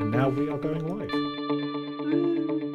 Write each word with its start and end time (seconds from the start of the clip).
And 0.00 0.10
now 0.12 0.30
we 0.30 0.48
are 0.48 0.56
going 0.56 0.86
live. 0.88 2.69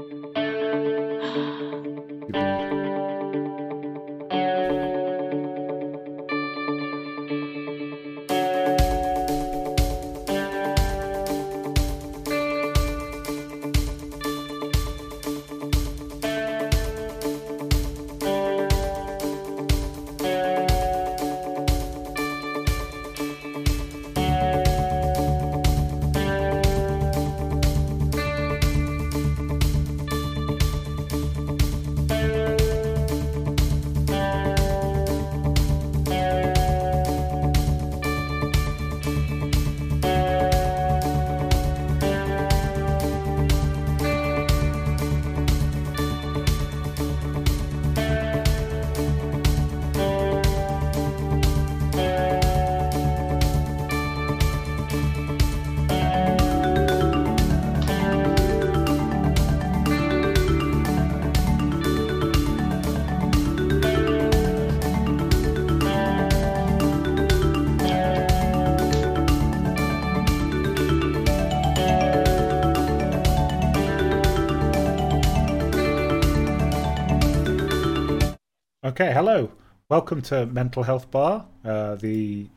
Okay, 78.95 79.11
hello. 79.11 79.51
Welcome 79.89 80.21
to 80.21 80.45
Mental 80.45 80.81
Health 80.81 81.11
Bar, 81.11 81.45
uh, 81.65 81.95
the 81.95 82.47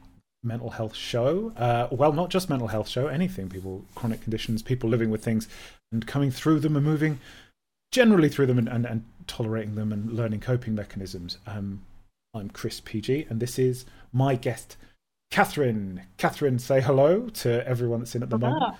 mental 0.44 0.70
health 0.70 0.94
show. 0.94 1.52
Uh, 1.56 1.88
well, 1.90 2.12
not 2.12 2.30
just 2.30 2.48
mental 2.48 2.68
health 2.68 2.88
show, 2.88 3.08
anything. 3.08 3.48
People, 3.48 3.84
chronic 3.96 4.20
conditions, 4.20 4.62
people 4.62 4.88
living 4.88 5.10
with 5.10 5.24
things 5.24 5.48
and 5.90 6.06
coming 6.06 6.30
through 6.30 6.60
them 6.60 6.76
and 6.76 6.86
moving 6.86 7.18
generally 7.90 8.28
through 8.28 8.46
them 8.46 8.56
and, 8.56 8.68
and, 8.68 8.86
and 8.86 9.04
tolerating 9.26 9.74
them 9.74 9.92
and 9.92 10.12
learning 10.12 10.38
coping 10.38 10.76
mechanisms. 10.76 11.38
Um, 11.44 11.82
I'm 12.32 12.50
Chris 12.50 12.78
PG, 12.78 13.26
and 13.28 13.40
this 13.40 13.58
is 13.58 13.84
my 14.12 14.36
guest, 14.36 14.76
Catherine. 15.32 16.02
Catherine, 16.18 16.60
say 16.60 16.80
hello 16.80 17.30
to 17.30 17.66
everyone 17.66 17.98
that's 17.98 18.14
in 18.14 18.22
at 18.22 18.30
the 18.30 18.38
Hello. 18.38 18.50
moment. 18.52 18.76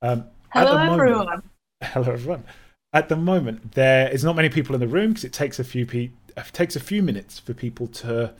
Um, 0.00 0.24
Hello, 0.50 0.70
the 0.78 0.84
moment- 0.84 0.92
everyone. 1.00 1.42
Hello, 1.82 2.12
everyone. 2.12 2.44
At 2.92 3.08
the 3.08 3.14
moment, 3.16 3.72
there 3.72 4.08
is 4.10 4.24
not 4.24 4.34
many 4.34 4.48
people 4.48 4.74
in 4.74 4.80
the 4.80 4.88
room 4.88 5.10
because 5.10 5.22
it 5.22 5.32
takes 5.32 5.60
a 5.60 5.64
few 5.64 5.86
pe- 5.86 6.06
it 6.06 6.19
takes 6.52 6.76
a 6.76 6.80
few 6.80 7.02
minutes 7.02 7.38
for 7.38 7.54
people 7.54 7.86
to 7.88 8.34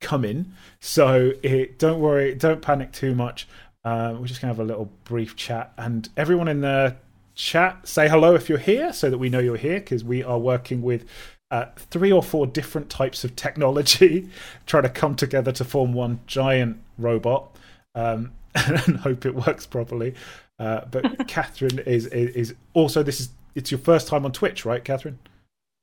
come 0.00 0.24
in. 0.24 0.52
So 0.80 1.32
it, 1.42 1.78
don't 1.78 2.00
worry, 2.00 2.34
don't 2.34 2.62
panic 2.62 2.92
too 2.92 3.14
much. 3.14 3.46
Um, 3.84 4.20
we're 4.20 4.26
just 4.26 4.40
gonna 4.40 4.52
have 4.52 4.60
a 4.60 4.64
little 4.64 4.90
brief 5.04 5.36
chat, 5.36 5.72
and 5.78 6.08
everyone 6.16 6.48
in 6.48 6.60
the 6.60 6.96
chat, 7.34 7.88
say 7.88 8.08
hello 8.08 8.34
if 8.34 8.48
you're 8.48 8.58
here, 8.58 8.92
so 8.92 9.08
that 9.08 9.18
we 9.18 9.30
know 9.30 9.38
you're 9.38 9.56
here 9.56 9.80
because 9.80 10.04
we 10.04 10.22
are 10.22 10.38
working 10.38 10.82
with. 10.82 11.04
Uh, 11.52 11.66
three 11.74 12.12
or 12.12 12.22
four 12.22 12.46
different 12.46 12.88
types 12.88 13.24
of 13.24 13.34
technology 13.34 14.28
trying 14.66 14.84
to 14.84 14.88
come 14.88 15.16
together 15.16 15.50
to 15.50 15.64
form 15.64 15.92
one 15.92 16.20
giant 16.28 16.80
robot 16.96 17.56
um, 17.96 18.30
and 18.54 18.98
hope 18.98 19.26
it 19.26 19.34
works 19.34 19.66
properly. 19.66 20.14
Uh, 20.60 20.82
but 20.90 21.26
Catherine 21.26 21.80
is, 21.80 22.06
is 22.06 22.36
is 22.36 22.54
also 22.74 23.02
this 23.02 23.18
is 23.18 23.30
it's 23.54 23.70
your 23.70 23.80
first 23.80 24.06
time 24.06 24.24
on 24.24 24.32
Twitch, 24.32 24.64
right, 24.64 24.84
Catherine? 24.84 25.18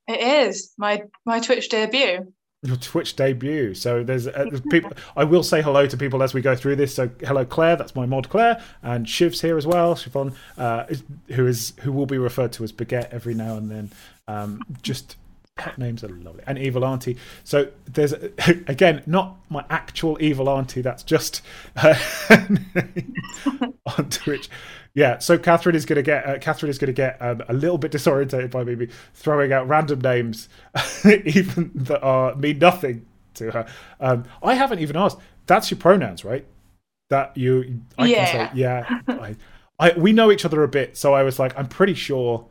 It 0.08 0.48
is 0.48 0.74
my 0.78 1.04
my 1.26 1.40
Twitch 1.40 1.70
debut. 1.70 2.34
Your 2.64 2.78
Twitch 2.78 3.16
debut. 3.16 3.76
So 3.76 4.04
there's, 4.04 4.26
uh, 4.28 4.46
there's 4.50 4.62
people. 4.62 4.92
I 5.16 5.24
will 5.24 5.44
say 5.44 5.62
hello 5.62 5.86
to 5.86 5.96
people 5.96 6.24
as 6.24 6.34
we 6.34 6.42
go 6.42 6.56
through 6.56 6.78
this. 6.78 6.96
So 6.96 7.10
hello, 7.22 7.46
Claire. 7.46 7.76
That's 7.76 7.96
my 7.96 8.08
mod, 8.08 8.30
Claire, 8.30 8.62
and 8.82 9.08
Shiv's 9.08 9.42
here 9.42 9.58
as 9.58 9.68
well. 9.68 9.94
Siobhan, 9.94 10.34
uh, 10.58 10.86
who 11.30 11.46
is 11.46 11.74
who 11.82 11.92
will 11.92 12.08
be 12.08 12.18
referred 12.18 12.52
to 12.54 12.64
as 12.64 12.72
Baguette 12.72 13.10
every 13.12 13.36
now 13.36 13.58
and 13.58 13.70
then. 13.70 13.92
Um, 14.28 14.64
just 14.82 15.18
pet 15.58 15.78
names 15.78 16.04
are 16.04 16.10
lovely. 16.10 16.44
And 16.48 16.58
Evil 16.58 16.86
Auntie. 16.86 17.18
So 17.44 17.70
there's 17.86 18.14
again 18.68 19.04
not 19.06 19.38
my 19.50 19.66
actual 19.70 20.18
Evil 20.22 20.50
Auntie. 20.50 20.82
That's 20.82 21.04
just 21.04 21.42
uh, 21.76 21.96
on 23.98 24.10
Twitch. 24.10 24.50
Yeah, 24.94 25.20
so 25.20 25.38
Catherine 25.38 25.76
is 25.76 25.86
going 25.86 25.98
to 25.98 26.04
get 26.04 26.26
uh, 26.28 26.40
Catherine 26.40 26.70
is 26.70 26.78
going 26.78 26.88
to 26.88 26.94
get 26.94 27.22
um, 27.22 27.44
a 27.48 27.54
little 27.54 27.78
bit 27.78 27.92
disorientated 27.92 28.50
by 28.50 28.64
me 28.64 28.88
throwing 29.14 29.54
out 29.54 29.68
random 29.68 30.02
names, 30.02 30.50
even 31.06 31.72
that 31.76 32.02
are 32.02 32.34
mean 32.36 32.58
nothing 32.60 33.06
to 33.36 33.52
her. 33.52 33.68
Um, 34.00 34.24
I 34.42 34.56
haven't 34.56 34.80
even 34.80 34.96
asked. 34.96 35.20
That's 35.46 35.70
your 35.72 35.80
pronouns, 35.80 36.26
right? 36.26 36.46
That 37.10 37.38
you, 37.38 37.82
I 37.98 38.08
Yeah. 38.08 38.26
can 38.32 38.50
say, 38.50 38.60
yeah. 38.60 39.02
I, 39.08 39.36
I, 39.80 39.92
we 39.98 40.12
know 40.12 40.32
each 40.32 40.44
other 40.46 40.64
a 40.64 40.68
bit, 40.68 40.98
so 40.98 41.14
I 41.14 41.24
was 41.24 41.40
like, 41.40 41.58
I'm 41.58 41.68
pretty 41.68 41.94
sure 41.94 42.46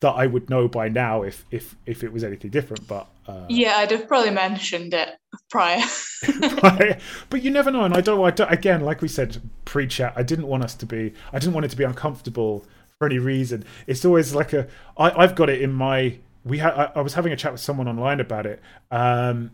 that 0.00 0.10
I 0.12 0.26
would 0.26 0.48
know 0.50 0.68
by 0.68 0.88
now 0.88 1.22
if 1.22 1.44
if 1.50 1.76
if 1.86 2.04
it 2.04 2.12
was 2.12 2.24
anything 2.24 2.50
different, 2.50 2.86
but. 2.88 3.06
Uh, 3.26 3.44
Yeah, 3.48 3.76
I'd 3.76 3.90
have 3.90 4.08
probably 4.08 4.30
mentioned 4.30 4.94
it 4.94 5.10
prior. 5.50 5.82
Right. 6.62 7.00
but 7.30 7.42
you 7.42 7.50
never 7.50 7.70
know 7.70 7.84
and 7.84 7.94
i 7.94 8.00
don't, 8.00 8.24
I 8.24 8.30
don't 8.30 8.50
again 8.52 8.80
like 8.80 9.00
we 9.02 9.08
said 9.08 9.40
pre-chat 9.64 10.14
i 10.16 10.22
didn't 10.22 10.48
want 10.48 10.64
us 10.64 10.74
to 10.76 10.86
be 10.86 11.12
i 11.32 11.38
didn't 11.38 11.54
want 11.54 11.64
it 11.66 11.68
to 11.70 11.76
be 11.76 11.84
uncomfortable 11.84 12.66
for 12.98 13.06
any 13.06 13.18
reason 13.18 13.64
it's 13.86 14.04
always 14.04 14.34
like 14.34 14.52
a 14.52 14.66
I, 14.96 15.10
i've 15.22 15.36
got 15.36 15.48
it 15.48 15.62
in 15.62 15.72
my 15.72 16.18
we 16.44 16.58
had 16.58 16.72
I, 16.72 16.90
I 16.96 17.00
was 17.02 17.14
having 17.14 17.32
a 17.32 17.36
chat 17.36 17.52
with 17.52 17.60
someone 17.60 17.86
online 17.86 18.18
about 18.20 18.46
it 18.46 18.60
um 18.90 19.52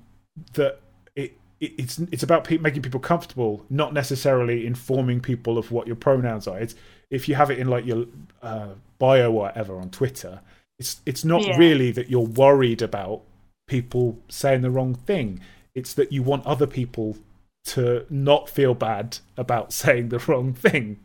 that 0.54 0.80
it, 1.14 1.36
it 1.60 1.72
it's 1.78 1.98
it's 2.10 2.22
about 2.22 2.44
pe- 2.44 2.58
making 2.58 2.80
people 2.82 3.00
comfortable 3.00 3.66
not 3.68 3.92
necessarily 3.92 4.66
informing 4.66 5.20
people 5.20 5.58
of 5.58 5.70
what 5.70 5.86
your 5.86 5.96
pronouns 5.96 6.46
are 6.48 6.58
it's 6.58 6.74
if 7.10 7.28
you 7.28 7.34
have 7.34 7.50
it 7.50 7.58
in 7.58 7.68
like 7.68 7.84
your 7.86 8.06
uh, 8.42 8.68
bio 8.98 9.28
or 9.28 9.30
whatever 9.32 9.76
on 9.76 9.90
twitter 9.90 10.40
it's 10.78 11.00
it's 11.06 11.24
not 11.24 11.42
Yeah. 11.44 11.56
really 11.56 11.90
that 11.92 12.10
you're 12.10 12.20
worried 12.26 12.82
about 12.82 13.22
people 13.66 14.18
saying 14.28 14.62
the 14.62 14.70
wrong 14.70 14.94
thing 14.94 15.40
it's 15.74 15.94
that 15.94 16.12
you 16.12 16.22
want 16.22 16.46
other 16.46 16.66
people 16.66 17.16
to 17.64 18.04
not 18.10 18.48
feel 18.48 18.74
bad 18.74 19.18
about 19.36 19.72
saying 19.82 20.10
the 20.10 20.18
wrong 20.28 20.52
thing. 20.52 21.00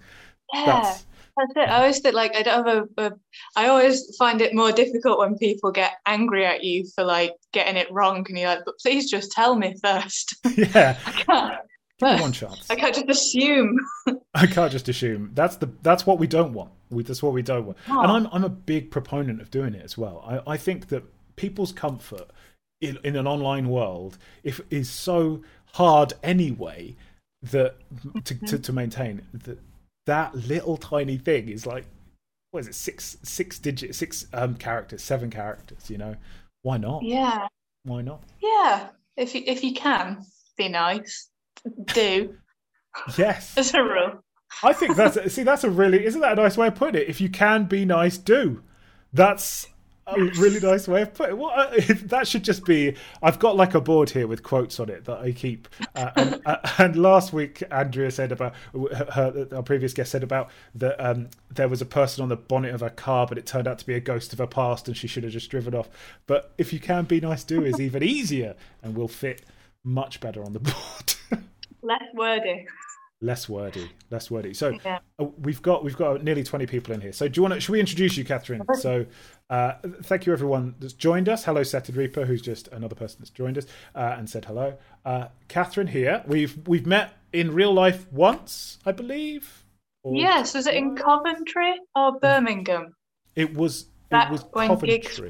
Yeah, 0.54 0.66
That's 0.66 1.06
that's 1.38 1.54
it. 1.56 1.70
I 1.70 1.78
always 1.78 2.00
think 2.00 2.16
like 2.16 2.36
I 2.36 2.42
don't 2.44 2.68
have 2.68 2.88
a, 2.98 3.06
a. 3.06 3.12
I 3.56 3.68
always 3.70 4.16
find 4.18 4.42
it 4.42 4.54
more 4.54 4.72
difficult 4.72 5.20
when 5.20 5.38
people 5.38 5.72
get 5.72 5.94
angry 6.06 6.46
at 6.46 6.64
you 6.64 6.86
for 6.94 7.04
like 7.06 7.34
getting 7.54 7.78
it 7.78 7.90
wrong, 7.92 8.26
and 8.28 8.38
you're 8.38 8.50
like, 8.50 8.66
but 8.66 8.78
please 8.80 9.10
just 9.10 9.32
tell 9.32 9.56
me 9.56 9.76
first. 9.82 10.36
yeah. 10.58 10.98
I 11.06 11.12
can't. 11.12 11.56
Give 12.00 12.20
one 12.22 12.32
chance. 12.32 12.66
I 12.70 12.76
can't 12.76 12.96
just 12.96 13.10
assume. 13.10 13.78
I 14.34 14.48
can't 14.48 14.72
just 14.72 14.88
assume 14.90 15.32
that's 15.34 15.58
the 15.58 15.70
that's 15.82 16.06
what 16.06 16.20
we 16.20 16.28
don't 16.28 16.54
want. 16.54 16.72
We, 16.90 17.04
that's 17.04 17.22
what 17.22 17.34
we 17.34 17.42
don't 17.42 17.66
want. 17.66 17.78
Oh. 17.90 18.02
And 18.02 18.12
I'm 18.12 18.28
I'm 18.32 18.44
a 18.44 18.50
big 18.50 18.92
proponent 18.92 19.42
of 19.42 19.52
doing 19.52 19.74
it 19.74 19.84
as 19.84 19.98
well. 19.98 20.24
I, 20.48 20.54
I 20.54 20.58
think 20.58 20.88
that 20.90 21.04
people's 21.36 21.72
comfort 21.72 22.30
in, 22.82 22.98
in 23.04 23.16
an 23.16 23.28
online 23.28 23.70
world 23.70 24.18
if 24.44 24.62
is 24.70 24.90
so 24.90 25.42
hard 25.74 26.14
anyway 26.24 26.96
that 27.42 27.76
to, 28.26 28.36
to, 28.46 28.60
to 28.60 28.74
maintain 28.74 29.22
that 29.34 29.60
that 30.06 30.36
little 30.36 30.76
tiny 30.76 31.18
thing 31.18 31.48
is 31.48 31.66
like 31.66 31.86
what 32.52 32.62
is 32.62 32.68
it 32.68 32.76
six 32.76 33.18
six 33.24 33.60
digit 33.60 33.96
six 33.96 34.26
um 34.34 34.56
characters 34.56 35.02
seven 35.02 35.30
characters 35.30 35.90
you 35.90 35.98
know 35.98 36.16
why 36.62 36.78
not 36.78 37.04
Yeah, 37.04 37.48
why 37.84 38.02
not 38.02 38.24
yeah. 38.42 38.90
If 39.16 39.36
you 39.36 39.44
if 39.46 39.64
you 39.64 39.74
can 39.74 40.26
be 40.58 40.70
nice, 40.70 41.29
do 41.94 42.36
yes 43.18 43.58
as 43.58 43.74
a 43.74 43.84
rule. 43.84 44.24
I 44.64 44.74
think 44.74 44.96
that's 44.96 45.34
see 45.34 45.44
that's 45.44 45.64
a 45.64 45.70
really 45.70 46.06
isn't 46.06 46.22
that 46.22 46.34
a 46.34 46.42
nice 46.42 46.58
way 46.58 46.68
of 46.68 46.76
putting 46.76 47.02
it? 47.02 47.08
If 47.08 47.22
you 47.22 47.30
can 47.30 47.66
be 47.66 47.86
nice, 47.86 48.18
do. 48.18 48.64
That's 49.14 49.68
a 50.08 50.20
really 50.20 50.60
nice 50.60 50.88
way 50.88 51.04
of 51.04 51.14
putting 51.14 51.36
it. 51.36 51.38
What 51.38 51.58
uh, 51.58 51.94
that 52.06 52.28
should 52.28 52.44
just 52.44 52.66
be. 52.66 52.96
I've 53.22 53.40
got 53.40 53.56
like 53.56 53.76
a 53.76 53.82
board 53.82 54.10
here 54.10 54.28
with 54.28 54.44
quotes 54.44 54.80
on 54.80 54.90
it 54.90 55.06
that 55.06 55.20
I 55.20 55.32
keep. 55.32 55.68
Uh, 55.96 56.10
and, 56.16 56.42
uh, 56.46 56.58
and 56.78 56.96
last 56.96 57.32
week, 57.32 57.64
Andrea 57.72 58.12
said 58.12 58.32
about 58.32 58.54
her, 58.74 59.48
our 59.54 59.64
previous 59.64 59.94
guest 59.94 60.12
said 60.12 60.24
about 60.24 60.50
that 60.76 61.00
um, 61.04 61.30
there 61.52 61.70
was 61.70 61.82
a 61.82 61.86
person 61.86 62.24
on 62.24 62.30
the 62.30 62.38
bonnet 62.38 62.74
of 62.74 62.82
her 62.82 62.90
car, 62.90 63.28
but 63.28 63.38
it 63.38 63.46
turned 63.46 63.68
out 63.68 63.80
to 63.80 63.86
be 63.86 63.94
a 63.94 64.00
ghost 64.00 64.34
of 64.34 64.40
her 64.40 64.48
past, 64.48 64.88
and 64.88 64.98
she 64.98 65.08
should 65.08 65.24
have 65.24 65.34
just 65.34 65.50
driven 65.50 65.76
off. 65.76 65.90
But 66.28 66.54
if 66.58 66.74
you 66.74 66.80
can 66.80 67.06
be 67.06 67.20
nice, 67.20 67.44
do 67.44 67.64
is 67.64 67.80
even 67.80 68.04
easier 68.04 68.56
and 68.82 68.96
will 68.96 69.08
fit 69.08 69.44
much 69.84 70.20
better 70.20 70.44
on 70.44 70.54
the 70.54 70.60
board. 70.60 71.44
Less 71.82 72.04
wordy. 72.14 72.66
less 73.22 73.50
wordy, 73.50 73.90
less 74.12 74.32
wordy. 74.32 74.54
So 74.54 74.70
Yeah. 74.86 75.00
uh, 75.20 75.26
we've 75.40 75.62
got 75.62 75.84
we've 75.84 75.98
got 75.98 76.24
nearly 76.24 76.44
twenty 76.44 76.66
people 76.66 76.94
in 76.94 77.02
here. 77.02 77.12
So 77.12 77.28
do 77.28 77.38
you 77.38 77.42
want 77.44 77.54
to? 77.56 77.60
Should 77.60 77.74
we 77.74 77.80
introduce 77.80 78.16
you, 78.18 78.24
Catherine? 78.24 78.62
So 78.80 79.06
uh, 79.50 79.74
thank 80.04 80.26
you 80.26 80.32
everyone 80.34 80.76
that's 80.80 80.94
joined 80.94 81.28
us. 81.28 81.44
Hello, 81.44 81.64
Setted 81.64 81.96
Reaper, 81.98 82.26
who's 82.26 82.42
just 82.42 82.68
another 82.70 82.96
person 82.96 83.18
that's 83.20 83.30
joined 83.30 83.58
us 83.58 83.66
uh, 83.96 84.16
and 84.18 84.30
said 84.30 84.46
hello. 84.46 84.78
Uh, 85.06 85.28
Catherine 85.50 85.88
here. 85.88 86.24
We've 86.28 86.58
we've 86.68 86.86
met 86.86 87.14
in 87.34 87.54
real 87.54 87.74
life 87.74 88.10
once, 88.12 88.78
I 88.86 88.92
believe. 88.94 89.66
Or- 90.04 90.16
Yes, 90.16 90.54
was 90.54 90.66
it 90.68 90.76
in 90.76 90.96
Coventry 90.96 91.74
or 91.96 92.20
Birmingham? 92.20 92.94
It 93.36 93.54
was 93.54 93.88
Back 94.10 94.30
it 94.30 94.32
was 94.32 94.44
Coventry. 94.54 94.88
gigs- 95.00 95.22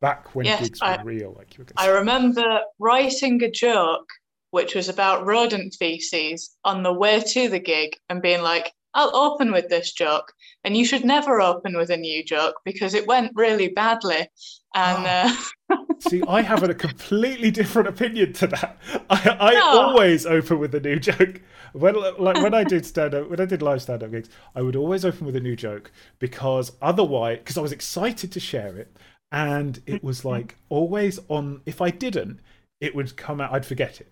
Back 0.00 0.34
when 0.34 0.46
Yes, 0.46 0.62
gigs 0.62 0.80
were 0.80 0.86
I- 0.88 1.02
real, 1.02 1.32
like 1.38 1.56
you 1.56 1.64
were 1.64 1.70
I 1.76 1.88
remember 1.90 2.60
writing 2.80 3.42
a 3.42 3.50
joke 3.50 4.08
which 4.50 4.74
was 4.74 4.88
about 4.88 5.26
rodent 5.26 5.74
feces 5.78 6.56
on 6.64 6.82
the 6.82 6.92
way 6.92 7.20
to 7.20 7.48
the 7.48 7.58
gig 7.60 7.96
and 8.08 8.22
being 8.22 8.42
like, 8.42 8.72
I'll 8.94 9.14
open 9.14 9.52
with 9.52 9.68
this 9.68 9.92
joke. 9.92 10.32
And 10.64 10.76
you 10.76 10.84
should 10.84 11.04
never 11.04 11.40
open 11.40 11.76
with 11.76 11.90
a 11.90 11.96
new 11.96 12.24
joke 12.24 12.56
because 12.64 12.94
it 12.94 13.06
went 13.06 13.32
really 13.34 13.68
badly. 13.68 14.28
And 14.74 15.06
uh, 15.06 15.32
See, 16.00 16.22
I 16.26 16.42
have 16.42 16.62
a 16.62 16.74
completely 16.74 17.50
different 17.50 17.88
opinion 17.88 18.32
to 18.34 18.46
that. 18.48 18.78
I, 19.10 19.36
I 19.40 19.54
No. 19.54 19.60
always 19.60 20.26
open 20.26 20.58
with 20.60 20.74
a 20.74 20.80
new 20.80 20.98
joke. 20.98 21.40
When 21.72 21.94
like 22.18 22.38
when 22.38 22.54
I 22.54 22.64
did 22.64 22.86
stand 22.86 23.14
up, 23.14 23.28
when 23.28 23.40
I 23.40 23.44
did 23.44 23.62
live 23.62 23.82
stand 23.82 24.02
up 24.02 24.10
gigs, 24.12 24.28
I 24.54 24.62
would 24.62 24.76
always 24.76 25.04
open 25.04 25.26
with 25.26 25.36
a 25.36 25.40
new 25.40 25.56
joke 25.56 25.90
because 26.18 26.72
otherwise, 26.80 27.38
because 27.38 27.58
I 27.58 27.62
was 27.62 27.72
excited 27.72 28.30
to 28.32 28.40
share 28.40 28.76
it, 28.76 28.96
and 29.32 29.80
it 29.86 30.02
was 30.02 30.24
like 30.24 30.56
always 30.68 31.18
on. 31.28 31.62
If 31.66 31.80
I 31.82 31.90
didn't, 31.90 32.40
it 32.80 32.94
would 32.94 33.16
come 33.16 33.40
out. 33.40 33.52
I'd 33.52 33.66
forget 33.66 34.00
it. 34.00 34.10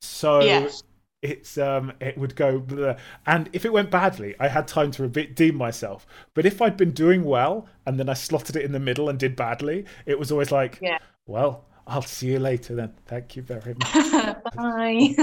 So 0.00 0.40
yes. 0.42 0.82
it's 1.22 1.58
um 1.58 1.92
it 2.00 2.16
would 2.16 2.36
go 2.36 2.60
bleh. 2.60 2.96
and 3.26 3.48
if 3.52 3.64
it 3.64 3.72
went 3.72 3.90
badly 3.90 4.36
i 4.38 4.46
had 4.46 4.68
time 4.68 4.88
to 4.92 5.02
redeem 5.08 5.56
myself 5.56 6.06
but 6.34 6.46
if 6.46 6.62
i'd 6.62 6.76
been 6.76 6.92
doing 6.92 7.24
well 7.24 7.66
and 7.86 7.98
then 7.98 8.08
i 8.08 8.14
slotted 8.14 8.54
it 8.54 8.64
in 8.64 8.70
the 8.70 8.78
middle 8.78 9.08
and 9.08 9.18
did 9.18 9.34
badly 9.34 9.84
it 10.06 10.16
was 10.16 10.30
always 10.30 10.52
like 10.52 10.78
Yeah. 10.80 10.98
well 11.26 11.64
i'll 11.88 12.02
see 12.02 12.28
you 12.28 12.38
later 12.38 12.76
then 12.76 12.94
thank 13.06 13.34
you 13.34 13.42
very 13.42 13.74
much 13.74 13.92
Bye. 14.54 15.16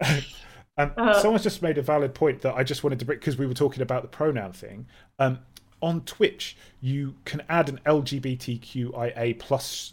um, 0.76 0.92
Uh. 0.96 1.14
someone's 1.22 1.44
just 1.44 1.62
made 1.62 1.78
a 1.78 1.82
valid 1.82 2.14
point 2.14 2.40
that 2.40 2.56
i 2.56 2.64
just 2.64 2.82
wanted 2.82 2.98
to 2.98 3.04
bring 3.04 3.20
because 3.20 3.38
we 3.38 3.46
were 3.46 3.54
talking 3.54 3.82
about 3.82 4.02
the 4.02 4.08
pronoun 4.08 4.52
thing 4.52 4.88
um 5.20 5.38
on 5.80 6.00
twitch 6.00 6.56
you 6.80 7.14
can 7.24 7.42
add 7.48 7.68
an 7.68 7.78
lgbtqia 7.86 9.38
plus 9.38 9.92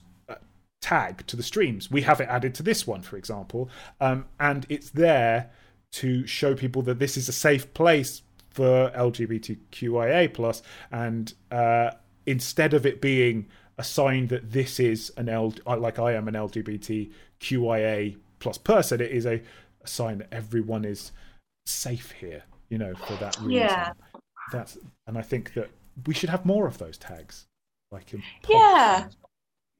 tag 0.85 1.25
to 1.25 1.35
the 1.35 1.41
streams. 1.41 1.89
We 1.89 2.03
have 2.03 2.21
it 2.21 2.29
added 2.29 2.53
to 2.55 2.63
this 2.63 2.85
one, 2.85 3.01
for 3.01 3.17
example, 3.17 3.71
um, 3.99 4.25
and 4.39 4.67
it's 4.69 4.91
there 4.91 5.49
to 5.93 6.27
show 6.27 6.53
people 6.53 6.83
that 6.83 6.99
this 6.99 7.17
is 7.17 7.27
a 7.27 7.31
safe 7.31 7.73
place 7.73 8.21
for 8.51 8.91
LGBTQIA 8.95 10.31
plus, 10.31 10.61
and 10.91 11.33
uh, 11.49 11.89
instead 12.27 12.75
of 12.75 12.85
it 12.85 13.01
being 13.01 13.47
a 13.79 13.83
sign 13.83 14.27
that 14.27 14.51
this 14.51 14.79
is 14.79 15.11
an 15.17 15.27
L, 15.27 15.55
like 15.65 15.97
I 15.97 16.13
am 16.13 16.27
an 16.27 16.35
LGBTQIA 16.35 18.17
plus 18.37 18.59
person, 18.59 19.01
it 19.01 19.11
is 19.11 19.25
a, 19.25 19.41
a 19.83 19.87
sign 19.87 20.19
that 20.19 20.31
everyone 20.31 20.85
is 20.85 21.11
safe 21.65 22.11
here. 22.11 22.43
You 22.69 22.77
know, 22.77 22.93
for 22.95 23.13
that 23.15 23.37
reason. 23.39 23.51
Yeah. 23.51 23.93
That's, 24.51 24.77
and 25.07 25.17
I 25.17 25.21
think 25.21 25.53
that 25.53 25.69
we 26.05 26.13
should 26.13 26.29
have 26.29 26.45
more 26.45 26.67
of 26.67 26.77
those 26.77 26.97
tags, 26.97 27.45
like 27.91 28.13
in 28.13 28.21
Yeah. 28.49 29.07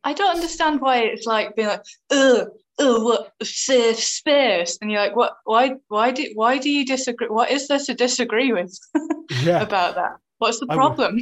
I 0.06 0.14
don't 0.14 0.36
understand 0.36 0.80
why 0.80 1.00
it's 1.00 1.26
like 1.26 1.56
being 1.56 1.68
like, 1.68 1.84
ugh, 2.12 2.48
ugh, 2.80 3.04
what 3.04 3.34
safe 3.44 4.00
space, 4.00 4.78
and 4.82 4.90
you're 4.92 5.02
like, 5.02 5.16
what? 5.16 5.34
Why? 5.44 5.74
Why 5.90 6.12
do? 6.12 6.30
Why 6.36 6.58
do 6.58 6.70
you 6.70 6.86
disagree? 6.86 7.28
What 7.28 7.52
is 7.52 7.68
there 7.68 7.80
to 7.80 7.94
disagree 7.94 8.54
with 8.54 8.78
yeah. 9.44 9.62
about 9.62 9.96
that? 9.96 10.18
What's 10.38 10.60
the 10.60 10.68
I 10.70 10.76
would- 10.76 10.80
problem? 10.80 11.20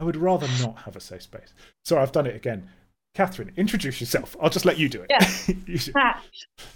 I 0.00 0.04
would 0.04 0.16
rather 0.16 0.48
not 0.60 0.76
have 0.78 0.96
a 0.96 1.00
safe 1.00 1.22
space. 1.22 1.54
Sorry, 1.84 2.02
I've 2.02 2.10
done 2.12 2.26
it 2.26 2.34
again. 2.34 2.68
Catherine, 3.14 3.52
introduce 3.56 4.00
yourself. 4.00 4.36
I'll 4.40 4.50
just 4.50 4.64
let 4.64 4.76
you 4.76 4.88
do 4.88 5.04
it. 5.08 5.86
Yeah. 5.94 6.18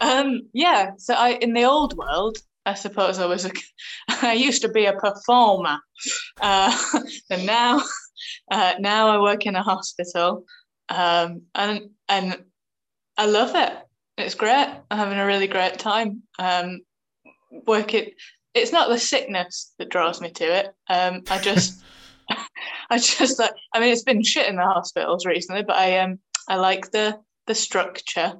Um, 0.01 0.43
yeah. 0.53 0.93
So 0.99 1.15
I, 1.15 1.31
in 1.31 1.53
the 1.53 1.65
old 1.65 1.97
world, 1.97 2.39
I 2.65 2.75
suppose 2.75 3.19
I 3.19 3.27
was 3.27 3.45
a, 3.45 3.51
I 4.23 4.35
used 4.35 4.63
to 4.63 4.69
be 4.69 4.85
a 4.87 4.93
performer, 4.93 5.79
uh, 6.41 6.77
and 7.31 7.45
now, 7.45 7.83
uh, 8.53 8.75
now 8.79 9.09
I 9.09 9.21
work 9.21 9.47
in 9.47 9.57
a 9.57 9.63
hospital, 9.63 10.45
um, 10.89 11.43
and 11.55 11.91
and 12.09 12.45
I 13.17 13.27
love 13.27 13.55
it. 13.55 13.73
It's 14.17 14.35
great. 14.35 14.69
I'm 14.91 14.99
having 14.99 15.19
a 15.19 15.27
really 15.27 15.47
great 15.47 15.79
time. 15.79 16.23
Um, 16.39 16.81
work 17.67 17.95
it. 17.95 18.15
It's 18.55 18.73
not 18.73 18.89
the 18.89 18.99
sickness 18.99 19.73
that 19.79 19.91
draws 19.91 20.21
me 20.21 20.31
to 20.33 20.45
it. 20.45 20.67
Um, 20.89 21.23
I 21.31 21.39
just, 21.39 21.83
I 22.91 22.99
just 22.99 23.39
like. 23.39 23.53
I 23.73 23.81
mean, 23.81 23.93
it's 23.93 24.03
been 24.03 24.23
shit 24.23 24.49
in 24.49 24.57
the 24.57 24.63
hospitals 24.63 25.27
recently, 25.27 25.63
but 25.63 25.77
I 25.77 25.99
um, 25.99 26.19
I 26.49 26.57
like 26.57 26.91
the 26.91 27.19
the 27.47 27.55
structure 27.55 28.35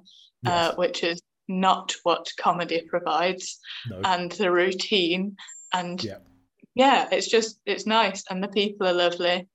uh, 0.47 0.75
which 0.75 1.03
is 1.03 1.21
not 1.49 1.95
what 2.03 2.31
comedy 2.39 2.83
provides, 2.89 3.59
no. 3.89 4.01
and 4.05 4.33
the 4.33 4.51
routine. 4.51 5.37
And 5.73 6.03
Yeah. 6.03 6.19
yeah, 6.75 7.09
it's 7.11 7.29
just 7.29 7.61
it's 7.67 7.87
nice, 7.87 8.25
and 8.31 8.43
the 8.43 8.49
people 8.49 8.87
are 8.87 8.93
lovely, 8.93 9.49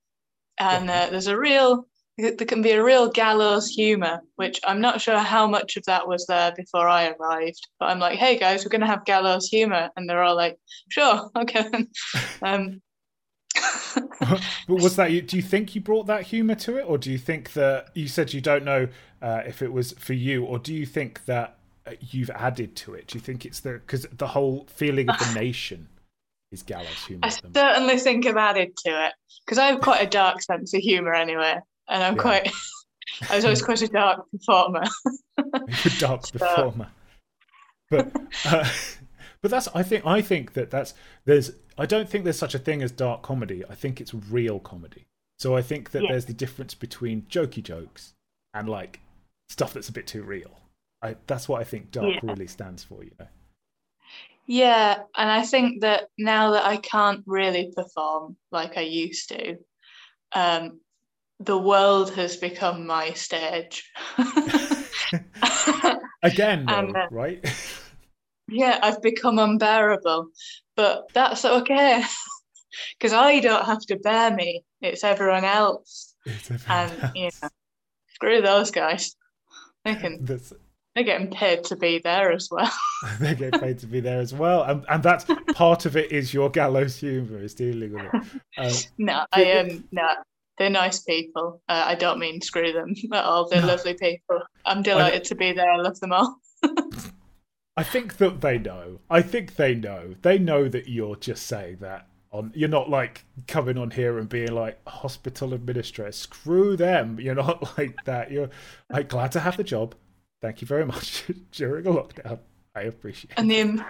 and 0.58 0.90
uh, 0.90 1.08
there's 1.10 1.26
a 1.26 1.38
real 1.38 1.86
there 2.16 2.46
can 2.46 2.62
be 2.62 2.70
a 2.70 2.82
real 2.82 3.10
gallows 3.10 3.68
humor, 3.68 4.20
which 4.36 4.60
I'm 4.64 4.80
not 4.80 5.00
sure 5.00 5.18
how 5.18 5.46
much 5.46 5.76
of 5.76 5.84
that 5.86 6.06
was 6.06 6.26
there 6.26 6.52
before 6.52 6.88
I 6.88 7.10
arrived. 7.10 7.66
But 7.80 7.86
I'm 7.86 7.98
like, 7.98 8.18
hey 8.18 8.38
guys, 8.38 8.64
we're 8.64 8.70
gonna 8.70 8.86
have 8.86 9.04
gallows 9.04 9.48
humor, 9.48 9.90
and 9.96 10.08
they're 10.08 10.22
all 10.22 10.36
like, 10.36 10.56
sure, 10.90 11.30
okay. 11.36 11.68
um, 12.42 12.80
but 14.20 14.40
was 14.68 14.96
that 14.96 15.12
you? 15.12 15.22
Do 15.22 15.36
you 15.36 15.42
think 15.42 15.74
you 15.74 15.80
brought 15.80 16.06
that 16.06 16.22
humour 16.22 16.54
to 16.56 16.76
it, 16.76 16.82
or 16.82 16.98
do 16.98 17.10
you 17.10 17.18
think 17.18 17.52
that 17.54 17.88
you 17.94 18.08
said 18.08 18.32
you 18.32 18.40
don't 18.40 18.64
know 18.64 18.88
uh, 19.20 19.42
if 19.46 19.62
it 19.62 19.72
was 19.72 19.92
for 19.92 20.12
you, 20.12 20.44
or 20.44 20.58
do 20.58 20.72
you 20.72 20.86
think 20.86 21.24
that 21.26 21.58
uh, 21.86 21.92
you've 22.00 22.30
added 22.30 22.76
to 22.76 22.94
it? 22.94 23.08
Do 23.08 23.18
you 23.18 23.22
think 23.22 23.44
it's 23.44 23.60
the 23.60 23.74
because 23.74 24.06
the 24.12 24.28
whole 24.28 24.66
feeling 24.68 25.08
of 25.08 25.18
the 25.18 25.34
nation 25.40 25.88
is 26.52 26.62
gallows 26.62 27.04
humour? 27.06 27.20
I 27.24 27.28
certainly 27.28 27.98
think 27.98 28.26
I've 28.26 28.36
added 28.36 28.76
to 28.84 29.06
it 29.06 29.12
because 29.44 29.58
I 29.58 29.66
have 29.66 29.80
quite 29.80 30.02
a 30.02 30.08
dark 30.08 30.42
sense 30.42 30.74
of 30.74 30.80
humor 30.80 31.14
anyway, 31.14 31.58
and 31.88 32.02
I'm 32.02 32.16
Yeah. 32.16 32.22
quite. 32.22 32.52
I 33.30 33.36
was 33.36 33.44
always 33.44 33.62
quite 33.62 33.82
a 33.82 33.88
dark 33.88 34.24
performer. 34.30 34.82
A 35.38 35.90
dark 35.98 36.26
So- 36.26 36.38
performer. 36.38 36.88
But 37.90 38.12
uh, 38.46 38.68
but 39.42 39.50
that's 39.50 39.68
I 39.74 39.82
think 39.82 40.06
I 40.06 40.22
think 40.22 40.54
that 40.54 40.70
that's 40.70 40.94
there's 41.26 41.52
I 41.76 41.86
don't 41.86 42.08
think 42.08 42.24
there's 42.24 42.38
such 42.38 42.54
a 42.54 42.58
thing 42.58 42.82
as 42.82 42.90
dark 42.90 43.22
comedy. 43.22 43.62
I 43.68 43.74
think 43.74 44.00
it's 44.00 44.14
real 44.14 44.58
comedy. 44.58 45.04
So 45.38 45.54
I 45.56 45.62
think 45.62 45.90
that 45.90 46.02
Yeah. 46.02 46.12
there's 46.12 46.24
the 46.24 46.32
difference 46.32 46.74
between 46.74 47.22
jokey 47.22 47.62
jokes 47.62 48.14
and 48.54 48.68
like 48.68 49.00
stuff 49.48 49.74
that's 49.74 49.88
a 49.88 49.92
bit 49.92 50.06
too 50.06 50.22
real. 50.22 50.58
I 51.02 51.16
that's 51.26 51.48
what 51.48 51.60
I 51.60 51.64
think 51.64 51.90
dark 51.90 52.14
Yeah. 52.14 52.20
really 52.22 52.46
stands 52.46 52.82
for, 52.82 53.04
you 53.04 53.12
know. 53.20 53.28
Yeah, 54.46 55.02
and 55.16 55.30
I 55.30 55.42
think 55.42 55.80
that 55.82 56.08
now 56.18 56.50
that 56.52 56.64
I 56.64 56.76
can't 56.78 57.22
really 57.26 57.72
perform 57.74 58.36
like 58.50 58.76
I 58.76 58.82
used 58.82 59.28
to, 59.30 59.56
um, 60.34 60.80
the 61.44 61.58
world 61.58 62.12
has 62.14 62.36
become 62.36 62.86
my 62.86 63.12
stage. 63.12 63.90
Again, 66.22 66.66
though, 66.66 66.74
And, 66.74 66.96
uh, 66.96 67.06
right? 67.10 67.44
yeah, 68.48 68.78
I've 68.82 69.02
become 69.02 69.38
unbearable, 69.38 70.28
but 70.76 71.04
that's 71.12 71.44
okay 71.44 72.02
because 72.98 73.12
I 73.12 73.40
don't 73.40 73.64
have 73.66 73.80
to 73.86 73.96
bear 73.96 74.34
me. 74.34 74.64
It's 74.80 75.04
everyone 75.04 75.44
else, 75.44 76.14
It's 76.24 76.50
everyone 76.50 76.90
and 76.90 77.10
you 77.14 77.30
know, 77.42 77.48
screw 78.14 78.40
those 78.40 78.70
guys. 78.70 79.14
They 79.84 79.94
can, 79.96 80.24
That's- 80.24 80.52
they're 80.94 81.04
getting 81.04 81.30
paid 81.30 81.64
to 81.64 81.76
be 81.76 81.98
there 82.02 82.32
as 82.32 82.48
well. 82.50 82.72
they 83.20 83.34
get 83.34 83.60
paid 83.60 83.78
to 83.80 83.86
be 83.86 84.00
there 84.00 84.20
as 84.20 84.32
well, 84.32 84.62
and 84.62 84.84
and 84.88 85.02
that's 85.02 85.26
part 85.54 85.84
of 85.86 85.96
it 85.96 86.12
is 86.12 86.32
your 86.32 86.48
gallows 86.50 86.96
humour 86.96 87.40
is 87.40 87.52
dealing 87.54 87.92
with 87.92 88.14
it. 88.14 88.22
Um, 88.58 88.72
No, 88.98 89.26
I 89.32 89.42
am 89.42 89.84
no. 89.92 90.08
They're 90.58 90.70
nice 90.70 91.00
people. 91.00 91.60
Uh, 91.68 91.82
I 91.86 91.94
don't 91.96 92.18
mean 92.18 92.40
screw 92.40 92.72
them 92.72 92.94
at 93.12 93.24
all. 93.24 93.48
They're 93.48 93.60
No. 93.60 93.68
lovely 93.68 93.94
people. 93.94 94.40
I'm 94.64 94.82
delighted 94.82 95.24
to 95.24 95.34
be 95.34 95.52
there. 95.52 95.70
I 95.70 95.76
love 95.76 95.98
them 96.00 96.12
all. 96.12 96.36
I 97.76 97.82
think 97.82 98.18
that 98.18 98.40
they 98.40 98.58
know. 98.58 99.00
I 99.10 99.20
think 99.20 99.56
they 99.56 99.74
know. 99.74 100.14
They 100.22 100.38
know 100.38 100.68
that 100.68 100.88
you're 100.88 101.16
just 101.16 101.46
saying 101.46 101.78
that 101.80 102.06
on. 102.30 102.52
You're 102.54 102.68
not 102.68 102.88
like 102.88 103.24
coming 103.48 103.76
on 103.78 103.90
here 103.90 104.18
and 104.18 104.28
being 104.28 104.52
like 104.52 104.78
hospital 104.86 105.54
administrator. 105.54 106.12
Screw 106.12 106.76
them. 106.76 107.18
You're 107.20 107.34
not 107.34 107.76
like 107.76 107.96
that. 108.04 108.30
You're 108.30 108.50
like 108.90 109.08
glad 109.08 109.32
to 109.32 109.40
have 109.40 109.56
the 109.56 109.64
job. 109.64 109.96
Thank 110.40 110.60
you 110.60 110.68
very 110.68 110.86
much 110.86 111.24
during 111.52 111.86
a 111.86 111.90
lockdown. 111.90 112.38
I 112.76 112.82
appreciate. 112.82 113.32
And 113.36 113.50
the 113.50 113.84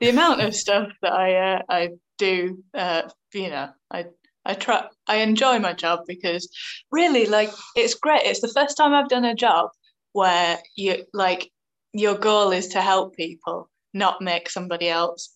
the 0.00 0.10
amount 0.10 0.42
of 0.42 0.54
stuff 0.54 0.88
that 1.00 1.12
I 1.12 1.54
uh, 1.54 1.62
I 1.70 1.88
do, 2.18 2.62
uh, 2.74 3.02
you 3.32 3.48
know, 3.48 3.70
I 3.90 4.04
I 4.44 4.54
try 4.54 4.86
I 5.06 5.16
enjoy 5.16 5.58
my 5.58 5.72
job 5.72 6.00
because 6.06 6.48
really, 6.90 7.26
like, 7.26 7.50
it's 7.76 7.94
great. 7.94 8.22
It's 8.24 8.40
the 8.40 8.48
first 8.48 8.76
time 8.76 8.92
I've 8.92 9.08
done 9.08 9.24
a 9.24 9.34
job 9.34 9.70
where 10.12 10.58
you 10.76 11.04
like 11.12 11.50
your 11.92 12.16
goal 12.16 12.50
is 12.52 12.68
to 12.68 12.80
help 12.80 13.16
people, 13.16 13.70
not 13.92 14.20
make 14.20 14.50
somebody 14.50 14.88
else 14.88 15.34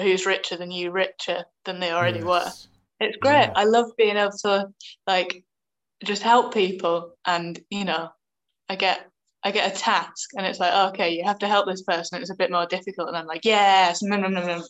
who's 0.00 0.26
richer 0.26 0.56
than 0.56 0.70
you 0.70 0.90
richer 0.90 1.44
than 1.64 1.80
they 1.80 1.92
already 1.92 2.20
yes. 2.20 2.26
were. 2.26 2.52
It's 3.00 3.16
great. 3.18 3.46
Yeah. 3.46 3.52
I 3.54 3.64
love 3.64 3.90
being 3.96 4.16
able 4.16 4.32
to 4.42 4.68
like 5.06 5.44
just 6.04 6.22
help 6.22 6.54
people 6.54 7.14
and 7.26 7.58
you 7.70 7.84
know, 7.84 8.10
I 8.68 8.76
get 8.76 9.06
I 9.42 9.50
get 9.52 9.72
a 9.72 9.78
task 9.78 10.30
and 10.36 10.46
it's 10.46 10.58
like, 10.58 10.72
oh, 10.74 10.88
okay, 10.88 11.14
you 11.14 11.24
have 11.24 11.38
to 11.40 11.48
help 11.48 11.66
this 11.66 11.82
person. 11.82 12.20
It's 12.20 12.30
a 12.30 12.36
bit 12.36 12.50
more 12.50 12.66
difficult, 12.66 13.08
and 13.08 13.16
I'm 13.16 13.26
like, 13.26 13.44
yes, 13.44 14.02
no, 14.02 14.16
no, 14.16 14.28
no, 14.28 14.62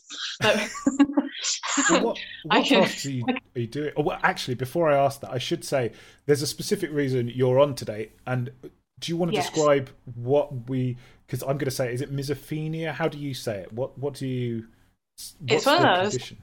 no. 0.43 0.67
Well, 1.89 2.03
what, 2.03 2.19
what 2.43 2.65
can, 2.65 2.83
are 2.83 3.09
you, 3.09 3.23
are 3.55 3.59
you 3.59 3.67
doing? 3.67 3.91
Oh, 3.95 4.03
well, 4.03 4.19
actually, 4.23 4.55
before 4.55 4.89
I 4.89 4.97
ask 4.97 5.21
that, 5.21 5.31
I 5.31 5.37
should 5.37 5.63
say 5.63 5.91
there's 6.25 6.41
a 6.41 6.47
specific 6.47 6.91
reason 6.91 7.27
you're 7.27 7.59
on 7.59 7.75
today. 7.75 8.11
And 8.25 8.51
do 8.99 9.11
you 9.11 9.17
want 9.17 9.31
to 9.31 9.35
yes. 9.35 9.49
describe 9.49 9.89
what 10.15 10.69
we? 10.69 10.97
Because 11.25 11.43
I'm 11.43 11.57
going 11.57 11.65
to 11.65 11.71
say, 11.71 11.93
is 11.93 12.01
it 12.01 12.13
misophonia? 12.13 12.91
How 12.91 13.07
do 13.07 13.17
you 13.17 13.33
say 13.33 13.59
it? 13.59 13.71
What 13.71 13.97
What 13.97 14.15
do 14.15 14.27
you? 14.27 14.67
It's 15.47 15.65
one 15.65 15.85
of 15.85 16.03
those. 16.03 16.13
Condition? 16.13 16.37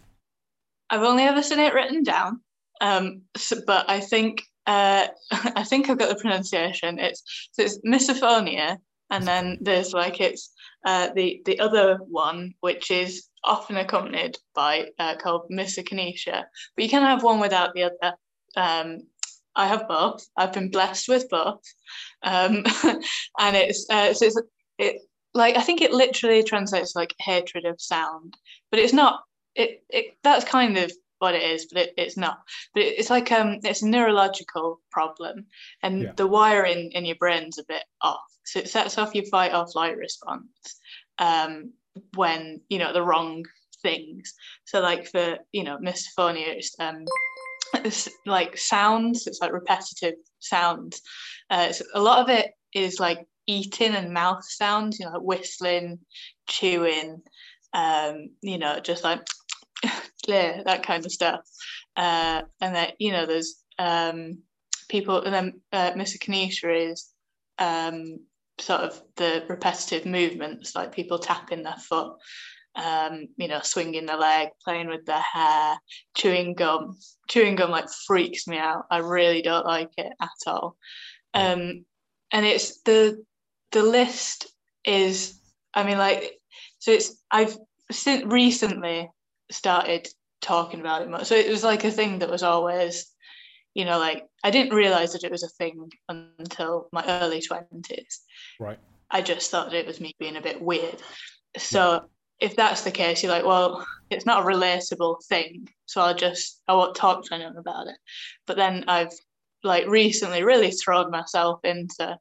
I've 0.91 1.03
only 1.03 1.25
ever 1.25 1.43
seen 1.43 1.59
it 1.59 1.75
written 1.75 2.03
down, 2.03 2.41
um, 2.81 3.23
so, 3.37 3.57
but 3.67 3.89
I 3.91 4.01
think 4.01 4.45
uh, 4.67 5.09
I 5.31 5.65
think 5.65 5.89
I've 5.89 5.99
got 5.99 6.11
the 6.11 6.21
pronunciation. 6.21 6.99
It's 6.99 7.23
so 7.53 7.63
it's 7.63 7.79
misophonia, 7.81 8.79
and 9.11 9.27
then 9.27 9.59
there's 9.61 9.93
like 9.93 10.21
it's 10.21 10.53
uh, 10.85 11.11
the 11.15 11.43
the 11.45 11.61
other 11.61 11.99
one, 12.09 12.55
which 12.61 12.91
is 12.91 13.29
often 13.45 13.77
accompanied 13.77 14.37
by 14.55 14.89
uh, 14.99 15.17
called 15.17 15.51
misokinesia. 15.51 16.45
But 16.77 16.83
you 16.83 16.89
can 16.89 17.03
have 17.03 17.23
one 17.23 17.41
without 17.41 17.75
the 17.75 17.85
other. 17.85 18.17
Um, 18.57 18.99
I 19.57 19.67
have 19.67 19.89
both. 19.89 20.27
I've 20.37 20.53
been 20.53 20.71
blessed 20.71 21.09
with 21.09 21.29
both, 21.31 21.63
um, 22.23 22.65
and 23.39 23.57
it's 23.57 23.87
uh, 23.89 24.13
so 24.13 24.27
it's 24.27 24.43
it 24.79 25.03
like 25.33 25.57
I 25.57 25.63
think 25.63 25.81
it 25.81 25.93
literally 25.93 26.43
translates 26.43 26.97
like 26.97 27.15
hatred 27.21 27.65
of 27.65 27.81
sound, 27.81 28.37
but 28.71 28.81
it's 28.81 28.93
not. 28.93 29.21
It, 29.55 29.85
it 29.89 30.17
that's 30.25 30.45
kind 30.45 30.77
of 30.77 30.91
what 31.21 31.35
it 31.35 31.43
is, 31.43 31.67
but 31.73 31.83
it, 31.83 31.95
it's 31.97 32.17
not. 32.17 32.39
But 32.75 32.83
it, 32.83 32.99
it's 32.99 33.11
like 33.11 33.31
um, 33.31 33.61
it's 33.63 33.83
a 33.83 33.89
neurological 33.89 34.81
problem, 34.91 35.47
and 35.83 36.03
yeah. 36.03 36.13
the 36.17 36.27
wiring 36.27 36.91
in 36.93 37.05
your 37.05 37.17
brain's 37.17 37.59
a 37.59 37.65
bit 37.69 37.85
off. 38.01 38.21
So 38.45 38.59
it 38.59 38.69
sets 38.69 38.99
off 38.99 39.15
your 39.15 39.25
fight 39.27 39.55
or 39.55 39.67
flight 39.69 39.97
response 39.97 40.81
um, 41.19 41.73
when 42.15 42.61
you 42.69 42.79
know 42.79 42.93
the 42.93 43.03
wrong 43.03 43.45
things. 43.83 44.35
So 44.65 44.81
like 44.81 45.09
for 45.09 45.39
you 45.53 45.65
know 45.65 45.79
misophonia, 45.79 46.49
it's 46.49 46.75
um, 46.79 47.05
it's 47.75 48.09
like 48.27 48.57
sounds. 48.59 49.27
It's 49.27 49.41
like 49.41 49.53
repetitive 49.53 50.15
sounds. 50.41 51.01
Uh, 51.51 51.73
so 51.73 51.85
a 51.95 52.01
lot 52.01 52.21
of 52.21 52.29
it 52.29 52.53
is 52.75 52.99
like 53.01 53.27
eating 53.47 53.95
and 53.95 54.13
mouth 54.13 54.45
sounds. 54.45 54.99
You 54.99 55.07
know, 55.07 55.13
like 55.13 55.23
whistling, 55.23 55.99
chewing. 56.49 57.23
Um, 57.73 58.29
you 58.41 58.59
know, 58.59 58.79
just 58.81 59.05
like 59.05 59.21
clear 60.25 60.63
that 60.65 60.85
kind 60.85 61.05
of 61.05 61.13
stuff. 61.13 61.41
Uh, 61.97 62.43
and 62.61 62.75
that 62.75 62.95
you 62.99 63.13
know, 63.13 63.27
there's 63.27 63.63
um, 63.79 64.39
people, 64.89 65.23
and 65.23 65.35
then 65.35 65.61
uh, 65.73 65.93
misokinesia 65.93 66.93
is 66.93 67.11
um, 67.59 68.19
sort 68.59 68.83
of 68.83 69.03
the 69.17 69.45
repetitive 69.49 70.07
movements, 70.07 70.75
like 70.75 70.95
people 70.95 71.19
tapping 71.19 71.63
their 71.63 71.77
foot, 71.77 72.17
um, 72.77 73.27
you 73.37 73.49
know, 73.49 73.61
swinging 73.63 74.07
their 74.07 74.17
leg, 74.17 74.49
playing 74.65 74.89
with 74.89 75.05
their 75.07 75.21
hair, 75.21 75.77
chewing 76.17 76.55
gum. 76.55 76.97
Chewing 77.29 77.57
gum 77.57 77.71
like 77.71 77.89
freaks 78.07 78.47
me 78.47 78.59
out. 78.59 78.85
I 78.91 78.99
really 78.99 79.43
don't 79.43 79.67
like 79.67 79.91
it 79.97 80.13
at 80.21 80.29
all. 80.47 80.77
Um, 81.33 81.85
and 82.31 82.47
it's 82.47 82.81
the 82.83 83.25
the 83.73 83.83
list 83.83 84.53
is, 84.85 85.41
I 85.73 85.85
mean, 85.85 85.99
like, 85.99 86.39
so 86.79 86.93
it's 86.93 87.23
I've 87.31 87.57
since 87.91 88.25
recently 88.25 89.11
started 89.51 90.09
talking 90.41 90.81
about 90.81 91.03
it 91.03 91.11
more. 91.11 91.25
So 91.25 91.35
it 91.35 91.51
was 91.51 91.65
like 91.65 91.85
a 91.85 91.91
thing 91.91 92.19
that 92.21 92.31
was 92.31 92.43
always, 92.43 93.11
you 93.73 93.85
know, 93.85 93.99
like 93.99 94.25
I 94.45 94.51
didn't 94.51 94.75
realize 94.75 95.13
that 95.13 95.25
it 95.25 95.31
was 95.31 95.43
a 95.43 95.49
thing 95.49 95.91
until 96.09 96.89
my 96.93 97.05
early 97.07 97.41
20s. 97.41 98.19
Right. 98.61 98.79
I 99.11 99.23
just 99.23 99.51
thought 99.51 99.71
that 99.71 99.79
it 99.79 99.87
was 99.87 100.01
me 100.01 100.15
being 100.19 100.37
a 100.37 100.43
bit 100.43 100.61
weird. 100.61 101.03
So 101.57 101.93
yeah. 102.41 102.49
if 102.49 102.57
that's 102.57 102.83
the 102.83 102.91
case, 102.91 103.23
you're 103.23 103.33
like, 103.33 103.47
well, 103.47 103.87
it's 104.11 104.27
not 104.27 104.43
a 104.43 104.47
relatable 104.47 105.25
thing. 105.25 105.69
So 105.87 106.03
I'll 106.03 106.15
just, 106.15 106.61
I 106.69 106.75
won't 106.75 106.95
talk 106.95 107.25
to 107.25 107.35
anyone 107.35 107.57
about 107.57 107.87
it. 107.89 107.97
But 108.47 108.57
then 108.57 108.85
I've 108.87 109.13
like 109.63 109.87
recently 109.87 110.45
really 110.45 110.71
thrown 110.71 111.11
myself 111.11 111.61
into 111.65 112.19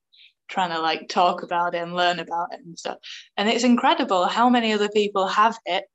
trying 0.48 0.72
to 0.72 0.80
like 0.80 1.10
talk 1.10 1.44
about 1.44 1.76
it 1.76 1.80
and 1.80 1.94
learn 1.94 2.20
about 2.20 2.54
it 2.54 2.62
and 2.66 2.80
stuff. 2.80 2.98
And 3.36 3.50
it's 3.50 3.66
incredible 3.66 4.26
how 4.26 4.50
many 4.50 4.72
other 4.72 4.90
people 4.90 5.28
have 5.28 5.58
it 5.66 5.86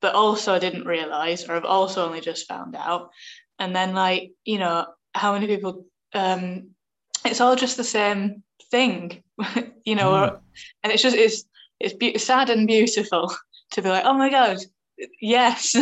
but 0.00 0.14
also 0.14 0.58
didn't 0.58 0.86
realize 0.86 1.48
or 1.48 1.54
have 1.54 1.64
also 1.64 2.06
only 2.06 2.20
just 2.20 2.46
found 2.46 2.76
out. 2.76 3.10
And 3.58 3.74
then, 3.74 3.94
like, 3.94 4.30
you 4.44 4.58
know, 4.58 4.86
how 5.14 5.32
many 5.32 5.46
people, 5.46 5.84
um, 6.14 6.70
it's 7.24 7.40
all 7.40 7.56
just 7.56 7.76
the 7.76 7.84
same 7.84 8.42
thing, 8.70 9.22
you 9.84 9.94
know, 9.94 10.12
mm. 10.12 10.38
and 10.82 10.92
it's 10.92 11.02
just, 11.02 11.16
it's, 11.16 11.44
it's 11.80 11.94
be- 11.94 12.18
sad 12.18 12.50
and 12.50 12.66
beautiful 12.66 13.32
to 13.72 13.82
be 13.82 13.88
like, 13.88 14.04
oh 14.04 14.14
my 14.14 14.30
God, 14.30 14.58
yes, 15.20 15.76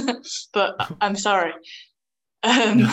but 0.53 0.77
I'm 1.01 1.17
sorry. 1.17 1.53
Um, 2.43 2.89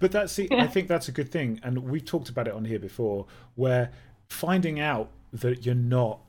but 0.00 0.10
that's 0.10 0.32
see, 0.32 0.48
yeah. 0.50 0.64
I 0.64 0.66
think 0.66 0.88
that's 0.88 1.08
a 1.08 1.12
good 1.12 1.30
thing, 1.30 1.60
and 1.62 1.78
we've 1.78 2.04
talked 2.04 2.28
about 2.28 2.48
it 2.48 2.54
on 2.54 2.64
here 2.64 2.78
before, 2.78 3.26
where 3.54 3.92
finding 4.28 4.80
out 4.80 5.10
that 5.32 5.64
you're 5.64 5.74
not 5.74 6.20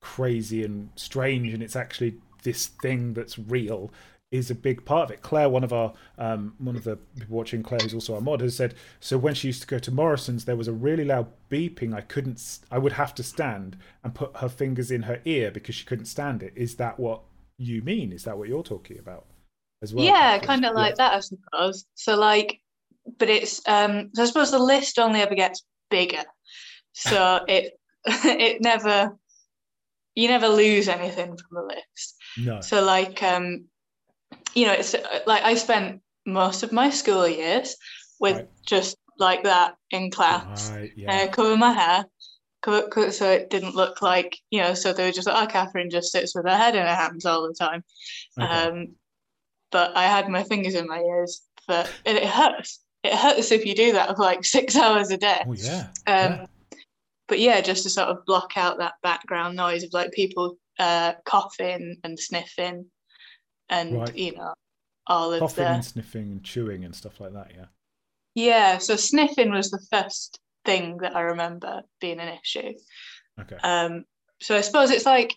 crazy 0.00 0.64
and 0.64 0.90
strange, 0.96 1.52
and 1.52 1.62
it's 1.62 1.76
actually 1.76 2.18
this 2.42 2.68
thing 2.68 3.12
that's 3.14 3.38
real 3.38 3.90
is 4.30 4.50
a 4.50 4.54
big 4.54 4.84
part 4.84 5.04
of 5.04 5.10
it. 5.10 5.22
Claire, 5.22 5.48
one 5.48 5.64
of 5.64 5.72
our 5.72 5.92
um, 6.18 6.54
one 6.58 6.76
of 6.76 6.84
the 6.84 6.96
people 7.18 7.36
watching, 7.36 7.62
Claire, 7.62 7.80
who's 7.82 7.94
also 7.94 8.14
our 8.14 8.20
mod, 8.20 8.40
has 8.40 8.56
said 8.56 8.74
so. 9.00 9.16
When 9.16 9.34
she 9.34 9.48
used 9.48 9.62
to 9.62 9.66
go 9.66 9.78
to 9.78 9.90
Morrison's, 9.90 10.44
there 10.44 10.56
was 10.56 10.68
a 10.68 10.72
really 10.72 11.04
loud 11.04 11.28
beeping. 11.50 11.94
I 11.94 12.02
couldn't. 12.02 12.58
I 12.70 12.78
would 12.78 12.92
have 12.92 13.14
to 13.16 13.22
stand 13.22 13.76
and 14.04 14.14
put 14.14 14.36
her 14.36 14.48
fingers 14.48 14.90
in 14.90 15.02
her 15.02 15.20
ear 15.24 15.50
because 15.50 15.74
she 15.74 15.84
couldn't 15.84 16.06
stand 16.06 16.42
it. 16.42 16.52
Is 16.56 16.76
that 16.76 16.98
what 16.98 17.22
you 17.56 17.82
mean? 17.82 18.12
Is 18.12 18.24
that 18.24 18.36
what 18.36 18.48
you're 18.48 18.62
talking 18.62 18.98
about 18.98 19.26
as 19.82 19.94
well? 19.94 20.04
Yeah, 20.04 20.38
kind 20.38 20.64
of 20.64 20.74
like 20.74 20.94
yeah. 20.98 21.08
that, 21.08 21.14
I 21.14 21.20
suppose. 21.20 21.86
So 21.94 22.16
like, 22.16 22.60
but 23.18 23.30
it's 23.30 23.66
um. 23.66 24.10
So 24.14 24.22
I 24.22 24.26
suppose 24.26 24.50
the 24.50 24.58
list 24.58 24.98
only 24.98 25.20
ever 25.20 25.34
gets 25.34 25.64
bigger. 25.90 26.24
So 26.92 27.40
it 27.48 27.78
it 28.04 28.60
never 28.60 29.16
you 30.14 30.26
never 30.26 30.48
lose 30.48 30.88
anything 30.88 31.28
from 31.28 31.36
the 31.52 31.62
list. 31.62 32.16
No. 32.36 32.60
So 32.60 32.84
like 32.84 33.22
um, 33.22 33.66
you 34.54 34.66
know, 34.66 34.72
it's 34.72 34.94
like 35.26 35.42
I 35.42 35.54
spent 35.54 36.00
most 36.26 36.62
of 36.62 36.72
my 36.72 36.90
school 36.90 37.26
years 37.26 37.76
with 38.20 38.36
right. 38.36 38.48
just 38.66 38.96
like 39.18 39.44
that 39.44 39.74
in 39.90 40.10
class. 40.10 40.70
Right, 40.70 40.92
yeah. 40.96 41.24
uh, 41.24 41.28
cover 41.28 41.56
my 41.56 41.72
hair, 41.72 42.04
cover, 42.62 42.88
cover, 42.88 43.10
so 43.10 43.30
it 43.30 43.50
didn't 43.50 43.74
look 43.74 44.02
like 44.02 44.38
you 44.50 44.60
know. 44.60 44.74
So 44.74 44.92
they 44.92 45.04
were 45.04 45.12
just 45.12 45.26
like, 45.26 45.42
oh, 45.42 45.50
Catherine 45.50 45.90
just 45.90 46.12
sits 46.12 46.34
with 46.34 46.46
her 46.46 46.56
head 46.56 46.74
in 46.74 46.82
her 46.82 46.94
hands 46.94 47.24
all 47.24 47.46
the 47.46 47.54
time. 47.54 47.84
Okay. 48.38 48.46
Um, 48.46 48.88
but 49.70 49.96
I 49.96 50.04
had 50.04 50.28
my 50.28 50.44
fingers 50.44 50.74
in 50.74 50.86
my 50.86 51.00
ears, 51.00 51.42
but 51.66 51.92
it, 52.04 52.16
it 52.16 52.26
hurts. 52.26 52.80
It 53.04 53.14
hurts 53.14 53.52
if 53.52 53.64
you 53.64 53.74
do 53.74 53.92
that 53.92 54.16
for 54.16 54.22
like 54.22 54.44
six 54.44 54.76
hours 54.76 55.10
a 55.10 55.16
day. 55.16 55.44
Oh 55.46 55.54
yeah. 55.54 55.88
Um, 56.06 56.32
yeah. 56.32 56.46
But 57.28 57.40
yeah, 57.40 57.60
just 57.60 57.82
to 57.82 57.90
sort 57.90 58.08
of 58.08 58.24
block 58.24 58.52
out 58.56 58.78
that 58.78 58.94
background 59.02 59.54
noise 59.54 59.84
of 59.84 59.92
like 59.92 60.12
people 60.12 60.56
uh, 60.78 61.12
coughing 61.26 61.98
and 62.02 62.18
sniffing, 62.18 62.86
and 63.70 64.00
right. 64.00 64.16
you 64.16 64.34
know 64.34 64.54
all 65.06 65.32
of 65.32 65.40
coughing 65.40 65.64
the 65.64 65.70
and 65.70 65.84
sniffing 65.84 66.30
and 66.30 66.44
chewing 66.44 66.84
and 66.84 66.94
stuff 66.94 67.20
like 67.20 67.32
that. 67.32 67.52
Yeah. 67.54 67.66
Yeah. 68.34 68.78
So 68.78 68.96
sniffing 68.96 69.50
was 69.50 69.70
the 69.70 69.84
first 69.90 70.38
thing 70.64 70.98
that 70.98 71.16
I 71.16 71.22
remember 71.22 71.82
being 72.00 72.20
an 72.20 72.38
issue. 72.42 72.74
Okay. 73.40 73.56
Um. 73.62 74.04
So 74.40 74.56
I 74.56 74.60
suppose 74.60 74.90
it's 74.90 75.06
like 75.06 75.34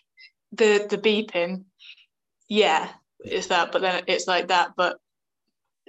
the 0.52 0.86
the 0.88 0.98
beeping. 0.98 1.64
Yeah, 2.48 2.88
it's 3.24 3.46
that, 3.48 3.72
but 3.72 3.80
then 3.80 4.02
it's 4.06 4.26
like 4.26 4.48
that, 4.48 4.72
but 4.76 4.98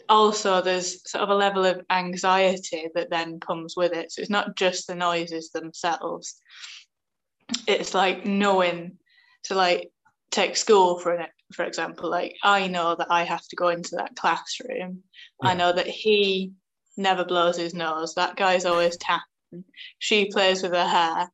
also 0.10 0.62
there's 0.62 1.10
sort 1.10 1.24
of 1.24 1.30
a 1.30 1.36
level 1.36 1.66
of 1.66 1.82
anxiety 1.90 2.90
that 2.96 3.10
then 3.10 3.40
comes 3.40 3.76
with 3.76 3.94
it. 3.94 4.12
So 4.12 4.22
it's 4.22 4.32
not 4.32 4.56
just 4.56 4.88
the 4.88 4.96
noises 4.96 5.50
themselves. 5.50 6.42
It's 7.68 7.94
like 7.94 8.26
knowing 8.26 8.98
to 9.44 9.56
like 9.56 9.92
take 10.32 10.56
school 10.58 11.00
for 11.00 11.14
an 11.14 11.28
for 11.54 11.64
example 11.64 12.10
like 12.10 12.36
i 12.44 12.68
know 12.68 12.96
that 12.96 13.08
i 13.10 13.24
have 13.24 13.46
to 13.48 13.56
go 13.56 13.70
into 13.70 13.96
that 13.96 14.16
classroom 14.16 15.04
yeah. 15.42 15.50
i 15.50 15.54
know 15.54 15.72
that 15.72 15.88
he 15.88 16.52
never 16.98 17.24
blows 17.24 17.58
his 17.58 17.74
nose 17.74 18.14
that 18.16 18.36
guy's 18.36 18.66
always 18.66 18.98
tapping 18.98 19.64
she 20.00 20.30
plays 20.32 20.62
with 20.62 20.74
her 20.74 20.88
hair 20.88 21.30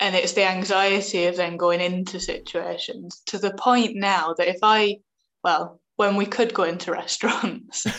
and 0.00 0.16
it's 0.16 0.32
the 0.32 0.44
anxiety 0.44 1.26
of 1.26 1.36
then 1.36 1.56
going 1.56 1.80
into 1.80 2.18
situations 2.18 3.22
to 3.26 3.38
the 3.38 3.54
point 3.54 3.94
now 3.94 4.34
that 4.36 4.48
if 4.48 4.58
i 4.62 4.96
well 5.44 5.80
when 5.96 6.16
we 6.16 6.26
could 6.26 6.52
go 6.54 6.64
into 6.64 6.92
restaurants 7.02 7.86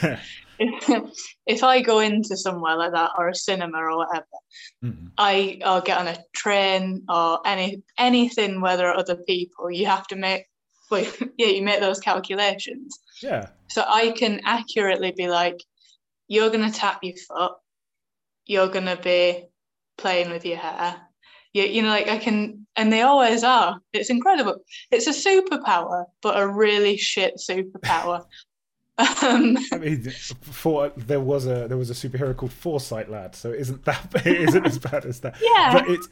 if 0.59 1.63
I 1.63 1.81
go 1.81 1.99
into 1.99 2.37
somewhere 2.37 2.77
like 2.77 2.91
that 2.91 3.11
or 3.17 3.29
a 3.29 3.35
cinema 3.35 3.79
or 3.79 3.97
whatever, 3.97 4.25
Mm. 4.83 5.11
I 5.17 5.59
or 5.65 5.81
get 5.81 5.97
on 5.97 6.07
a 6.07 6.17
train 6.33 7.03
or 7.09 7.39
any 7.45 7.83
anything 7.97 8.59
where 8.61 8.77
there 8.77 8.89
are 8.89 8.97
other 8.97 9.15
people, 9.15 9.71
you 9.71 9.85
have 9.85 10.07
to 10.07 10.15
make 10.15 10.45
well, 10.93 11.11
yeah, 11.37 11.47
you 11.47 11.63
make 11.63 11.79
those 11.79 11.99
calculations. 11.99 12.99
Yeah. 13.21 13.47
So 13.69 13.83
I 13.85 14.11
can 14.11 14.41
accurately 14.45 15.11
be 15.11 15.27
like, 15.27 15.59
you're 16.27 16.49
gonna 16.49 16.71
tap 16.71 16.99
your 17.03 17.15
foot, 17.15 17.53
you're 18.45 18.67
gonna 18.67 18.97
be 18.97 19.45
playing 19.97 20.29
with 20.29 20.45
your 20.45 20.57
hair. 20.57 21.01
You, 21.53 21.63
you 21.63 21.81
know, 21.83 21.89
like 21.89 22.07
I 22.07 22.17
can, 22.17 22.65
and 22.75 22.91
they 22.91 23.01
always 23.01 23.43
are. 23.43 23.79
It's 23.93 24.09
incredible. 24.09 24.57
It's 24.91 25.07
a 25.07 25.11
superpower, 25.11 26.05
but 26.21 26.39
a 26.39 26.47
really 26.47 26.97
shit 26.97 27.35
superpower. 27.37 28.25
um, 28.97 29.57
I 29.71 29.77
mean, 29.79 30.03
for 30.11 30.91
there 30.95 31.19
was 31.19 31.47
a 31.47 31.67
there 31.67 31.77
was 31.77 31.89
a 31.89 31.93
superhero 31.93 32.35
called 32.35 32.53
Foresight 32.53 33.09
Lad, 33.09 33.33
so 33.33 33.51
it 33.51 33.59
isn't 33.61 33.85
that 33.85 34.07
it 34.25 34.41
isn't 34.49 34.65
as 34.65 34.77
bad 34.77 35.05
as 35.05 35.19
that. 35.21 35.35
Yeah. 35.41 35.73
But 35.73 35.89
it's 35.89 36.09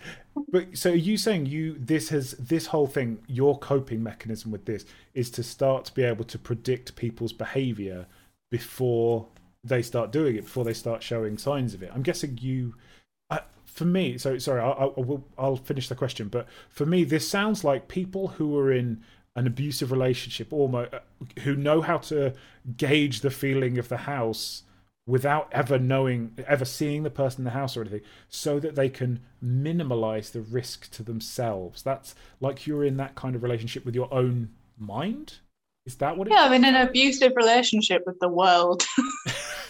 but 0.50 0.78
so 0.78 0.92
are 0.92 0.96
you 0.96 1.18
saying 1.18 1.46
you 1.46 1.78
this 1.78 2.10
has 2.10 2.32
this 2.32 2.66
whole 2.68 2.88
thing 2.88 3.20
your 3.28 3.60
coping 3.60 4.02
mechanism 4.02 4.50
with 4.52 4.66
this 4.66 4.86
is 5.14 5.30
to 5.32 5.44
start 5.44 5.86
to 5.86 5.94
be 5.94 6.04
able 6.04 6.26
to 6.26 6.40
predict 6.40 6.96
people's 6.96 7.34
behavior 7.34 8.08
before 8.50 9.28
they 9.64 9.84
start 9.84 10.12
doing 10.12 10.36
it 10.36 10.46
before 10.46 10.66
they 10.66 10.74
start 10.74 11.04
showing 11.04 11.38
signs 11.38 11.76
of 11.76 11.84
it. 11.84 11.92
I'm 11.94 12.02
guessing 12.02 12.40
you 12.42 12.74
uh, 13.30 13.40
for 13.66 13.86
me, 13.86 14.18
so 14.18 14.40
sorry, 14.40 14.60
I'll, 14.60 14.94
I'll, 14.98 15.24
I'll 15.38 15.56
finish 15.56 15.88
the 15.88 15.96
question. 15.96 16.30
But 16.30 16.48
for 16.70 16.88
me, 16.88 17.04
this 17.04 17.30
sounds 17.30 17.64
like 17.64 17.88
people 17.88 18.30
who 18.30 18.58
are 18.58 18.72
in 18.72 19.04
an 19.36 19.48
abusive 19.48 19.92
relationship, 19.92 20.52
almost 20.52 20.92
who 21.44 21.56
know 21.56 21.82
how 21.82 21.98
to 21.98 22.34
gauge 22.78 23.22
the 23.22 23.32
feeling 23.32 23.78
of 23.78 23.88
the 23.90 23.98
house 23.98 24.64
without 25.08 25.50
ever 25.52 25.80
knowing, 25.80 26.32
ever 26.48 26.66
seeing 26.66 27.04
the 27.04 27.10
person 27.10 27.42
in 27.42 27.46
the 27.46 27.52
house 27.52 27.76
or 27.76 27.82
anything, 27.82 28.02
so 28.30 28.60
that 28.60 28.76
they 28.76 28.90
can 28.90 29.20
minimize 29.42 30.30
the 30.32 30.42
risk 30.42 30.92
to 30.92 31.04
themselves. 31.04 31.82
That's 31.82 32.14
like 32.40 32.68
you're 32.68 32.86
in 32.86 32.98
that 32.98 33.16
kind 33.16 33.36
of 33.36 33.44
relationship 33.44 33.86
with 33.86 33.96
your 33.96 34.14
own 34.14 34.50
mind. 34.78 35.40
Is 35.86 35.96
that 35.96 36.18
what? 36.18 36.28
It 36.28 36.32
yeah, 36.32 36.44
I'm 36.44 36.54
in 36.54 36.66
an 36.66 36.76
abusive 36.76 37.34
relationship 37.36 38.04
with 38.06 38.20
the 38.20 38.30
world. 38.30 38.84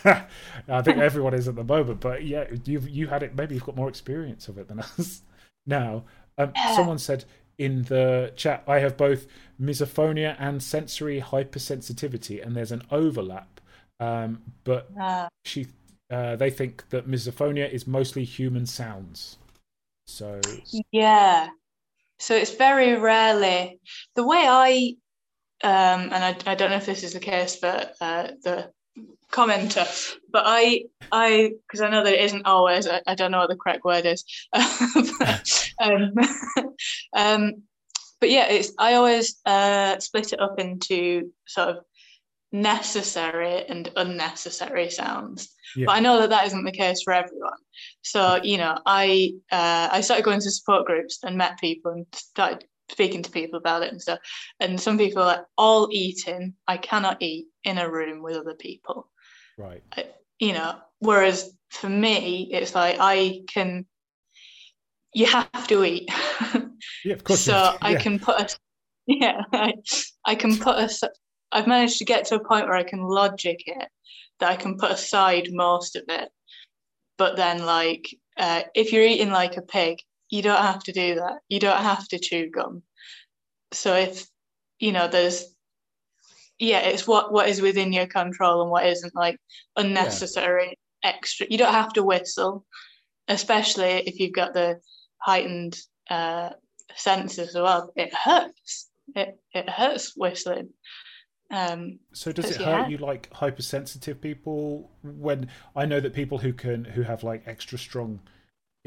I 0.05 0.81
think 0.81 0.97
everyone 0.97 1.33
is 1.33 1.47
at 1.47 1.55
the 1.55 1.63
moment, 1.63 1.99
but 1.99 2.23
yeah, 2.25 2.45
you've 2.65 2.89
you 2.89 3.07
had 3.07 3.23
it. 3.23 3.35
Maybe 3.35 3.55
you've 3.55 3.63
got 3.63 3.75
more 3.75 3.89
experience 3.89 4.47
of 4.47 4.57
it 4.57 4.67
than 4.67 4.79
us. 4.79 5.21
Now, 5.67 6.05
um, 6.39 6.51
Yeah. 6.55 6.75
someone 6.75 6.97
said 6.97 7.25
in 7.57 7.83
the 7.83 8.33
chat, 8.35 8.63
I 8.67 8.79
have 8.79 8.97
both 8.97 9.27
misophonia 9.59 10.35
and 10.39 10.61
sensory 10.61 11.21
hypersensitivity, 11.21 12.43
and 12.45 12.55
there's 12.55 12.71
an 12.71 12.83
overlap. 12.91 13.61
Um, 13.99 14.41
but 14.63 14.89
Uh, 14.99 15.27
she, 15.45 15.67
uh, 16.09 16.35
they 16.35 16.49
think 16.49 16.89
that 16.89 17.07
misophonia 17.07 17.69
is 17.69 17.85
mostly 17.85 18.23
human 18.23 18.65
sounds. 18.65 19.37
So 20.07 20.41
yeah. 20.91 21.49
So 22.19 22.35
it's 22.35 22.55
very 22.55 22.95
rarely 22.95 23.79
the 24.15 24.25
way 24.25 24.45
I, 24.47 24.95
um, 25.63 26.11
and 26.13 26.23
I, 26.23 26.35
I 26.45 26.55
don't 26.55 26.69
know 26.69 26.77
if 26.77 26.85
this 26.85 27.03
is 27.03 27.13
the 27.13 27.19
case 27.19 27.55
for 27.55 27.89
uh, 28.01 28.27
the 28.43 28.71
commenter, 29.31 29.87
but 30.31 30.43
I, 30.45 30.85
I, 31.11 31.53
because 31.67 31.81
I 31.81 31.89
know 31.89 32.03
that 32.03 32.13
it 32.13 32.25
isn't 32.25 32.45
always. 32.45 32.87
I, 32.87 33.01
I 33.07 33.15
don't 33.15 33.31
know 33.31 33.39
what 33.39 33.49
the 33.49 33.55
correct 33.55 33.83
word 33.83 34.05
is. 34.05 34.23
But, 35.19 35.71
um, 35.81 36.13
um, 37.15 37.63
but 38.19 38.29
yeah, 38.29 38.47
it's 38.47 38.71
I 38.77 38.93
always 38.93 39.41
uh, 39.45 39.99
split 39.99 40.33
it 40.33 40.39
up 40.39 40.59
into 40.59 41.31
sort 41.47 41.69
of 41.69 41.77
necessary 42.51 43.65
and 43.67 43.91
unnecessary 43.95 44.89
sounds. 44.89 45.49
Yeah. 45.75 45.85
But 45.87 45.93
I 45.93 45.99
know 46.01 46.19
that 46.19 46.29
that 46.29 46.45
isn't 46.47 46.63
the 46.63 46.71
case 46.71 47.01
for 47.01 47.13
everyone. 47.13 47.57
So 48.03 48.39
you 48.43 48.57
know, 48.57 48.77
I 48.85 49.33
uh, 49.51 49.89
I 49.91 50.01
started 50.01 50.23
going 50.23 50.41
to 50.41 50.51
support 50.51 50.85
groups 50.85 51.19
and 51.23 51.37
met 51.37 51.59
people 51.59 51.91
and 51.91 52.05
started 52.13 52.65
speaking 52.91 53.23
to 53.23 53.31
people 53.31 53.57
about 53.57 53.83
it 53.83 53.91
and 53.91 54.01
stuff. 54.01 54.19
And 54.59 54.79
some 54.79 54.97
people 54.97 55.23
are 55.23 55.27
like, 55.27 55.45
all 55.57 55.87
eating. 55.91 56.53
I 56.67 56.77
cannot 56.77 57.21
eat 57.21 57.47
in 57.63 57.77
a 57.77 57.89
room 57.89 58.21
with 58.21 58.35
other 58.35 58.53
people. 58.53 59.09
Right, 59.57 59.83
You 60.39 60.53
know, 60.53 60.79
whereas 60.99 61.55
for 61.69 61.89
me, 61.89 62.49
it's 62.51 62.75
like 62.75 62.97
I 62.99 63.41
can. 63.47 63.85
You 65.13 65.25
have 65.25 65.67
to 65.67 65.83
eat. 65.83 66.09
yeah, 67.05 67.13
of 67.13 67.23
course. 67.23 67.41
so 67.41 67.71
you- 67.73 67.77
I 67.81 67.95
can 67.95 68.19
put 68.19 68.39
a 68.39 68.47
yeah 69.07 69.41
I, 69.51 69.73
I 70.25 70.35
can 70.35 70.57
put 70.57 70.77
a 70.77 70.89
I've 71.51 71.67
managed 71.67 71.97
to 71.97 72.05
get 72.05 72.25
to 72.27 72.35
a 72.35 72.43
point 72.47 72.65
where 72.67 72.75
I 72.77 72.83
can 72.83 73.01
logic 73.01 73.63
it 73.65 73.89
that 74.39 74.49
I 74.51 74.55
can 74.55 74.77
put 74.77 74.91
aside 74.91 75.49
most 75.51 75.95
of 75.95 76.03
it 76.07 76.29
but 77.17 77.35
then 77.35 77.65
like 77.65 78.15
uh, 78.37 78.61
if 78.73 78.93
you're 78.93 79.03
eating 79.03 79.31
like 79.31 79.57
a 79.57 79.61
pig 79.61 79.97
you 80.29 80.41
don't 80.41 80.61
have 80.61 80.83
to 80.83 80.91
do 80.93 81.15
that 81.15 81.39
you 81.49 81.59
don't 81.59 81.81
have 81.81 82.07
to 82.09 82.19
chew 82.19 82.49
gum 82.49 82.83
so 83.73 83.95
if 83.95 84.25
you 84.79 84.91
know 84.91 85.07
there's 85.07 85.45
yeah 86.61 86.79
it's 86.79 87.05
what 87.05 87.33
what 87.33 87.49
is 87.49 87.61
within 87.61 87.91
your 87.91 88.07
control 88.07 88.61
and 88.61 88.71
what 88.71 88.85
isn't 88.85 89.15
like 89.15 89.37
unnecessary 89.75 90.77
extra 91.03 91.45
you 91.49 91.57
don't 91.57 91.73
have 91.73 91.91
to 91.91 92.03
whistle 92.03 92.65
especially 93.27 94.03
if 94.07 94.19
you've 94.19 94.33
got 94.33 94.53
the 94.53 94.79
heightened 95.21 95.77
uh, 96.09 96.49
senses 96.95 97.49
as 97.49 97.55
well. 97.55 97.91
It 97.95 98.13
hurts. 98.13 98.89
It 99.15 99.39
it 99.53 99.69
hurts 99.69 100.13
whistling. 100.15 100.69
Um, 101.49 101.99
So 102.13 102.31
does 102.31 102.51
it 102.51 102.59
your 102.59 102.69
hurt 102.69 102.89
you 102.89 102.97
like 102.97 103.31
hypersensitive 103.33 104.21
people 104.21 104.89
when 105.03 105.49
I 105.75 105.85
know 105.85 105.99
that 105.99 106.13
people 106.13 106.37
who 106.37 106.53
can 106.53 106.85
who 106.85 107.01
have 107.01 107.23
like 107.23 107.43
extra 107.45 107.77
strong 107.77 108.21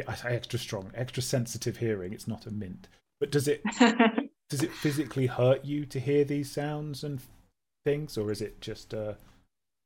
I 0.08 0.14
say 0.14 0.34
extra 0.34 0.58
strong, 0.58 0.90
extra 0.94 1.22
sensitive 1.22 1.76
hearing, 1.76 2.12
it's 2.12 2.26
not 2.26 2.46
a 2.46 2.50
mint. 2.50 2.88
But 3.20 3.30
does 3.30 3.48
it 3.48 3.62
does 4.50 4.62
it 4.62 4.72
physically 4.72 5.26
hurt 5.26 5.64
you 5.64 5.87
to 5.87 6.00
hear 6.00 6.24
these 6.24 6.50
sounds 6.50 7.04
and 7.04 7.20
things 7.84 8.16
or 8.18 8.30
is 8.30 8.40
it 8.40 8.60
just 8.60 8.94
uh, 8.94 9.14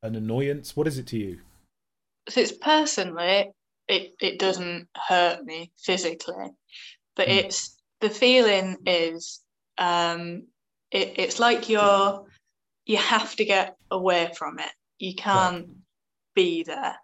an 0.02 0.14
annoyance? 0.16 0.76
What 0.76 0.86
is 0.86 0.98
it 0.98 1.06
to 1.08 1.18
you? 1.18 1.40
so 2.28 2.40
it's 2.40 2.52
personally, 2.52 3.50
it 3.88 4.14
it 4.20 4.38
doesn't 4.38 4.88
hurt 5.08 5.44
me 5.44 5.72
physically, 5.78 6.50
but 7.16 7.28
Hmm. 7.28 7.32
it's 7.32 7.76
the 8.00 8.10
feeling 8.10 8.76
is 8.86 9.40
um, 9.78 10.46
it, 10.90 11.14
it's 11.18 11.38
like 11.38 11.68
you're 11.68 12.24
you 12.86 12.96
have 12.98 13.34
to 13.36 13.44
get 13.44 13.76
away 13.90 14.30
from 14.36 14.58
it. 14.58 14.70
You 14.98 15.14
can't 15.14 15.68
be 16.34 16.62
there, 16.64 16.96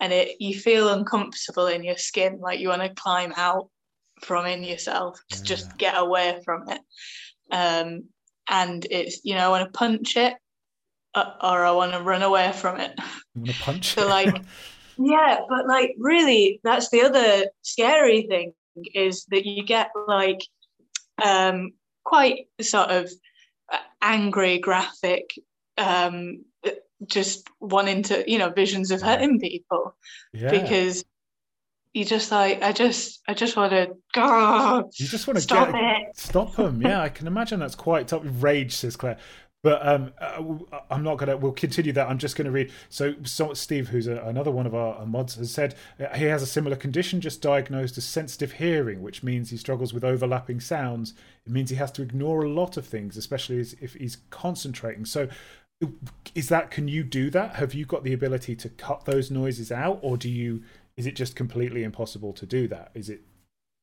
and 0.00 0.12
it 0.12 0.36
you 0.40 0.58
feel 0.58 0.88
uncomfortable 0.88 1.66
in 1.66 1.84
your 1.84 1.98
skin, 1.98 2.38
like 2.40 2.60
you 2.60 2.68
want 2.68 2.82
to 2.82 3.02
climb 3.02 3.32
out 3.36 3.68
from 4.22 4.46
in 4.46 4.62
yourself 4.64 5.20
to 5.30 5.38
Yeah. 5.38 5.44
just 5.44 5.76
get 5.78 5.96
away 5.96 6.40
from 6.44 6.68
it. 6.68 6.80
Um, 7.50 8.04
and 8.50 8.86
it's 8.90 9.20
you 9.24 9.34
know 9.34 9.46
I 9.46 9.48
want 9.48 9.72
to 9.72 9.78
punch 9.78 10.16
it, 10.16 10.34
uh, 11.14 11.32
or 11.40 11.64
I 11.64 11.70
want 11.70 11.92
to 11.92 12.02
run 12.02 12.22
away 12.22 12.52
from 12.52 12.78
it. 12.78 12.92
You 13.34 13.42
want 13.42 13.50
to 13.50 13.62
punch? 13.62 13.94
So, 13.94 14.06
like, 14.06 14.42
Yeah, 15.02 15.40
but 15.48 15.66
like 15.66 15.94
really, 15.98 16.60
that's 16.62 16.90
the 16.90 17.02
other 17.02 17.46
scary 17.62 18.22
thing 18.22 18.52
is 18.94 19.24
that 19.30 19.46
you 19.46 19.64
get 19.64 19.90
like 20.06 20.42
um 21.24 21.70
quite 22.04 22.48
sort 22.60 22.90
of 22.90 23.10
uh, 23.72 23.78
angry, 24.02 24.58
graphic, 24.58 25.30
um 25.78 26.44
just 27.06 27.48
wanting 27.60 28.02
to, 28.02 28.30
you 28.30 28.38
know, 28.38 28.50
visions 28.50 28.90
of 28.90 29.00
hurting 29.00 29.40
people 29.40 29.96
yeah. 30.34 30.50
because 30.50 31.02
you 31.92 32.04
just 32.04 32.30
like 32.30 32.62
I 32.62 32.72
just 32.72 33.20
I 33.26 33.34
just 33.34 33.56
want 33.56 33.72
to 33.72 33.96
go 34.12 34.90
you 34.94 35.06
just 35.06 35.26
want 35.26 35.36
to 35.36 35.42
stop 35.42 35.72
get 35.72 35.80
it. 35.80 36.16
stop 36.16 36.54
them. 36.56 36.80
Yeah, 36.90 37.02
I 37.02 37.08
can 37.08 37.26
imagine 37.26 37.60
that's 37.60 37.74
quite 37.74 38.08
tough. 38.08 38.22
Rage, 38.24 38.74
says 38.74 38.96
Claire. 38.96 39.18
But 39.62 39.86
um, 39.86 40.12
uh, 40.18 40.42
I'm 40.90 41.02
not 41.02 41.18
gonna. 41.18 41.36
We'll 41.36 41.52
continue 41.52 41.92
that. 41.92 42.08
I'm 42.08 42.16
just 42.16 42.34
gonna 42.34 42.50
read. 42.50 42.72
So, 42.88 43.14
so 43.24 43.52
Steve, 43.52 43.88
who's 43.88 44.06
a, 44.06 44.16
another 44.22 44.50
one 44.50 44.66
of 44.66 44.74
our, 44.74 45.04
mods, 45.04 45.34
has 45.34 45.50
said 45.50 45.74
uh, 45.98 46.16
he 46.16 46.24
has 46.24 46.42
a 46.42 46.46
similar 46.46 46.76
condition, 46.76 47.20
just 47.20 47.42
diagnosed 47.42 47.98
as 47.98 48.04
sensitive 48.04 48.52
hearing, 48.52 49.02
which 49.02 49.22
means 49.22 49.50
he 49.50 49.58
struggles 49.58 49.92
with 49.92 50.02
overlapping 50.02 50.60
sounds. 50.60 51.12
It 51.44 51.52
means 51.52 51.68
he 51.68 51.76
has 51.76 51.92
to 51.92 52.02
ignore 52.02 52.42
a 52.42 52.48
lot 52.48 52.78
of 52.78 52.86
things, 52.86 53.18
especially 53.18 53.60
as, 53.60 53.76
if 53.82 53.94
he's 53.94 54.16
concentrating. 54.30 55.04
So, 55.04 55.28
is 56.34 56.48
that? 56.48 56.70
Can 56.70 56.88
you 56.88 57.04
do 57.04 57.28
that? 57.28 57.56
Have 57.56 57.74
you 57.74 57.84
got 57.84 58.02
the 58.02 58.14
ability 58.14 58.56
to 58.56 58.70
cut 58.70 59.04
those 59.04 59.30
noises 59.30 59.70
out, 59.70 59.98
or 60.00 60.16
do 60.16 60.30
you? 60.30 60.62
Is 61.00 61.06
it 61.06 61.16
just 61.16 61.34
completely 61.34 61.82
impossible 61.82 62.34
to 62.34 62.44
do 62.44 62.68
that? 62.68 62.90
Is 62.92 63.08
it? 63.08 63.22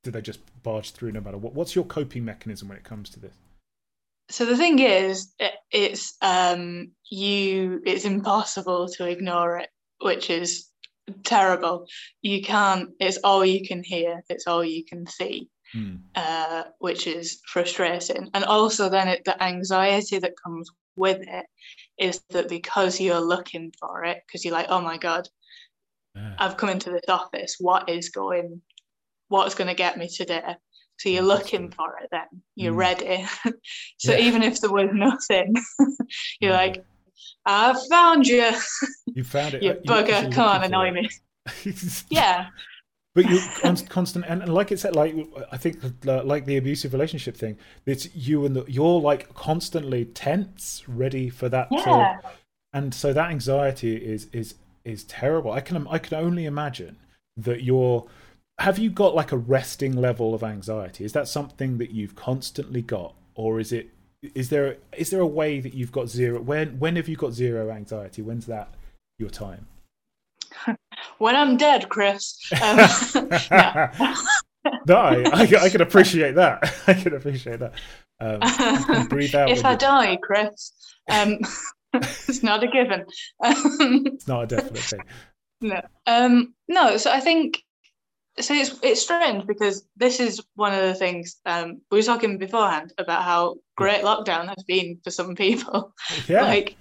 Do 0.04 0.12
they 0.12 0.22
just 0.22 0.40
barge 0.62 0.92
through 0.92 1.14
no 1.14 1.20
matter 1.20 1.40
what? 1.40 1.56
What's 1.56 1.74
your 1.74 1.84
coping 1.84 2.24
mechanism 2.24 2.68
when 2.68 2.78
it 2.78 2.84
comes 2.84 3.10
to 3.10 3.20
this? 3.20 3.34
So 4.30 4.46
the 4.46 4.56
thing 4.56 4.78
is, 4.78 5.34
it's 5.72 6.16
um 6.22 6.92
you 7.10 7.82
it's 7.88 8.06
impossible 8.06 8.88
to 8.90 9.08
ignore 9.08 9.58
it, 9.58 9.70
which 10.00 10.30
is 10.30 10.68
terrible. 11.24 11.88
You 12.22 12.44
can't. 12.44 12.92
It's 13.00 13.18
all 13.24 13.44
you 13.44 13.68
can 13.68 13.84
hear. 13.84 14.22
It's 14.30 14.46
all 14.46 14.64
you 14.64 14.86
can 14.86 15.08
see. 15.08 15.50
Hmm. 15.74 15.96
uh, 16.16 16.64
which 16.80 17.08
is 17.08 17.42
frustrating. 17.46 18.30
And 18.34 18.46
also, 18.46 18.90
then 18.90 19.08
it, 19.10 19.26
the 19.26 19.42
anxiety 19.44 20.18
that 20.20 20.42
comes 20.42 20.70
with 20.96 21.20
it 21.22 21.46
is 21.98 22.22
that 22.30 22.48
because 22.48 23.02
you're 23.02 23.20
looking 23.20 23.74
for 23.80 24.06
it, 24.06 24.24
because 24.26 24.46
you're 24.46 24.54
like, 24.54 24.68
oh 24.70 24.80
my 24.80 24.98
God, 24.98 25.28
Yeah. 26.18 26.34
I've 26.40 26.58
come 26.58 26.70
into 26.70 26.90
this 26.90 27.08
office, 27.10 27.56
what 27.60 27.88
is 27.90 28.10
going, 28.10 28.62
what's 29.30 29.56
going 29.56 29.68
to 29.68 29.74
get 29.76 29.98
me 29.98 30.08
today? 30.10 30.56
So 31.00 31.10
you're 31.10 31.22
looking 31.24 31.70
for 31.72 31.96
it 32.02 32.10
then, 32.12 32.42
you're 32.56 32.74
Mm. 32.74 32.78
ready. 32.78 33.26
so 34.00 34.12
Yeah. 34.14 34.20
even 34.28 34.42
if 34.44 34.60
there 34.62 34.72
was 34.72 34.90
nothing, 34.92 35.54
you're 36.40 36.52
Yeah. 36.52 36.58
like, 36.58 36.86
I've 37.46 37.78
found 37.90 38.28
you, 38.28 38.50
You 39.06 39.24
found 39.24 39.54
it. 39.54 39.64
you 39.64 39.70
you're 39.84 39.96
bugger, 39.96 40.32
come 40.34 40.48
on, 40.48 40.64
annoy 40.64 40.92
me. 40.92 41.10
Yeah, 42.10 42.48
but 43.16 43.30
you 43.30 43.40
con- 43.62 43.78
constant 43.88 44.26
and, 44.28 44.42
and 44.44 44.54
like 44.54 44.72
it 44.72 44.80
said 44.80 44.96
like 44.96 45.16
i 45.52 45.58
think 45.58 45.80
uh, 46.08 46.24
like 46.24 46.46
the 46.46 46.56
abusive 46.58 46.94
relationship 46.94 47.36
thing 47.36 47.58
it's 47.88 48.14
you 48.16 48.46
and 48.46 48.56
the, 48.56 48.64
you're 48.68 49.02
like 49.02 49.34
constantly 49.34 50.06
tense 50.06 50.84
ready 50.88 51.28
for 51.30 51.50
that 51.50 51.68
yeah. 51.72 51.84
to 51.84 52.20
and 52.74 52.94
so 52.94 53.14
that 53.14 53.32
anxiety 53.32 53.96
is 53.96 54.28
is 54.34 54.54
is 54.88 55.04
terrible 55.04 55.52
i 55.52 55.60
can 55.60 55.88
i 55.88 55.98
can 55.98 56.18
only 56.18 56.46
imagine 56.46 56.96
that 57.36 57.64
you're 57.64 58.06
have 58.60 58.80
you 58.80 58.90
got 58.90 59.14
like 59.14 59.32
a 59.32 59.38
resting 59.38 59.96
level 59.96 60.34
of 60.34 60.44
anxiety 60.44 61.04
is 61.04 61.14
that 61.14 61.28
something 61.28 61.78
that 61.78 61.92
you've 61.92 62.16
constantly 62.16 62.82
got 62.82 63.14
or 63.36 63.60
is 63.60 63.72
it 63.72 63.90
is 64.34 64.50
there 64.50 64.78
is 64.98 65.10
there 65.12 65.20
a 65.22 65.28
way 65.28 65.60
that 65.60 65.74
you've 65.74 65.92
got 65.92 66.10
zero 66.10 66.40
when 66.42 66.80
when 66.80 66.96
have 66.96 67.08
you 67.08 67.16
got 67.16 67.32
zero 67.34 67.70
anxiety 67.70 68.22
when's 68.22 68.46
that 68.48 68.70
your 69.20 69.30
time 69.30 69.68
When 71.20 71.36
I'm 71.36 71.58
dead, 71.58 71.90
Chris. 71.90 72.40
Um, 72.62 72.78
no. 74.88 74.96
I, 74.96 75.32
I, 75.34 75.64
I 75.64 75.70
can 75.70 75.82
appreciate 75.82 76.36
that. 76.36 76.74
I 76.88 76.94
can 76.94 77.14
appreciate 77.14 77.60
that. 77.60 77.74
Um, 78.20 78.42
can 78.42 79.08
breathe 79.08 79.36
out. 79.36 79.50
if 79.50 79.64
I 79.64 79.74
you- 79.74 79.78
die, 79.78 80.18
Chris, 80.22 80.74
um, 81.10 81.40
it's 82.28 82.44
not 82.44 82.64
a 82.64 82.68
given. 82.68 83.06
Um, 83.44 84.04
it's 84.08 84.28
not 84.28 84.44
a 84.44 84.48
definite 84.48 84.84
thing. 84.84 85.02
no, 85.62 85.82
um, 86.06 86.54
no. 86.68 86.98
So 86.98 87.12
I 87.12 87.20
think 87.20 87.64
so. 88.40 88.54
It's 88.54 88.78
it's 88.84 89.02
strange 89.02 89.48
because 89.48 89.86
this 89.96 90.20
is 90.20 90.42
one 90.56 90.74
of 90.74 90.82
the 90.82 90.96
things 90.96 91.38
um, 91.46 91.82
we 91.92 92.00
were 92.00 92.04
talking 92.04 92.38
beforehand 92.38 92.94
about 92.98 93.24
how 93.24 93.56
great 93.76 94.04
lockdown 94.04 94.48
has 94.48 94.64
been 94.68 95.00
for 95.04 95.12
some 95.12 95.36
people. 95.36 95.94
Yeah, 96.28 96.44
Like, 96.44 96.76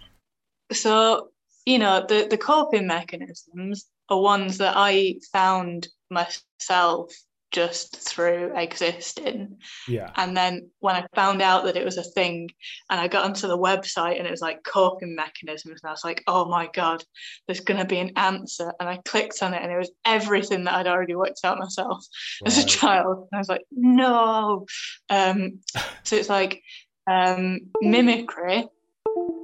so 0.72 1.28
you 1.64 1.78
know, 1.78 2.04
the 2.06 2.26
the 2.28 2.38
coping 2.38 2.86
mechanisms 2.86 3.86
are 4.08 4.20
ones 4.20 4.58
that 4.58 4.74
I 4.76 5.16
found 5.32 5.88
myself 6.10 7.12
just 7.52 7.96
through 7.96 8.52
existing. 8.56 9.56
yeah, 9.88 10.10
And 10.16 10.36
then 10.36 10.70
when 10.80 10.96
I 10.96 11.06
found 11.14 11.40
out 11.40 11.64
that 11.64 11.76
it 11.76 11.84
was 11.84 11.96
a 11.96 12.02
thing 12.02 12.50
and 12.90 13.00
I 13.00 13.08
got 13.08 13.24
onto 13.24 13.46
the 13.46 13.56
website 13.56 14.18
and 14.18 14.26
it 14.26 14.30
was 14.30 14.40
like 14.40 14.62
coping 14.64 15.14
mechanisms, 15.14 15.80
and 15.82 15.88
I 15.88 15.92
was 15.92 16.04
like, 16.04 16.22
oh 16.26 16.46
my 16.46 16.68
God, 16.74 17.02
there's 17.46 17.60
going 17.60 17.78
to 17.80 17.86
be 17.86 17.98
an 17.98 18.12
answer. 18.16 18.72
And 18.80 18.88
I 18.88 18.98
clicked 19.04 19.42
on 19.42 19.54
it 19.54 19.62
and 19.62 19.70
it 19.70 19.78
was 19.78 19.90
everything 20.04 20.64
that 20.64 20.74
I'd 20.74 20.86
already 20.88 21.14
worked 21.14 21.40
out 21.44 21.58
myself 21.58 22.04
as 22.44 22.58
a 22.58 22.66
child. 22.66 23.28
And 23.30 23.36
I 23.36 23.38
was 23.38 23.48
like, 23.48 23.64
no. 23.70 24.66
Um, 25.08 25.60
so 26.02 26.16
it's 26.16 26.28
like 26.28 26.62
um, 27.08 27.60
mimicry 27.80 28.66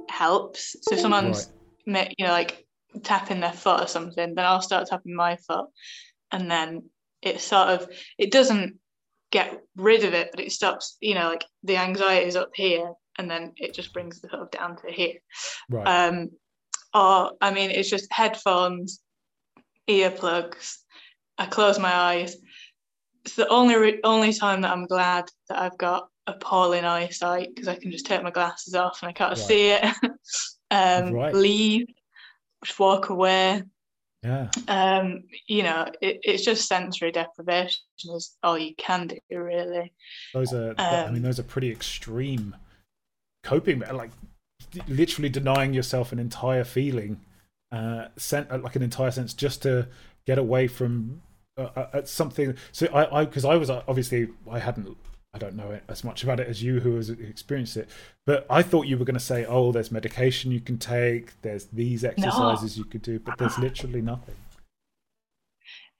helps. 0.09 0.75
So 0.81 0.95
if 0.95 1.01
someone's, 1.01 1.49
Right. 1.87 2.13
you 2.17 2.25
know, 2.25 2.31
like 2.31 2.65
tapping 3.03 3.39
their 3.39 3.51
foot 3.53 3.81
or 3.81 3.87
something, 3.87 4.35
then 4.35 4.45
I'll 4.45 4.61
start 4.61 4.87
tapping 4.87 5.15
my 5.15 5.37
foot. 5.37 5.65
And 6.31 6.49
then 6.49 6.83
it 7.23 7.41
sort 7.41 7.69
of, 7.69 7.87
it 8.17 8.31
doesn't 8.31 8.77
get 9.31 9.61
rid 9.75 10.03
of 10.03 10.13
it, 10.13 10.29
but 10.31 10.39
it 10.39 10.51
stops, 10.51 10.97
you 11.01 11.15
know, 11.15 11.29
like 11.29 11.45
the 11.63 11.77
anxiety 11.77 12.27
is 12.27 12.35
up 12.35 12.51
here 12.53 12.91
and 13.17 13.29
then 13.29 13.53
it 13.57 13.73
just 13.73 13.93
brings 13.93 14.19
the 14.21 14.29
sort 14.29 14.41
of 14.43 14.51
down 14.51 14.75
to 14.77 14.91
here. 14.91 15.15
right. 15.69 15.87
Um, 15.87 16.29
or, 16.93 17.31
I 17.41 17.51
mean, 17.51 17.71
it's 17.71 17.89
just 17.89 18.11
headphones, 18.11 19.01
earplugs. 19.89 20.77
I 21.37 21.47
close 21.47 21.79
my 21.79 21.93
eyes. 21.93 22.35
It's 23.25 23.35
the 23.35 23.47
only 23.47 23.75
re- 23.75 23.99
only 24.03 24.33
time 24.33 24.61
that 24.61 24.71
I'm 24.71 24.85
glad 24.85 25.25
that 25.49 25.59
I've 25.59 25.77
got 25.77 26.09
appalling 26.27 26.85
eyesight 26.85 27.49
because 27.53 27.67
I 27.67 27.75
can 27.75 27.91
just 27.91 28.05
take 28.05 28.21
my 28.21 28.31
glasses 28.31 28.75
off 28.75 29.01
and 29.01 29.09
I 29.09 29.13
can't 29.13 29.31
Right. 29.31 29.39
see 29.39 29.71
it. 29.71 29.83
um, 30.71 31.13
Right. 31.13 31.33
Leave, 31.33 31.87
just 32.63 32.79
walk 32.79 33.09
away. 33.09 33.63
Yeah, 34.23 34.47
Um, 34.67 35.23
you 35.47 35.63
know, 35.63 35.85
it, 36.01 36.19
it's 36.23 36.43
just 36.43 36.67
sensory 36.67 37.11
deprivation 37.11 37.81
is 38.15 38.37
all 38.43 38.57
you 38.57 38.73
can 38.75 39.07
do, 39.07 39.17
really. 39.31 39.93
those 40.33 40.53
are. 40.53 40.73
I 40.77 41.01
Um, 41.05 41.13
mean, 41.13 41.23
those 41.23 41.39
are 41.39 41.43
pretty 41.43 41.71
extreme 41.71 42.55
coping. 43.43 43.79
Like 43.79 44.11
literally 44.87 45.29
denying 45.29 45.73
yourself 45.73 46.11
an 46.11 46.19
entire 46.19 46.63
feeling, 46.63 47.19
uh, 47.71 48.07
sent 48.17 48.63
like 48.63 48.75
an 48.75 48.83
entire 48.83 49.11
sense 49.11 49.33
just 49.33 49.61
to 49.63 49.87
get 50.25 50.37
away 50.37 50.67
from 50.67 51.21
uh, 51.57 51.69
uh, 51.75 51.87
uh, 51.93 52.03
something. 52.05 52.55
So 52.71 52.87
I, 52.87 53.19
I, 53.21 53.25
because 53.25 53.45
I 53.45 53.55
was 53.55 53.69
uh, 53.69 53.83
obviously 53.87 54.29
I 54.49 54.59
hadn't. 54.59 54.97
I 55.33 55.39
don't 55.39 55.55
know 55.55 55.71
it 55.71 55.83
as 55.89 56.03
much 56.03 56.23
about 56.23 56.39
it 56.39 56.47
as 56.47 56.61
you, 56.61 56.79
who 56.79 56.95
has 56.95 57.09
experienced 57.09 57.75
it. 57.75 57.89
But 58.25 58.45
I 58.51 58.61
thought 58.61 58.85
you 58.85 58.97
were 58.97 59.05
going 59.05 59.15
to 59.15 59.19
say, 59.19 59.45
"Oh, 59.45 59.71
there's 59.71 59.91
medication 59.91 60.51
you 60.51 60.59
can 60.59 60.77
take. 60.77 61.41
There's 61.41 61.65
these 61.65 62.03
exercises 62.03 62.77
you 62.77 62.85
could 62.85 63.01
do." 63.01 63.19
But 63.19 63.39
there's 63.39 63.57
literally 63.57 64.01
nothing. 64.01 64.35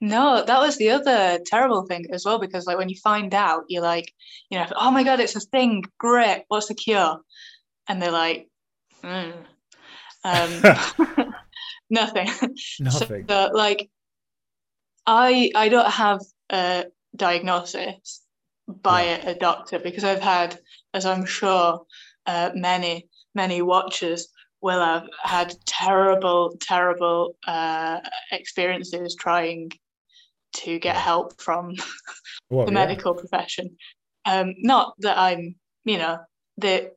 No, 0.00 0.44
that 0.44 0.60
was 0.60 0.76
the 0.76 0.90
other 0.90 1.40
terrible 1.46 1.86
thing 1.86 2.06
as 2.12 2.24
well, 2.24 2.38
because 2.38 2.66
like 2.66 2.78
when 2.78 2.88
you 2.88 2.96
find 3.02 3.34
out, 3.34 3.64
you're 3.68 3.82
like, 3.82 4.12
you 4.50 4.58
know, 4.58 4.66
oh 4.76 4.90
my 4.90 5.02
God, 5.02 5.18
it's 5.18 5.34
a 5.34 5.40
thing. 5.40 5.82
Great. 5.98 6.44
What's 6.48 6.68
the 6.68 6.74
cure? 6.74 7.18
And 7.88 8.00
they're 8.00 8.10
like, 8.10 8.48
mm. 9.02 9.32
um, 10.22 11.34
nothing. 11.90 12.28
Nothing. 12.80 13.26
So, 13.28 13.50
like, 13.52 13.90
I 15.06 15.50
I 15.54 15.68
don't 15.68 15.90
have 15.90 16.20
a 16.50 16.86
diagnosis 17.16 18.23
by 18.68 19.02
a, 19.02 19.30
a 19.30 19.34
doctor 19.34 19.78
because 19.78 20.04
I've 20.04 20.22
had, 20.22 20.58
as 20.92 21.06
I'm 21.06 21.24
sure, 21.24 21.84
uh, 22.26 22.50
many 22.54 23.08
many 23.34 23.62
watchers 23.62 24.28
will 24.60 24.80
have 24.80 25.06
had 25.22 25.54
terrible 25.66 26.56
terrible 26.60 27.36
uh, 27.46 28.00
experiences 28.32 29.14
trying 29.14 29.70
to 30.54 30.78
get 30.78 30.96
help 30.96 31.40
from 31.40 31.74
the 32.50 32.56
yeah. 32.56 32.70
medical 32.70 33.14
profession. 33.14 33.76
Um, 34.24 34.54
not 34.58 34.94
that 35.00 35.18
I'm, 35.18 35.56
you 35.84 35.98
know, 35.98 36.18
the 36.56 36.92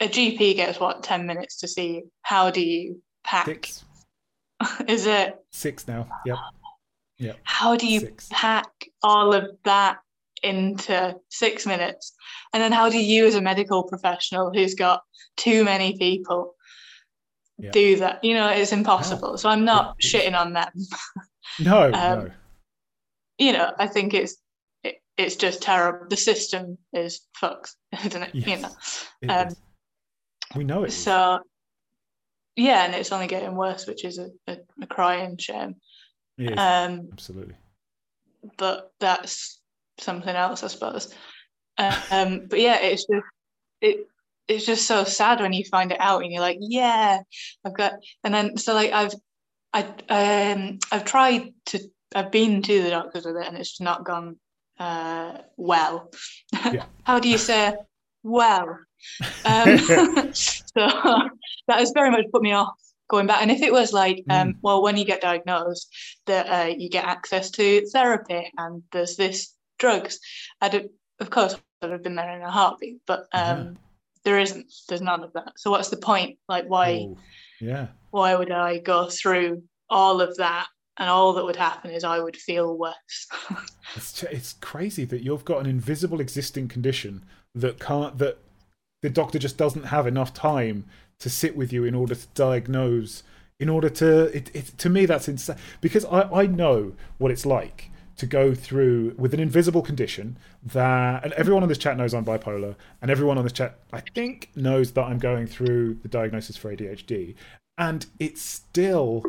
a 0.00 0.08
GP 0.08 0.56
gets 0.56 0.80
what 0.80 1.02
ten 1.02 1.26
minutes 1.26 1.58
to 1.58 1.68
see 1.68 1.94
you. 1.94 2.10
How 2.22 2.50
do 2.50 2.60
you 2.60 3.00
pack? 3.22 3.46
Six, 3.46 3.84
Is 4.88 5.06
it? 5.06 5.36
six 5.50 5.86
now. 5.86 6.08
Yep. 6.26 6.38
Yep. 7.18 7.38
How 7.44 7.76
do 7.76 7.86
you 7.86 8.00
Six. 8.00 8.28
pack 8.32 8.66
all 9.02 9.32
of 9.32 9.50
that 9.64 9.98
into 10.42 11.14
six 11.30 11.66
minutes? 11.66 12.14
And 12.52 12.62
then 12.62 12.72
how 12.72 12.88
do 12.88 12.98
you, 12.98 13.26
as 13.26 13.34
a 13.34 13.40
medical 13.40 13.84
professional 13.84 14.50
who's 14.52 14.74
got 14.74 15.02
too 15.36 15.64
many 15.64 15.96
people, 15.98 16.54
Yeah. 17.58 17.70
do 17.70 17.96
that? 17.96 18.22
You 18.24 18.34
know, 18.34 18.48
it's 18.48 18.72
impossible. 18.72 19.38
So 19.38 19.48
I'm 19.48 19.64
not 19.64 19.96
is. 20.02 20.12
shitting 20.12 20.38
on 20.38 20.52
them. 20.52 20.70
No, 21.60 21.86
Um, 21.92 21.92
no. 21.92 22.30
You 23.38 23.52
know, 23.52 23.72
I 23.78 23.86
think 23.88 24.14
it's 24.14 24.36
it, 24.84 24.96
it's 25.18 25.36
just 25.36 25.60
terrible. 25.60 26.06
The 26.08 26.16
system 26.16 26.78
is 26.92 27.20
fucked, 27.38 27.74
isn't 28.06 28.22
it? 28.22 28.34
You 28.34 28.56
know. 28.58 28.70
Um, 29.28 29.48
we 30.54 30.64
know 30.64 30.84
it. 30.84 30.92
So 30.92 31.40
yeah, 32.56 32.84
and 32.84 32.94
it's 32.94 33.12
only 33.12 33.26
getting 33.26 33.54
worse, 33.56 33.86
which 33.86 34.04
is 34.04 34.18
a, 34.18 34.28
a, 34.46 34.58
a 34.82 34.86
crying 34.86 35.36
shame. 35.38 35.76
Is. 36.38 36.58
Um, 36.58 37.08
Absolutely. 37.12 37.54
but 38.56 38.92
that's 39.00 39.60
something 40.02 40.34
else, 40.34 40.62
I 40.62 40.68
suppose. 40.68 41.12
Um, 41.78 42.46
but 42.48 42.60
yeah, 42.60 42.78
it's 42.80 43.06
just 43.06 43.26
it 43.80 44.06
it's 44.48 44.66
just 44.66 44.86
so 44.86 45.04
sad 45.04 45.40
when 45.40 45.52
you 45.52 45.64
find 45.64 45.92
it 45.92 46.00
out 46.00 46.22
and 46.22 46.32
you're 46.32 46.42
like, 46.42 46.58
yeah, 46.60 47.20
I've 47.64 47.74
got, 47.74 47.94
and 48.24 48.34
then 48.34 48.56
so 48.56 48.74
like 48.74 48.92
I've 48.92 49.14
I 49.72 49.82
um 50.08 50.78
I've 50.90 51.04
tried 51.04 51.54
to 51.66 51.80
I've 52.14 52.30
been 52.30 52.62
to 52.62 52.82
the 52.82 52.90
doctors 52.90 53.24
with 53.24 53.36
it 53.36 53.46
and 53.46 53.56
it's 53.56 53.80
not 53.80 54.04
gone 54.04 54.36
uh 54.78 55.38
well. 55.56 56.10
Yeah. 56.52 56.84
How 57.04 57.18
do 57.18 57.28
you 57.28 57.38
say 57.38 57.74
well? 58.22 58.78
Um, 59.44 59.78
so 60.34 60.72
that 60.76 61.30
has 61.68 61.92
very 61.92 62.10
much 62.10 62.26
put 62.32 62.42
me 62.42 62.52
off 62.52 62.74
going 63.08 63.26
back. 63.26 63.42
And 63.42 63.50
if 63.50 63.62
it 63.62 63.72
was 63.72 63.92
like, 63.92 64.24
um, 64.30 64.54
well, 64.62 64.82
when 64.82 64.96
you 64.96 65.04
get 65.04 65.20
diagnosed, 65.20 65.88
that 66.26 66.46
uh, 66.46 66.74
you 66.74 66.88
get 66.88 67.04
access 67.04 67.50
to 67.52 67.86
therapy 67.92 68.50
and 68.56 68.82
there's 68.90 69.16
this 69.16 69.54
drugs, 69.82 70.20
I'd 70.60 70.88
of 71.20 71.30
course 71.30 71.56
I'd 71.82 71.90
have 71.90 72.02
been 72.02 72.14
there 72.14 72.36
in 72.36 72.42
a 72.42 72.50
heartbeat. 72.50 73.00
But 73.06 73.26
um, 73.32 73.58
Yeah. 73.58 73.70
there 74.24 74.38
isn't. 74.38 74.72
There's 74.88 75.02
none 75.02 75.22
of 75.24 75.32
that. 75.34 75.52
So 75.56 75.70
what's 75.70 75.90
the 75.90 75.96
point? 75.96 76.38
Like, 76.48 76.66
why? 76.66 77.06
Oh, 77.08 77.18
yeah. 77.60 77.88
Why 78.10 78.34
would 78.34 78.50
I 78.50 78.78
go 78.78 79.08
through 79.10 79.62
all 79.90 80.20
of 80.20 80.36
that? 80.36 80.68
And 80.98 81.08
all 81.08 81.32
that 81.32 81.44
would 81.44 81.56
happen 81.56 81.90
is 81.90 82.04
I 82.04 82.20
would 82.20 82.36
feel 82.36 82.78
worse. 82.78 83.26
It's 83.96 84.22
it's 84.22 84.54
crazy 84.54 85.04
that 85.06 85.22
you've 85.22 85.44
got 85.44 85.60
an 85.60 85.66
invisible 85.66 86.20
existing 86.20 86.68
condition 86.68 87.24
that 87.54 87.78
can't 87.78 88.16
that 88.18 88.38
the 89.02 89.10
doctor 89.10 89.38
just 89.38 89.58
doesn't 89.58 89.86
have 89.86 90.06
enough 90.06 90.32
time 90.32 90.86
to 91.18 91.28
sit 91.28 91.56
with 91.56 91.72
you 91.74 91.84
in 91.84 91.94
order 91.94 92.14
to 92.14 92.26
diagnose 92.34 93.22
in 93.60 93.68
order 93.68 93.90
to 93.90 94.24
it, 94.38 94.50
it 94.54 94.66
to 94.78 94.88
me 94.88 95.04
that's 95.06 95.28
insane 95.28 95.56
because 95.82 96.04
I, 96.06 96.22
I 96.42 96.46
know 96.46 96.94
what 97.18 97.30
it's 97.30 97.44
like 97.44 97.90
to 98.16 98.26
go 98.26 98.54
through 98.54 99.14
with 99.16 99.34
an 99.34 99.40
invisible 99.40 99.82
condition 99.82 100.38
that 100.62 101.24
and 101.24 101.32
everyone 101.34 101.62
on 101.62 101.68
this 101.68 101.78
chat 101.78 101.96
knows 101.96 102.14
I'm 102.14 102.24
bipolar 102.24 102.76
and 103.00 103.10
everyone 103.10 103.38
on 103.38 103.44
this 103.44 103.52
chat 103.52 103.78
I 103.92 104.00
think 104.00 104.50
knows 104.54 104.92
that 104.92 105.02
I'm 105.02 105.18
going 105.18 105.46
through 105.46 105.94
the 106.02 106.08
diagnosis 106.08 106.56
for 106.56 106.74
ADHD 106.74 107.34
and 107.78 108.06
it's 108.18 108.42
still 108.42 109.24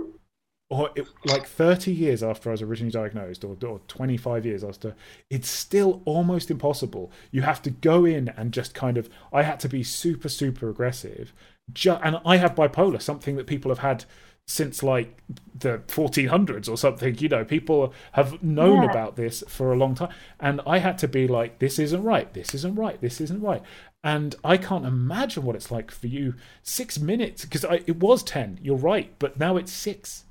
or 0.73 0.89
it, 0.95 1.07
like 1.25 1.45
30 1.45 1.91
years 1.91 2.23
after 2.23 2.49
I 2.49 2.53
was 2.53 2.63
originally 2.63 2.91
diagnosed, 2.91 3.43
or, 3.43 3.55
or 3.63 3.79
25 3.87 4.43
years 4.43 4.63
after, 4.63 4.95
it's 5.29 5.47
still 5.47 6.01
almost 6.05 6.49
impossible. 6.49 7.11
You 7.29 7.43
have 7.43 7.61
to 7.63 7.69
go 7.69 8.05
in 8.05 8.29
and 8.29 8.51
just 8.51 8.73
kind 8.73 8.97
of. 8.97 9.07
I 9.31 9.43
had 9.43 9.59
to 9.59 9.69
be 9.69 9.83
super, 9.83 10.29
super 10.29 10.69
aggressive. 10.69 11.31
Ju- 11.71 11.99
and 12.03 12.19
I 12.25 12.37
have 12.37 12.55
bipolar, 12.55 12.99
something 12.99 13.35
that 13.35 13.45
people 13.45 13.69
have 13.69 13.79
had 13.79 14.05
since 14.47 14.83
like 14.83 15.21
the 15.55 15.79
1400s 15.87 16.69
or 16.69 16.77
something. 16.77 17.17
You 17.17 17.29
know, 17.29 17.45
people 17.45 17.93
have 18.13 18.43
known 18.43 18.83
yeah. 18.83 18.89
about 18.89 19.15
this 19.15 19.43
for 19.47 19.71
a 19.71 19.77
long 19.77 19.95
time. 19.95 20.13
And 20.39 20.61
I 20.67 20.79
had 20.79 20.97
to 20.99 21.07
be 21.07 21.27
like, 21.27 21.59
this 21.59 21.79
isn't 21.79 22.03
right, 22.03 22.33
this 22.33 22.53
isn't 22.53 22.75
right, 22.75 22.99
this 23.01 23.21
isn't 23.21 23.41
right. 23.41 23.61
And 24.03 24.35
I 24.43 24.57
can't 24.57 24.85
imagine 24.85 25.43
what 25.43 25.55
it's 25.55 25.71
like 25.71 25.89
for 25.89 26.07
you. 26.07 26.35
Six 26.61 26.99
minutes, 26.99 27.45
because 27.45 27.63
it 27.63 27.97
was 27.97 28.21
10, 28.23 28.59
you're 28.61 28.75
right, 28.75 29.13
but 29.17 29.39
now 29.39 29.55
it's 29.55 29.71
six 29.71 30.25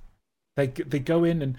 they 0.57 0.67
they 0.67 0.99
go 0.99 1.25
in 1.25 1.43
and 1.43 1.57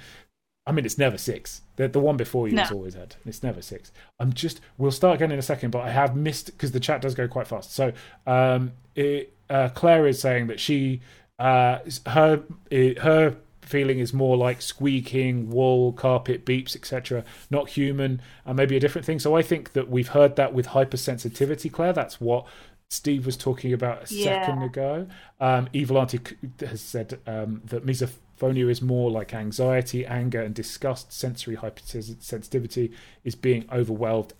I 0.65 0.71
mean, 0.71 0.85
it's 0.85 0.97
never 0.97 1.17
six. 1.17 1.61
The, 1.75 1.89
the 1.89 1.99
one 1.99 2.15
before 2.15 2.47
you 2.47 2.55
no. 2.55 2.63
is 2.63 2.71
always 2.71 2.93
had. 2.93 3.17
It's 3.25 3.43
never 3.43 3.61
six. 3.61 3.91
I'm 4.17 4.31
just. 4.31 4.61
We'll 4.77 4.91
start 4.91 5.15
again 5.15 5.29
in 5.29 5.37
a 5.39 5.41
second, 5.41 5.71
but 5.71 5.81
I 5.81 5.89
have 5.89 6.15
missed 6.15 6.45
because 6.45 6.71
the 6.71 6.79
chat 6.79 7.01
does 7.01 7.15
go 7.15 7.27
quite 7.27 7.47
fast. 7.47 7.73
So, 7.73 7.91
um, 8.25 8.71
it, 8.95 9.35
uh, 9.49 9.69
Claire 9.75 10.07
is 10.07 10.21
saying 10.21 10.47
that 10.47 10.61
she, 10.61 11.01
uh, 11.39 11.79
her, 12.07 12.43
it, 12.69 12.99
her 12.99 13.35
feeling 13.61 13.99
is 13.99 14.13
more 14.13 14.37
like 14.37 14.61
squeaking, 14.61 15.49
wool, 15.49 15.93
carpet, 15.93 16.45
beeps, 16.45 16.75
etc. 16.75 17.23
Not 17.49 17.69
human, 17.69 18.21
and 18.45 18.57
maybe 18.57 18.77
a 18.77 18.79
different 18.79 19.05
thing. 19.05 19.19
So 19.19 19.35
I 19.35 19.41
think 19.41 19.73
that 19.73 19.89
we've 19.89 20.09
heard 20.09 20.35
that 20.35 20.53
with 20.53 20.67
hypersensitivity, 20.67 21.71
Claire. 21.71 21.93
That's 21.93 22.19
what 22.19 22.45
Steve 22.89 23.25
was 23.25 23.37
talking 23.37 23.73
about 23.73 24.11
a 24.11 24.13
yeah. 24.13 24.45
second 24.45 24.63
ago. 24.63 25.07
Um, 25.39 25.67
Evil 25.73 25.97
Auntie 25.97 26.19
has 26.59 26.81
said 26.81 27.19
um, 27.25 27.61
that 27.65 27.85
misophonia 27.85 28.69
is 28.69 28.81
more 28.81 29.09
like 29.09 29.33
anxiety, 29.33 30.05
anger, 30.05 30.41
and 30.41 30.53
disgust. 30.53 31.11
Sensory 31.11 31.55
hypersensitivity 31.55 32.93
is 33.23 33.35
being 33.35 33.65
overwhelmed, 33.71 34.33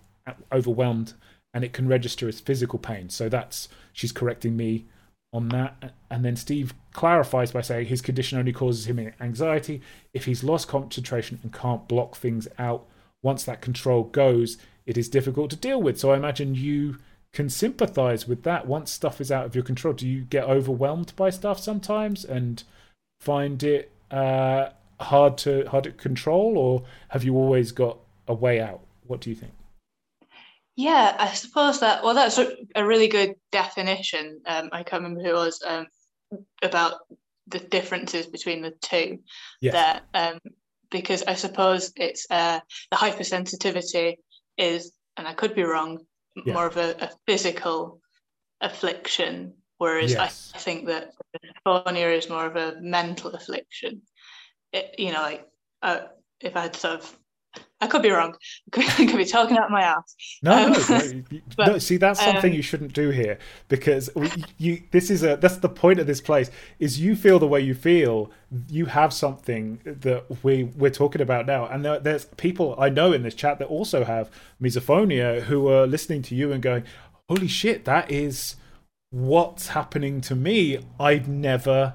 overwhelmed, 0.52 1.14
and 1.54 1.64
it 1.64 1.74
can 1.74 1.88
register 1.88 2.28
as 2.28 2.40
physical 2.40 2.78
pain. 2.78 3.10
So 3.10 3.30
that's 3.30 3.70
she's 3.92 4.12
correcting 4.12 4.56
me 4.56 4.86
on 5.34 5.50
that. 5.50 5.94
And 6.12 6.24
then 6.24 6.36
Steve 6.36 6.74
clarifies 6.94 7.52
by 7.52 7.62
saying 7.62 7.88
his 7.88 8.02
condition 8.02 8.40
only 8.40 8.54
causes 8.54 8.86
him 8.86 9.12
anxiety 9.20 9.82
if 10.14 10.26
he's 10.26 10.44
lost 10.44 10.68
concentration 10.68 11.40
and 11.44 11.52
can't 11.52 11.88
block 11.88 12.16
things 12.16 12.48
out. 12.58 12.86
Once 13.22 13.44
that 13.44 13.62
control 13.62 14.04
goes, 14.04 14.58
it 14.86 14.98
is 14.98 15.10
difficult 15.10 15.50
to 15.50 15.56
deal 15.56 15.82
with. 15.82 16.00
So 16.00 16.12
I 16.12 16.18
imagine 16.18 16.56
you 16.56 16.98
can 17.34 17.50
sympathize 17.50 18.28
with 18.28 18.44
that 18.44 18.68
once 18.68 18.92
stuff 18.92 19.20
is 19.20 19.32
out 19.32 19.46
of 19.46 19.56
your 19.56 19.64
control. 19.64 19.94
Do 19.94 20.08
you 20.08 20.22
get 20.22 20.44
overwhelmed 20.44 21.14
by 21.16 21.30
stuff 21.32 21.60
sometimes 21.60 22.24
and 22.24 22.64
find 23.20 23.64
it 23.64 23.92
uh, 24.12 24.70
hard 25.00 25.38
to 25.40 25.66
hard 25.70 25.86
to 25.86 25.92
control, 25.92 26.58
or 26.58 26.84
have 27.10 27.24
you 27.24 27.36
always 27.36 27.72
got 27.72 27.98
a 28.28 28.34
way 28.34 28.62
out? 28.62 28.82
What 29.08 29.22
do 29.22 29.30
you 29.30 29.36
think? 29.36 29.54
Yeah, 30.76 31.16
I 31.20 31.34
suppose 31.34 31.80
that. 31.82 32.04
Well, 32.04 32.16
that's 32.16 32.40
a 32.76 32.86
really 32.86 33.08
good 33.08 33.36
definition. 33.52 34.42
Um, 34.46 34.70
I 34.72 34.84
can't 34.84 35.04
remember 35.04 35.22
who 35.22 35.30
it 35.30 35.34
was 35.34 35.62
um, 35.66 35.88
about 36.62 36.96
the 37.48 37.60
differences 37.60 38.26
between 38.28 38.62
the 38.62 38.72
two. 38.82 39.20
Yes. 39.62 39.74
There, 39.74 40.32
um, 40.32 40.40
because 40.92 41.24
I 41.24 41.34
suppose 41.34 41.92
it's 41.96 42.28
uh, 42.30 42.60
the 42.92 42.98
hypersensitivity 42.98 44.18
is, 44.58 44.94
and 45.18 45.28
I 45.28 45.34
could 45.34 45.56
be 45.56 45.64
wrong, 45.64 46.06
yeah. 46.36 46.54
more 46.54 46.68
of 46.68 46.78
a, 46.78 46.96
a, 47.04 47.10
physical 47.28 48.00
affliction, 48.62 49.54
whereas 49.78 50.12
yes. 50.12 50.52
I, 50.54 50.58
I, 50.58 50.62
think 50.62 50.88
that 50.88 51.12
phonia 51.66 52.16
is 52.16 52.30
more 52.30 52.46
of 52.46 52.56
a 52.56 52.80
mental 52.80 53.32
affliction. 53.32 54.04
It, 54.72 54.96
you 55.00 55.12
know, 55.12 55.22
like 55.22 55.48
uh, 55.82 56.02
if 56.40 56.56
I 56.56 56.62
had 56.62 56.76
sort 56.76 57.00
of 57.00 57.18
I 57.84 57.88
could 57.88 58.02
be 58.02 58.10
wrong. 58.10 58.36
I 58.74 59.06
could, 59.06 59.18
be 59.18 59.26
talking 59.26 59.58
out 59.58 59.70
my 59.70 59.82
ass. 59.82 60.16
No, 60.42 60.68
um, 60.68 60.72
no, 60.72 61.24
but, 61.58 61.68
no. 61.68 61.78
See, 61.78 61.98
that's 61.98 62.24
something 62.24 62.52
um, 62.52 62.56
you 62.56 62.62
shouldn't 62.62 62.94
do 62.94 63.10
here 63.10 63.38
because 63.68 64.10
we, 64.16 64.32
you. 64.58 64.84
This 64.92 65.10
is 65.10 65.22
a. 65.24 65.36
That's 65.36 65.58
the 65.58 65.70
point 65.70 66.00
of 66.00 66.08
this 66.08 66.22
place. 66.22 66.50
Is 66.80 67.02
you 67.02 67.16
feel 67.16 67.40
the 67.40 67.48
way 67.48 67.60
you 67.60 67.74
feel. 67.74 68.32
You 68.70 68.86
have 68.86 69.12
something 69.12 69.82
that 69.84 70.44
we 70.44 70.64
we're 70.64 70.92
talking 70.92 71.22
about 71.22 71.46
now, 71.46 71.66
and 71.66 71.84
there, 71.84 72.00
there's 72.00 72.26
people 72.26 72.76
I 72.80 72.88
know 72.90 73.12
in 73.12 73.24
this 73.24 73.36
chat 73.36 73.60
that 73.60 73.68
also 73.68 74.06
have 74.06 74.32
misophonia 74.62 75.42
who 75.42 75.68
are 75.68 75.86
listening 75.86 76.22
to 76.24 76.36
you 76.36 76.54
and 76.54 76.64
going, 76.64 76.86
"Holy 77.28 77.50
shit, 77.50 77.84
that 77.84 78.10
is 78.10 78.56
what's 79.10 79.70
happening 79.70 80.22
to 80.22 80.36
me." 80.36 80.80
I've 81.00 81.28
never 81.28 81.94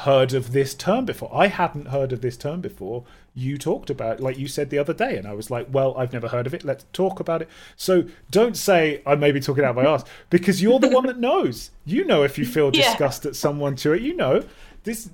heard 0.00 0.34
of 0.34 0.52
this 0.52 0.74
term 0.74 1.04
before. 1.04 1.30
I 1.34 1.48
hadn't 1.48 1.88
heard 1.88 2.12
of 2.12 2.20
this 2.20 2.36
term 2.36 2.60
before. 2.60 3.04
You 3.38 3.58
talked 3.58 3.90
about, 3.90 4.18
like 4.18 4.38
you 4.38 4.48
said 4.48 4.70
the 4.70 4.78
other 4.78 4.94
day, 4.94 5.18
and 5.18 5.26
I 5.26 5.34
was 5.34 5.50
like, 5.50 5.68
"Well, 5.70 5.94
I've 5.98 6.12
never 6.12 6.28
heard 6.28 6.46
of 6.46 6.54
it. 6.54 6.64
Let's 6.64 6.86
talk 6.94 7.20
about 7.20 7.42
it." 7.42 7.48
So 7.76 8.06
don't 8.30 8.56
say 8.56 9.02
I 9.04 9.14
may 9.14 9.30
be 9.30 9.40
talking 9.40 9.62
out 9.62 9.70
of 9.70 9.76
my 9.76 9.84
ass 9.84 10.04
because 10.30 10.62
you're 10.62 10.80
the 10.80 10.88
one 10.88 11.06
that 11.06 11.18
knows. 11.18 11.70
You 11.84 12.04
know 12.04 12.22
if 12.22 12.38
you 12.38 12.46
feel 12.46 12.70
yeah. 12.72 12.88
disgust 12.88 13.26
at 13.26 13.36
someone 13.36 13.76
to 13.76 13.92
it. 13.92 14.00
You 14.00 14.16
know 14.16 14.42
this. 14.84 15.10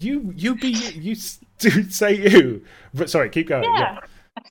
You 0.00 0.32
you 0.34 0.56
be 0.56 0.70
you 0.70 1.14
do 1.58 1.88
say 1.90 2.16
you. 2.16 2.64
But 2.92 3.08
sorry, 3.08 3.30
keep 3.30 3.48
going. 3.48 3.64
Yeah. 3.76 4.00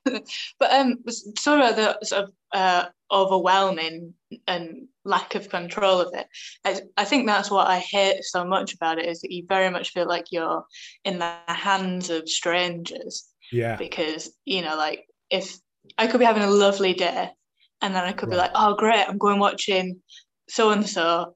yeah. 0.05 0.19
but 0.59 0.71
um, 0.71 1.03
sorry 1.37 1.73
the 1.73 1.99
sort 2.03 2.23
of 2.23 2.31
uh, 2.53 2.85
overwhelming 3.11 4.13
and 4.47 4.87
lack 5.03 5.35
of 5.35 5.49
control 5.49 6.01
of 6.01 6.13
it. 6.13 6.27
I, 6.63 6.81
I 6.97 7.05
think 7.05 7.25
that's 7.25 7.49
what 7.49 7.67
I 7.67 7.79
hate 7.79 8.23
so 8.23 8.45
much 8.45 8.73
about 8.73 8.99
it 8.99 9.07
is 9.07 9.21
that 9.21 9.31
you 9.31 9.45
very 9.47 9.69
much 9.69 9.91
feel 9.91 10.07
like 10.07 10.25
you're 10.31 10.63
in 11.03 11.19
the 11.19 11.33
hands 11.47 12.09
of 12.09 12.29
strangers. 12.29 13.27
Yeah. 13.51 13.77
Because, 13.77 14.31
you 14.45 14.61
know, 14.61 14.75
like 14.75 15.05
if 15.29 15.57
I 15.97 16.07
could 16.07 16.19
be 16.19 16.25
having 16.25 16.43
a 16.43 16.51
lovely 16.51 16.93
day 16.93 17.31
and 17.81 17.95
then 17.95 18.03
I 18.03 18.11
could 18.11 18.29
right. 18.29 18.35
be 18.35 18.37
like, 18.37 18.51
oh, 18.53 18.75
great, 18.75 19.05
I'm 19.07 19.17
going 19.17 19.39
watching 19.39 20.01
so 20.47 20.71
and 20.71 20.87
so, 20.87 21.33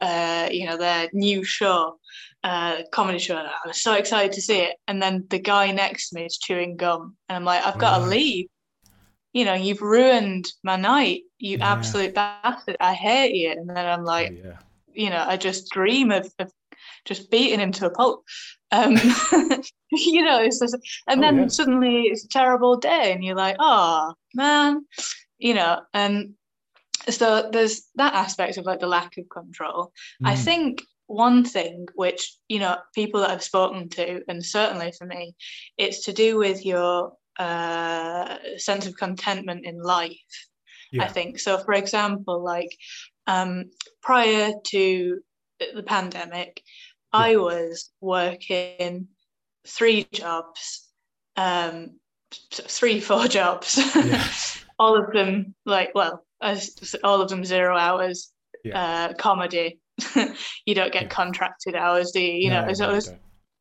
you 0.51 0.65
know, 0.65 0.77
their 0.77 1.09
new 1.13 1.43
show, 1.43 1.97
uh, 2.43 2.81
comedy 2.91 3.19
show. 3.19 3.37
And 3.37 3.47
I'm 3.47 3.73
so 3.73 3.93
excited 3.93 4.31
to 4.33 4.41
see 4.41 4.59
it. 4.59 4.75
And 4.87 5.01
then 5.01 5.25
the 5.29 5.39
guy 5.39 5.71
next 5.71 6.09
to 6.09 6.15
me 6.15 6.25
is 6.25 6.37
chewing 6.37 6.77
gum. 6.77 7.15
And 7.29 7.35
I'm 7.35 7.43
like, 7.43 7.65
I've 7.65 7.77
got 7.77 7.99
to 7.99 8.05
leave 8.05 8.47
you 9.33 9.45
know, 9.45 9.53
you've 9.53 9.81
ruined 9.81 10.47
my 10.63 10.75
night, 10.75 11.23
you 11.39 11.57
yeah. 11.57 11.71
absolute 11.71 12.13
bastard. 12.13 12.77
I 12.79 12.93
hate 12.93 13.35
you. 13.35 13.51
And 13.51 13.69
then 13.69 13.85
I'm 13.85 14.05
like, 14.05 14.31
oh, 14.31 14.47
yeah. 14.47 14.57
you 14.93 15.09
know, 15.09 15.23
I 15.27 15.37
just 15.37 15.71
dream 15.71 16.11
of, 16.11 16.31
of 16.39 16.51
just 17.05 17.31
beating 17.31 17.59
him 17.59 17.71
to 17.73 17.87
a 17.87 17.89
pulp. 17.89 18.23
Um, 18.71 18.95
you 19.91 20.23
know, 20.23 20.41
it's 20.41 20.59
just, 20.59 20.77
and 21.07 21.19
oh, 21.19 21.21
then 21.21 21.37
yeah. 21.37 21.47
suddenly 21.47 22.03
it's 22.03 22.25
a 22.25 22.29
terrible 22.29 22.77
day, 22.77 23.11
and 23.11 23.23
you're 23.23 23.35
like, 23.35 23.55
oh 23.59 24.13
man, 24.33 24.85
you 25.37 25.53
know, 25.53 25.81
and 25.93 26.33
so 27.09 27.49
there's 27.51 27.83
that 27.95 28.13
aspect 28.13 28.57
of 28.57 28.65
like 28.65 28.79
the 28.79 28.87
lack 28.87 29.17
of 29.17 29.29
control. 29.29 29.91
Mm. 30.23 30.29
I 30.29 30.35
think 30.35 30.83
one 31.07 31.43
thing 31.43 31.85
which 31.95 32.35
you 32.47 32.59
know 32.59 32.77
people 32.95 33.21
that 33.21 33.29
I've 33.29 33.43
spoken 33.43 33.89
to, 33.89 34.21
and 34.27 34.43
certainly 34.43 34.93
for 34.97 35.05
me, 35.05 35.35
it's 35.77 36.05
to 36.05 36.13
do 36.13 36.37
with 36.37 36.65
your 36.65 37.13
uh, 37.37 38.37
sense 38.57 38.85
of 38.85 38.97
contentment 38.97 39.65
in 39.65 39.81
life. 39.81 40.17
Yeah. 40.91 41.03
I 41.03 41.07
think 41.07 41.39
so. 41.39 41.57
For 41.57 41.73
example, 41.73 42.43
like 42.43 42.69
um, 43.27 43.65
prior 44.01 44.51
to 44.67 45.19
the 45.73 45.83
pandemic, 45.83 46.61
yeah. 47.13 47.19
I 47.19 47.35
was 47.37 47.89
working 48.01 49.07
three 49.67 50.07
jobs, 50.11 50.87
um, 51.35 51.99
three 52.51 52.99
four 52.99 53.27
jobs, 53.39 53.79
yeah. 53.95 54.27
all 54.77 54.95
of 54.95 55.11
them 55.13 55.55
like 55.65 55.91
well, 55.95 56.23
all 57.03 57.21
of 57.21 57.29
them 57.29 57.43
zero 57.43 57.77
hours. 57.77 58.31
Uh, 58.73 59.11
comedy, 59.15 59.77
you 60.65 60.73
don't 60.73 60.93
get 60.93 61.09
contracted 61.09 61.75
hours, 61.75 62.11
do 62.11 62.21
you? 62.21 62.45
You 62.45 62.49
no, 62.49 62.65
know, 62.65 62.73
so 62.73 62.87
no, 62.87 62.93
was, 62.93 63.13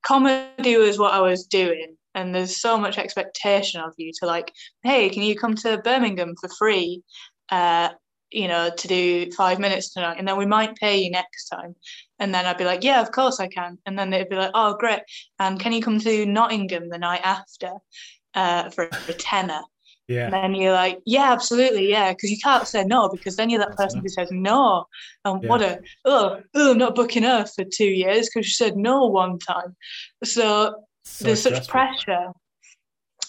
comedy 0.06 0.76
was 0.76 0.96
what 0.96 1.12
I 1.12 1.20
was 1.20 1.46
doing 1.46 1.96
and 2.14 2.34
there's 2.34 2.60
so 2.60 2.76
much 2.78 2.98
expectation 2.98 3.80
of 3.80 3.92
you 3.96 4.12
to 4.18 4.26
like 4.26 4.52
hey 4.82 5.08
can 5.10 5.22
you 5.22 5.36
come 5.36 5.54
to 5.54 5.78
birmingham 5.78 6.34
for 6.40 6.48
free 6.58 7.02
uh, 7.50 7.88
you 8.30 8.48
know 8.48 8.70
to 8.76 8.88
do 8.88 9.30
five 9.32 9.58
minutes 9.58 9.92
tonight 9.92 10.16
and 10.18 10.26
then 10.26 10.38
we 10.38 10.46
might 10.46 10.74
pay 10.76 11.02
you 11.02 11.10
next 11.10 11.48
time 11.48 11.74
and 12.18 12.34
then 12.34 12.46
i'd 12.46 12.58
be 12.58 12.64
like 12.64 12.82
yeah 12.82 13.00
of 13.00 13.10
course 13.12 13.40
i 13.40 13.46
can 13.46 13.78
and 13.86 13.98
then 13.98 14.10
they'd 14.10 14.28
be 14.28 14.36
like 14.36 14.50
oh 14.54 14.74
great 14.78 15.00
and 15.38 15.60
can 15.60 15.72
you 15.72 15.82
come 15.82 15.98
to 15.98 16.26
nottingham 16.26 16.88
the 16.88 16.98
night 16.98 17.20
after 17.22 17.70
uh, 18.34 18.70
for 18.70 18.88
a 19.08 19.12
tenner 19.12 19.60
Yeah. 20.08 20.24
And 20.24 20.32
then 20.34 20.54
you're 20.54 20.72
like, 20.72 21.00
yeah, 21.06 21.32
absolutely, 21.32 21.88
yeah, 21.88 22.12
because 22.12 22.30
you 22.30 22.36
can't 22.42 22.66
say 22.66 22.84
no 22.84 23.08
because 23.08 23.36
then 23.36 23.48
you're 23.50 23.60
that 23.60 23.76
person 23.76 24.00
who 24.02 24.08
says 24.08 24.28
no. 24.30 24.86
And 25.24 25.42
Yeah. 25.42 25.48
what 25.48 25.62
a 25.62 25.80
oh, 26.04 26.40
oh, 26.54 26.70
I'm 26.72 26.78
not 26.78 26.94
booking 26.94 27.22
her 27.22 27.46
for 27.46 27.64
two 27.64 27.86
years 27.86 28.28
because 28.28 28.46
she 28.46 28.54
said 28.54 28.76
no 28.76 29.06
one 29.06 29.38
time. 29.38 29.76
So 30.24 30.74
So 31.04 31.24
there's 31.24 31.42
such 31.42 31.68
pressure. 31.68 32.32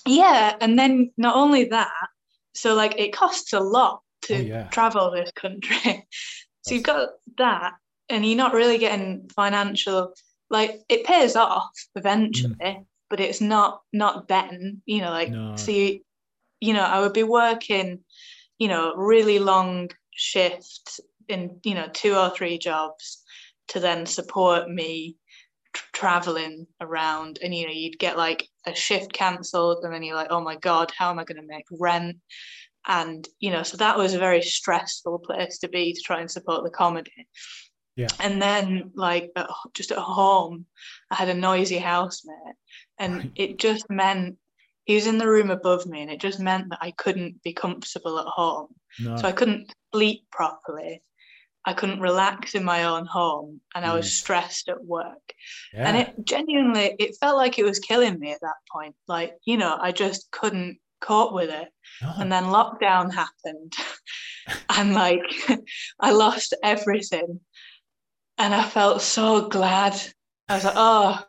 Yeah, 0.06 0.56
and 0.60 0.78
then 0.78 1.12
not 1.18 1.36
only 1.36 1.66
that, 1.66 1.92
so 2.54 2.76
like 2.76 3.00
it 3.00 3.14
costs 3.14 3.54
a 3.54 3.60
lot 3.60 4.02
to 4.24 4.36
Oh, 4.36 4.40
yeah. 4.42 4.68
travel 4.70 5.12
this 5.12 5.32
country. 5.32 6.08
so 6.62 6.76
you've 6.76 6.84
got 6.84 7.10
that, 7.38 7.74
and 8.10 8.26
you're 8.26 8.38
not 8.38 8.54
really 8.54 8.78
getting 8.78 9.30
financial. 9.36 10.14
Like 10.50 10.82
it 10.90 11.06
pays 11.06 11.36
off 11.36 11.72
eventually, 11.96 12.56
mm. 12.62 12.86
but 13.10 13.20
it's 13.20 13.42
not 13.42 13.82
not 13.92 14.28
then. 14.28 14.82
You 14.86 15.02
know, 15.02 15.12
like 15.12 15.30
No. 15.30 15.56
so 15.56 15.72
you, 15.72 16.02
you 16.60 16.74
know, 16.74 16.84
I 16.84 17.00
would 17.00 17.14
be 17.14 17.24
working, 17.24 18.00
you 18.60 18.68
know, 18.68 18.94
really 18.96 19.40
long 19.40 19.90
shifts 20.12 21.00
in 21.28 21.60
you 21.64 21.74
know 21.74 21.88
two 21.94 22.16
or 22.16 22.30
three 22.30 22.58
jobs 22.58 23.24
to 23.70 23.80
then 23.80 24.06
support 24.06 24.70
me 24.70 25.16
traveling 25.94 26.68
around 26.82 27.40
and 27.44 27.54
you 27.54 27.66
know 27.66 27.74
you'd 27.74 27.98
get 28.00 28.18
like 28.18 28.48
a 28.68 28.76
shift 28.76 29.12
cancelled 29.14 29.84
and 29.84 29.94
then 29.94 30.04
you're 30.04 30.16
like 30.16 30.28
oh 30.32 30.42
my 30.42 30.56
god 30.58 30.92
how 30.98 31.10
am 31.10 31.20
i 31.20 31.24
going 31.24 31.42
to 31.42 31.48
make 31.48 31.66
rent 31.80 32.18
and 32.88 33.28
you 33.40 33.50
know 33.50 33.64
so 33.64 33.78
that 33.78 33.98
was 33.98 34.14
a 34.14 34.20
very 34.20 34.42
stressful 34.42 35.20
place 35.20 35.60
to 35.60 35.68
be 35.70 35.94
to 35.94 36.02
try 36.02 36.20
and 36.20 36.30
support 36.30 36.64
the 36.64 36.70
comedy 36.70 37.28
Yeah. 37.96 38.08
and 38.20 38.42
then 38.42 38.92
like 38.96 39.32
at, 39.36 39.50
just 39.74 39.92
at 39.92 39.98
home 39.98 40.66
i 41.12 41.16
had 41.16 41.30
a 41.30 41.34
noisy 41.34 41.78
housemate 41.78 42.56
and 43.00 43.18
Right. 43.18 43.32
it 43.36 43.58
just 43.60 43.90
meant 43.90 44.38
he 44.86 44.96
was 44.96 45.08
in 45.08 45.18
the 45.18 45.30
room 45.30 45.50
above 45.50 45.86
me 45.86 46.02
and 46.02 46.12
it 46.12 46.20
just 46.20 46.40
meant 46.40 46.70
that 46.70 46.80
i 46.82 46.92
couldn't 46.92 47.42
be 47.42 47.54
comfortable 47.54 48.20
at 48.20 48.28
home 48.28 48.68
No. 49.00 49.16
so 49.16 49.28
I 49.28 49.32
couldn't 49.32 49.74
sleep 49.94 50.22
properly. 50.32 51.02
I 51.66 51.74
couldn't 51.74 52.02
relax 52.02 52.56
in 52.56 52.64
my 52.64 52.84
own 52.84 53.06
home 53.06 53.62
and 53.74 53.86
I 53.86 53.94
was 53.96 54.06
Mm. 54.08 54.10
stressed 54.12 54.70
at 54.70 54.84
work. 54.84 55.34
yeah. 55.74 55.88
And 55.88 55.98
it 55.98 56.14
genuinely 56.26 56.96
it 57.00 57.16
felt 57.20 57.38
like 57.38 57.58
it 57.60 57.64
was 57.64 57.80
killing 57.80 58.20
me 58.20 58.32
at 58.34 58.42
that 58.42 58.60
point. 58.72 58.96
Like, 59.08 59.36
you 59.46 59.58
know, 59.58 59.78
I 59.82 59.92
just 59.92 60.30
couldn't 60.32 60.78
cope 61.02 61.34
with 61.34 61.50
it. 61.50 61.70
No. 62.02 62.14
And 62.20 62.32
then 62.32 62.46
lockdown 62.46 63.14
happened. 63.14 63.74
and 64.78 64.94
like 64.94 65.24
I 66.00 66.12
lost 66.12 66.54
everything. 66.64 67.40
And 68.38 68.54
I 68.54 68.64
felt 68.64 69.02
so 69.02 69.48
glad. 69.48 69.94
I 70.50 70.56
was 70.56 70.66
like, 70.66 70.74
oh, 70.76 71.20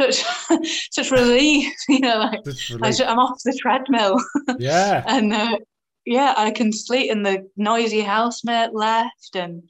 such 0.00 0.22
such 0.92 1.10
relief, 1.10 1.72
you 1.88 2.00
know, 2.00 2.18
like 2.18 2.40
I 2.46 2.52
relief. 2.74 2.96
ju- 2.98 3.04
I'm 3.04 3.18
off 3.18 3.40
the 3.44 3.58
treadmill 3.60 4.20
yeah. 4.58 5.02
and 5.08 5.32
uh, 5.32 5.56
yeah, 6.06 6.32
I 6.36 6.50
can 6.52 6.72
sleep. 6.72 7.10
in 7.10 7.22
the 7.22 7.48
noisy 7.56 8.00
housemate 8.00 8.72
left, 8.74 9.34
and 9.34 9.62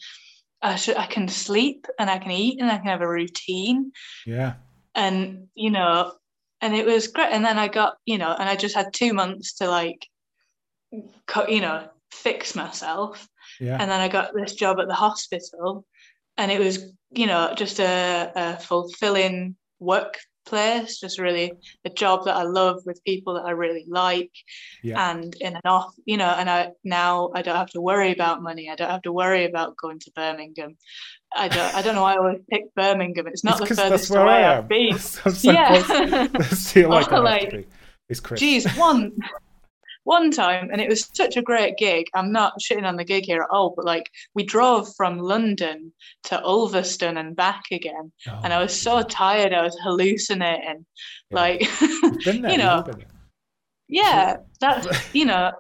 I 0.63 0.77
should 0.77 0.97
I 0.97 1.07
can 1.07 1.29
sleep 1.29 1.87
and 1.99 2.09
I 2.11 2.19
can 2.19 2.31
eat 2.31 2.61
and 2.61 2.71
I 2.71 2.77
can 2.77 2.87
have 2.87 3.01
a 3.01 3.09
routine, 3.09 3.93
Yeah. 4.27 4.55
and 4.95 5.49
you 5.55 5.71
know, 5.71 6.13
and 6.61 6.75
it 6.75 6.87
was 6.87 7.09
great. 7.09 7.33
And 7.33 7.45
then 7.45 7.59
I 7.59 7.69
got 7.69 7.97
you 8.05 8.19
know, 8.19 8.35
and 8.39 8.49
I 8.49 8.55
just 8.57 8.75
had 8.75 8.93
two 8.93 9.13
months 9.13 9.55
to 9.55 9.69
like, 9.69 10.07
co- 11.27 11.49
you 11.49 11.61
know, 11.61 11.89
fix 12.13 12.55
myself, 12.55 13.27
Yeah. 13.61 13.79
and 13.81 13.91
then 13.91 14.01
I 14.01 14.09
got 14.09 14.35
this 14.35 14.55
job 14.55 14.79
at 14.81 14.89
the 14.89 14.95
hospital, 14.95 15.85
and 16.37 16.51
it 16.53 16.61
was 16.61 16.93
you 17.11 17.27
know 17.27 17.53
just 17.57 17.81
a, 17.81 18.33
a 18.37 18.57
fulfilling 18.59 19.57
workplace, 20.51 21.01
just 21.01 21.19
really 21.19 21.53
a 21.85 21.91
job 21.91 22.25
that 22.25 22.37
I 22.37 22.43
love 22.43 22.83
with 22.87 23.03
people 23.05 23.35
that 23.35 23.45
I 23.45 23.51
really 23.53 23.85
like, 23.89 24.31
Yeah. 24.83 25.11
and 25.11 25.35
in 25.41 25.55
an 25.57 25.63
off, 25.65 25.95
you 26.05 26.17
know, 26.17 26.29
and 26.29 26.49
I 26.49 26.71
now 26.85 27.31
I 27.35 27.43
don't 27.43 27.57
have 27.57 27.71
to 27.71 27.81
worry 27.81 28.13
about 28.13 28.43
money. 28.43 28.71
I 28.71 28.77
don't 28.77 28.91
have 28.91 29.03
to 29.03 29.13
worry 29.13 29.45
about 29.45 29.77
going 29.77 29.99
to 30.01 30.11
Birmingham. 30.15 30.77
I 31.35 31.49
don't 31.49 31.75
I 31.75 31.83
don't 31.83 31.95
know 31.95 32.03
why 32.03 32.15
I 32.15 32.17
always 32.19 32.41
pick 32.51 32.75
Birmingham. 32.75 33.27
It's 33.27 33.45
not 33.45 33.61
It's 33.61 33.71
the 33.71 33.75
furthest 33.77 33.91
that's 33.91 34.11
where 34.11 34.23
away 34.25 34.45
I 34.45 34.53
I've 34.59 34.65
am. 34.65 34.69
been. 34.69 34.99
So 34.99 35.31
Yeah. 35.53 35.83
close. 35.83 36.31
That's 36.33 36.73
the 36.73 36.87
like 36.89 37.11
like- 37.11 37.69
It's 38.09 38.21
Chris. 38.21 38.41
Geez, 38.41 38.67
one 38.77 39.13
one 40.07 40.31
time, 40.31 40.71
and 40.73 40.81
it 40.81 40.89
was 40.89 41.09
such 41.13 41.37
a 41.37 41.43
great 41.43 41.77
gig. 41.77 42.07
I'm 42.15 42.31
not 42.33 42.61
shitting 42.61 42.85
on 42.87 42.97
the 42.97 43.05
gig 43.05 43.25
here 43.27 43.43
at 43.43 43.51
all, 43.51 43.75
but 43.77 43.85
like 43.85 44.09
we 44.35 44.45
drove 44.45 44.95
from 44.97 45.19
London 45.19 45.93
to 46.25 46.43
Ulverston 46.43 47.17
and 47.19 47.35
back 47.37 47.65
again, 47.73 48.13
Oh, 48.29 48.41
and 48.45 48.53
I 48.53 48.63
was 48.63 48.79
so 48.81 49.03
tired. 49.03 49.53
I 49.53 49.63
was 49.63 49.77
hallucinating, 49.83 50.87
Yeah. 51.31 51.35
like 51.37 51.61
We've 52.03 52.25
been 52.25 52.43
there. 52.43 52.53
you 52.53 52.59
know, 52.59 52.85
yeah, 53.89 54.37
that's 54.61 54.87
you 55.15 55.25
know, 55.25 55.53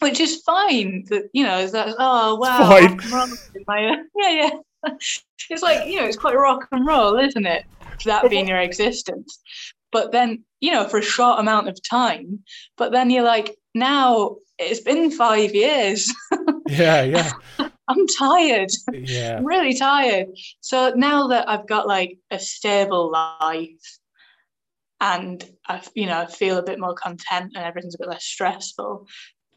which 0.00 0.20
is 0.20 0.42
fine. 0.42 1.04
That 1.08 1.28
you 1.32 1.44
know, 1.44 1.58
is 1.58 1.72
that 1.72 1.94
oh 1.98 2.36
wow, 2.36 2.68
fine. 2.68 2.96
rock 2.96 3.02
and 3.04 3.12
roll 3.12 3.26
my- 3.66 4.02
yeah, 4.16 4.30
yeah. 4.30 4.90
It's 5.50 5.62
like 5.62 5.88
you 5.88 6.00
know, 6.00 6.06
it's 6.06 6.16
quite 6.16 6.36
rock 6.36 6.66
and 6.72 6.86
roll, 6.86 7.18
isn't 7.18 7.46
it? 7.46 7.64
That 8.04 8.28
being 8.28 8.48
your 8.48 8.58
existence. 8.58 9.40
But 9.94 10.12
then 10.12 10.44
you 10.64 10.72
know, 10.72 10.88
for 10.88 10.98
a 10.98 11.02
short 11.02 11.38
amount 11.38 11.68
of 11.68 11.78
time. 11.82 12.42
But 12.78 12.90
then 12.90 13.10
you're 13.10 13.22
like, 13.22 13.54
now 13.74 14.36
it's 14.58 14.80
been 14.80 15.10
five 15.10 15.54
years. 15.54 16.12
Yeah, 16.66 17.02
yeah, 17.02 17.30
I'm 17.88 18.06
tired. 18.06 18.70
yeah. 18.94 19.36
I'm 19.36 19.44
really 19.44 19.74
tired. 19.74 20.28
So 20.62 20.94
now 20.96 21.28
that 21.28 21.46
I've 21.46 21.68
got 21.68 21.86
like 21.86 22.16
a 22.30 22.38
stable 22.38 23.10
life 23.12 23.98
and 24.98 25.44
I, 25.68 25.82
you 25.94 26.06
know, 26.06 26.20
I 26.20 26.26
feel 26.26 26.56
a 26.56 26.62
bit 26.62 26.80
more 26.80 26.94
content 26.94 27.52
and 27.54 27.64
everything's 27.66 27.96
a 27.96 27.98
bit 27.98 28.08
less 28.08 28.24
stressful, 28.24 29.06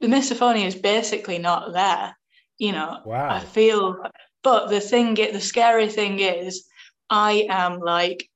the 0.01 0.07
misophonia 0.07 0.65
is 0.65 0.75
basically 0.75 1.39
not 1.39 1.71
there. 1.71 2.13
You 2.57 2.73
know, 2.73 2.99
wow. 3.05 3.29
I 3.29 3.39
feel, 3.39 4.03
but 4.43 4.67
the 4.67 4.81
thing, 4.81 5.13
the 5.13 5.39
scary 5.39 5.87
thing 5.87 6.19
is, 6.19 6.65
I 7.09 7.47
am 7.49 7.79
like, 7.79 8.29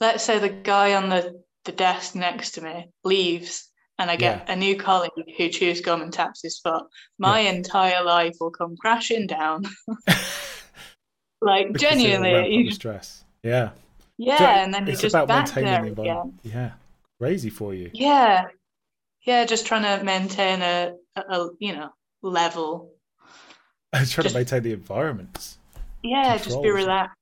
let's 0.00 0.24
say 0.24 0.38
the 0.38 0.48
guy 0.48 0.94
on 0.94 1.08
the, 1.08 1.42
the 1.64 1.72
desk 1.72 2.14
next 2.14 2.52
to 2.52 2.60
me 2.62 2.90
leaves 3.04 3.68
and 3.98 4.10
I 4.10 4.16
get 4.16 4.48
a 4.48 4.54
new 4.54 4.76
colleague 4.76 5.10
who 5.36 5.48
chews 5.48 5.80
gum 5.80 6.02
and 6.02 6.12
taps 6.12 6.42
his 6.42 6.58
foot. 6.60 6.84
My 7.18 7.40
entire 7.40 8.04
life 8.04 8.36
will 8.40 8.52
come 8.52 8.76
crashing 8.76 9.26
down. 9.26 9.64
like 11.40 11.72
Because 11.72 11.80
genuinely, 11.82 12.54
you, 12.54 12.70
stress. 12.70 13.24
Yeah. 13.42 13.70
yeah, 14.16 14.38
So 14.38 14.44
and 14.44 14.72
then 14.72 14.86
it's 14.88 15.00
just 15.00 15.14
about 15.14 15.26
back 15.26 15.46
maintaining 15.56 15.94
there 15.94 15.94
the 15.94 16.02
again. 16.02 16.38
Yeah. 16.44 16.70
Crazy 17.20 17.50
for 17.50 17.74
you. 17.74 17.90
Yeah, 17.92 18.46
yeah, 19.26 19.44
just 19.44 19.66
trying 19.66 19.82
to 19.82 20.04
maintain 20.04 20.62
a, 20.62 20.92
a, 21.16 21.20
a 21.20 21.50
you 21.58 21.72
know 21.74 21.90
level. 22.22 22.92
Trying 23.92 24.06
Just- 24.06 24.28
to 24.28 24.34
maintain 24.34 24.62
the 24.62 24.72
environment. 24.72 25.56
Yeah, 26.04 26.36
just 26.36 26.62
be 26.62 26.70
relaxed. 26.70 27.17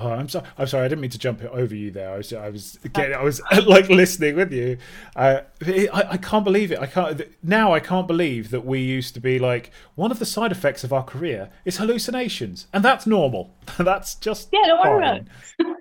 Oh, 0.00 0.10
I'm 0.10 0.28
sorry. 0.28 0.46
I'm 0.56 0.66
sorry. 0.68 0.84
I 0.84 0.88
didn't 0.88 1.00
mean 1.00 1.10
to 1.10 1.18
jump 1.18 1.42
it 1.42 1.50
over 1.50 1.74
you 1.74 1.90
there. 1.90 2.12
I 2.12 2.18
was, 2.18 2.32
I 2.32 2.50
was 2.50 2.78
getting, 2.92 3.16
I 3.16 3.22
was 3.22 3.40
like 3.66 3.88
listening 3.88 4.36
with 4.36 4.52
you. 4.52 4.78
Uh, 5.16 5.40
I, 5.66 6.04
I 6.10 6.16
can't 6.16 6.44
believe 6.44 6.70
it. 6.70 6.78
I 6.78 6.86
can't 6.86 7.20
now. 7.42 7.74
I 7.74 7.80
can't 7.80 8.06
believe 8.06 8.50
that 8.50 8.64
we 8.64 8.78
used 8.80 9.14
to 9.14 9.20
be 9.20 9.40
like 9.40 9.72
one 9.96 10.12
of 10.12 10.20
the 10.20 10.26
side 10.26 10.52
effects 10.52 10.84
of 10.84 10.92
our 10.92 11.02
career 11.02 11.50
is 11.64 11.78
hallucinations, 11.78 12.68
and 12.72 12.84
that's 12.84 13.08
normal. 13.08 13.52
that's 13.78 14.14
just 14.14 14.50
Yeah, 14.52 14.66
don't 14.66 14.80
worry. 14.80 15.24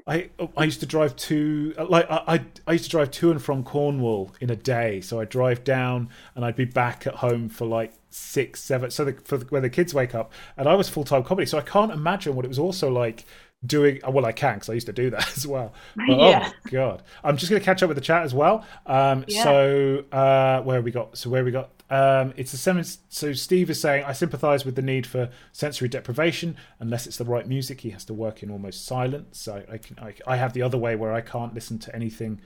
I 0.08 0.30
I 0.58 0.64
used 0.64 0.80
to 0.80 0.88
drive 0.88 1.16
to 1.18 1.76
like 1.88 2.10
I, 2.10 2.24
I 2.28 2.46
I 2.66 2.72
used 2.72 2.86
to 2.86 2.90
drive 2.90 3.12
to 3.12 3.30
and 3.30 3.42
from 3.42 3.64
Cornwall 3.64 4.34
in 4.42 4.50
a 4.50 4.56
day. 4.56 5.00
So 5.02 5.20
I'd 5.20 5.30
drive 5.30 5.64
down 5.64 6.10
and 6.34 6.44
I'd 6.44 6.56
be 6.56 6.66
back 6.66 7.06
at 7.06 7.16
home 7.16 7.50
for 7.50 7.68
like 7.68 7.94
six, 8.10 8.62
seven. 8.62 8.90
So 8.90 9.06
the, 9.06 9.14
for 9.14 9.38
the, 9.38 9.46
when 9.46 9.62
the 9.62 9.70
kids 9.70 9.94
wake 9.94 10.16
up, 10.16 10.32
and 10.56 10.68
I 10.68 10.76
was 10.76 10.90
full 10.90 11.04
time 11.04 11.24
comedy, 11.24 11.46
so 11.46 11.58
I 11.58 11.62
can't 11.62 11.92
imagine 11.92 12.36
what 12.36 12.46
it 12.46 12.48
was 12.48 12.60
also 12.60 12.90
like 12.90 13.26
doing. 13.66 14.00
Well, 14.08 14.26
I 14.26 14.32
can 14.32 14.56
because 14.56 14.70
I 14.70 14.74
used 14.74 14.88
to 14.88 14.94
do 14.94 15.10
that 15.10 15.28
as 15.38 15.48
well. 15.48 15.74
But, 15.96 16.18
Yeah. 16.18 16.52
Oh 16.52 16.70
god, 16.70 17.04
I'm 17.24 17.38
just 17.38 17.50
going 17.50 17.60
to 17.60 17.66
catch 17.66 17.84
up 17.84 17.88
with 17.88 17.98
the 17.98 18.02
chat 18.02 18.24
as 18.24 18.34
well. 18.34 18.66
Um, 18.86 19.26
Yeah. 19.28 19.44
So 19.44 20.06
uh, 20.12 20.62
where 20.62 20.82
we 20.82 20.92
got? 20.92 21.18
So 21.18 21.30
where 21.30 21.44
we 21.44 21.52
got? 21.52 21.72
Um, 21.90 22.34
it's 22.36 22.54
a 22.54 22.58
seven. 22.58 22.84
So 23.10 23.34
Steve 23.34 23.70
is 23.70 23.80
saying 23.80 24.04
I 24.06 24.14
sympathise 24.14 24.66
with 24.66 24.76
the 24.76 24.82
need 24.82 25.08
for 25.08 25.30
sensory 25.52 25.88
deprivation. 25.88 26.58
Unless 26.80 27.08
it's 27.08 27.18
the 27.18 27.26
right 27.26 27.48
music, 27.48 27.82
he 27.82 27.90
has 27.92 28.06
to 28.06 28.14
work 28.14 28.44
in 28.44 28.52
almost 28.52 28.86
silence. 28.86 29.40
So 29.40 29.64
I 29.72 29.78
can. 29.78 29.98
I, 30.00 30.14
I 30.26 30.36
have 30.38 30.54
the 30.54 30.62
other 30.62 30.78
way 30.78 30.96
where 30.96 31.14
I 31.14 31.22
can't 31.22 31.54
listen 31.54 31.80
to 31.80 31.96
anything 31.96 32.42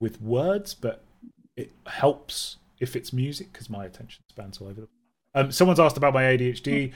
with 0.00 0.20
words, 0.20 0.74
but 0.74 1.04
it 1.56 1.72
helps 1.86 2.56
if 2.80 2.96
it's 2.96 3.12
music 3.12 3.52
because 3.52 3.68
my 3.68 3.84
attention 3.84 4.24
span's 4.28 4.58
all 4.58 4.68
over. 4.68 4.82
The... 4.82 4.88
Um, 5.34 5.52
someone's 5.52 5.78
asked 5.78 5.96
about 5.96 6.14
my 6.14 6.22
ADHD 6.22 6.92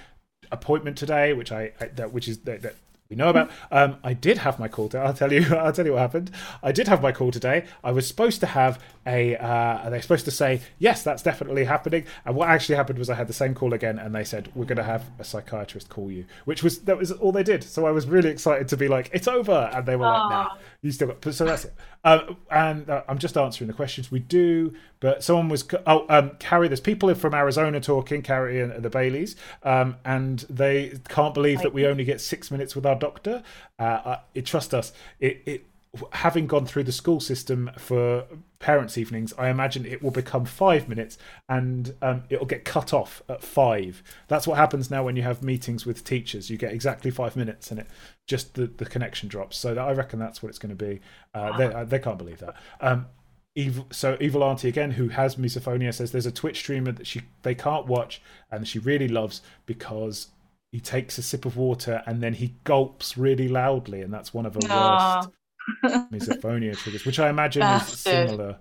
appointment 0.51 0.97
today, 0.97 1.33
which 1.33 1.53
I, 1.53 1.73
I 1.81 1.87
that 1.89 2.13
which 2.13 2.29
is 2.29 2.39
that, 2.41 2.63
that 2.63 2.75
we 3.15 3.23
know 3.23 3.31
about. 3.31 3.51
Um, 3.71 3.97
I 4.03 4.13
did 4.13 4.39
have 4.39 4.59
my 4.59 4.69
call. 4.69 4.89
To, 4.89 4.99
I'll 4.99 5.15
tell 5.15 5.33
you. 5.33 5.55
I'll 5.57 5.73
tell 5.73 5.87
you 5.87 5.93
what 5.93 6.01
happened. 6.01 6.31
I 6.63 6.73
did 6.73 6.89
have 6.89 7.01
my 7.01 7.13
call 7.13 7.31
today. 7.31 7.65
I 7.83 7.93
was 7.93 8.07
supposed 8.09 8.41
to 8.41 8.47
have 8.47 8.83
a. 9.07 9.37
Uh, 9.37 9.91
they're 9.91 10.03
supposed 10.03 10.25
to 10.25 10.31
say 10.31 10.61
yes, 10.79 11.03
that's 11.03 11.23
definitely 11.23 11.65
happening. 11.65 12.05
And 12.25 12.35
what 12.35 12.49
actually 12.49 12.75
happened 12.75 12.99
was 12.99 13.09
I 13.09 13.15
had 13.15 13.29
the 13.29 13.33
same 13.33 13.55
call 13.55 13.73
again, 13.73 13.99
and 13.99 14.15
they 14.15 14.25
said 14.25 14.51
we're 14.55 14.65
going 14.65 14.79
to 14.79 14.85
have 14.85 15.05
a 15.19 15.25
psychiatrist 15.25 15.89
call 15.89 16.11
you, 16.11 16.25
which 16.45 16.63
was 16.63 16.81
that 16.81 16.99
was 16.99 17.13
all 17.13 17.33
they 17.33 17.45
did. 17.45 17.63
So 17.63 17.87
I 17.87 17.93
was 17.93 18.07
really 18.07 18.31
excited 18.31 18.69
to 18.69 18.77
be 18.77 18.89
like 18.89 19.11
it's 19.13 19.29
over, 19.29 19.71
and 19.73 19.87
they 19.87 19.97
were 19.97 20.07
like, 20.07 20.31
no. 20.31 20.49
You 20.85 20.93
still 20.93 21.09
got. 21.09 21.35
So 21.35 21.47
that's 21.47 21.65
it. 21.65 21.75
Um, 22.05 22.37
and 22.51 22.91
uh, 22.91 23.03
I'm 23.09 23.19
just 23.19 23.39
answering 23.39 23.69
the 23.69 23.75
questions 23.75 24.11
we 24.11 24.19
do. 24.19 24.75
But 25.01 25.25
someone 25.25 25.49
was 25.49 25.67
oh 25.87 26.05
um, 26.11 26.33
Carrie. 26.39 26.69
There's 26.69 26.81
people 26.81 27.13
from 27.15 27.35
Arizona 27.35 27.81
talking 27.81 28.21
Carrie 28.21 28.61
and 28.61 28.83
the 28.83 28.91
Baileys, 28.91 29.35
um, 29.63 29.97
and 30.05 30.41
they 30.51 30.99
can't 31.09 31.33
believe 31.33 31.63
that 31.63 31.73
we 31.73 31.87
only 31.87 32.05
get 32.05 32.21
six 32.21 32.51
minutes 32.51 32.77
with 32.77 32.85
our 32.85 32.97
doctor. 32.97 33.43
Uh, 33.79 33.83
uh, 33.83 34.21
it, 34.35 34.45
trust 34.45 34.75
us. 34.75 34.93
It, 35.21 35.43
it 35.47 35.67
having 36.13 36.47
gone 36.47 36.67
through 36.67 36.85
the 36.85 36.93
school 36.93 37.21
system 37.21 37.71
for 37.79 38.27
parents' 38.59 38.99
evenings, 38.99 39.33
I 39.39 39.49
imagine 39.49 39.85
it 39.85 40.03
will 40.03 40.11
become 40.11 40.45
five 40.45 40.89
minutes 40.89 41.19
and 41.49 41.95
um, 42.03 42.25
it'll 42.31 42.47
get 42.47 42.65
cut 42.65 42.93
off 42.93 43.23
at 43.29 43.43
five. 43.43 44.03
That's 44.29 44.47
what 44.47 44.57
happens 44.57 44.91
now 44.91 45.05
when 45.05 45.17
you 45.17 45.23
have 45.23 45.43
meetings 45.43 45.87
with 45.87 46.05
teachers. 46.05 46.51
You 46.51 46.57
get 46.57 46.73
exactly 46.73 47.11
five 47.11 47.37
minutes 47.37 47.71
and 47.71 47.81
it 47.81 47.87
just 48.27 48.55
the, 48.55 48.67
the 48.67 48.87
connection 48.87 49.29
drops. 49.29 49.57
So 49.57 49.77
I 49.77 49.93
reckon 49.93 50.19
that's 50.19 50.43
what 50.43 50.49
it's 50.49 50.59
going 50.59 50.77
to 50.77 50.85
be. 50.85 51.01
Uh, 51.33 51.57
they, 51.57 51.67
uh, 51.67 51.85
they 51.85 51.99
can't 51.99 52.19
believe 52.19 52.39
that. 52.39 52.57
Um, 52.81 53.07
Evil, 53.57 53.87
so 53.93 54.17
evil 54.21 54.43
auntie 54.43 54.67
again, 54.67 54.91
who 54.91 55.11
has 55.11 55.37
misophonia, 55.37 55.95
says 55.95 56.11
there's 56.11 56.27
a 56.27 56.33
Twitch 56.33 56.57
streamer 56.59 56.91
that 56.91 57.07
she 57.07 57.23
they 57.43 57.55
can't 57.55 57.87
watch 57.87 58.21
and 58.51 58.67
she 58.67 58.81
really 58.81 59.07
loves 59.07 59.43
because 59.65 60.27
he 60.73 60.81
takes 60.81 61.19
a 61.19 61.23
sip 61.23 61.45
of 61.45 61.57
water 61.57 62.03
and 62.05 62.21
then 62.21 62.35
he 62.35 62.57
gulps 62.65 63.17
really 63.17 63.47
loudly, 63.47 64.03
and 64.03 64.13
that's 64.13 64.35
one 64.35 64.45
of 64.45 64.55
the 64.55 64.67
worst 64.69 65.29
misophonia 65.85 66.77
triggers, 66.77 67.05
which 67.05 67.19
I 67.19 67.29
imagine 67.29 67.61
Bastard. 67.61 67.95
is 67.95 68.01
similar 68.01 68.59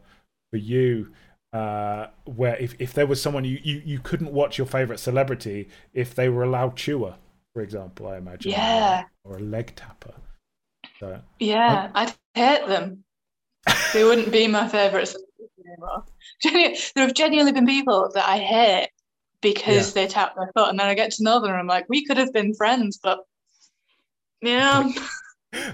for 0.51 0.58
you. 0.58 1.12
Uh, 1.51 2.08
where 2.26 2.56
if, 2.56 2.76
if 2.80 2.93
there 2.93 3.06
was 3.06 3.22
someone 3.22 3.43
you, 3.43 3.60
you, 3.64 3.80
you 3.86 3.99
couldn't 3.99 4.32
watch 4.34 4.58
your 4.58 4.66
favorite 4.66 4.99
celebrity 4.99 5.70
if 5.93 6.16
they 6.16 6.28
were 6.28 6.43
a 6.43 6.49
loud 6.49 6.76
chewer, 6.76 7.14
for 7.54 7.62
example, 7.62 8.08
I 8.08 8.18
imagine. 8.18 8.51
Yeah. 8.51 9.04
Or, 9.24 9.34
or 9.34 9.38
a 9.38 9.41
leg 9.41 9.76
tapper. 9.76 10.16
So, 10.99 11.22
yeah, 11.39 11.86
um, 11.86 11.91
I'd 11.93 12.14
hate 12.34 12.68
them. 12.68 13.04
they 13.93 14.04
wouldn't 14.04 14.32
be 14.32 14.47
my 14.47 14.68
favorite 14.68 15.08
celebrity 15.08 15.64
anymore. 15.68 16.04
there 16.95 17.06
have 17.06 17.14
genuinely 17.14 17.51
been 17.51 17.68
people 17.68 18.10
that 18.16 18.28
I 18.28 18.39
hate 18.39 18.89
because 19.41 19.95
yeah. 19.95 20.01
they 20.04 20.08
tap 20.08 20.34
my 20.36 20.47
foot, 20.56 20.70
and 20.70 20.80
then 20.80 20.88
I 20.88 20.95
get 20.95 21.12
to 21.12 21.24
know 21.24 21.39
them, 21.39 21.51
and 21.51 21.60
I'm 21.60 21.68
like, 21.68 21.86
we 21.88 22.04
could 22.04 22.18
have 22.18 22.34
been 22.34 22.56
friends, 22.56 22.99
but 23.01 23.20
yeah 24.41 24.89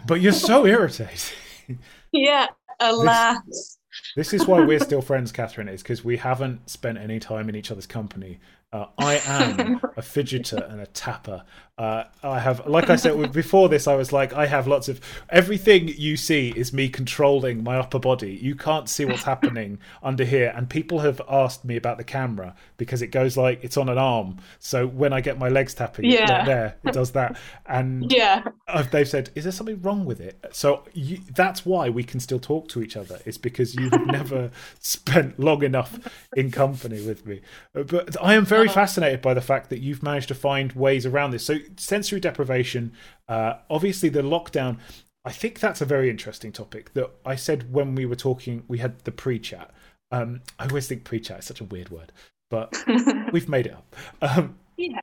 but 0.06 0.22
you're 0.22 0.34
so 0.34 0.66
irritating. 0.66 1.80
Yeah, 2.12 2.48
alas. 2.80 3.40
This, 3.46 3.78
this 4.16 4.34
is 4.34 4.48
why 4.48 4.62
we're 4.62 4.80
still 4.80 5.02
friends, 5.02 5.32
Catherine, 5.32 5.68
is 5.68 5.82
because 5.82 6.04
we 6.04 6.18
haven't 6.18 6.70
spent 6.70 6.98
any 6.98 7.20
time 7.20 7.50
in 7.50 7.56
each 7.56 7.72
other's 7.72 7.88
company. 7.88 8.40
Uh, 8.72 8.86
I 8.98 9.16
am 9.26 9.60
a 9.98 10.02
fidgeter 10.02 10.72
and 10.72 10.80
a 10.80 10.86
tapper. 10.88 11.44
Uh, 11.80 12.04
I 12.24 12.40
have, 12.40 12.68
like 12.68 12.90
I 12.90 12.98
said 12.98 13.32
before 13.32 13.70
this, 13.70 13.88
I 13.88 13.96
was 13.96 14.12
like, 14.12 14.34
I 14.34 14.46
have 14.48 14.68
lots 14.68 14.90
of 14.90 15.00
everything 15.30 15.88
you 15.88 16.18
see 16.18 16.54
is 16.54 16.74
me 16.74 16.90
controlling 16.90 17.64
my 17.64 17.78
upper 17.78 18.00
body. 18.00 18.38
You 18.42 18.54
can't 18.54 18.90
see 18.90 19.06
what's 19.06 19.24
happening 19.24 19.80
under 20.04 20.26
here. 20.26 20.54
And 20.54 20.70
people 20.70 21.00
have 21.00 21.22
asked 21.30 21.64
me 21.64 21.78
about 21.78 21.98
the 21.98 22.04
camera 22.04 22.54
because 22.76 23.02
it 23.02 23.08
goes 23.08 23.38
like 23.38 23.64
it's 23.64 23.78
on 23.78 23.88
an 23.88 23.98
arm. 23.98 24.40
So 24.60 24.88
when 24.88 25.14
I 25.14 25.22
get 25.22 25.40
my 25.40 25.48
legs 25.48 25.74
tapping, 25.74 26.04
yeah. 26.04 26.30
Like 26.30 26.46
there, 26.46 26.76
it 26.84 26.94
does 26.94 27.12
that. 27.14 27.40
And 27.66 28.12
yeah, 28.12 28.44
they've 28.92 29.08
said, 29.08 29.30
is 29.36 29.46
there 29.46 29.54
something 29.54 29.82
wrong 29.82 30.04
with 30.04 30.20
it? 30.20 30.38
So 30.52 30.84
you, 30.94 31.20
that's 31.34 31.66
why 31.66 31.90
we 31.90 32.04
can 32.04 32.20
still 32.20 32.40
talk 32.40 32.68
to 32.70 32.84
each 32.84 32.98
other. 32.98 33.22
It's 33.26 33.38
because 33.38 33.74
you 33.74 33.90
have 33.90 34.06
never 34.06 34.52
spent 34.82 35.40
long 35.40 35.64
enough 35.64 35.98
in 36.36 36.52
company 36.52 37.08
with 37.08 37.26
me. 37.26 37.40
But 37.72 38.18
I 38.22 38.34
am 38.34 38.44
very 38.44 38.59
uh-huh. 38.66 38.74
fascinated 38.74 39.22
by 39.22 39.34
the 39.34 39.42
fact 39.42 39.70
that 39.70 39.80
you've 39.80 40.04
managed 40.04 40.28
to 40.30 40.36
find 40.36 40.72
ways 40.74 41.06
around 41.06 41.32
this. 41.32 41.46
So 41.46 41.58
sensory 41.78 42.20
deprivation, 42.20 42.94
uh, 43.28 43.56
obviously 43.70 44.10
the 44.10 44.22
lockdown. 44.22 44.78
I 45.26 45.32
think 45.32 45.60
that's 45.60 45.82
a 45.82 45.86
very 45.86 46.10
interesting 46.10 46.52
topic 46.52 46.94
that 46.94 47.12
I 47.26 47.36
said 47.36 47.74
when 47.74 47.96
we 47.96 48.06
were 48.06 48.16
talking. 48.16 48.64
We 48.68 48.80
had 48.80 49.00
the 49.00 49.12
pre-chat. 49.12 49.72
Um, 50.12 50.42
I 50.58 50.66
always 50.66 50.88
think 50.88 51.04
pre-chat 51.04 51.40
is 51.40 51.46
such 51.46 51.62
a 51.62 51.66
weird 51.66 51.90
word, 51.90 52.12
but 52.50 52.76
we've 53.32 53.50
made 53.50 53.68
it 53.68 53.74
up. 53.74 53.96
Um, 54.22 54.58
yeah. 54.78 55.02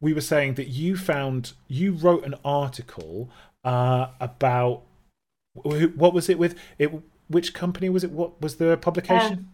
we 0.00 0.12
were 0.12 0.20
saying 0.20 0.54
that 0.54 0.68
you 0.68 0.96
found 0.96 1.52
you 1.68 1.92
wrote 1.92 2.24
an 2.24 2.34
article 2.44 3.30
uh, 3.64 4.08
about 4.20 4.82
what 5.54 6.12
was 6.12 6.28
it 6.28 6.38
with 6.38 6.56
it? 6.78 6.92
Which 7.28 7.54
company 7.54 7.88
was 7.88 8.04
it? 8.04 8.10
What 8.10 8.40
was 8.40 8.56
the 8.56 8.76
publication? 8.76 9.32
Um, 9.32 9.48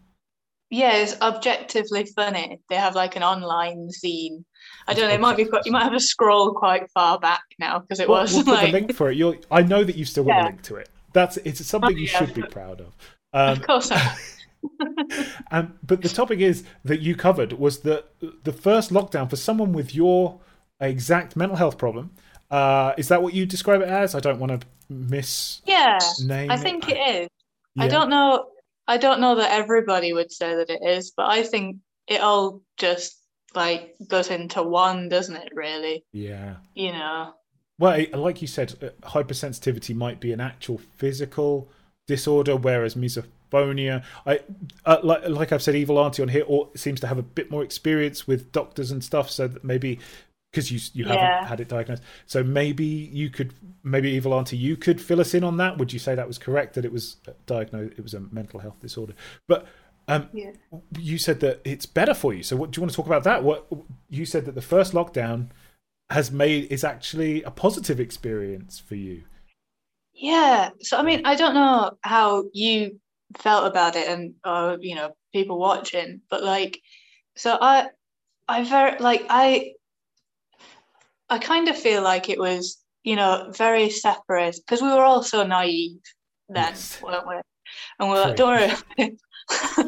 yeah, 0.70 0.96
it's 0.96 1.20
objectively 1.20 2.06
funny. 2.06 2.60
They 2.68 2.76
have 2.76 2.94
like 2.94 3.16
an 3.16 3.22
online 3.22 3.88
zine. 3.88 4.44
I 4.88 4.94
don't 4.94 5.08
know. 5.08 5.14
It 5.14 5.20
might 5.20 5.36
be. 5.36 5.48
You 5.64 5.72
might 5.72 5.84
have 5.84 5.92
to 5.92 6.00
scroll 6.00 6.52
quite 6.52 6.90
far 6.90 7.18
back 7.18 7.42
now 7.58 7.78
because 7.78 8.00
it 8.00 8.08
well, 8.08 8.22
was 8.22 8.32
we'll 8.32 8.44
like 8.46 8.60
put 8.60 8.66
the 8.66 8.72
link 8.72 8.94
for 8.94 9.10
it. 9.10 9.16
You're, 9.16 9.36
I 9.50 9.62
know 9.62 9.84
that 9.84 9.96
you 9.96 10.04
still 10.04 10.24
got 10.24 10.36
yeah. 10.36 10.44
a 10.44 10.46
link 10.46 10.62
to 10.62 10.76
it. 10.76 10.88
That's 11.12 11.36
it's 11.38 11.64
something 11.64 11.94
oh, 11.94 11.98
you 11.98 12.06
yeah. 12.06 12.18
should 12.18 12.34
be 12.34 12.42
proud 12.42 12.80
of. 12.80 12.96
Um, 13.32 13.52
of 13.52 13.62
course. 13.62 13.92
um, 15.52 15.78
but 15.84 16.02
the 16.02 16.08
topic 16.08 16.40
is 16.40 16.64
that 16.84 17.00
you 17.00 17.14
covered 17.14 17.52
was 17.52 17.80
the 17.80 18.04
the 18.42 18.52
first 18.52 18.90
lockdown 18.90 19.30
for 19.30 19.36
someone 19.36 19.72
with 19.72 19.94
your 19.94 20.40
exact 20.80 21.36
mental 21.36 21.56
health 21.56 21.78
problem. 21.78 22.10
Uh, 22.50 22.92
is 22.96 23.08
that 23.08 23.22
what 23.22 23.34
you 23.34 23.46
describe 23.46 23.82
it 23.82 23.88
as? 23.88 24.14
I 24.14 24.20
don't 24.20 24.38
want 24.40 24.60
to 24.60 24.66
miss. 24.88 25.60
Yeah, 25.64 25.98
I 26.28 26.56
think 26.56 26.88
it, 26.88 26.96
it 26.96 27.22
is. 27.22 27.28
Yeah. 27.74 27.84
I 27.84 27.88
don't 27.88 28.08
know 28.08 28.46
I 28.88 28.96
don't 28.98 29.20
know 29.20 29.34
that 29.36 29.52
everybody 29.52 30.12
would 30.12 30.32
say 30.32 30.56
that 30.56 30.70
it 30.70 30.80
is, 30.84 31.12
but 31.16 31.26
I 31.30 31.42
think 31.42 31.78
it 32.06 32.20
all 32.20 32.62
just 32.76 33.20
like 33.54 33.94
goes 34.06 34.30
into 34.30 34.62
one, 34.62 35.08
doesn't 35.08 35.36
it? 35.36 35.48
Really? 35.54 36.04
Yeah. 36.12 36.56
You 36.74 36.92
know. 36.92 37.32
Well, 37.78 38.04
like 38.14 38.40
you 38.40 38.48
said, 38.48 38.74
uh, 38.82 39.08
hypersensitivity 39.08 39.94
might 39.94 40.20
be 40.20 40.32
an 40.32 40.40
actual 40.40 40.80
physical 40.96 41.70
disorder, 42.06 42.56
whereas 42.56 42.94
misophonia, 42.94 44.02
I 44.24 44.40
uh, 44.86 44.98
like, 45.02 45.28
like 45.28 45.52
I've 45.52 45.62
said, 45.62 45.74
evil 45.74 45.98
auntie 45.98 46.22
on 46.22 46.28
here 46.28 46.44
or, 46.46 46.70
seems 46.74 47.00
to 47.00 47.06
have 47.06 47.18
a 47.18 47.22
bit 47.22 47.50
more 47.50 47.62
experience 47.62 48.26
with 48.26 48.52
doctors 48.52 48.90
and 48.90 49.04
stuff, 49.04 49.30
so 49.30 49.48
that 49.48 49.64
maybe 49.64 49.98
because 50.56 50.72
you 50.72 50.80
you 50.94 51.04
haven't 51.04 51.46
had 51.46 51.60
it 51.60 51.68
diagnosed. 51.68 52.02
So 52.24 52.42
maybe 52.42 52.86
you 52.86 53.28
could, 53.28 53.52
maybe 53.84 54.10
Evil 54.12 54.32
Auntie, 54.32 54.56
you 54.56 54.74
could 54.74 54.98
fill 55.02 55.20
us 55.20 55.34
in 55.34 55.44
on 55.44 55.58
that. 55.58 55.76
Would 55.76 55.92
you 55.92 55.98
say 55.98 56.14
that 56.14 56.26
was 56.26 56.38
correct 56.38 56.74
that 56.74 56.84
it 56.86 56.92
was 56.92 57.16
diagnosed? 57.44 57.92
It 57.98 58.02
was 58.02 58.14
a 58.14 58.20
mental 58.20 58.60
health 58.60 58.80
disorder, 58.80 59.14
but. 59.46 59.66
Um, 60.08 60.28
yeah. 60.32 60.52
You 61.00 61.18
said 61.18 61.40
that 61.40 61.62
it's 61.64 61.84
better 61.84 62.14
for 62.14 62.32
you. 62.32 62.44
So, 62.44 62.54
what 62.54 62.70
do 62.70 62.78
you 62.78 62.82
want 62.82 62.92
to 62.92 62.96
talk 62.96 63.06
about 63.06 63.24
that? 63.24 63.42
What 63.42 63.66
you 64.08 64.24
said 64.24 64.44
that 64.44 64.54
the 64.54 64.62
first 64.62 64.92
lockdown 64.92 65.48
has 66.10 66.30
made 66.30 66.70
is 66.70 66.84
actually 66.84 67.42
a 67.42 67.50
positive 67.50 67.98
experience 67.98 68.78
for 68.78 68.94
you. 68.94 69.24
Yeah. 70.14 70.70
So, 70.80 70.96
I 70.96 71.02
mean, 71.02 71.22
I 71.24 71.34
don't 71.34 71.54
know 71.54 71.90
how 72.02 72.44
you 72.52 73.00
felt 73.38 73.66
about 73.66 73.96
it, 73.96 74.06
and 74.06 74.34
uh, 74.44 74.76
you 74.78 74.94
know, 74.94 75.16
people 75.32 75.58
watching, 75.58 76.20
but 76.30 76.44
like, 76.44 76.80
so 77.34 77.58
I, 77.60 77.88
I 78.46 78.62
very 78.62 79.00
like 79.00 79.26
I 79.28 79.72
I 81.28 81.38
kind 81.38 81.68
of 81.68 81.76
feel 81.76 82.02
like 82.02 82.28
it 82.28 82.38
was, 82.38 82.78
you 83.02 83.16
know, 83.16 83.52
very 83.56 83.90
separate 83.90 84.56
because 84.56 84.82
we 84.82 84.88
were 84.88 85.02
all 85.02 85.22
so 85.22 85.46
naive 85.46 86.00
then, 86.48 86.64
yes. 86.66 87.00
weren't 87.02 87.26
we? 87.26 87.34
And 87.98 88.10
we 88.10 88.16
are 88.16 88.28
like, 88.28 88.36
don't 88.36 88.78
worry, 88.98 89.10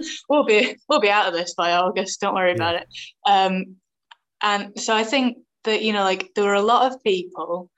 we'll 0.29 0.45
be 0.45 0.77
we'll 0.89 1.01
be 1.01 1.11
out 1.11 1.27
of 1.27 1.35
this 1.35 1.55
by 1.55 1.73
August. 1.73 2.21
Don't 2.21 2.35
worry 2.35 2.51
yeah. 2.51 2.55
about 2.57 2.75
it. 2.77 2.87
Um, 3.27 3.77
and 4.43 4.79
so 4.79 4.95
I 4.95 5.05
think 5.05 5.39
that 5.65 5.83
you 5.83 5.93
know, 5.93 6.05
like 6.05 6.33
there 6.35 6.45
were 6.45 6.55
a 6.55 6.63
lot 6.63 6.91
of 6.91 7.03
people 7.03 7.71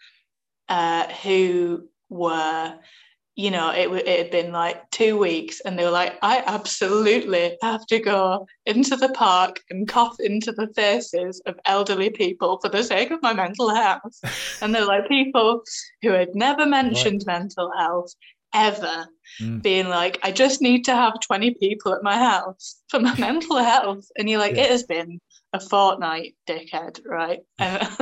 uh, 0.69 1.07
who 1.09 1.89
were 2.09 2.75
you 3.41 3.51
know, 3.51 3.71
it, 3.71 3.91
it 4.07 4.19
had 4.19 4.31
been 4.31 4.53
like 4.53 4.89
two 4.91 5.17
weeks, 5.17 5.61
and 5.61 5.79
they 5.79 5.85
were 5.85 5.91
like, 5.91 6.19
I 6.21 6.43
absolutely 6.47 7.57
have 7.63 7.87
to 7.87 7.99
go 7.99 8.47
into 8.67 8.97
the 8.97 9.09
park 9.11 9.61
and 9.71 9.89
cough 9.89 10.21
into 10.21 10.53
the 10.53 10.69
faces 10.77 11.41
of 11.47 11.59
elderly 11.65 12.11
people 12.11 12.59
for 12.61 12.69
the 12.69 12.85
sake 12.85 13.11
of 13.11 13.23
my 13.23 13.33
mental 13.33 13.75
health. 13.75 14.21
and 14.61 14.75
they're 14.75 14.85
like 14.85 15.09
people 15.09 15.63
who 16.03 16.11
had 16.11 16.35
never 16.35 16.67
mentioned 16.67 17.25
right. 17.27 17.39
mental 17.39 17.73
health 17.79 18.13
ever, 18.53 19.07
mm. 19.41 19.63
being 19.63 19.89
like, 19.89 20.19
I 20.23 20.33
just 20.33 20.61
need 20.61 20.85
to 20.85 20.95
have 20.95 21.15
20 21.21 21.55
people 21.55 21.95
at 21.95 22.03
my 22.03 22.19
house 22.19 22.83
for 22.91 23.01
my 23.01 23.15
mental 23.19 23.57
health. 23.57 24.05
And 24.19 24.29
you're 24.29 24.41
like, 24.41 24.57
yeah. 24.57 24.65
it 24.65 24.71
has 24.71 24.83
been 24.83 25.19
a 25.55 25.61
fortnight, 25.61 26.35
dickhead, 26.47 27.01
right? 27.07 27.41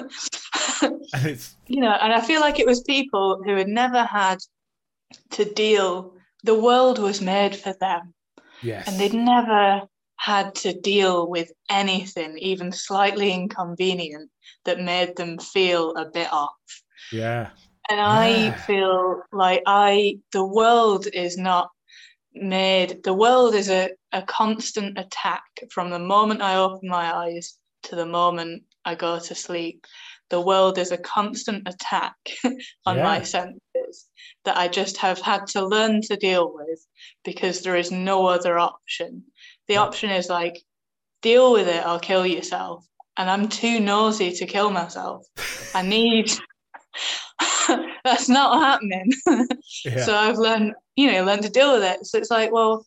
And, 1.14 1.40
you 1.66 1.80
know, 1.80 1.90
and 1.90 2.12
I 2.12 2.20
feel 2.20 2.40
like 2.40 2.60
it 2.60 2.66
was 2.66 2.82
people 2.82 3.42
who 3.44 3.56
had 3.56 3.66
never 3.66 4.04
had 4.04 4.38
to 5.32 5.44
deal. 5.44 6.14
The 6.44 6.58
world 6.58 6.98
was 6.98 7.20
made 7.20 7.56
for 7.56 7.74
them. 7.80 8.14
Yes. 8.62 8.88
And 8.88 8.98
they'd 8.98 9.14
never 9.14 9.82
had 10.18 10.54
to 10.56 10.72
deal 10.72 11.28
with 11.28 11.50
anything 11.70 12.36
even 12.38 12.72
slightly 12.72 13.32
inconvenient 13.32 14.30
that 14.64 14.80
made 14.80 15.16
them 15.16 15.38
feel 15.38 15.94
a 15.96 16.06
bit 16.06 16.30
off. 16.32 16.82
Yeah. 17.12 17.50
And 17.90 18.00
i 18.00 18.50
feel 18.50 19.22
like 19.32 19.62
i 19.64 20.18
the 20.32 20.44
world 20.44 21.06
is 21.14 21.38
not 21.38 21.70
made 22.34 23.02
the 23.02 23.14
world 23.14 23.54
is 23.54 23.70
a, 23.70 23.90
a 24.12 24.20
constant 24.20 24.98
attack 24.98 25.42
from 25.70 25.88
the 25.88 25.98
moment 25.98 26.42
i 26.42 26.56
open 26.56 26.86
my 26.86 27.16
eyes 27.16 27.56
to 27.84 27.96
the 27.96 28.04
moment 28.04 28.62
i 28.84 28.94
go 28.94 29.18
to 29.18 29.34
sleep. 29.34 29.86
The 30.30 30.40
world 30.42 30.76
is 30.76 30.92
a 30.92 30.98
constant 30.98 31.66
attack 31.66 32.14
on 32.84 32.96
yeah. 32.96 33.02
my 33.02 33.22
senses 33.22 33.62
that 34.44 34.56
I 34.56 34.68
just 34.68 34.96
have 34.98 35.20
had 35.20 35.46
to 35.48 35.66
learn 35.66 36.02
to 36.02 36.16
deal 36.16 36.52
with 36.54 36.84
because 37.24 37.62
there 37.62 37.76
is 37.76 37.90
no 37.90 38.26
other 38.26 38.58
option. 38.58 39.24
The 39.66 39.76
option 39.76 40.10
is 40.10 40.28
like, 40.28 40.62
deal 41.22 41.52
with 41.52 41.68
it 41.68 41.84
or 41.86 41.98
kill 41.98 42.26
yourself. 42.26 42.86
And 43.16 43.28
I'm 43.28 43.48
too 43.48 43.80
nosy 43.80 44.30
to 44.32 44.46
kill 44.46 44.70
myself. 44.70 45.26
I 45.74 45.82
need. 45.82 46.30
That's 48.04 48.28
not 48.28 48.60
happening. 48.60 49.12
Yeah. 49.84 50.04
So 50.04 50.16
I've 50.16 50.38
learned, 50.38 50.74
you 50.96 51.12
know, 51.12 51.24
learned 51.24 51.42
to 51.42 51.50
deal 51.50 51.72
with 51.74 51.82
it. 51.82 52.06
So 52.06 52.18
it's 52.18 52.30
like, 52.30 52.50
well, 52.52 52.84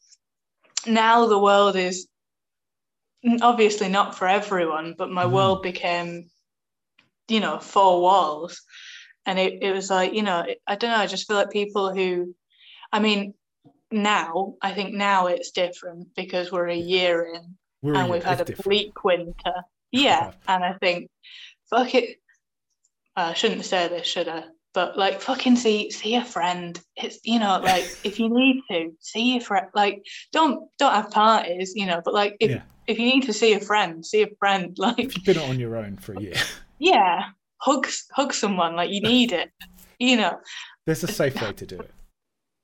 now 0.87 1.27
the 1.27 1.39
world 1.39 1.75
is 1.75 2.07
obviously 3.41 3.87
not 3.87 4.15
for 4.15 4.27
everyone, 4.27 4.95
but 4.97 5.11
my 5.11 5.25
Mhm. 5.25 5.31
world 5.31 5.61
became, 5.61 6.29
you 7.27 7.39
know, 7.39 7.59
four 7.59 8.01
walls. 8.01 8.61
And 9.25 9.37
it, 9.39 9.61
it 9.61 9.71
was 9.71 9.89
like, 9.89 10.13
you 10.13 10.23
know, 10.23 10.45
I 10.67 10.75
don't 10.75 10.89
know, 10.91 10.97
I 10.97 11.07
just 11.07 11.27
feel 11.27 11.37
like 11.37 11.51
people 11.51 11.93
who, 11.93 12.33
I 12.91 12.99
mean, 12.99 13.33
now, 13.91 14.55
I 14.61 14.71
think 14.73 14.93
now 14.93 15.27
it's 15.27 15.51
different 15.51 16.07
because 16.15 16.51
we're 16.51 16.69
a 16.69 16.75
year 16.75 17.23
in 17.33 17.55
We're 17.81 17.95
and 17.95 18.09
we've 18.09 18.23
had 18.23 18.41
a 18.41 18.45
different. 18.45 18.65
bleak 18.65 19.03
winter. 19.03 19.53
Yeah. 19.91 20.31
And 20.47 20.63
I 20.63 20.73
think, 20.79 21.09
fuck 21.69 21.93
it. 21.93 22.17
I 23.15 23.33
shouldn't 23.33 23.65
say 23.65 23.87
this, 23.89 24.07
should 24.07 24.27
I? 24.27 24.45
But 24.73 24.97
like, 24.97 25.19
fucking 25.19 25.57
see 25.57 25.91
see 25.91 26.15
a 26.15 26.23
friend. 26.23 26.79
It's 26.95 27.19
you 27.25 27.39
know, 27.39 27.59
like 27.61 27.83
if 28.05 28.17
you 28.19 28.29
need 28.29 28.61
to 28.71 28.93
see 29.01 29.33
your 29.33 29.41
friend, 29.41 29.67
like 29.75 30.01
don't 30.31 30.69
don't 30.79 30.93
have 30.93 31.11
parties, 31.11 31.73
you 31.75 31.85
know. 31.85 32.01
But 32.05 32.13
like 32.13 32.37
if 32.39 32.51
Yeah. 32.51 32.61
if 32.87 32.97
you 32.97 33.05
need 33.05 33.23
to 33.23 33.33
see 33.33 33.53
a 33.53 33.59
friend, 33.59 34.05
see 34.05 34.21
a 34.23 34.29
friend. 34.39 34.73
Like 34.79 34.97
If 34.99 35.17
you've 35.17 35.25
been 35.25 35.37
on 35.49 35.59
your 35.59 35.75
own 35.75 35.97
for 35.97 36.13
a 36.13 36.21
year, 36.21 36.35
yeah, 36.79 37.23
hug 37.61 37.87
hug 38.11 38.33
someone. 38.33 38.75
Like 38.75 38.89
you 38.91 39.01
need 39.01 39.31
it, 39.31 39.51
you 39.99 40.17
know. 40.17 40.39
there's 40.85 41.03
a 41.03 41.07
safe 41.07 41.41
way 41.41 41.53
to 41.53 41.65
do 41.65 41.75
it. 41.79 41.91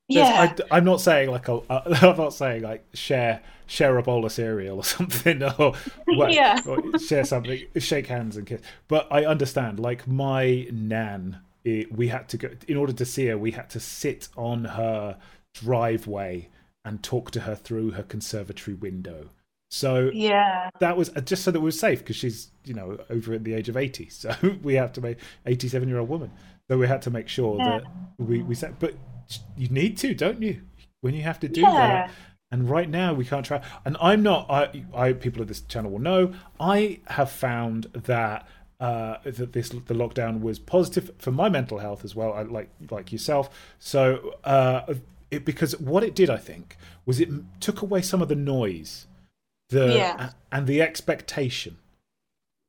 There's- 0.10 0.58
Yeah, 0.60 0.66
I, 0.72 0.78
am 0.78 0.86
not 0.86 1.02
saying 1.02 1.30
like 1.30 1.48
a, 1.50 1.60
I'm 1.70 2.18
not 2.18 2.34
saying 2.34 2.64
like 2.64 2.86
share 2.94 3.42
share 3.66 3.98
a 3.98 4.04
bowl 4.04 4.26
of 4.26 4.32
cereal 4.32 4.78
or 4.78 4.84
something, 4.96 5.44
or, 5.44 5.74
well, 6.08 6.32
Yeah. 6.32 6.60
or 6.66 6.98
share 7.00 7.26
something, 7.26 7.60
shake 7.78 8.08
hands 8.08 8.38
and 8.38 8.48
kiss. 8.48 8.62
But 8.88 9.08
I 9.12 9.26
understand. 9.26 9.80
Like 9.80 10.08
my 10.08 10.68
nan, 10.72 11.40
it, 11.66 11.92
we 11.92 12.08
had 12.08 12.30
to 12.30 12.38
go 12.38 12.50
in 12.68 12.78
order 12.78 12.94
to 12.94 13.06
see 13.06 13.26
her. 13.28 13.38
We 13.38 13.52
had 13.52 13.70
to 13.72 13.80
sit 13.82 14.30
on 14.38 14.64
her 14.66 15.18
driveway 15.54 16.48
and 16.86 17.04
talk 17.04 17.32
to 17.32 17.42
her 17.42 17.56
through 17.56 17.92
her 17.92 18.04
conservatory 18.04 18.74
window. 18.76 19.30
So 19.70 20.10
yeah, 20.14 20.70
that 20.80 20.96
was 20.96 21.10
uh, 21.16 21.22
just 21.22 21.44
so 21.44 21.52
that 21.52 21.60
we 21.60 21.66
were 21.66 21.72
safe 21.72 22.00
because 22.00 22.16
she's 22.16 22.52
you 22.64 22.74
know 22.74 22.98
over 23.10 23.34
at 23.34 23.44
the 23.44 23.54
age 23.54 23.68
of 23.70 23.78
80 23.78 24.10
so 24.24 24.34
we 24.64 24.76
have 24.76 24.94
to 24.94 25.02
make 25.02 25.18
87 25.46 25.88
year 25.90 26.00
old 26.00 26.10
woman 26.10 26.32
so 26.70 26.78
we 26.78 26.88
had 26.88 27.02
to 27.04 27.10
make 27.10 27.28
sure 27.28 27.58
Yeah. 27.58 27.80
that 27.80 27.84
we 28.18 28.42
we 28.44 28.56
said 28.56 28.76
but 28.80 28.94
you 29.58 29.70
need 29.70 29.98
to 30.00 30.14
don't 30.14 30.42
you 30.42 30.62
when 31.02 31.14
you 31.14 31.24
have 31.24 31.40
to 31.42 31.48
do 31.48 31.62
Yeah. 31.62 31.72
that 31.72 32.12
and 32.52 32.70
right 32.70 32.90
now 32.90 33.14
we 33.14 33.24
can't 33.26 33.46
try 33.46 33.62
and 33.86 33.96
i'm 34.02 34.22
not 34.22 34.50
i 34.50 34.84
i 34.94 35.14
people 35.14 35.42
of 35.42 35.48
this 35.48 35.62
channel 35.62 35.92
will 35.92 36.00
know 36.00 36.34
i 36.60 37.00
have 37.08 37.32
found 37.32 37.86
that 37.94 38.48
uh, 38.80 39.18
that 39.24 39.54
this 39.54 39.70
the 39.70 39.94
lockdown 39.94 40.40
was 40.42 40.60
positive 40.60 41.12
for 41.18 41.32
my 41.32 41.50
mental 41.50 41.80
health 41.80 42.04
as 42.06 42.16
well, 42.16 42.32
I, 42.34 42.44
like 42.44 42.70
like 42.92 43.12
yourself. 43.12 43.50
So 43.80 44.36
uh, 44.44 44.94
it 45.32 45.46
because 45.46 45.80
what 45.80 46.04
it 46.04 46.14
did, 46.14 46.30
I 46.30 46.38
think, 46.38 46.78
was 47.04 47.20
it 47.20 47.30
took 47.60 47.82
away 47.82 48.04
some 48.04 48.22
of 48.22 48.28
the 48.30 48.36
noise, 48.36 49.08
the 49.70 49.96
Yeah. 49.96 50.30
and 50.52 50.68
the 50.68 50.82
expectation. 50.82 51.78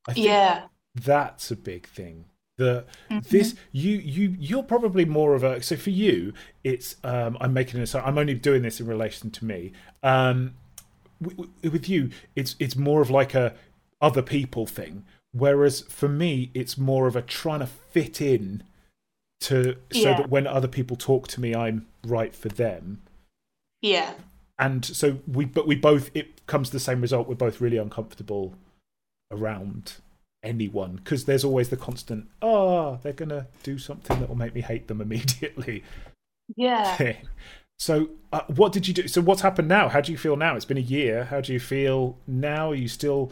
I 0.07 0.13
think 0.13 0.25
yeah, 0.27 0.67
that's 0.95 1.51
a 1.51 1.55
big 1.55 1.87
thing. 1.87 2.25
The 2.57 2.85
Mhm. 3.09 3.27
this 3.29 3.55
you 3.71 3.97
you 3.97 4.35
you're 4.39 4.63
probably 4.63 5.05
more 5.05 5.33
of 5.33 5.43
a 5.43 5.61
so 5.63 5.77
for 5.77 5.91
you 5.91 6.33
it's 6.63 6.97
um 7.05 7.37
I'm 7.39 7.53
making 7.53 7.79
this 7.79 7.95
I'm 7.95 8.17
only 8.17 8.33
doing 8.33 8.63
this 8.63 8.81
in 8.81 8.87
relation 8.87 9.31
to 9.31 9.45
me 9.45 9.71
um 10.03 10.55
with 11.63 11.87
you 11.89 12.09
it's 12.35 12.55
it's 12.59 12.75
more 12.75 13.01
of 13.01 13.09
like 13.09 13.33
a 13.33 13.55
other 14.01 14.21
people 14.21 14.65
thing 14.65 15.05
whereas 15.31 15.81
for 15.81 16.09
me 16.09 16.51
it's 16.53 16.77
more 16.77 17.07
of 17.07 17.15
a 17.15 17.21
trying 17.21 17.59
to 17.59 17.67
fit 17.67 18.19
in 18.21 18.63
to 19.41 19.75
so 19.91 20.09
Yeah. 20.09 20.17
that 20.17 20.29
when 20.29 20.45
other 20.47 20.67
people 20.67 20.97
talk 20.97 21.27
to 21.29 21.39
me 21.41 21.55
I'm 21.55 21.87
right 22.05 22.35
for 22.35 22.49
them 22.49 23.01
yeah, 23.81 24.15
and 24.57 24.83
so 24.83 25.19
we 25.25 25.45
but 25.45 25.65
we 25.65 25.75
both 25.75 26.09
it 26.13 26.38
comes 26.49 26.69
to 26.69 26.73
the 26.73 26.79
same 26.79 26.99
result 26.99 27.27
we're 27.27 27.35
both 27.35 27.61
really 27.61 27.77
uncomfortable 27.77 28.53
around 29.31 29.93
anyone 30.43 30.95
because 30.95 31.25
there's 31.25 31.43
always 31.43 31.69
the 31.69 31.77
constant 31.77 32.27
oh 32.41 32.97
they're 33.03 33.13
gonna 33.13 33.47
do 33.63 33.77
something 33.77 34.19
that 34.19 34.29
will 34.29 34.37
make 34.37 34.55
me 34.55 34.61
hate 34.61 34.87
them 34.87 35.01
immediately. 35.07 35.83
Yeah. 36.55 37.13
so 37.79 38.09
uh, 38.33 38.41
what 38.55 38.71
did 38.71 38.87
you 38.87 38.93
do? 38.93 39.07
So 39.07 39.21
what's 39.21 39.41
happened 39.41 39.67
now? 39.67 39.89
How 39.89 40.01
do 40.01 40.11
you 40.11 40.17
feel 40.17 40.35
now? 40.35 40.55
It's 40.55 40.65
been 40.65 40.77
a 40.77 40.81
year. 40.81 41.25
How 41.25 41.41
do 41.41 41.53
you 41.53 41.59
feel 41.59 42.17
now? 42.27 42.71
Are 42.71 42.75
you 42.75 42.87
still 42.87 43.31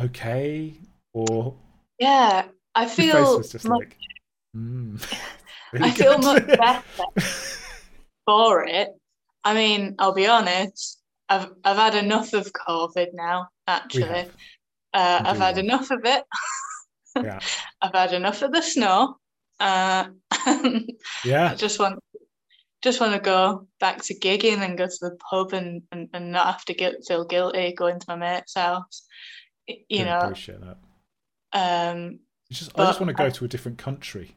okay? 0.00 0.74
Or 1.12 1.54
Yeah, 1.98 2.46
I 2.74 2.86
feel 2.86 3.38
was 3.38 3.52
just 3.52 3.66
much, 3.66 3.78
like 3.78 3.96
mm, 4.56 5.02
I 5.74 5.90
feel 5.90 6.18
much 6.18 6.46
better 6.46 6.82
for 8.26 8.64
it. 8.64 8.90
I 9.44 9.54
mean, 9.54 9.94
I'll 9.98 10.14
be 10.14 10.26
honest. 10.26 11.00
I've 11.34 11.48
I've 11.64 11.76
had 11.76 11.94
enough 12.04 12.32
of 12.32 12.52
COVID 12.52 13.08
now. 13.14 13.48
Actually, 13.66 14.26
uh, 14.92 15.22
I've 15.24 15.38
had 15.38 15.58
enough 15.58 15.90
of 15.90 16.00
it. 16.04 16.24
yeah 17.16 17.40
I've 17.80 17.94
had 17.94 18.12
enough 18.12 18.42
of 18.42 18.52
the 18.52 18.62
snow. 18.62 19.16
Uh, 19.60 20.06
I 20.30 20.84
yeah 21.24 21.54
just 21.54 21.78
want 21.78 22.00
just 22.82 23.00
want 23.00 23.14
to 23.14 23.20
go 23.20 23.66
back 23.80 24.02
to 24.02 24.18
gigging 24.18 24.58
and 24.58 24.76
go 24.76 24.86
to 24.86 24.98
the 25.00 25.16
pub 25.30 25.54
and, 25.54 25.82
and, 25.90 26.08
and 26.12 26.32
not 26.32 26.46
have 26.46 26.64
to 26.66 26.74
get, 26.74 26.94
feel 27.08 27.24
guilty 27.24 27.72
going 27.72 27.98
to 27.98 28.04
my 28.08 28.16
mate's 28.16 28.54
house. 28.54 29.06
You 29.88 30.04
know, 30.04 30.18
appreciate 30.18 30.60
that 30.60 30.76
um, 31.54 32.18
It's 32.50 32.58
just, 32.58 32.78
I 32.78 32.84
just 32.84 33.00
want 33.00 33.08
to 33.08 33.14
go 33.14 33.24
I- 33.24 33.30
to 33.30 33.44
a 33.44 33.48
different 33.48 33.78
country 33.78 34.36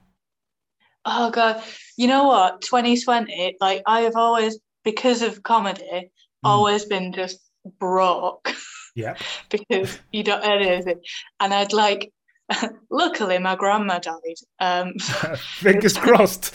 Oh 1.09 1.31
God, 1.31 1.63
you 1.97 2.07
know 2.07 2.25
what? 2.25 2.61
2020, 2.61 3.55
like 3.61 3.81
I 3.85 4.01
have 4.01 4.15
always, 4.15 4.59
because 4.83 5.21
of 5.21 5.41
comedy. 5.41 6.11
Always 6.47 6.85
been 6.85 7.13
just 7.13 7.39
broke 7.79 8.53
yeah 8.95 9.15
because 9.49 9.99
you 10.11 10.23
don't 10.23 10.43
earn 10.43 10.61
anything. 10.61 11.01
And 11.39 11.53
I'd 11.53 11.73
like, 11.73 12.11
luckily 12.89 13.37
my 13.37 13.55
grandma 13.55 13.99
died. 13.99 14.37
Um, 14.59 14.93
fingers 15.37 15.97
crossed 15.97 16.53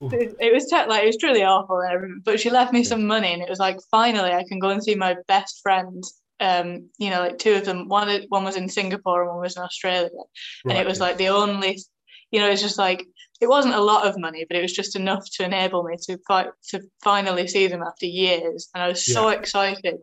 it, 0.00 0.36
it 0.38 0.52
was 0.52 0.66
te- 0.66 0.86
like 0.86 1.02
it 1.02 1.06
was 1.06 1.16
truly 1.16 1.42
awful, 1.42 1.82
but 2.24 2.38
she 2.38 2.50
left 2.50 2.72
me 2.72 2.84
some 2.84 3.06
money, 3.06 3.32
and 3.32 3.42
it 3.42 3.48
was 3.48 3.58
like 3.58 3.78
finally 3.90 4.32
I 4.32 4.44
can 4.48 4.58
go 4.58 4.70
and 4.70 4.82
see 4.82 4.94
my 4.94 5.16
best 5.26 5.60
friend. 5.62 6.02
Um, 6.40 6.88
you 6.98 7.10
know, 7.10 7.20
like 7.20 7.38
two 7.38 7.54
of 7.54 7.64
them. 7.64 7.88
One 7.88 8.08
one 8.28 8.44
was 8.44 8.56
in 8.56 8.68
Singapore 8.68 9.22
and 9.22 9.30
one 9.30 9.40
was 9.40 9.56
in 9.56 9.62
Australia, 9.62 10.10
and 10.64 10.78
it 10.78 10.86
was 10.86 10.98
yeah. 10.98 11.04
like 11.04 11.16
the 11.16 11.28
only 11.28 11.78
you 12.30 12.40
know 12.40 12.48
it's 12.48 12.62
just 12.62 12.78
like 12.78 13.04
it 13.40 13.48
wasn't 13.48 13.74
a 13.74 13.80
lot 13.80 14.06
of 14.06 14.18
money 14.18 14.44
but 14.48 14.56
it 14.56 14.62
was 14.62 14.72
just 14.72 14.96
enough 14.96 15.24
to 15.30 15.44
enable 15.44 15.82
me 15.84 15.96
to 16.02 16.18
fi- 16.26 16.48
to 16.68 16.80
finally 17.02 17.46
see 17.46 17.66
them 17.68 17.82
after 17.82 18.06
years 18.06 18.68
and 18.74 18.82
i 18.82 18.88
was 18.88 19.04
so 19.04 19.28
excited 19.28 19.96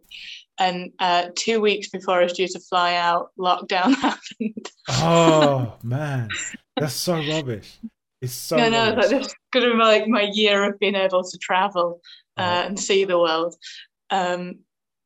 and 0.58 0.92
uh, 1.00 1.28
two 1.36 1.60
weeks 1.60 1.90
before 1.90 2.20
i 2.20 2.24
was 2.24 2.34
due 2.34 2.48
to 2.48 2.60
fly 2.60 2.96
out 2.96 3.30
lockdown 3.38 3.94
happened 4.02 4.70
Oh 4.88 5.76
man, 5.82 6.30
that's 6.78 6.94
so 6.94 7.16
rubbish. 7.16 7.80
It's 8.22 8.34
so 8.34 8.56
no 8.56 8.70
no 8.70 8.94
like 8.94 9.10
this 9.10 9.28
is 9.28 9.36
gonna 9.52 9.72
be 9.72 9.78
like 9.78 10.08
my 10.08 10.30
year 10.32 10.64
of 10.64 10.78
being 10.80 10.94
able 10.96 11.24
to 11.24 11.38
travel 11.40 12.02
uh, 12.38 12.42
Oh. 12.64 12.68
and 12.68 12.80
see 12.80 13.04
the 13.06 13.18
world 13.18 13.56
um 14.12 14.60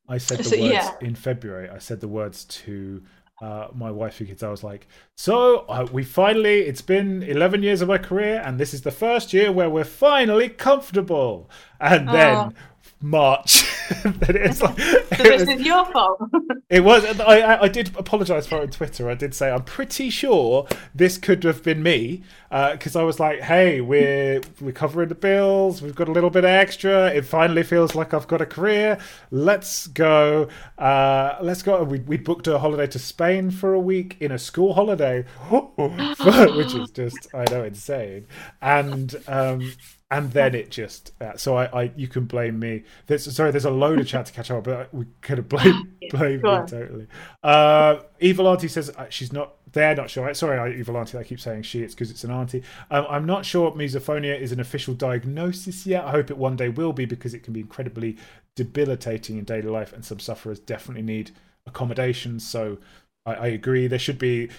I 0.08 0.18
said 0.18 0.38
the 0.38 0.44
so, 0.44 0.60
words 0.60 0.74
yeah. 0.74 0.90
in 1.00 1.14
February. 1.14 1.68
I 1.70 1.78
said 1.78 2.00
the 2.00 2.08
words 2.08 2.44
to 2.44 3.02
uh, 3.40 3.68
my 3.74 3.90
wife 3.90 4.20
and 4.20 4.28
kids. 4.28 4.42
I 4.42 4.50
was 4.50 4.62
like, 4.62 4.86
"So 5.16 5.60
uh, 5.68 5.86
we 5.92 6.04
finally. 6.04 6.60
It's 6.60 6.82
been 6.82 7.22
eleven 7.22 7.62
years 7.62 7.80
of 7.80 7.88
my 7.88 7.98
career, 7.98 8.42
and 8.44 8.58
this 8.60 8.74
is 8.74 8.82
the 8.82 8.90
first 8.90 9.32
year 9.32 9.50
where 9.52 9.70
we're 9.70 9.84
finally 9.84 10.48
comfortable." 10.48 11.48
And 11.80 12.08
then 12.08 12.36
Oh. 12.36 12.52
March, 13.02 13.64
it's 13.90 14.62
like 14.62 14.78
so 14.80 14.98
it 14.98 15.08
this 15.10 15.40
was, 15.40 15.48
is 15.48 15.60
your 15.62 15.84
fault 15.86 16.20
It 16.70 16.84
was. 16.84 17.04
I, 17.18 17.62
I, 17.62 17.68
did 17.68 17.90
apologise 17.96 18.46
for 18.46 18.58
it 18.58 18.62
on 18.62 18.68
Twitter. 18.68 19.10
I 19.10 19.14
did 19.14 19.34
say 19.34 19.50
I'm 19.50 19.64
pretty 19.64 20.08
sure 20.08 20.68
this 20.94 21.18
could 21.18 21.42
have 21.42 21.64
been 21.64 21.82
me 21.82 22.22
because 22.48 22.94
I 22.94 23.02
was 23.02 23.18
like, 23.18 23.40
"Hey, 23.40 23.80
we're 23.80 24.40
we're 24.60 24.70
covering 24.70 25.08
the 25.08 25.16
bills. 25.16 25.82
We've 25.82 25.96
got 25.96 26.08
a 26.08 26.12
little 26.12 26.30
bit 26.30 26.44
extra. 26.44 27.08
It 27.08 27.24
finally 27.24 27.64
feels 27.64 27.96
like 27.96 28.14
I've 28.14 28.28
got 28.28 28.40
a 28.40 28.46
career. 28.46 28.98
Let's 29.32 29.88
go. 29.88 30.48
Uh, 30.78 31.38
let's 31.42 31.62
go." 31.62 31.82
We 31.82 31.98
we 31.98 32.16
booked 32.16 32.46
a 32.46 32.60
holiday 32.60 32.86
to 32.86 33.00
Spain 33.00 33.50
for 33.50 33.74
a 33.74 33.80
week 33.80 34.16
in 34.20 34.30
a 34.30 34.38
school 34.38 34.74
holiday, 34.74 35.24
which 35.50 36.74
is 36.76 36.90
just 36.94 37.34
I 37.34 37.46
know 37.50 37.64
insane. 37.64 38.28
And 38.62 39.12
um, 39.26 39.72
and 40.10 40.32
then 40.32 40.54
it 40.54 40.70
just 40.70 41.12
uh, 41.20 41.36
so 41.36 41.56
I, 41.56 41.82
I 41.82 41.92
you 41.96 42.08
can 42.08 42.24
blame 42.24 42.58
me. 42.58 42.82
There's 43.06 43.32
sorry, 43.34 43.50
there's 43.50 43.64
a 43.64 43.70
load 43.70 44.00
of 44.00 44.06
chat 44.06 44.26
to 44.26 44.32
catch 44.32 44.50
up, 44.50 44.64
but 44.64 44.92
we 44.92 45.06
could 45.20 45.38
have 45.38 45.48
blamed 45.48 45.88
blame 46.10 46.40
go 46.40 46.60
me 46.60 46.66
totally. 46.66 47.06
Uh, 47.42 48.00
Evil 48.18 48.48
Auntie 48.48 48.68
says 48.68 48.90
uh, 48.90 49.06
she's 49.08 49.32
not 49.32 49.54
they're 49.72 49.94
not 49.94 50.10
sure. 50.10 50.32
Sorry, 50.34 50.78
evil 50.78 50.96
auntie. 50.96 51.18
I 51.18 51.22
keep 51.22 51.40
saying 51.40 51.62
she. 51.62 51.82
It's 51.82 51.94
because 51.94 52.10
it's 52.10 52.24
an 52.24 52.30
auntie. 52.30 52.62
Um, 52.90 53.06
I'm 53.08 53.26
not 53.26 53.44
sure 53.44 53.70
misophonia 53.72 54.38
is 54.38 54.52
an 54.52 54.60
official 54.60 54.94
diagnosis 54.94 55.86
yet. 55.86 56.04
I 56.04 56.10
hope 56.10 56.30
it 56.30 56.36
one 56.36 56.56
day 56.56 56.68
will 56.68 56.92
be 56.92 57.04
because 57.04 57.34
it 57.34 57.42
can 57.44 57.52
be 57.52 57.60
incredibly 57.60 58.16
debilitating 58.56 59.38
in 59.38 59.44
daily 59.44 59.68
life, 59.68 59.92
and 59.92 60.04
some 60.04 60.18
sufferers 60.18 60.58
definitely 60.58 61.02
need 61.02 61.30
accommodations. 61.66 62.46
So 62.46 62.78
I, 63.24 63.34
I 63.34 63.46
agree. 63.48 63.86
There 63.86 63.98
should 63.98 64.18
be, 64.18 64.50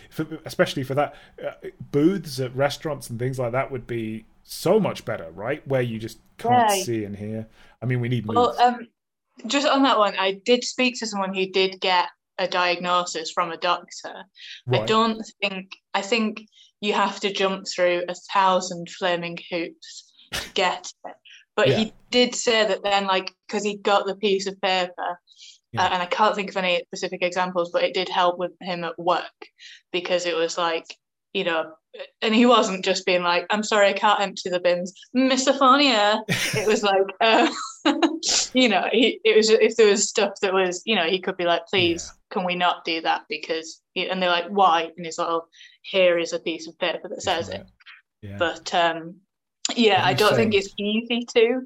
especially 0.46 0.84
for 0.84 0.96
that, 0.96 1.16
uh, 1.46 1.52
booths 1.92 2.40
at 2.40 2.56
restaurants 2.56 3.10
and 3.10 3.20
things 3.20 3.38
like 3.38 3.52
that 3.52 3.70
would 3.72 3.88
be 3.88 4.26
so 4.52 4.80
much 4.80 5.06
better, 5.06 5.32
right? 5.32 5.66
Where 5.68 5.82
you 5.82 5.98
just 5.98 6.20
can't 6.38 6.68
Right. 6.68 6.84
see 6.84 7.06
and 7.06 7.16
hear. 7.16 7.48
I 7.82 7.86
mean, 7.86 8.02
we 8.02 8.10
need 8.10 8.28
Well, 8.28 8.48
moves. 8.48 8.60
um, 8.60 8.88
just 9.48 9.66
on 9.68 9.84
that 9.84 9.98
one, 9.98 10.16
I 10.20 10.34
did 10.46 10.64
speak 10.64 11.00
to 11.00 11.08
someone 11.08 11.34
who 11.34 11.46
did 11.48 11.80
get 11.80 12.10
a 12.38 12.48
diagnosis 12.48 13.32
from 13.32 13.52
a 13.52 13.58
doctor. 13.58 14.26
I 14.72 14.80
don't 14.86 15.24
think, 15.42 15.72
I 15.94 16.02
think 16.02 16.42
you 16.82 16.94
have 16.94 17.20
to 17.22 17.32
jump 17.32 17.68
through 17.68 18.04
a 18.10 18.16
thousand 18.34 18.90
flaming 18.90 19.38
hoops 19.50 20.12
to 20.34 20.50
get 20.50 20.92
it. 21.06 21.16
But 21.56 21.70
Yeah. 21.70 21.78
he 21.78 21.94
did 22.10 22.36
say 22.36 22.66
that 22.66 22.84
then, 22.84 23.06
like, 23.08 23.32
because 23.48 23.64
he 23.64 23.78
got 23.78 24.06
the 24.06 24.16
piece 24.16 24.48
of 24.48 24.60
paper, 24.62 25.20
Yeah. 25.72 25.86
uh, 25.86 25.90
and 25.94 26.02
I 26.04 26.08
can't 26.08 26.36
think 26.36 26.50
of 26.50 26.58
any 26.58 26.82
specific 26.88 27.22
examples, 27.22 27.72
but 27.72 27.84
it 27.84 27.94
did 27.94 28.10
help 28.10 28.38
with 28.38 28.52
him 28.62 28.84
at 28.84 28.98
work 29.00 29.48
because 29.92 30.26
it 30.26 30.36
was 30.36 30.58
like, 30.58 30.86
you 31.34 31.44
know, 31.44 31.74
and 32.22 32.34
he 32.34 32.46
wasn't 32.46 32.86
just 32.86 33.06
being 33.06 33.24
like, 33.24 33.46
I'm 33.50 33.64
sorry, 33.64 33.90
I 33.90 33.94
can't 33.94 34.22
empty 34.22 34.50
the 34.50 34.60
bins, 34.60 34.94
misophonia. 35.16 36.22
It 36.58 36.68
was 36.68 36.84
like, 36.84 37.04
uh, 37.20 37.52
you 38.54 38.70
know, 38.70 38.88
he, 38.92 39.20
it 39.24 39.36
was 39.36 39.50
if 39.50 39.76
there 39.76 39.90
was 39.90 40.08
stuff 40.08 40.34
that 40.42 40.54
was, 40.54 40.82
you 40.86 40.96
know, 40.96 41.06
he 41.06 41.20
could 41.20 41.38
be 41.38 41.46
like, 41.46 41.66
please, 41.68 42.12
can 42.30 42.46
we 42.46 42.56
not 42.56 42.86
do 42.86 43.02
that? 43.02 43.24
Because, 43.30 43.82
and 43.96 44.22
they're 44.22 44.30
like, 44.30 44.48
why? 44.48 44.90
And 44.96 45.06
he's 45.06 45.18
like, 45.18 45.28
oh, 45.28 45.46
here 45.84 46.18
is 46.18 46.34
a 46.34 46.40
piece 46.40 46.68
of 46.68 46.78
paper 46.80 47.10
that 47.10 47.22
says 47.22 47.50
it. 47.50 47.66
Yeah. 48.22 48.38
But 48.38 48.74
um, 48.74 49.16
yeah, 49.76 50.06
I 50.06 50.14
don't 50.14 50.36
think 50.36 50.54
it's 50.54 50.74
easy 50.78 51.26
to. 51.36 51.62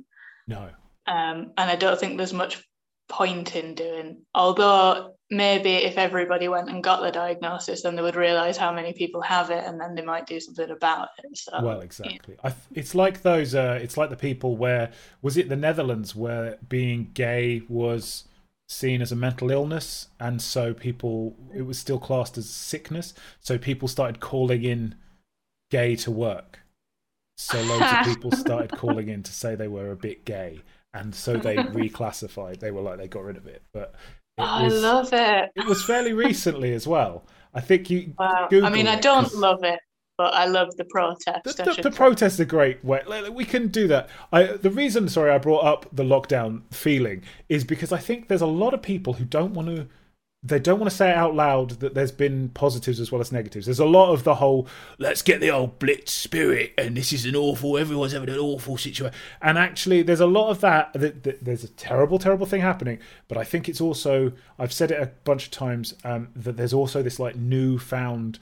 no. 0.48 0.70
Um, 1.08 1.52
and 1.56 1.70
I 1.70 1.76
don't 1.76 2.00
think 2.00 2.18
there's 2.18 2.34
much 2.34 2.64
point 3.10 3.56
in 3.56 3.76
doing. 3.76 4.24
Although 4.34 5.15
maybe 5.32 5.72
if 5.72 5.98
everybody 5.98 6.48
went 6.48 6.70
and 6.70 6.84
got 6.84 7.02
the 7.02 7.12
diagnosis, 7.12 7.82
then 7.82 7.96
they 7.96 8.02
would 8.02 8.16
realize 8.16 8.58
how 8.58 8.72
many 8.72 8.94
people 8.94 9.22
have 9.22 9.50
it, 9.50 9.64
and 9.66 9.80
then 9.80 9.96
they 9.96 10.02
might 10.04 10.28
do 10.28 10.40
something 10.40 10.70
about 10.70 11.10
it. 11.24 11.38
So 11.38 11.62
Well, 11.62 11.82
exactly. 11.82 12.36
I, 12.44 12.50
th- 12.50 12.62
it's 12.74 12.96
like 12.96 13.22
those. 13.22 13.56
Uh, 13.56 13.80
it's 13.82 13.98
like 13.98 14.10
the 14.10 14.18
people 14.18 14.58
where 14.58 14.92
was 15.22 15.38
it 15.38 15.50
the 15.50 15.56
Netherlands 15.56 16.16
where 16.16 16.58
being 16.68 17.12
gay 17.14 17.64
was 17.68 18.26
seen 18.68 19.02
as 19.02 19.12
a 19.12 19.16
mental 19.16 19.52
illness, 19.52 20.08
and 20.20 20.42
so 20.42 20.74
people 20.74 21.36
it 21.54 21.64
was 21.64 21.80
still 21.80 22.00
classed 22.00 22.38
as 22.38 22.50
sickness. 22.50 23.14
So 23.40 23.58
people 23.58 23.88
started 23.88 24.20
calling 24.20 24.64
in 24.64 24.96
gay 25.72 25.96
to 25.98 26.12
work. 26.12 26.60
So 27.38 27.62
loads 27.64 27.92
of 27.92 28.06
people 28.06 28.32
started 28.36 28.72
calling 28.72 29.10
in 29.10 29.24
to 29.24 29.32
say 29.32 29.56
they 29.56 29.68
were 29.68 29.92
a 29.92 29.98
bit 29.98 30.24
gay, 30.24 30.62
and 30.94 31.16
so 31.16 31.36
they 31.38 31.56
reclassified. 31.56 32.60
They 32.60 32.72
were 32.72 32.82
like 32.82 32.98
they 32.98 33.08
got 33.08 33.24
rid 33.24 33.38
of 33.38 33.48
it, 33.48 33.64
but 33.74 33.96
Oh, 34.38 34.44
I 34.44 34.68
love 34.68 35.10
it. 35.14 35.52
it 35.56 35.66
was 35.66 35.84
fairly 35.84 36.14
recently 36.14 36.74
as 36.74 36.88
well. 36.88 37.26
I 37.54 37.62
think 37.62 37.90
you 37.90 38.14
Wow. 38.20 38.56
I 38.62 38.70
Google 38.70 38.70
mean, 38.70 38.88
I 38.88 38.98
don't 39.00 39.34
love 39.34 39.64
it, 39.64 39.80
but 40.18 40.34
I 40.34 40.46
love 40.46 40.70
the 40.78 40.86
protest. 40.86 41.42
the, 41.44 41.56
I 41.60 41.64
the, 41.64 41.74
the 41.82 41.92
say. 41.92 41.92
protest 41.92 42.40
is 42.40 42.46
great 42.48 42.84
way. 42.84 43.02
like, 43.08 43.24
like, 43.24 43.34
We 43.34 43.46
can 43.46 43.68
do 43.70 43.88
that. 43.88 44.10
I 44.32 44.44
the 44.44 44.70
reason, 44.72 45.08
sorry, 45.10 45.32
I 45.32 45.38
brought 45.38 45.64
up 45.64 45.88
the 45.94 46.04
lockdown 46.04 46.64
feeling 46.74 47.24
is 47.50 47.64
because 47.64 47.92
I 47.92 48.00
think 48.00 48.28
there's 48.28 48.42
a 48.42 48.48
lot 48.48 48.74
of 48.74 48.82
people 48.82 49.14
who 49.14 49.26
don't 49.26 49.54
want 49.54 49.68
to. 49.70 49.88
They 50.46 50.60
don't 50.60 50.80
want 50.80 50.92
to 50.92 50.96
say 50.96 51.10
it 51.10 51.16
out 51.16 51.34
loud 51.34 51.72
that 51.80 51.96
there's 51.96 52.12
been 52.12 52.50
positives 52.50 53.00
as 53.00 53.12
well 53.12 53.20
as 53.20 53.32
negatives. 53.32 53.66
There's 53.66 53.80
a 53.80 53.86
lot 53.86 54.14
of 54.14 54.24
the 54.24 54.36
whole 54.36 54.68
"let's 55.00 55.22
get 55.24 55.42
the 55.42 55.50
old 55.50 55.80
blitz 55.80 56.14
spirit" 56.14 56.74
and 56.78 56.96
this 56.96 57.12
is 57.12 57.26
an 57.26 57.36
awful. 57.36 57.78
Everyone's 57.78 58.14
having 58.14 58.30
an 58.30 58.38
awful 58.38 58.78
situation. 58.78 59.12
And 59.42 59.58
actually, 59.58 60.04
there's 60.04 60.20
a 60.20 60.28
lot 60.28 60.50
of 60.50 60.62
that, 60.62 60.94
that, 60.94 61.24
that. 61.24 61.44
There's 61.44 61.64
a 61.64 61.70
terrible, 61.70 62.20
terrible 62.20 62.46
thing 62.46 62.62
happening. 62.62 63.00
But 63.28 63.40
I 63.40 63.44
think 63.44 63.68
it's 63.68 63.82
also. 63.82 64.34
I've 64.60 64.74
said 64.74 64.92
it 64.92 65.02
a 65.02 65.08
bunch 65.24 65.46
of 65.46 65.52
times 65.52 65.96
um, 66.04 66.30
that 66.36 66.58
there's 66.58 66.74
also 66.74 67.02
this 67.02 67.20
like 67.20 67.36
newfound 67.36 68.40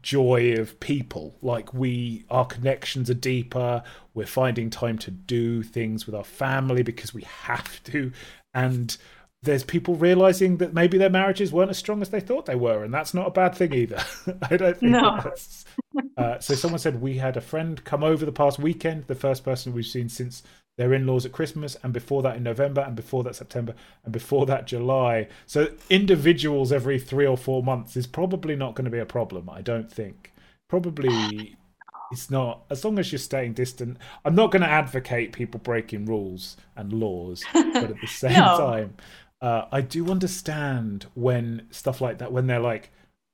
joy 0.00 0.54
of 0.54 0.80
people 0.80 1.36
like 1.42 1.74
we 1.74 2.24
our 2.30 2.46
connections 2.46 3.10
are 3.10 3.14
deeper 3.14 3.82
we're 4.14 4.24
finding 4.24 4.70
time 4.70 4.96
to 4.96 5.10
do 5.10 5.62
things 5.62 6.06
with 6.06 6.14
our 6.14 6.24
family 6.24 6.82
because 6.82 7.12
we 7.12 7.20
have 7.22 7.82
to 7.84 8.10
and 8.54 8.96
there's 9.44 9.64
people 9.64 9.94
realizing 9.94 10.56
that 10.58 10.74
maybe 10.74 10.98
their 10.98 11.10
marriages 11.10 11.52
weren't 11.52 11.70
as 11.70 11.78
strong 11.78 12.02
as 12.02 12.10
they 12.10 12.20
thought 12.20 12.46
they 12.46 12.54
were 12.54 12.82
and 12.84 12.92
that's 12.92 13.14
not 13.14 13.26
a 13.28 13.30
bad 13.30 13.54
thing 13.54 13.72
either 13.72 14.02
i 14.50 14.56
don't 14.56 14.76
think 14.78 14.92
No. 14.92 15.20
that's 15.22 15.64
uh, 16.16 16.38
so 16.38 16.54
someone 16.54 16.78
said 16.78 17.00
we 17.00 17.18
had 17.18 17.36
a 17.36 17.40
friend 17.40 17.82
come 17.84 18.02
over 18.02 18.24
the 18.24 18.32
past 18.32 18.58
weekend 18.58 19.06
the 19.06 19.14
first 19.14 19.44
person 19.44 19.72
we've 19.72 19.86
seen 19.86 20.08
since 20.08 20.42
their 20.76 20.92
in-laws 20.94 21.24
at 21.26 21.32
christmas 21.32 21.76
and 21.82 21.92
before 21.92 22.22
that 22.22 22.36
in 22.36 22.42
november 22.42 22.80
and 22.80 22.96
before 22.96 23.22
that 23.22 23.36
september 23.36 23.74
and 24.04 24.12
before 24.12 24.46
that 24.46 24.66
july 24.66 25.28
so 25.46 25.68
individuals 25.90 26.72
every 26.72 26.98
three 26.98 27.26
or 27.26 27.36
four 27.36 27.62
months 27.62 27.96
is 27.96 28.06
probably 28.06 28.56
not 28.56 28.74
going 28.74 28.84
to 28.84 28.90
be 28.90 28.98
a 28.98 29.06
problem 29.06 29.48
i 29.50 29.60
don't 29.60 29.90
think 29.92 30.32
probably 30.68 31.56
it's 32.12 32.30
not 32.30 32.64
as 32.70 32.84
long 32.84 32.98
as 32.98 33.10
you're 33.12 33.18
staying 33.18 33.52
distant 33.52 33.96
i'm 34.24 34.34
not 34.34 34.50
going 34.50 34.62
to 34.62 34.68
advocate 34.68 35.32
people 35.32 35.58
breaking 35.60 36.04
rules 36.06 36.56
and 36.76 36.92
laws 36.92 37.42
but 37.52 37.76
at 37.90 38.00
the 38.00 38.06
same 38.08 38.32
No. 38.32 38.56
time 38.58 38.94
uh, 39.40 39.66
i 39.72 39.80
do 39.80 40.10
understand 40.10 41.06
when 41.14 41.66
stuff 41.70 42.00
like 42.00 42.18
that 42.18 42.32
when 42.32 42.46
they're 42.46 42.60
like 42.60 42.90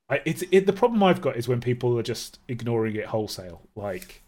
I, 0.09 0.21
it's 0.25 0.43
it, 0.51 0.67
the 0.67 0.73
problem 0.73 1.03
i've 1.03 1.21
got 1.21 1.37
is 1.37 1.47
when 1.47 1.61
people 1.61 1.99
are 1.99 2.03
just 2.03 2.39
ignoring 2.49 2.97
it 2.97 3.07
wholesale 3.07 3.63
like 3.75 4.23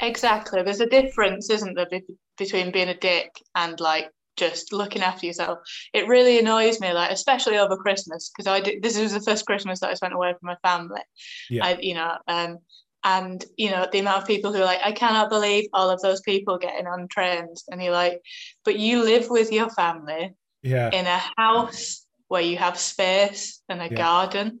Exactly. 0.00 0.62
There's 0.62 0.80
a 0.80 0.86
difference, 0.86 1.50
isn't 1.50 1.74
there, 1.74 1.86
be- 1.86 2.02
between 2.36 2.72
being 2.72 2.88
a 2.88 2.96
dick 2.96 3.30
and 3.54 3.78
like 3.80 4.10
just 4.36 4.72
looking 4.72 5.02
after 5.02 5.26
yourself. 5.26 5.60
It 5.92 6.08
really 6.08 6.38
annoys 6.38 6.80
me, 6.80 6.92
like 6.92 7.10
especially 7.10 7.58
over 7.58 7.76
Christmas, 7.76 8.30
because 8.30 8.48
I 8.48 8.60
did, 8.60 8.82
this 8.82 8.98
was 8.98 9.12
the 9.12 9.20
first 9.20 9.46
Christmas 9.46 9.80
that 9.80 9.90
I 9.90 9.94
spent 9.94 10.14
away 10.14 10.32
from 10.32 10.48
my 10.48 10.56
family. 10.68 11.02
Yeah. 11.48 11.66
I, 11.66 11.78
you 11.80 11.94
know, 11.94 12.16
um, 12.26 12.58
and 13.06 13.44
you 13.58 13.70
know 13.70 13.86
the 13.92 13.98
amount 13.98 14.22
of 14.22 14.26
people 14.26 14.50
who 14.50 14.62
are 14.62 14.64
like, 14.64 14.80
I 14.82 14.92
cannot 14.92 15.28
believe 15.28 15.66
all 15.74 15.90
of 15.90 16.00
those 16.00 16.22
people 16.22 16.58
getting 16.58 16.86
on 16.86 17.06
trains, 17.08 17.64
and 17.70 17.82
you're 17.82 17.92
like, 17.92 18.20
but 18.64 18.78
you 18.78 19.02
live 19.02 19.28
with 19.28 19.52
your 19.52 19.68
family 19.70 20.34
yeah 20.64 20.90
in 20.90 21.06
a 21.06 21.20
house 21.38 22.06
where 22.28 22.42
you 22.42 22.56
have 22.58 22.78
space 22.78 23.62
and 23.68 23.82
a 23.82 23.90
Yeah. 23.90 23.96
garden 23.96 24.60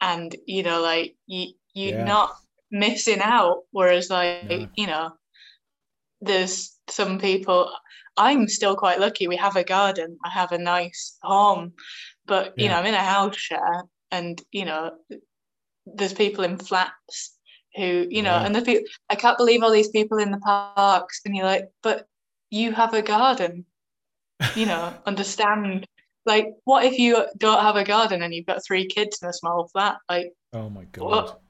and 0.00 0.36
you 0.46 0.62
know 0.62 0.82
like 0.82 1.16
you 1.26 1.54
you're 1.74 1.94
Yeah. 1.96 2.04
not 2.04 2.30
missing 2.70 3.20
out 3.22 3.62
whereas 3.72 4.10
like 4.10 4.36
No. 4.50 4.66
you 4.76 4.86
know 4.86 4.86
there's 6.20 6.56
some 6.88 7.18
people 7.18 7.70
I'm 8.16 8.48
still 8.48 8.76
quite 8.76 9.00
lucky 9.00 9.28
we 9.28 9.36
have 9.36 9.56
a 9.56 9.64
garden 9.64 10.18
I 10.24 10.30
have 10.30 10.52
a 10.52 10.58
nice 10.58 11.16
home 11.22 11.72
but 12.26 12.54
you 12.58 12.68
know 12.68 12.76
I'm 12.76 12.86
in 12.86 12.94
a 12.94 12.98
house 13.02 13.36
share 13.36 13.84
and 14.10 14.40
you 14.52 14.64
know 14.64 14.92
there's 15.86 16.14
people 16.14 16.44
in 16.44 16.58
flats 16.58 17.38
who 17.76 18.06
you 18.10 18.22
know 18.22 18.36
Yeah. 18.36 18.44
and 18.44 18.54
the 18.54 18.62
people 18.62 18.88
I 19.10 19.16
can't 19.16 19.38
believe 19.38 19.62
all 19.62 19.72
these 19.72 19.88
people 19.90 20.18
in 20.18 20.30
the 20.32 20.38
parks 20.38 21.20
and 21.24 21.36
you're 21.36 21.46
like 21.46 21.70
but 21.82 22.06
you 22.50 22.72
have 22.72 22.94
a 22.94 23.02
garden 23.02 23.66
you 24.54 24.66
know, 24.66 24.92
understand. 25.06 25.86
Like, 26.26 26.48
what 26.64 26.84
if 26.84 26.98
you 26.98 27.24
don't 27.36 27.60
have 27.60 27.76
a 27.76 27.84
garden 27.84 28.22
and 28.22 28.32
you've 28.34 28.46
got 28.46 28.64
three 28.64 28.86
kids 28.86 29.18
in 29.22 29.28
a 29.28 29.32
small 29.32 29.68
flat? 29.68 29.98
Like, 30.08 30.32
oh 30.54 30.70
my 30.70 30.84
god 30.92 31.04
what? 31.04 31.40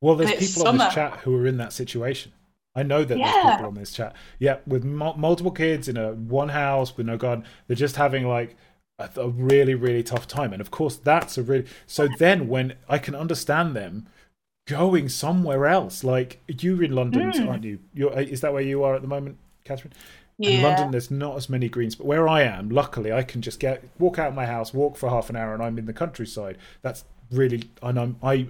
well 0.00 0.14
there's 0.16 0.30
It's 0.30 0.54
people 0.54 0.68
on 0.68 0.78
this 0.78 0.94
chat 0.94 1.14
who 1.20 1.34
are 1.36 1.46
in 1.46 1.56
that 1.56 1.72
situation 1.72 2.32
I 2.74 2.82
know 2.84 3.04
that 3.04 3.16
there's 3.16 3.34
people 3.34 3.66
on 3.66 3.74
this 3.74 3.92
chat. 3.92 4.14
Yeah, 4.38 4.58
with 4.66 4.84
mul- 4.84 5.16
multiple 5.16 5.50
kids 5.50 5.88
in 5.88 5.96
a 5.96 6.12
one 6.12 6.50
house 6.50 6.96
with 6.96 7.06
no 7.06 7.16
garden, 7.16 7.44
they're 7.66 7.76
just 7.76 7.96
having 7.96 8.28
like 8.28 8.56
a, 8.98 9.10
a 9.16 9.28
really 9.28 9.74
really 9.74 10.02
tough 10.02 10.28
time. 10.28 10.52
And 10.52 10.60
of 10.60 10.70
course, 10.70 10.96
that's 10.96 11.36
a 11.36 11.42
really 11.42 11.66
so. 11.86 12.08
Then 12.18 12.46
when 12.48 12.74
I 12.88 12.98
can 12.98 13.14
understand 13.14 13.74
them 13.74 14.06
going 14.68 15.08
somewhere 15.08 15.66
else, 15.66 16.04
like 16.04 16.40
you're 16.46 16.84
in 16.84 16.94
London, 16.94 17.32
Mm. 17.32 17.48
aren't 17.48 17.64
you? 17.64 17.80
You're, 17.92 18.18
is 18.20 18.40
that 18.42 18.52
where 18.52 18.62
you 18.62 18.84
are 18.84 18.94
at 18.94 19.02
the 19.02 19.08
moment, 19.08 19.38
Catherine? 19.64 19.92
In 20.48 20.62
London, 20.62 20.90
there's 20.90 21.10
not 21.10 21.36
as 21.36 21.48
many 21.48 21.68
greens, 21.68 21.94
but 21.94 22.06
where 22.06 22.26
I 22.28 22.42
am, 22.42 22.70
luckily, 22.70 23.12
I 23.12 23.22
can 23.22 23.42
just 23.42 23.60
get 23.60 23.84
walk 23.98 24.18
out 24.18 24.28
of 24.28 24.34
my 24.34 24.46
house, 24.46 24.72
walk 24.72 24.96
for 24.96 25.10
half 25.10 25.28
an 25.30 25.36
hour, 25.36 25.52
and 25.54 25.62
I'm 25.62 25.78
in 25.78 25.86
the 25.86 25.92
countryside. 25.92 26.56
That's 26.82 27.04
really, 27.30 27.64
and 27.82 27.98
I'm 27.98 28.16
I. 28.22 28.48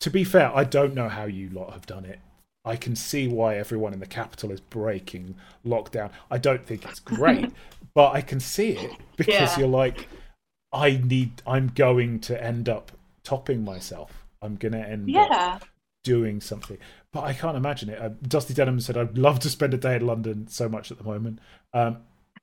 To 0.00 0.10
be 0.10 0.22
fair, 0.24 0.54
I 0.54 0.62
don't 0.64 0.94
know 0.94 1.08
how 1.08 1.24
you 1.24 1.48
lot 1.50 1.72
have 1.72 1.86
done 1.86 2.04
it. 2.04 2.20
I 2.64 2.76
can 2.76 2.94
see 2.96 3.26
why 3.28 3.56
everyone 3.56 3.92
in 3.92 4.00
the 4.00 4.06
capital 4.06 4.50
is 4.52 4.60
breaking 4.60 5.34
lockdown. 5.66 6.10
I 6.30 6.38
don't 6.38 6.64
think 6.66 6.84
it's 6.84 7.00
great, 7.00 7.50
but 7.94 8.12
I 8.14 8.20
can 8.20 8.40
see 8.40 8.70
it 8.70 8.92
because 9.16 9.52
Yeah. 9.52 9.58
you're 9.60 9.68
like, 9.68 10.08
I 10.72 11.00
need. 11.02 11.42
I'm 11.46 11.68
going 11.68 12.20
to 12.20 12.42
end 12.42 12.68
up 12.68 12.92
topping 13.24 13.64
myself. 13.64 14.26
I'm 14.42 14.56
gonna 14.56 14.78
end 14.78 15.14
up 15.16 15.28
Yeah. 15.30 15.58
doing 16.04 16.40
something. 16.40 16.78
But 17.12 17.24
I 17.24 17.32
can't 17.32 17.56
imagine 17.56 17.88
it. 17.88 18.00
Uh, 18.00 18.10
Dusty 18.22 18.52
Denham 18.54 18.80
said, 18.80 18.96
"I'd 18.96 19.16
love 19.18 19.38
to 19.40 19.48
spend 19.48 19.72
a 19.74 19.78
day 19.78 19.96
in 19.96 20.06
London 20.06 20.46
so 20.48 20.68
much 20.68 20.90
at 20.90 20.98
the 20.98 21.04
moment." 21.04 21.38
Um, 21.72 21.98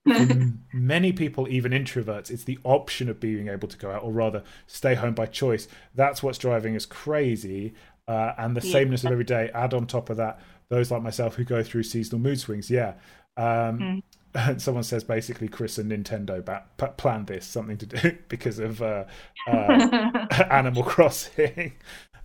many 0.73 1.11
people, 1.13 1.47
even 1.49 1.71
introverts, 1.71 2.29
it's 2.29 2.43
the 2.43 2.59
option 2.63 3.09
of 3.09 3.19
being 3.19 3.47
able 3.47 3.67
to 3.67 3.77
go 3.77 3.91
out, 3.91 4.03
or 4.03 4.11
rather, 4.11 4.43
stay 4.67 4.95
home 4.95 5.13
by 5.13 5.25
choice. 5.25 5.67
That's 5.95 6.21
what's 6.23 6.37
driving 6.37 6.75
us 6.75 6.85
crazy. 6.85 7.73
Uh, 8.07 8.33
and 8.37 8.55
the 8.55 8.65
Yeah. 8.65 8.71
sameness 8.73 9.03
of 9.03 9.11
every 9.11 9.23
day. 9.23 9.49
Add 9.53 9.73
on 9.73 9.87
top 9.87 10.11
of 10.11 10.17
that, 10.17 10.39
those 10.69 10.91
like 10.91 11.01
myself 11.01 11.35
who 11.35 11.43
go 11.43 11.63
through 11.63 11.81
seasonal 11.83 12.19
mood 12.21 12.39
swings. 12.39 12.69
Yeah. 12.69 12.93
Um, 13.37 14.03
Mm. 14.35 14.61
someone 14.61 14.83
says 14.83 15.03
basically 15.03 15.47
Chris 15.47 15.77
and 15.79 15.91
Nintendo 15.91 16.43
ba- 16.43 16.63
p- 16.77 16.85
planned 16.97 17.25
this 17.27 17.45
something 17.45 17.77
to 17.77 17.85
do 17.85 18.17
because 18.27 18.59
of 18.59 18.81
uh, 18.81 19.05
uh, 19.47 20.27
Animal 20.51 20.83
Crossing. 20.83 21.73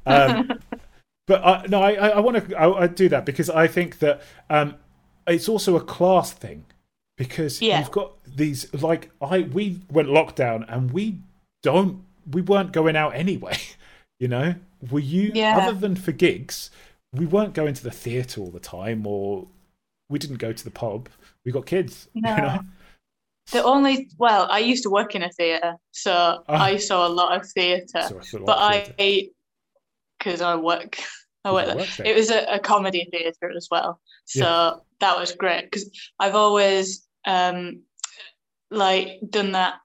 Um, 0.04 0.50
but 1.30 1.44
I, 1.46 1.64
no, 1.68 1.80
I, 1.80 1.92
I 2.08 2.18
want 2.18 2.48
to 2.48 2.56
I, 2.58 2.82
I 2.82 2.86
do 2.88 3.08
that 3.10 3.24
because 3.24 3.48
I 3.48 3.68
think 3.68 4.00
that 4.00 4.20
um, 4.50 4.74
it's 5.28 5.48
also 5.48 5.76
a 5.76 5.80
class 5.80 6.32
thing 6.32 6.64
because 7.16 7.62
Yeah. 7.62 7.78
you've 7.78 7.92
got 7.92 8.14
these 8.26 8.60
like 8.74 9.10
I 9.22 9.42
we 9.42 9.80
went 9.92 10.08
lockdown 10.08 10.64
and 10.68 10.90
we 10.90 11.20
don't 11.62 12.02
we 12.32 12.42
weren't 12.42 12.72
going 12.72 12.96
out 12.96 13.14
anyway. 13.14 13.56
You 14.22 14.28
know, 14.28 14.54
were 14.90 15.00
you 15.00 15.30
Yeah. 15.34 15.56
other 15.56 15.72
than 15.72 15.96
for 15.96 16.12
gigs? 16.12 16.70
We 17.14 17.24
weren't 17.24 17.54
going 17.54 17.72
to 17.72 17.82
the 17.82 17.90
theatre 17.90 18.42
all 18.42 18.50
the 18.50 18.60
time, 18.60 19.06
or 19.06 19.46
we 20.10 20.18
didn't 20.18 20.36
go 20.36 20.52
to 20.52 20.62
the 20.64 20.70
pub. 20.70 21.08
We 21.46 21.52
got 21.52 21.64
kids. 21.64 22.06
You 22.14 22.20
No. 22.22 22.36
know? 22.36 22.60
The 23.52 23.64
only, 23.64 24.10
well, 24.18 24.46
I 24.50 24.58
used 24.58 24.82
to 24.82 24.90
work 24.90 25.14
in 25.14 25.22
a 25.22 25.30
theatre, 25.30 25.74
so 25.92 26.44
Ah. 26.48 26.64
I 26.70 26.76
saw 26.76 27.06
a 27.06 27.12
lot 27.20 27.34
of 27.34 27.48
theatre. 27.50 28.02
So 28.10 28.18
I 28.18 28.22
thought, 28.22 28.44
but. 28.44 28.58
I, 28.58 29.30
because 30.18 30.42
I 30.42 30.54
work, 30.54 30.98
I 31.44 31.64
there. 31.64 32.06
It 32.06 32.16
was 32.16 32.30
a, 32.30 32.44
a 32.54 32.58
comedy 32.58 33.08
theatre 33.10 33.50
as 33.56 33.68
well, 33.70 34.00
so 34.26 34.82
that 35.00 35.18
was 35.18 35.32
great 35.32 35.64
because 35.64 35.90
I've 36.18 36.34
always 36.34 37.06
um 37.26 37.82
like 38.70 39.20
done 39.28 39.52
that 39.52 39.80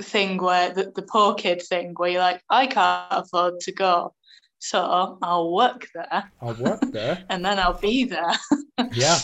thing 0.00 0.36
where 0.38 0.72
the, 0.72 0.92
the 0.94 1.02
poor 1.02 1.34
kid 1.34 1.62
thing 1.62 1.94
where 1.96 2.10
you're 2.10 2.20
like, 2.20 2.40
I 2.50 2.66
can't 2.66 3.06
afford 3.10 3.60
to 3.60 3.72
go, 3.72 4.14
so 4.58 5.16
I'll 5.22 5.52
work 5.52 5.88
there 5.94 6.30
I'll 6.40 6.54
work 6.54 6.80
there. 6.92 7.24
and 7.30 7.44
then 7.44 7.58
I'll 7.58 7.78
be 7.78 8.04
there. 8.04 8.32
Yeah, 8.92 9.16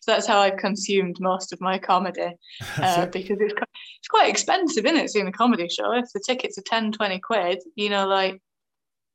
so 0.00 0.12
that's 0.12 0.26
how 0.26 0.40
I've 0.40 0.58
consumed 0.58 1.16
most 1.20 1.52
of 1.52 1.60
my 1.60 1.78
comedy 1.78 2.36
uh, 2.76 3.06
because 3.06 3.38
it's 3.40 3.54
quite, 3.54 3.68
it's 3.98 4.08
quite 4.08 4.28
expensive, 4.28 4.84
isn't 4.84 4.98
it, 4.98 5.10
seeing 5.10 5.26
a 5.26 5.32
comedy 5.32 5.68
show? 5.68 5.92
If 5.92 6.12
the 6.12 6.22
tickets 6.24 6.58
are 6.58 6.62
10, 6.66 6.92
20 6.92 7.18
quid, 7.20 7.62
you 7.76 7.88
know, 7.88 8.06
like, 8.06 8.40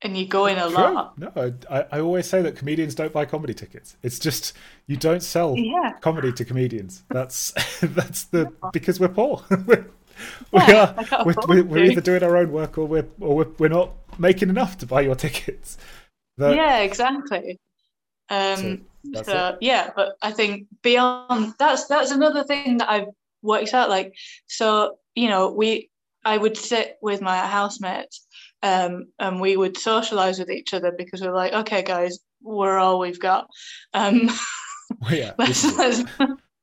and 0.01 0.17
you 0.17 0.27
go 0.27 0.45
in 0.45 0.57
a 0.57 0.69
True. 0.69 0.73
lot. 0.93 1.17
No, 1.17 1.53
I, 1.69 1.85
I 1.91 1.99
always 1.99 2.27
say 2.29 2.41
that 2.41 2.55
comedians 2.55 2.95
don't 2.95 3.13
buy 3.13 3.25
comedy 3.25 3.53
tickets. 3.53 3.97
It's 4.03 4.19
just 4.19 4.53
you 4.87 4.97
don't 4.97 5.23
sell 5.23 5.55
Yeah. 5.57 5.93
comedy 6.01 6.31
to 6.33 6.45
comedians. 6.45 7.03
That's 7.09 7.51
that's 7.81 8.25
the 8.25 8.51
because 8.73 8.99
we're 8.99 9.09
poor. 9.09 9.43
we're, 9.65 9.85
we 10.51 10.59
Yeah, 10.59 10.93
are. 11.11 11.25
We're, 11.25 11.33
we're, 11.47 11.63
we're 11.63 11.83
either 11.85 12.01
doing 12.01 12.23
our 12.23 12.37
own 12.37 12.51
work 12.51 12.77
or 12.77 12.85
we're 12.85 13.07
or 13.19 13.35
we're, 13.37 13.49
we're 13.57 13.69
not 13.69 13.91
making 14.19 14.49
enough 14.49 14.77
to 14.79 14.85
buy 14.85 15.01
your 15.01 15.15
tickets. 15.15 15.77
The- 16.37 16.55
yeah, 16.55 16.79
exactly. 16.79 17.59
Um, 18.29 18.85
So, 19.13 19.23
so 19.23 19.57
yeah, 19.61 19.91
but 19.95 20.15
I 20.21 20.31
think 20.31 20.65
beyond 20.81 21.53
that's 21.59 21.85
that's 21.85 22.11
another 22.11 22.43
thing 22.43 22.77
that 22.77 22.89
I've 22.89 23.07
worked 23.43 23.73
out. 23.73 23.89
Like, 23.89 24.15
so 24.47 24.97
you 25.13 25.29
know, 25.29 25.51
we 25.51 25.89
I 26.25 26.37
would 26.37 26.57
sit 26.57 26.97
with 27.03 27.21
my 27.21 27.37
housemates, 27.37 28.24
um, 28.65 29.05
and 29.19 29.39
we 29.39 29.57
would 29.57 29.77
socialize 29.77 30.39
with 30.39 30.49
each 30.49 30.73
other 30.73 30.91
because 30.91 31.21
we're 31.21 31.35
like, 31.35 31.53
okay, 31.53 31.83
guys, 31.83 32.17
we're 32.41 32.79
all 32.79 32.97
we've 32.99 33.19
got. 33.19 33.47
Um, 33.93 34.27
well, 35.01 35.13
yeah, 35.13 35.33
let's 35.37 35.63
let's, 35.77 36.03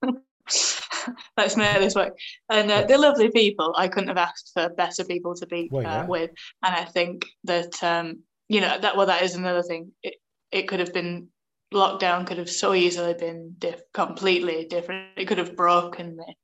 let's 1.37 1.57
make 1.57 1.79
this 1.79 1.95
work. 1.95 2.19
And 2.51 2.71
uh, 2.73 2.83
they're 2.83 2.99
lovely 2.99 3.31
people. 3.31 3.73
I 3.79 3.87
couldn't 3.87 4.09
have 4.09 4.19
asked 4.19 4.51
for 4.53 4.69
better 4.71 5.05
people 5.05 5.37
to 5.37 5.47
be 5.47 5.69
Well, 5.71 5.85
yeah. 5.85 6.01
uh, 6.01 6.07
with. 6.07 6.31
And 6.65 6.75
I 6.75 6.85
think 6.87 7.25
that 7.45 7.81
um, 7.85 8.25
you 8.49 8.61
know 8.61 8.77
that 8.81 8.97
well, 8.97 9.07
that 9.07 9.23
is 9.23 9.37
another 9.37 9.63
thing. 9.63 9.93
It 10.03 10.15
it 10.51 10.67
could 10.67 10.81
have 10.81 10.93
been 10.93 11.29
lockdown 11.73 12.27
could 12.27 12.37
have 12.37 12.51
so 12.51 12.75
easily 12.75 13.15
been 13.15 13.55
diff- 13.59 13.85
completely 13.95 14.67
different. 14.67 15.07
It 15.17 15.27
could 15.27 15.39
have 15.39 15.57
broken 15.57 16.17
me 16.17 16.37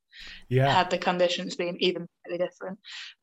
yeah, 0.48 0.72
had 0.72 0.90
the 0.90 0.98
conditions 0.98 1.56
been 1.56 1.76
even 1.82 2.06
slightly 2.26 2.44
different. 2.46 2.78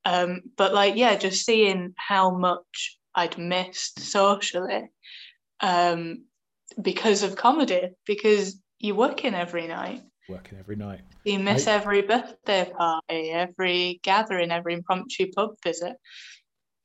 Um, 0.06 0.42
but 0.58 0.74
like, 0.74 0.96
yeah, 0.96 1.16
just 1.16 1.46
seeing 1.46 1.94
how 1.98 2.32
much 2.32 2.98
I'd 3.16 3.38
missed 3.38 4.00
socially 4.00 4.90
um, 5.62 6.26
because 6.82 7.24
of 7.24 7.36
comedy, 7.36 7.90
because 8.06 8.60
you're 8.80 8.96
working 8.96 9.34
every 9.36 9.68
night. 9.68 10.02
working 10.30 10.58
every 10.60 10.76
night. 10.76 11.02
You 11.24 11.40
miss 11.40 11.68
I- 11.68 11.74
every 11.74 12.02
birthday 12.02 12.72
party, 12.78 13.32
every 13.32 14.00
gathering, 14.04 14.52
every 14.52 14.74
impromptu 14.76 15.32
pub 15.36 15.52
visit. 15.64 15.94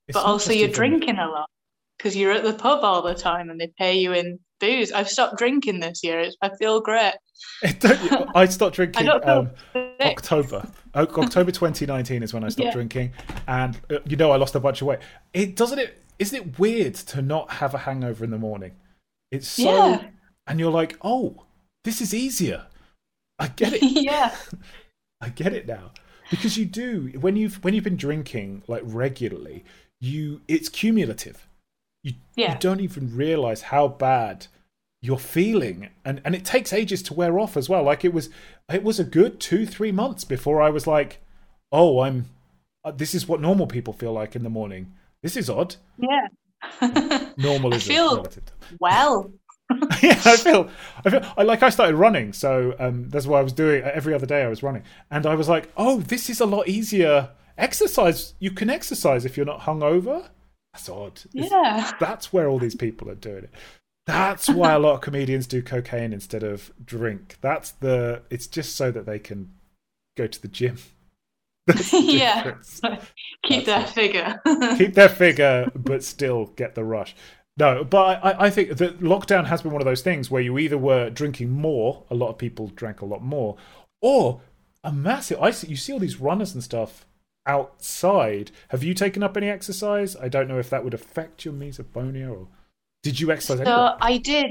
It's 0.08 0.16
but 0.16 0.24
also 0.24 0.52
you're 0.52 0.68
drinking 0.68 1.18
a 1.18 1.28
lot 1.28 1.48
because 1.98 2.16
you're 2.16 2.32
at 2.32 2.42
the 2.42 2.54
pub 2.54 2.82
all 2.82 3.02
the 3.02 3.14
time 3.14 3.50
and 3.50 3.60
they 3.60 3.70
pay 3.78 3.98
you 3.98 4.12
in 4.12 4.38
booze. 4.58 4.90
I've 4.92 5.08
stopped 5.10 5.36
drinking 5.38 5.80
this 5.80 6.02
year. 6.02 6.20
It's, 6.20 6.36
I 6.42 6.50
feel 6.56 6.80
great. 6.80 7.14
Don't- 7.80 8.34
I 8.34 8.46
stopped 8.46 8.72
I 8.80 8.86
drinking. 8.86 9.06
feel 9.06 9.20
Um. 9.24 9.50
October. 10.06 10.66
October 10.94 11.50
2019 11.50 12.22
is 12.22 12.34
when 12.34 12.44
I 12.44 12.48
stopped 12.48 12.66
Yeah. 12.66 12.72
drinking, 12.72 13.12
and 13.46 13.78
uh, 13.90 13.98
you 14.06 14.16
know 14.16 14.30
I 14.32 14.36
lost 14.36 14.54
a 14.54 14.60
bunch 14.60 14.80
of 14.80 14.86
weight. 14.88 15.00
It 15.32 15.56
doesn't 15.56 15.78
it. 15.78 16.02
Isn't 16.18 16.36
it 16.36 16.58
weird 16.58 16.94
to 16.96 17.22
not 17.22 17.50
have 17.50 17.74
a 17.74 17.78
hangover 17.78 18.24
in 18.24 18.30
the 18.30 18.38
morning? 18.38 18.72
It's 19.30 19.48
so, 19.48 19.62
Yeah. 19.90 20.04
and 20.46 20.60
you're 20.60 20.70
like, 20.72 20.96
oh, 21.02 21.44
this 21.84 22.00
is 22.00 22.12
easier. 22.12 22.66
I 23.38 23.48
get 23.48 23.72
it. 23.72 23.82
yeah. 23.82 24.34
I 25.20 25.28
get 25.30 25.52
it 25.52 25.66
now 25.66 25.92
because 26.30 26.56
you 26.58 26.64
do 26.64 27.12
when 27.20 27.36
you've 27.36 27.62
when 27.64 27.74
you've 27.74 27.84
been 27.84 27.96
drinking 27.96 28.62
like 28.68 28.82
regularly, 28.84 29.64
you 30.00 30.40
it's 30.48 30.68
cumulative. 30.68 31.46
You 32.02 32.14
Yeah. 32.36 32.52
you 32.54 32.58
don't 32.58 32.80
even 32.80 33.14
realize 33.16 33.62
how 33.62 33.88
bad 33.88 34.46
you're 35.02 35.18
feeling, 35.18 35.88
and 36.04 36.20
and 36.24 36.34
it 36.34 36.44
takes 36.44 36.72
ages 36.72 37.02
to 37.04 37.14
wear 37.14 37.38
off 37.38 37.56
as 37.56 37.68
well. 37.68 37.82
Like 37.84 38.04
it 38.04 38.12
was 38.12 38.28
it 38.72 38.82
was 38.82 38.98
a 39.00 39.04
good 39.04 39.40
two 39.40 39.66
three 39.66 39.92
months 39.92 40.24
before 40.24 40.60
I 40.62 40.70
was 40.70 40.86
like, 40.86 41.20
oh, 41.72 42.00
I'm 42.00 42.26
uh, 42.84 42.90
this 42.92 43.14
is 43.14 43.28
what 43.28 43.40
normal 43.40 43.66
people 43.66 43.92
feel 43.92 44.12
like 44.12 44.34
in 44.36 44.42
the 44.42 44.50
morning. 44.50 44.92
This 45.22 45.36
is 45.36 45.50
odd. 45.50 45.76
Yeah. 45.98 46.28
Normal 47.36 47.74
is 47.74 47.86
feel- 47.86 48.26
well. 48.78 49.32
yeah, 50.02 50.20
I 50.24 50.36
feel, 50.36 50.68
I 51.04 51.10
feel, 51.10 51.24
I 51.36 51.42
like 51.44 51.62
I 51.62 51.68
started 51.70 51.94
running, 51.94 52.32
so 52.32 52.74
um, 52.80 53.08
that's 53.08 53.26
what 53.26 53.38
I 53.38 53.42
was 53.42 53.52
doing 53.52 53.82
every 53.84 54.12
other 54.14 54.26
day. 54.26 54.42
I 54.42 54.48
was 54.48 54.62
running, 54.64 54.82
and 55.12 55.26
I 55.26 55.34
was 55.36 55.48
like, 55.48 55.70
"Oh, 55.76 56.00
this 56.00 56.28
is 56.28 56.40
a 56.40 56.46
lot 56.46 56.66
easier 56.68 57.30
exercise. 57.56 58.34
You 58.40 58.50
can 58.50 58.68
exercise 58.68 59.24
if 59.24 59.36
you're 59.36 59.46
not 59.46 59.60
hungover." 59.60 60.28
That's 60.72 60.88
odd. 60.88 61.20
It's- 61.34 61.50
Yeah. 61.52 61.92
that's 62.00 62.32
where 62.32 62.48
all 62.48 62.58
these 62.58 62.74
people 62.74 63.08
are 63.10 63.14
doing 63.14 63.44
it. 63.44 63.50
That's 64.10 64.48
why 64.48 64.72
a 64.72 64.78
lot 64.78 64.94
of 64.94 65.00
comedians 65.00 65.46
do 65.46 65.62
cocaine 65.62 66.12
instead 66.12 66.42
of 66.42 66.72
drink. 66.84 67.36
That's 67.40 67.70
the. 67.72 68.22
It's 68.30 68.46
just 68.46 68.76
so 68.76 68.90
that 68.90 69.06
they 69.06 69.18
can 69.18 69.52
go 70.16 70.26
to 70.26 70.42
the 70.42 70.48
gym. 70.48 70.76
The 71.66 72.00
Yeah. 72.04 72.54
Keep 73.44 73.66
their 73.66 73.78
That's 73.80 73.92
figure. 73.92 74.40
keep 74.76 74.94
their 74.94 75.08
figure 75.08 75.70
but 75.74 76.02
still 76.02 76.46
get 76.56 76.74
the 76.74 76.84
rush 76.84 77.14
no 77.58 77.84
but 77.84 78.20
I, 78.24 78.46
I 78.46 78.50
think 78.50 78.76
that 78.78 79.00
lockdown 79.00 79.46
has 79.46 79.62
been 79.62 79.72
one 79.72 79.80
of 79.80 79.86
those 79.86 80.02
things 80.02 80.30
where 80.30 80.42
you 80.42 80.58
either 80.58 80.76
were 80.78 81.10
drinking 81.10 81.50
more 81.50 82.04
a 82.10 82.14
lot 82.14 82.28
of 82.28 82.38
people 82.38 82.68
drank 82.68 83.00
a 83.00 83.06
lot 83.06 83.22
more 83.22 83.56
or 84.02 84.40
a 84.84 84.92
massive 84.92 85.38
i 85.40 85.50
see 85.50 85.68
you 85.68 85.76
see 85.76 85.92
all 85.92 85.98
these 85.98 86.20
runners 86.20 86.54
and 86.54 86.62
stuff 86.64 87.06
outside 87.46 88.50
have 88.68 88.82
you 88.82 88.92
taken 88.94 89.22
up 89.22 89.36
any 89.36 89.48
exercise 89.48 90.16
i 90.16 90.28
don't 90.28 90.48
know 90.48 90.58
if 90.58 90.70
that 90.70 90.82
would 90.84 90.94
affect 90.94 91.44
your 91.44 91.54
misophonia 91.54 92.30
or 92.30 92.48
did 93.02 93.18
you 93.18 93.30
exercise 93.32 93.58
So 93.58 93.64
anyway? 93.64 93.96
I 94.00 94.16
did. 94.18 94.50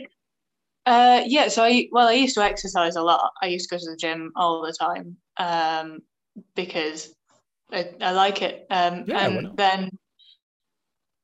Uh, 0.85 1.21
yeah. 1.25 1.47
So 1.49 1.63
I 1.63 1.87
well, 1.91 2.07
I 2.07 2.13
used 2.13 2.35
to 2.35 2.43
exercise 2.43 2.95
a 2.95 3.01
lot. 3.01 3.31
I 3.41 3.47
used 3.47 3.69
to 3.69 3.75
go 3.75 3.79
to 3.79 3.91
the 3.91 3.97
gym 3.97 4.31
all 4.35 4.61
the 4.61 4.73
time 4.73 5.17
um, 5.37 5.99
because 6.55 7.13
I, 7.71 7.89
I 8.01 8.11
like 8.11 8.41
it. 8.41 8.65
Um, 8.69 9.05
Yeah, 9.07 9.27
and 9.27 9.57
then 9.57 9.89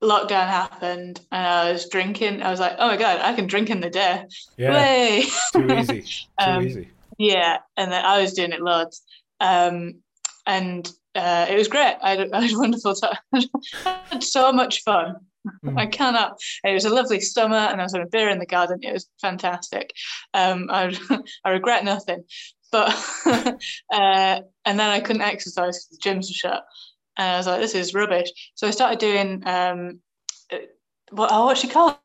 lockdown 0.03 0.47
happened, 0.47 1.19
and 1.31 1.47
I 1.47 1.71
was 1.71 1.89
drinking. 1.89 2.43
I 2.43 2.51
was 2.51 2.59
like, 2.59 2.73
oh 2.77 2.87
my 2.87 2.97
god, 2.97 3.21
I 3.21 3.33
can 3.33 3.47
drink 3.47 3.69
in 3.69 3.79
the 3.79 3.89
day. 3.89 4.25
yeah 4.57 4.73
Way. 4.73 5.23
too 5.53 5.71
easy 5.71 6.01
too 6.03 6.25
Um, 6.37 6.63
easy 6.65 6.89
Yeah, 7.17 7.57
and 7.77 7.91
then 7.91 8.05
I 8.05 8.21
was 8.21 8.33
doing 8.33 8.51
it 8.51 8.61
loads, 8.61 9.01
um, 9.39 9.95
and 10.45 10.87
uh, 11.15 11.47
it 11.49 11.57
was 11.57 11.67
great. 11.69 11.95
I 12.03 12.17
had, 12.17 12.31
I 12.33 12.41
had 12.41 12.53
a 12.53 12.57
wonderful 12.59 12.93
time. 12.93 13.17
I 13.85 13.99
had 14.11 14.23
so 14.23 14.51
much 14.51 14.83
fun. 14.83 15.15
Mm. 15.63 15.79
I 15.79 15.85
cannot. 15.85 16.37
It 16.63 16.73
was 16.73 16.85
a 16.85 16.93
lovely 16.93 17.19
summer, 17.19 17.55
and 17.55 17.79
I 17.79 17.83
was 17.83 17.93
having 17.93 18.07
a 18.07 18.09
beer 18.09 18.29
in 18.29 18.39
the 18.39 18.45
garden. 18.45 18.79
It 18.81 18.93
was 18.93 19.07
fantastic. 19.21 19.91
Um, 20.33 20.67
I 20.69 20.95
I 21.45 21.49
regret 21.51 21.83
nothing, 21.83 22.23
but 22.71 22.89
uh, 23.25 24.41
and 24.65 24.79
then 24.79 24.89
I 24.89 24.99
couldn't 24.99 25.21
exercise 25.21 25.85
because 25.85 25.99
the 25.99 26.09
gyms 26.09 26.29
were 26.29 26.33
shut, 26.33 26.65
and 27.17 27.31
I 27.31 27.37
was 27.37 27.47
like, 27.47 27.61
this 27.61 27.75
is 27.75 27.93
rubbish. 27.93 28.29
So 28.55 28.67
I 28.67 28.71
started 28.71 28.99
doing 28.99 29.43
um, 29.45 29.99
uh, 30.51 30.57
what 31.11 31.29
oh, 31.31 31.45
what's 31.45 31.61
she 31.61 31.67
called? 31.67 31.97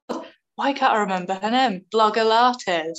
Why 0.57 0.73
can't 0.73 0.93
I 0.93 0.99
remember 0.99 1.35
her 1.35 1.51
name? 1.51 1.87
Blogilates. 1.93 2.99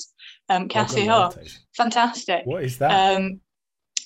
Um, 0.49 0.67
Cassey 0.67 1.05
Ho, 1.05 1.31
fantastic. 1.77 2.45
What 2.45 2.63
is 2.63 2.79
that? 2.79 3.15
Um, 3.15 3.39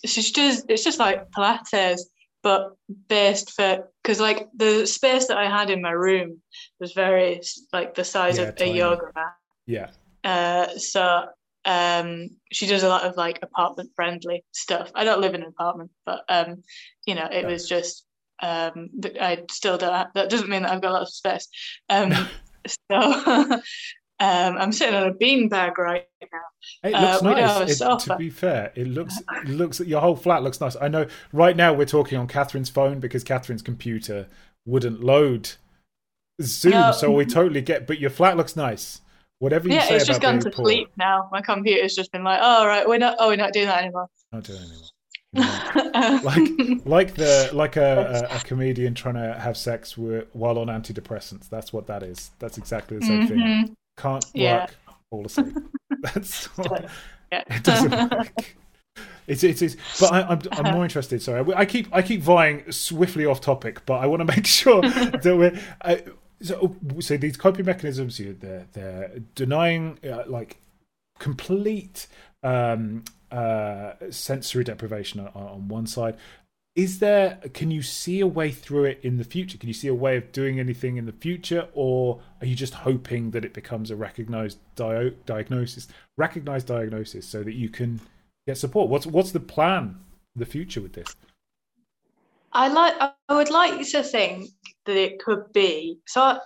she's 0.06 0.32
just 0.32 0.66
it's 0.70 0.84
just 0.84 1.00
like 1.00 1.32
Pilates, 1.32 2.02
but 2.46 2.78
best 2.88 3.54
for 3.54 3.90
because 4.04 4.20
like 4.20 4.48
the 4.56 4.86
space 4.86 5.26
that 5.28 5.38
I 5.38 5.50
had 5.50 5.72
in 5.72 5.82
my 5.82 5.90
room 5.90 6.44
was 6.80 6.94
very 6.94 7.42
like 7.74 7.96
the 7.96 8.04
size 8.04 8.38
Yeah, 8.38 8.50
of 8.50 8.56
tiny. 8.56 8.72
a 8.72 8.78
yoga 8.78 9.08
mat. 9.16 9.34
yeah. 9.66 9.90
Uh, 10.24 10.68
so 10.78 11.26
um, 11.66 12.30
she 12.52 12.68
does 12.68 12.84
a 12.84 12.88
lot 12.88 13.04
of 13.04 13.18
like 13.18 13.40
apartment 13.42 13.90
friendly 13.96 14.46
stuff. 14.52 14.92
I 14.94 15.04
don't 15.04 15.22
live 15.22 15.34
in 15.34 15.42
an 15.42 15.50
apartment, 15.50 15.90
but 16.06 16.24
um, 16.30 16.62
you 17.08 17.16
know, 17.16 17.26
it 17.32 17.42
Yeah. 17.42 17.48
was 17.48 17.68
just 17.68 18.06
um, 18.44 18.90
I 19.20 19.44
still 19.50 19.80
don't. 19.80 19.92
Have, 19.92 20.14
that 20.14 20.30
doesn't 20.30 20.48
mean 20.50 20.62
that 20.62 20.72
I've 20.72 20.84
got 20.84 20.92
a 20.92 20.94
lot 20.94 21.02
of 21.02 21.10
space. 21.10 21.48
Um, 21.90 22.14
so 22.92 23.60
um, 24.20 24.58
I'm 24.58 24.72
sitting 24.72 24.96
on 24.96 25.08
a 25.08 25.14
beanbag 25.14 25.78
right 25.78 26.06
now. 26.22 26.90
It 26.90 26.94
Uh, 26.94 27.02
looks 27.02 27.22
don't 27.22 27.36
nice. 27.36 27.82
It- 27.82 28.00
to 28.08 28.16
be 28.18 28.30
fair, 28.30 28.72
it 28.76 28.88
looks 28.88 29.16
it 29.44 29.50
looks 29.50 29.80
your 29.82 30.02
whole 30.02 30.16
flat 30.16 30.42
looks 30.44 30.60
nice. 30.62 30.76
I 30.80 30.88
know. 30.88 31.08
Right 31.34 31.56
now, 31.56 31.74
we're 31.74 31.86
talking 31.86 32.18
on 32.18 32.28
Catherine's 32.28 32.70
phone 32.70 33.00
because 33.00 33.24
Catherine's 33.24 33.62
computer 33.62 34.28
wouldn't 34.66 35.04
load 35.04 35.52
Zoom, 36.42 36.72
No. 36.72 36.92
so 36.92 37.12
we 37.12 37.26
totally 37.26 37.62
get. 37.62 37.88
But 37.88 38.00
your 38.00 38.10
flat 38.10 38.36
looks 38.38 38.56
nice. 38.56 39.02
Whatever 39.40 39.68
you 39.68 39.76
Yeah, 39.76 39.82
say 39.86 39.96
it's 39.98 40.06
just 40.06 40.22
gone 40.22 40.40
to 40.40 40.50
poor, 40.50 40.66
sleep 40.66 40.90
now. 40.98 41.28
My 41.32 41.42
computer's 41.42 41.94
just 41.94 42.12
been 42.12 42.24
like, 42.24 42.40
oh 42.42 42.66
right, 42.66 42.88
we're 42.88 42.98
not. 42.98 43.18
Oh, 43.20 43.28
we're 43.28 43.36
not 43.36 43.52
doing 43.54 43.68
that 43.68 43.82
anymore. 43.84 44.08
not 44.32 44.44
doing 44.44 44.62
it 44.62 44.70
anymore. 44.70 44.90
Like 46.24 46.86
like 46.86 47.14
the 47.16 47.50
like 47.54 47.76
a, 47.76 48.28
a, 48.32 48.38
a 48.38 48.40
comedian 48.40 48.94
trying 48.96 49.16
to 49.16 49.38
have 49.38 49.58
sex 49.58 49.98
while 49.98 50.58
on 50.60 50.68
antidepressants. 50.68 51.50
That's 51.50 51.74
what 51.74 51.88
that 51.88 52.04
is. 52.04 52.32
That's 52.40 52.58
exactly 52.58 52.98
the 52.98 53.06
same 53.06 53.28
thing. 53.28 53.76
Can't 53.98 54.26
Yeah. 54.34 54.62
work. 54.62 54.76
Fall 55.10 55.26
asleep. 55.26 55.56
That's 56.02 56.50
Yeah. 57.32 57.44
it 57.48 57.64
doesn't 57.64 57.92
work. 57.92 58.56
It's, 59.28 59.44
it's, 59.44 59.62
it's 59.62 59.76
but 60.00 60.14
I, 60.14 60.22
I'm 60.22 60.42
I'm 60.52 60.74
more 60.76 60.84
interested. 60.90 61.22
Sorry, 61.22 61.44
I 61.56 61.66
keep 61.66 61.88
I 61.92 62.02
keep 62.02 62.22
vying 62.22 62.72
swiftly 62.72 63.26
off 63.26 63.42
topic, 63.42 63.86
but 63.86 63.96
I 63.96 64.06
want 64.06 64.20
to 64.22 64.26
make 64.36 64.46
sure 64.46 64.82
that 64.82 65.24
we're. 65.26 65.60
I, 65.82 66.04
so, 66.42 66.76
so 67.00 67.18
these 67.18 67.38
coping 67.38 67.66
mechanisms, 67.66 68.20
you 68.20 68.34
they're 68.40 68.68
they're 68.74 69.20
denying 69.34 69.98
uh, 70.08 70.24
like 70.28 70.58
complete 71.18 72.08
um, 72.44 73.04
uh, 73.32 73.94
sensory 74.12 74.64
deprivation 74.64 75.22
on, 75.22 75.28
on 75.34 75.68
one 75.70 75.88
side. 75.88 76.18
Is 76.76 77.00
there? 77.00 77.40
Can 77.54 77.72
you 77.72 77.82
see 77.82 78.20
a 78.20 78.28
way 78.28 78.52
through 78.52 78.84
it 78.86 79.00
in 79.02 79.18
the 79.18 79.24
future? 79.24 79.58
Can 79.58 79.70
you 79.70 79.74
see 79.74 79.88
a 79.88 79.94
way 79.96 80.18
of 80.18 80.34
doing 80.34 80.60
anything 80.60 80.98
in 80.98 81.06
the 81.06 81.14
future, 81.14 81.70
or 81.74 82.20
are 82.42 82.46
you 82.48 82.54
just 82.56 82.74
hoping 82.74 83.32
that 83.32 83.46
it 83.46 83.54
becomes 83.54 83.92
a 83.92 83.96
recognized 83.96 84.58
dio- 84.76 85.12
diagnosis, 85.26 85.88
recognized 86.18 86.68
diagnosis, 86.68 87.26
so 87.26 87.44
that 87.44 87.54
you 87.54 87.70
can 87.70 88.02
get 88.46 88.58
support? 88.58 88.90
What's 88.90 89.08
what's 89.08 89.32
the 89.32 89.40
plan, 89.40 89.98
for 90.34 90.40
the 90.40 90.46
future 90.46 90.82
with 90.82 90.92
this? 90.94 91.08
I 92.52 92.68
like. 92.68 92.94
I 93.00 93.34
would 93.34 93.52
like 93.52 93.80
to 93.92 94.04
think 94.04 94.50
that 94.86 94.98
it 94.98 95.20
could 95.24 95.54
be. 95.54 96.00
So 96.08 96.22
I, 96.22 96.40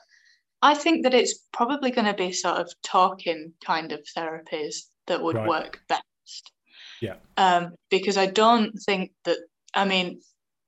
I 0.62 0.76
think 0.76 1.02
that 1.04 1.16
it's 1.16 1.40
probably 1.54 1.90
going 1.90 2.06
to 2.06 2.14
be 2.14 2.32
sort 2.34 2.58
of 2.58 2.72
talking 2.84 3.52
kind 3.66 3.92
of 3.92 4.02
therapies 4.16 4.76
that 5.08 5.24
would 5.24 5.38
Right. 5.38 5.48
work 5.50 5.82
best. 5.90 6.52
Yeah. 7.02 7.16
Um, 7.38 7.74
because 7.90 8.16
I 8.16 8.28
don't 8.28 8.78
think 8.86 9.12
that. 9.26 9.38
I 9.74 9.86
mean, 9.86 10.22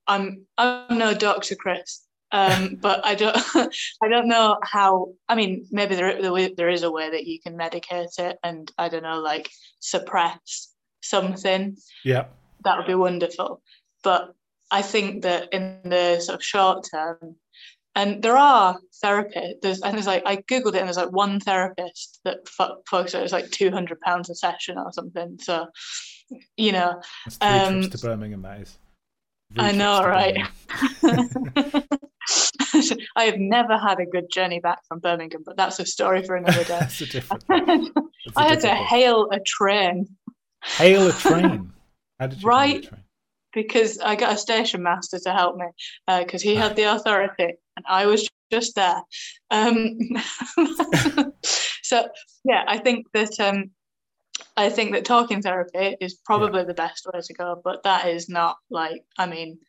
I'm 0.08 0.46
I'm 0.58 0.98
no 0.98 1.14
doctor, 1.14 1.56
Chris. 1.56 2.06
Um, 2.32 2.76
but 2.82 3.06
I 3.06 3.16
don't 3.16 3.38
I 3.56 4.08
don't 4.08 4.28
know 4.28 4.58
how. 4.64 5.14
I 5.28 5.36
mean, 5.36 5.68
maybe 5.72 5.96
there 5.96 6.22
there 6.22 6.50
there 6.56 6.70
is 6.70 6.84
a 6.84 6.92
way 6.92 7.10
that 7.10 7.26
you 7.26 7.40
can 7.40 7.58
medicate 7.58 8.20
it, 8.20 8.38
and 8.44 8.72
I 8.78 8.90
don't 8.90 9.04
know, 9.04 9.20
like 9.20 9.50
suppress 9.80 10.74
something 11.02 11.76
Yeah, 12.06 12.26
that 12.64 12.78
would 12.78 12.88
be 12.88 12.96
wonderful. 12.96 13.62
But 14.04 14.34
I 14.72 14.82
think 14.82 15.24
that 15.24 15.52
in 15.52 15.80
the 15.84 16.20
sort 16.20 16.36
of 16.36 16.44
short 16.44 16.88
term, 16.90 17.36
and 17.96 18.24
there 18.24 18.38
are 18.38 18.80
therapists. 19.04 19.62
There's 19.62 19.82
and 19.82 19.96
there's 19.96 20.08
like 20.08 20.24
I 20.26 20.38
googled 20.38 20.76
it, 20.76 20.78
and 20.78 20.88
there's 20.88 20.98
like 20.98 21.12
one 21.12 21.40
therapist 21.40 22.20
that 22.24 22.48
fo- 22.48 22.82
focuses. 22.90 23.24
It's 23.24 23.34
like 23.34 23.52
two 23.52 23.72
hundred 23.72 24.00
pounds 24.02 24.30
a 24.30 24.36
session 24.36 24.78
or 24.78 24.92
something. 24.94 25.38
So, 25.42 25.68
you 26.56 26.72
know, 26.72 27.02
that's 27.26 27.38
three 27.38 27.50
Um, 27.50 27.82
trips 27.82 28.00
to 28.00 28.08
Birmingham. 28.08 28.42
That 28.44 28.62
is. 28.62 28.78
I 29.58 29.72
know, 29.72 30.04
right? 30.04 30.38
I 33.16 33.24
have 33.26 33.38
never 33.38 33.78
had 33.78 34.00
a 34.00 34.06
good 34.06 34.32
journey 34.32 34.60
back 34.60 34.80
from 34.88 35.00
Birmingham, 35.00 35.44
but 35.46 35.58
that's 35.58 35.80
a 35.80 35.86
story 35.86 36.24
for 36.24 36.36
another 36.36 36.64
day. 36.64 36.80
that's 36.80 37.02
a 37.02 37.06
different. 37.06 37.44
That's 37.50 38.38
a 38.38 38.42
had 38.44 38.60
to 38.62 38.68
different 38.68 38.86
hail 38.88 39.30
a 39.32 39.40
train 39.40 40.08
hail 40.64 41.08
a 41.08 41.14
train. 41.14 41.72
How 42.20 42.28
did 42.28 42.42
you 42.42 42.48
hail 42.50 42.56
a 42.56 42.58
Right. 42.58 42.84
train? 42.84 43.04
because 43.54 44.00
I 44.00 44.16
got 44.16 44.34
a 44.34 44.38
station 44.38 44.82
master 44.82 45.20
to 45.20 45.34
help 45.34 45.58
me 45.58 45.66
because 46.20 46.42
he 46.42 46.56
had 46.56 46.76
the 46.78 46.84
authority 46.84 47.56
and 47.76 47.86
I 47.86 48.06
was 48.06 48.26
just 48.50 48.76
there. 48.76 49.02
Um, 49.50 49.98
so 51.84 52.08
yeah, 52.46 52.64
I 52.68 52.78
think 52.78 53.08
that 53.14 53.38
um, 53.42 53.72
I 54.58 54.70
think 54.70 54.94
that 54.94 55.06
talking 55.06 55.42
therapy 55.42 55.96
is 56.02 56.16
probably 56.26 56.64
the 56.64 56.74
best 56.74 57.08
way 57.12 57.20
to 57.22 57.34
go, 57.34 57.62
but 57.64 57.84
that 57.84 58.08
is 58.08 58.30
not 58.30 58.58
like 58.70 59.02
I 59.18 59.26
mean, 59.28 59.60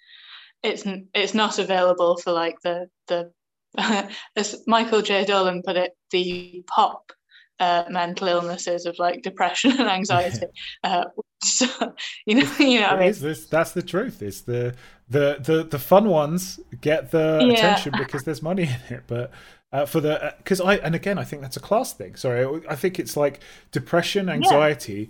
it's 0.63 0.85
it's 1.15 1.35
not 1.35 1.59
available 1.59 2.17
for 2.17 2.33
like 2.33 2.57
the 2.63 2.89
the 3.09 3.33
as 4.37 4.63
Michael 4.67 5.03
J. 5.03 5.25
Dolan 5.25 5.63
put 5.65 5.77
it, 5.77 5.93
the 6.11 6.65
pop. 6.69 7.13
Uh, 7.61 7.85
mental 7.91 8.27
illnesses 8.27 8.87
of 8.87 8.97
like 8.99 9.23
depression 9.23 9.71
and 9.79 9.89
anxiety. 9.89 10.47
Uh, 10.83 11.05
so, 11.45 11.67
you 12.27 12.35
know, 12.35 12.51
you 12.59 12.81
know 12.81 12.89
what 12.89 12.99
I 12.99 13.01
mean. 13.05 13.15
this, 13.21 13.47
that's 13.47 13.71
the 13.73 13.83
truth. 13.83 14.21
It's 14.21 14.41
the 14.41 14.75
the 15.09 15.37
the 15.41 15.63
the 15.65 15.79
fun 15.79 16.09
ones 16.09 16.59
get 16.81 17.13
the 17.13 17.47
Yeah. 17.47 17.51
attention 17.53 17.95
because 17.95 18.25
there's 18.25 18.43
money 18.43 18.65
in 18.65 18.97
it. 18.97 19.05
But 19.07 19.31
uh, 19.73 19.87
for 19.87 20.01
the 20.01 20.35
because 20.39 20.61
I 20.61 20.77
and 20.77 20.95
again 20.95 21.19
I 21.19 21.25
think 21.25 21.43
that's 21.43 21.57
a 21.57 21.61
class 21.61 21.93
thing. 21.93 22.17
Sorry, 22.17 22.63
I 22.69 22.77
think 22.77 22.99
it's 22.99 23.17
like 23.17 23.41
depression, 23.71 24.29
anxiety 24.29 25.09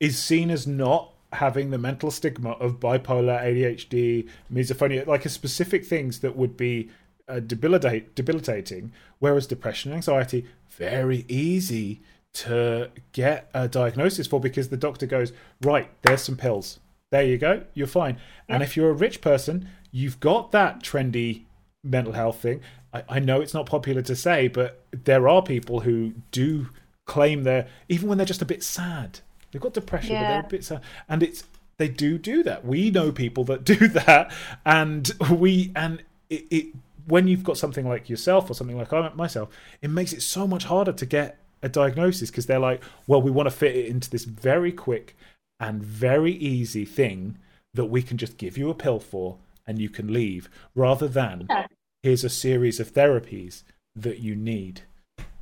is 0.00 0.18
seen 0.18 0.50
as 0.50 0.66
not 0.66 1.12
having 1.32 1.70
the 1.70 1.78
mental 1.78 2.10
stigma 2.10 2.52
of 2.52 2.80
bipolar, 2.80 3.42
ADHD, 3.42 4.28
misophonia, 4.52 5.06
like 5.06 5.26
a 5.26 5.28
specific 5.28 5.84
things 5.84 6.20
that 6.20 6.36
would 6.36 6.56
be 6.56 6.88
uh, 7.28 7.40
debilitate 7.40 8.14
debilitating. 8.14 8.92
Whereas 9.18 9.46
depression, 9.46 9.90
and 9.90 9.96
anxiety, 9.96 10.46
very 10.70 11.24
easy 11.28 12.00
to 12.34 12.90
get 13.12 13.50
a 13.52 13.68
diagnosis 13.68 14.26
for 14.26 14.40
because 14.40 14.68
the 14.68 14.76
doctor 14.76 15.06
goes, 15.06 15.32
right, 15.62 15.90
there's 16.02 16.22
some 16.22 16.36
pills. 16.36 16.78
There 17.10 17.24
you 17.24 17.38
go, 17.38 17.64
you're 17.74 17.86
fine. 17.86 18.18
And 18.48 18.62
if 18.62 18.76
you're 18.76 18.90
a 18.90 18.94
rich 18.94 19.20
person, 19.20 19.68
you've 19.90 20.20
got 20.20 20.52
that 20.52 20.82
trendy 20.82 21.44
mental 21.84 22.12
health 22.12 22.40
thing. 22.40 22.60
I, 22.92 23.04
I 23.08 23.18
know 23.18 23.40
it's 23.40 23.54
not 23.54 23.66
popular 23.66 24.02
to 24.02 24.16
say, 24.16 24.48
but 24.48 24.84
there 24.90 25.28
are 25.28 25.42
people 25.42 25.80
who 25.80 26.12
do 26.30 26.68
claim 27.06 27.44
they're, 27.44 27.68
even 27.88 28.08
when 28.08 28.18
they're 28.18 28.26
just 28.26 28.42
a 28.42 28.46
bit 28.46 28.62
sad, 28.62 29.20
they've 29.50 29.62
got 29.62 29.74
depression, 29.74 30.14
but 30.14 30.28
they're 30.28 30.40
a 30.40 30.48
bit 30.48 30.64
sad. 30.64 30.80
And 31.08 31.22
it's, 31.22 31.44
they 31.78 31.88
do 31.88 32.18
do 32.18 32.42
that. 32.42 32.64
We 32.64 32.90
know 32.90 33.12
people 33.12 33.44
that 33.44 33.64
do 33.64 33.88
that. 33.88 34.32
And 34.64 35.10
we, 35.30 35.72
and 35.74 36.02
it, 36.28 36.46
it 36.50 36.66
when 37.06 37.26
you've 37.26 37.44
got 37.44 37.56
something 37.56 37.88
like 37.88 38.10
yourself 38.10 38.50
or 38.50 38.54
something 38.54 38.76
like 38.76 38.92
I 38.92 39.10
myself, 39.14 39.48
it 39.80 39.88
makes 39.88 40.12
it 40.12 40.22
so 40.22 40.46
much 40.46 40.64
harder 40.64 40.92
to 40.92 41.06
get 41.06 41.38
a 41.62 41.68
diagnosis 41.68 42.30
because 42.30 42.46
they're 42.46 42.58
like, 42.58 42.82
well, 43.06 43.22
we 43.22 43.30
want 43.30 43.48
to 43.48 43.54
fit 43.54 43.74
it 43.74 43.86
into 43.86 44.10
this 44.10 44.24
very 44.24 44.72
quick 44.72 45.16
and 45.58 45.82
very 45.82 46.32
easy 46.32 46.84
thing 46.84 47.38
that 47.74 47.86
we 47.86 48.02
can 48.02 48.16
just 48.16 48.36
give 48.36 48.58
you 48.58 48.70
a 48.70 48.74
pill 48.74 49.00
for 49.00 49.38
and 49.68 49.78
you 49.78 49.88
can 49.88 50.12
leave, 50.12 50.48
rather 50.74 51.06
than 51.06 51.46
Yeah. 51.48 51.66
here's 52.02 52.24
a 52.24 52.28
series 52.30 52.80
of 52.80 52.92
therapies 52.92 53.62
that 53.94 54.18
you 54.18 54.34
need. 54.34 54.82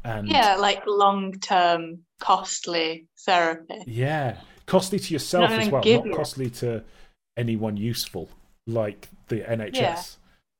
And 0.05 0.29
Yeah, 0.29 0.57
like 0.57 0.83
long 0.87 1.33
term 1.41 2.05
costly 2.21 3.07
therapy. 3.25 3.83
yeah, 3.87 4.41
costly 4.67 4.99
to 4.99 5.13
yourself 5.15 5.51
as 5.51 5.69
well, 5.71 5.81
not 5.81 5.87
you 5.87 6.05
it. 6.13 6.15
costly 6.15 6.51
to 6.51 6.85
anyone 7.37 7.77
useful 7.77 8.29
like 8.67 9.09
the 9.29 9.41
NHS. 9.43 9.75
Yeah. 9.81 10.03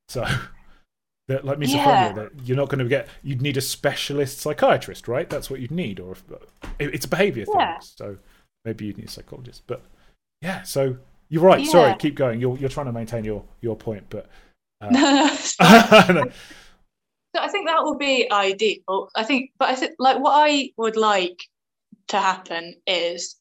So, 0.09 0.25
that, 1.29 1.45
like 1.45 1.59
misophonia, 1.59 1.77
Yeah. 2.09 2.13
that 2.13 2.31
you're 2.45 2.57
not 2.57 2.69
going 2.69 2.79
to 2.81 2.89
get. 2.89 3.09
You'd 3.23 3.43
need 3.43 3.57
a 3.57 3.61
specialist 3.61 4.39
psychiatrist, 4.39 5.09
right? 5.09 5.29
That's 5.29 5.51
what 5.51 5.61
you'd 5.61 5.71
need, 5.73 5.99
or 6.01 6.13
if, 6.13 6.23
it's 6.79 7.05
a 7.07 7.09
behaviour 7.09 7.45
Yeah. 7.53 7.79
thing. 7.79 7.89
So 7.97 8.19
maybe 8.65 8.87
you'd 8.87 8.99
need 8.99 9.09
a 9.09 9.11
psychologist. 9.11 9.63
But 9.67 9.83
yeah, 10.43 10.63
so 10.63 10.99
you're 11.29 11.43
right. 11.43 11.67
Sorry, 11.67 11.95
keep 11.99 12.15
going. 12.15 12.41
You're 12.41 12.57
you're 12.59 12.69
trying 12.69 12.87
to 12.87 12.93
maintain 12.93 13.25
your 13.25 13.45
your 13.61 13.77
point, 13.77 14.05
but 14.09 14.29
so 14.83 14.89
uh, 15.61 16.25
I 17.39 17.49
think 17.49 17.67
that 17.67 17.83
will 17.83 17.97
be 17.97 18.31
ideal. 18.31 19.11
I 19.15 19.25
think, 19.25 19.51
but 19.59 19.69
I 19.69 19.75
think 19.75 19.95
like 19.99 20.19
what 20.19 20.33
I 20.33 20.71
would 20.77 20.97
like 20.97 21.39
to 22.09 22.19
happen 22.19 22.75
is 22.87 23.37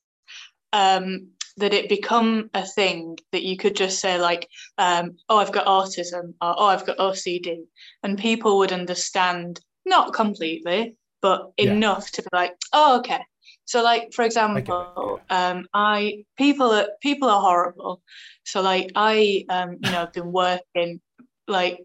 um, 0.74 1.28
that 1.58 1.74
it 1.74 1.90
become 1.90 2.50
a 2.54 2.66
thing 2.66 3.18
that 3.32 3.44
you 3.44 3.58
could 3.58 3.76
just 3.76 4.00
say 4.00 4.20
like, 4.20 4.48
um, 4.78 5.18
oh, 5.30 5.38
I've 5.38 5.52
got 5.52 5.68
autism, 5.68 6.34
or 6.42 6.56
oh, 6.58 6.66
I've 6.66 6.86
got 6.86 6.98
OCD, 6.98 7.64
and 8.04 8.18
people 8.18 8.58
would 8.60 8.74
understand 8.74 9.60
not 9.86 10.14
completely, 10.14 10.96
but 11.22 11.52
Yeah. 11.58 11.72
enough 11.72 12.12
to 12.12 12.22
be 12.22 12.30
like, 12.34 12.56
oh, 12.74 13.00
okay. 13.00 13.24
So, 13.66 13.84
like 13.84 14.14
for 14.14 14.24
example, 14.24 15.22
um, 15.30 15.68
I 15.74 16.26
people 16.38 16.72
are 16.72 16.88
people 17.02 17.30
are 17.30 17.42
horrible. 17.42 18.02
So, 18.46 18.62
like 18.62 18.92
I, 18.96 19.46
um, 19.50 19.78
you 19.82 19.92
know, 19.92 20.00
have 20.00 20.14
been 20.14 20.32
working. 20.32 21.02
Like 21.48 21.80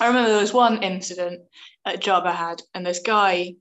I 0.00 0.06
remember 0.06 0.30
there 0.30 0.40
was 0.40 0.52
one 0.52 0.82
incident 0.82 1.42
at 1.86 1.94
a 1.96 1.98
job 1.98 2.24
I 2.26 2.32
had, 2.32 2.62
and 2.74 2.84
this 2.84 3.00
guy 3.00 3.54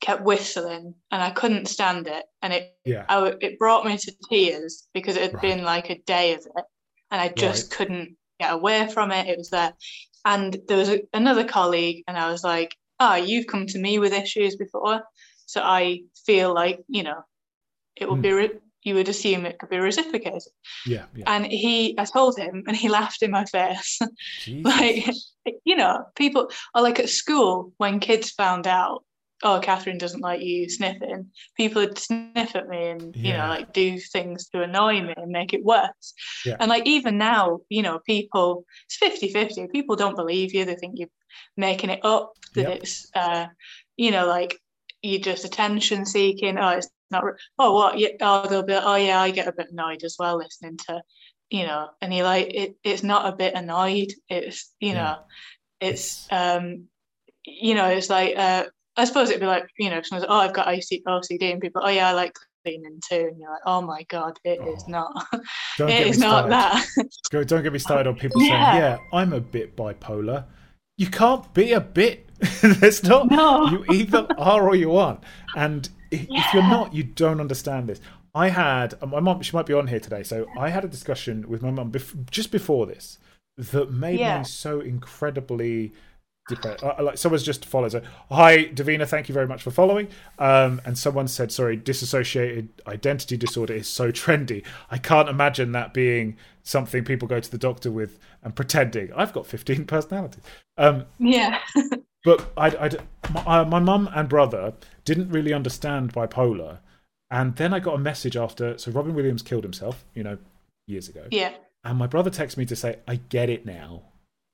kept 0.00 0.22
whistling, 0.22 0.94
and 1.10 1.22
I 1.22 1.30
couldn't 1.30 1.68
stand 1.68 2.06
it, 2.06 2.24
and 2.42 2.52
it 2.52 2.76
Yeah. 2.84 3.04
I, 3.08 3.34
it 3.40 3.58
brought 3.58 3.84
me 3.84 3.98
to 3.98 4.12
tears 4.28 4.88
because 4.94 5.16
it 5.16 5.22
had 5.22 5.34
Right. 5.34 5.42
been 5.42 5.64
like 5.64 5.90
a 5.90 5.98
day 6.06 6.32
of 6.34 6.40
it, 6.40 6.64
and 7.10 7.20
I 7.20 7.28
just 7.28 7.70
Right. 7.70 7.76
couldn't 7.76 8.16
get 8.40 8.52
away 8.54 8.88
from 8.88 9.12
it. 9.12 9.28
It 9.28 9.36
was 9.36 9.50
there, 9.50 9.74
and 10.24 10.58
there 10.68 10.78
was 10.78 10.88
a, 10.88 11.02
another 11.12 11.44
colleague, 11.44 12.04
and 12.08 12.16
I 12.16 12.30
was 12.30 12.42
like, 12.42 12.74
"Ah, 12.98 13.16
you've 13.16 13.46
come 13.46 13.66
to 13.66 13.78
me 13.78 13.98
with 13.98 14.12
issues 14.14 14.56
before, 14.56 15.02
so 15.52 15.60
I 15.62 16.02
feel 16.26 16.54
like 16.54 16.78
you 16.96 17.02
know, 17.02 17.20
it 18.00 18.08
would 18.08 18.16
Hmm. 18.16 18.22
be 18.28 18.32
re- 18.32 18.60
you 18.82 18.94
would 18.94 19.08
assume 19.08 19.44
it 19.44 19.58
could 19.58 19.70
be 19.70 19.78
reciprocated." 19.78 20.52
Yeah. 20.86 21.06
Yeah. 21.14 21.24
And 21.32 21.44
he, 21.46 21.94
I 21.98 22.04
told 22.06 22.38
him, 22.38 22.64
and 22.66 22.76
he 22.76 22.88
laughed 22.98 23.22
in 23.22 23.30
my 23.30 23.44
face. 23.44 23.98
Like, 24.70 25.04
you 25.64 25.76
know, 25.76 25.94
people 26.16 26.50
are 26.74 26.82
like 26.82 26.98
at 27.00 27.08
school 27.08 27.72
when 27.78 28.00
kids 28.00 28.30
found 28.30 28.66
out. 28.66 29.04
Oh, 29.42 29.58
Catherine 29.62 29.96
doesn't 29.96 30.20
like 30.20 30.42
you 30.42 30.68
sniffing. 30.68 31.22
People 31.56 31.80
would 31.82 31.96
sniff 31.96 32.54
at 32.54 32.68
me 32.68 32.88
and, 32.92 33.16
you 33.16 33.32
know, 33.32 33.48
like 33.56 33.72
do 33.72 33.98
things 33.98 34.48
to 34.50 34.62
annoy 34.62 35.00
me 35.00 35.14
and 35.16 35.30
make 35.32 35.54
it 35.54 35.64
worse. 35.64 36.06
Yeah. 36.44 36.56
And 36.60 36.68
like 36.68 36.86
even 36.86 37.16
now, 37.16 37.60
you 37.70 37.82
know, 37.82 38.00
people 38.04 38.66
it's 38.84 38.98
50-50. 39.24 39.72
People 39.72 39.96
don't 39.96 40.14
believe 40.22 40.52
you. 40.52 40.66
They 40.66 40.74
think 40.74 40.98
you're 40.98 41.08
making 41.56 41.88
it 41.96 42.04
up, 42.04 42.32
that 42.54 42.68
Yep. 42.68 42.76
it's 42.82 42.94
uh, 43.14 43.46
you 43.96 44.10
know, 44.10 44.26
like 44.26 44.52
you're 45.02 45.20
just 45.20 45.44
attention 45.44 46.04
seeking. 46.06 46.58
Oh, 46.58 46.68
it's 46.70 46.88
not 47.10 47.24
oh 47.58 47.74
what 47.74 47.98
yeah, 47.98 48.10
oh 48.20 48.46
they'll 48.48 48.62
be 48.62 48.74
oh 48.74 48.94
yeah, 48.96 49.20
I 49.20 49.30
get 49.30 49.48
a 49.48 49.52
bit 49.52 49.70
annoyed 49.72 50.04
as 50.04 50.16
well 50.18 50.36
listening 50.38 50.76
to 50.88 51.02
you 51.50 51.66
know, 51.66 51.88
and 52.00 52.14
you're 52.14 52.24
like, 52.24 52.54
it, 52.54 52.76
it's 52.84 53.02
not 53.02 53.26
a 53.26 53.36
bit 53.36 53.54
annoyed. 53.54 54.12
It's, 54.28 54.72
you 54.78 54.90
Yeah. 54.92 55.02
know, 55.02 55.16
it's, 55.80 56.28
um, 56.30 56.84
you 57.44 57.74
know, 57.74 57.86
it's 57.88 58.08
like, 58.08 58.36
uh, 58.36 58.66
I 58.96 59.04
suppose 59.04 59.30
it'd 59.30 59.40
be 59.40 59.46
like, 59.46 59.66
you 59.76 59.90
know, 59.90 60.00
someone's, 60.02 60.26
oh, 60.30 60.38
I've 60.38 60.52
got 60.52 60.68
OC- 60.68 61.02
OCD, 61.08 61.50
and 61.52 61.60
people, 61.60 61.82
oh, 61.84 61.88
yeah, 61.88 62.08
I 62.08 62.12
like 62.12 62.36
cleaning 62.64 63.00
too. 63.08 63.30
And 63.32 63.40
you're 63.40 63.50
like, 63.50 63.62
oh 63.66 63.80
my 63.82 64.04
God, 64.04 64.38
it 64.44 64.60
is 64.60 64.84
Oh, 64.86 64.90
not. 64.92 65.26
Don't 65.78 65.90
it 65.90 66.10
me 66.12 66.16
not 66.18 66.48
that. 66.50 66.86
Go, 67.32 67.42
don't 67.42 67.62
get 67.64 67.72
me 67.72 67.78
started 67.80 68.06
on 68.08 68.14
people 68.14 68.40
saying, 68.40 68.52
Yeah. 68.52 68.76
"Yeah, 68.76 68.98
I'm 69.12 69.32
a 69.32 69.40
bit 69.40 69.76
bipolar." 69.76 70.44
You 71.00 71.06
can't 71.06 71.52
be 71.54 71.72
a 71.72 71.80
bit. 71.80 72.28
There's 72.60 73.02
not. 73.02 73.30
No. 73.30 73.66
You 73.70 73.84
either 73.90 74.26
are 74.36 74.68
or 74.68 74.74
you 74.76 74.94
aren't. 74.96 75.20
And 75.56 75.88
if, 76.10 76.26
if 76.28 76.44
you're 76.52 76.62
not, 76.62 76.92
you 76.92 77.04
don't 77.04 77.40
understand 77.40 77.88
this. 77.88 78.02
I 78.34 78.48
had 78.50 78.92
uh, 79.00 79.06
my 79.06 79.18
mom. 79.20 79.40
She 79.40 79.56
might 79.56 79.64
be 79.64 79.72
on 79.72 79.86
here 79.86 79.98
today. 79.98 80.22
So 80.22 80.46
I 80.58 80.68
had 80.68 80.84
a 80.84 80.88
discussion 80.88 81.48
with 81.48 81.62
my 81.62 81.70
mom 81.70 81.90
bef- 81.90 82.30
just 82.30 82.50
before 82.52 82.84
this 82.84 83.18
that 83.56 83.90
made 83.90 84.20
Yeah. 84.20 84.40
me 84.40 84.44
so 84.44 84.80
incredibly 84.80 85.92
depressed. 86.50 86.84
Uh, 86.84 86.94
like 87.00 87.18
someone's 87.18 87.42
just 87.42 87.64
followed. 87.64 87.92
So, 87.92 88.02
hi, 88.30 88.66
Davina. 88.66 89.08
Thank 89.08 89.28
you 89.28 89.32
very 89.32 89.46
much 89.46 89.62
for 89.62 89.70
following. 89.70 90.08
Um, 90.38 90.80
and 90.84 90.98
someone 90.98 91.28
said, 91.28 91.50
sorry, 91.50 91.76
dissociated 91.76 92.68
identity 92.86 93.36
disorder 93.36 93.74
is 93.74 93.88
so 93.88 94.12
trendy. 94.12 94.64
I 94.90 94.98
can't 94.98 95.28
imagine 95.28 95.72
that 95.72 95.94
being 95.94 96.36
something 96.62 97.04
people 97.04 97.26
go 97.26 97.40
to 97.40 97.50
the 97.50 97.58
doctor 97.58 97.90
with 97.90 98.18
and 98.42 98.54
pretending 98.54 99.12
I've 99.14 99.32
got 99.32 99.46
15 99.46 99.86
personalities. 99.86 100.42
Um, 100.76 101.06
yeah. 101.18 101.58
but 102.24 102.52
I, 102.56 102.68
I, 102.68 102.90
my, 103.32 103.40
uh, 103.60 103.64
my 103.64 103.78
mum 103.78 104.08
and 104.14 104.28
brother 104.28 104.74
didn't 105.04 105.30
really 105.30 105.52
understand 105.52 106.12
bipolar. 106.12 106.78
And 107.30 107.56
then 107.56 107.72
I 107.72 107.80
got 107.80 107.94
a 107.94 107.98
message 107.98 108.36
after. 108.36 108.76
So 108.76 108.90
Robin 108.90 109.14
Williams 109.14 109.42
killed 109.42 109.62
himself, 109.62 110.04
you 110.14 110.22
know, 110.22 110.38
years 110.86 111.08
ago. 111.08 111.26
Yeah. 111.30 111.54
And 111.84 111.96
my 111.98 112.06
brother 112.06 112.30
texted 112.30 112.58
me 112.58 112.66
to 112.66 112.76
say, 112.76 112.98
I 113.08 113.16
get 113.16 113.48
it 113.48 113.64
now. 113.64 114.02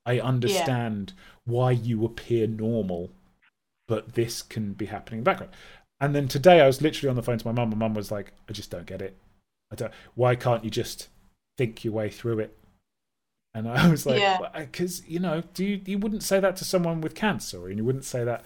I 0.07 0.19
understand 0.19 1.13
why 1.45 1.71
you 1.71 2.05
appear 2.05 2.47
normal, 2.47 3.11
but 3.87 4.13
this 4.13 4.41
can 4.41 4.73
be 4.73 4.85
happening 4.87 5.19
in 5.19 5.23
the 5.23 5.29
background. 5.29 5.53
And 5.99 6.15
then 6.15 6.27
today 6.27 6.61
I 6.61 6.67
was 6.67 6.81
literally 6.81 7.09
on 7.09 7.15
the 7.15 7.23
phone 7.23 7.37
to 7.37 7.47
my 7.47 7.51
mum. 7.51 7.69
My 7.71 7.75
mum 7.75 7.93
was 7.93 8.11
like, 8.11 8.33
I 8.49 8.53
just 8.53 8.71
don't 8.71 8.85
get 8.85 9.01
it. 9.01 9.17
I 9.71 9.75
don't, 9.75 9.91
why 10.15 10.35
can't 10.35 10.63
you 10.63 10.69
just 10.69 11.09
think 11.57 11.83
your 11.83 11.93
way 11.93 12.09
through 12.09 12.39
it? 12.39 12.57
And 13.53 13.67
I 13.67 13.89
was 13.89 14.05
like, 14.05 14.19
Yeah. 14.21 14.37
because, 14.55 15.05
you 15.07 15.19
know, 15.19 15.43
do 15.53 15.65
you, 15.65 15.81
you 15.85 15.97
wouldn't 15.97 16.23
say 16.23 16.39
that 16.39 16.55
to 16.57 16.65
someone 16.65 17.01
with 17.01 17.15
cancer, 17.15 17.67
and 17.67 17.77
you 17.77 17.83
wouldn't 17.83 18.05
say 18.05 18.23
that 18.23 18.43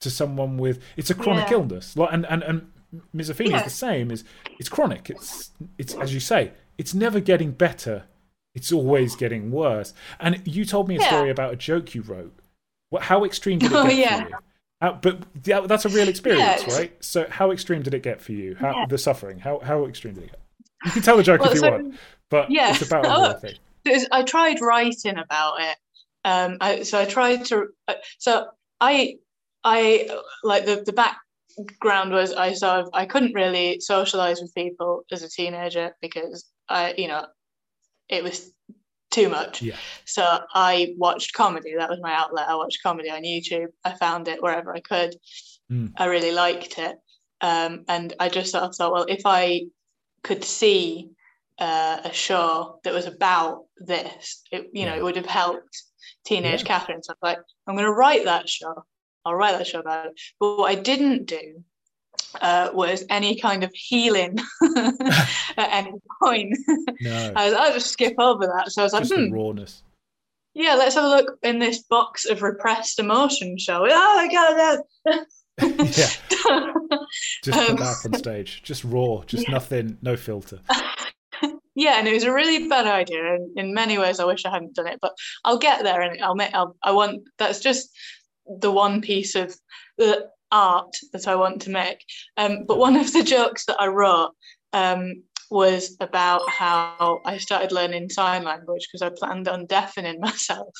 to 0.00 0.10
someone 0.10 0.56
with, 0.58 0.80
it's 0.96 1.10
a 1.10 1.14
chronic 1.14 1.48
Yeah. 1.50 1.56
illness. 1.56 1.96
Like, 1.96 2.12
and, 2.12 2.26
and, 2.26 2.42
and 2.42 2.70
misophonia 3.16 3.50
Yeah. 3.50 3.56
is 3.58 3.64
the 3.64 3.70
same. 3.70 4.10
Is 4.10 4.24
it's 4.58 4.68
chronic. 4.68 5.10
It's 5.10 5.50
it's 5.78 5.94
as 5.94 6.12
you 6.14 6.20
say. 6.20 6.52
It's 6.76 6.94
never 6.94 7.18
getting 7.20 7.50
better. 7.52 8.04
It's 8.54 8.72
always 8.72 9.14
getting 9.16 9.50
worse. 9.50 9.94
And 10.20 10.42
you 10.46 10.64
told 10.64 10.88
me 10.88 10.96
a 10.96 11.00
Yeah. 11.00 11.08
story 11.08 11.30
about 11.30 11.52
a 11.52 11.56
joke 11.56 11.94
you 11.94 12.02
wrote. 12.02 12.34
What? 12.90 13.02
How 13.02 13.24
extreme 13.24 13.58
did 13.58 13.72
it 13.72 13.76
Oh, 13.76 13.86
get 13.86 13.96
yeah. 13.96 14.22
for 14.24 14.28
you? 14.30 14.34
How, 14.80 14.92
but 14.94 15.22
yeah, 15.44 15.60
that's 15.60 15.84
a 15.84 15.88
real 15.88 16.08
experience, 16.08 16.62
it's- 16.62 16.78
right? 16.78 17.04
So 17.04 17.26
how 17.28 17.50
extreme 17.50 17.82
did 17.82 17.94
it 17.94 18.02
get 18.02 18.20
for 18.20 18.32
you? 18.32 18.54
How 18.54 18.74
Yeah. 18.80 18.86
the 18.88 18.98
suffering? 18.98 19.38
How 19.40 19.58
how 19.60 19.86
extreme 19.86 20.14
did 20.14 20.24
it 20.24 20.30
get? 20.30 20.40
You 20.84 20.90
can 20.92 21.02
tell 21.02 21.16
the 21.16 21.22
joke 21.22 21.40
Well, 21.40 21.50
if 21.50 21.54
you 21.56 21.60
so- 21.60 21.70
want, 21.70 21.96
but 22.30 22.50
Yeah. 22.50 22.70
it's 22.70 22.82
about 22.82 23.04
a 23.06 23.36
Oh, 23.36 23.38
thing. 23.38 23.56
I 24.12 24.22
tried 24.22 24.60
writing 24.60 25.18
about 25.18 25.60
it. 25.60 25.76
Um, 26.24 26.58
I, 26.60 26.82
so 26.82 26.98
I 27.00 27.04
tried 27.06 27.44
to. 27.46 27.68
uh, 27.88 27.94
So 28.18 28.48
I, 28.80 29.16
I 29.64 30.08
like 30.44 30.66
the 30.66 30.82
the 30.84 30.92
background 30.92 32.12
was 32.12 32.32
I 32.32 32.52
sort 32.52 32.80
of 32.80 32.90
I 32.92 33.06
couldn't 33.06 33.34
really 33.34 33.80
socialize 33.80 34.40
with 34.40 34.54
people 34.54 35.04
as 35.10 35.22
a 35.22 35.28
teenager 35.28 35.94
because 36.00 36.44
I, 36.68 36.94
you 36.98 37.08
know, 37.08 37.24
it 38.08 38.22
was 38.22 38.50
too 39.10 39.28
much. 39.28 39.62
Yeah. 39.62 39.76
So 40.04 40.40
I 40.52 40.94
watched 40.96 41.32
comedy. 41.32 41.74
That 41.76 41.90
was 41.90 42.00
my 42.00 42.12
outlet. 42.12 42.48
I 42.48 42.56
watched 42.56 42.82
comedy 42.82 43.10
on 43.10 43.22
YouTube. 43.22 43.68
I 43.84 43.94
found 43.94 44.28
it 44.28 44.42
wherever 44.42 44.74
I 44.74 44.80
could. 44.80 45.14
Mm. 45.70 45.92
I 45.96 46.06
really 46.06 46.32
liked 46.32 46.78
it. 46.78 46.96
Um, 47.40 47.84
and 47.88 48.12
I 48.18 48.28
just 48.28 48.52
sort 48.52 48.64
of 48.64 48.74
thought, 48.74 48.92
well, 48.92 49.06
if 49.08 49.22
I 49.24 49.62
could 50.22 50.44
see 50.44 51.10
uh, 51.58 52.00
a 52.04 52.12
show 52.12 52.80
that 52.84 52.92
was 52.92 53.06
about 53.06 53.64
this, 53.78 54.42
it, 54.52 54.68
you 54.72 54.84
know, 54.84 54.96
it 54.96 55.02
would 55.02 55.16
have 55.16 55.26
helped 55.26 55.82
teenage 56.24 56.62
Yeah. 56.62 56.66
Catherine. 56.66 57.02
So 57.02 57.12
I'm 57.12 57.28
like, 57.30 57.38
I'm 57.66 57.74
going 57.74 57.86
to 57.86 57.92
write 57.92 58.24
that 58.24 58.48
show. 58.48 58.84
I'll 59.24 59.34
write 59.34 59.56
that 59.58 59.66
show 59.66 59.80
about 59.80 60.06
it. 60.06 60.20
But 60.40 60.58
what 60.58 60.70
I 60.70 60.74
didn't 60.74 61.26
do 61.26 61.64
uh, 62.40 62.70
was 62.72 63.04
any 63.10 63.38
kind 63.40 63.64
of 63.64 63.70
healing 63.74 64.38
at 64.76 65.28
any 65.56 65.92
point. 66.22 66.56
No, 67.00 67.32
I 67.36 67.44
was, 67.46 67.54
I'll 67.54 67.72
just 67.72 67.90
skip 67.90 68.14
over 68.18 68.46
that. 68.46 68.70
So 68.72 68.82
I 68.82 68.84
was 68.84 68.92
like, 68.92 69.04
just 69.04 69.14
hmm, 69.14 69.32
rawness. 69.32 69.82
yeah, 70.54 70.74
let's 70.74 70.94
have 70.94 71.04
a 71.04 71.08
look 71.08 71.38
in 71.42 71.58
this 71.58 71.82
box 71.84 72.24
of 72.26 72.42
repressed 72.42 72.98
emotion, 72.98 73.56
shall 73.58 73.82
we? 73.82 73.90
Oh 73.92 74.14
my 74.16 74.28
god, 74.32 74.80
yeah, 75.06 75.14
yeah. 75.62 75.84
just 77.42 77.58
Um, 77.58 77.76
put 77.76 77.78
that 77.78 78.02
on 78.04 78.14
stage. 78.14 78.62
Just 78.62 78.84
raw. 78.84 79.22
Just 79.26 79.44
yeah. 79.48 79.52
nothing. 79.54 79.98
No 80.02 80.16
filter. 80.16 80.60
yeah, 81.74 81.98
and 81.98 82.06
it 82.08 82.14
was 82.14 82.24
a 82.24 82.32
really 82.32 82.68
bad 82.68 82.86
idea. 82.86 83.34
And 83.34 83.58
in 83.58 83.74
many 83.74 83.98
ways, 83.98 84.20
I 84.20 84.24
wish 84.24 84.44
I 84.44 84.50
hadn't 84.50 84.74
done 84.74 84.86
it, 84.86 84.98
but 85.00 85.14
I'll 85.44 85.58
get 85.58 85.82
there, 85.82 86.00
and 86.02 86.22
I'll 86.22 86.34
make. 86.34 86.54
I'll, 86.54 86.76
I 86.82 86.92
want. 86.92 87.22
That's 87.38 87.60
just 87.60 87.90
the 88.60 88.70
one 88.70 89.00
piece 89.00 89.34
of 89.34 89.54
the 89.98 90.28
art 90.50 90.94
that 91.12 91.28
I 91.28 91.34
want 91.34 91.62
to 91.62 91.70
make. 91.70 92.04
Um, 92.36 92.64
but 92.66 92.78
one 92.78 92.96
of 92.96 93.12
the 93.12 93.22
jokes 93.22 93.64
that 93.66 93.80
I 93.80 93.88
wrote 93.88 94.32
um, 94.72 95.22
was 95.50 95.96
about 96.00 96.48
how 96.48 97.20
I 97.24 97.38
started 97.38 97.72
learning 97.72 98.10
sign 98.10 98.44
language 98.44 98.86
because 98.86 99.02
I 99.02 99.10
planned 99.14 99.48
on 99.48 99.66
deafening 99.66 100.20
myself, 100.20 100.74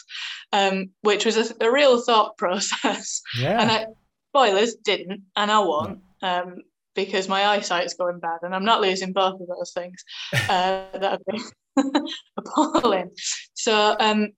um, 0.53 0.91
which 1.03 1.25
was 1.25 1.37
a, 1.37 1.55
a 1.65 1.71
real 1.71 2.01
thought 2.01 2.37
process. 2.37 3.23
Yeah. 3.39 3.61
And 3.61 3.71
I, 3.71 3.87
spoilers, 4.31 4.77
didn't, 4.77 5.23
and 5.37 5.51
I 5.51 5.59
won't, 5.61 6.01
um, 6.23 6.57
because 6.95 7.29
my 7.29 7.47
eyesight's 7.47 7.95
going 7.95 8.19
bad, 8.19 8.39
and 8.43 8.55
I'm 8.55 8.65
not 8.65 8.81
losing 8.81 9.13
both 9.13 9.41
of 9.41 9.47
those 9.47 9.73
things. 9.73 10.05
Uh, 10.49 10.85
that 10.99 11.21
would 11.27 11.37
be 11.37 12.01
appalling. 12.39 13.11
So 13.55 13.97
um, 14.01 14.29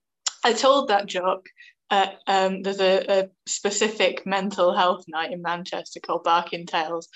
I 0.43 0.53
told 0.53 0.89
that 0.89 1.05
joke. 1.05 1.45
Uh, 1.91 2.07
um, 2.25 2.63
there's 2.63 2.79
a, 2.79 3.05
a 3.09 3.29
specific 3.45 4.25
mental 4.25 4.73
health 4.73 5.03
night 5.09 5.31
in 5.31 5.41
Manchester 5.41 5.99
called 5.99 6.23
Barking 6.23 6.65
Tales, 6.65 7.09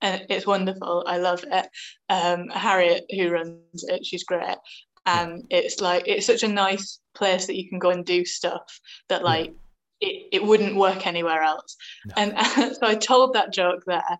and 0.00 0.24
it's 0.30 0.46
wonderful. 0.46 1.04
I 1.06 1.18
love 1.18 1.44
it. 1.46 1.68
Um, 2.08 2.48
Harriet, 2.48 3.04
who 3.10 3.30
runs 3.30 3.84
it, 3.84 4.06
she's 4.06 4.24
great, 4.24 4.56
and 5.06 5.44
it's 5.50 5.80
like 5.80 6.08
it's 6.08 6.26
such 6.26 6.42
a 6.42 6.48
nice 6.48 6.98
place 7.14 7.46
that 7.46 7.56
you 7.56 7.68
can 7.68 7.78
go 7.78 7.90
and 7.90 8.04
do 8.04 8.24
stuff 8.24 8.80
that 9.10 9.22
like 9.22 9.52
it, 10.00 10.28
it 10.32 10.42
wouldn't 10.42 10.76
work 10.76 11.06
anywhere 11.06 11.42
else. 11.42 11.76
No. 12.06 12.14
And 12.16 12.46
so 12.76 12.86
I 12.86 12.94
told 12.94 13.34
that 13.34 13.52
joke 13.52 13.84
there, 13.86 14.18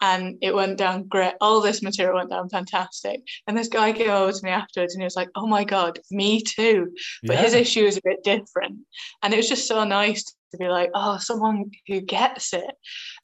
and 0.00 0.36
it 0.40 0.54
went 0.54 0.78
down 0.78 1.04
great. 1.08 1.34
All 1.40 1.60
this 1.60 1.82
material 1.82 2.16
went 2.16 2.30
down 2.30 2.48
fantastic. 2.48 3.20
And 3.46 3.56
this 3.56 3.68
guy 3.68 3.92
came 3.92 4.10
over 4.10 4.32
to 4.32 4.44
me 4.44 4.50
afterwards, 4.50 4.94
and 4.94 5.02
he 5.02 5.04
was 5.04 5.16
like, 5.16 5.28
"Oh 5.34 5.46
my 5.46 5.64
god, 5.64 5.98
me 6.10 6.42
too." 6.42 6.92
But 7.24 7.38
his 7.38 7.54
issue 7.54 7.84
is 7.84 7.96
a 7.96 8.02
bit 8.04 8.22
different, 8.24 8.78
and 9.22 9.32
it 9.32 9.36
was 9.36 9.48
just 9.48 9.68
so 9.68 9.84
nice 9.84 10.24
to 10.24 10.58
be 10.58 10.68
like, 10.68 10.90
"Oh, 10.94 11.18
someone 11.18 11.70
who 11.86 12.00
gets 12.00 12.52
it." 12.52 12.64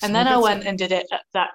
And 0.03 0.13
Someone 0.13 0.25
then 0.25 0.29
I 0.29 0.37
went 0.39 0.65
it. 0.65 0.67
and 0.69 0.79
did 0.79 0.93
it 0.93 1.07
at 1.13 1.23
that 1.35 1.51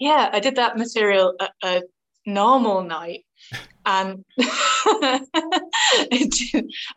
yeah, 0.00 0.30
I 0.32 0.40
did 0.40 0.56
that 0.56 0.78
material 0.78 1.34
at 1.40 1.52
a 1.64 1.82
normal 2.26 2.82
night, 2.82 3.24
and 3.86 4.24
I 4.38 5.20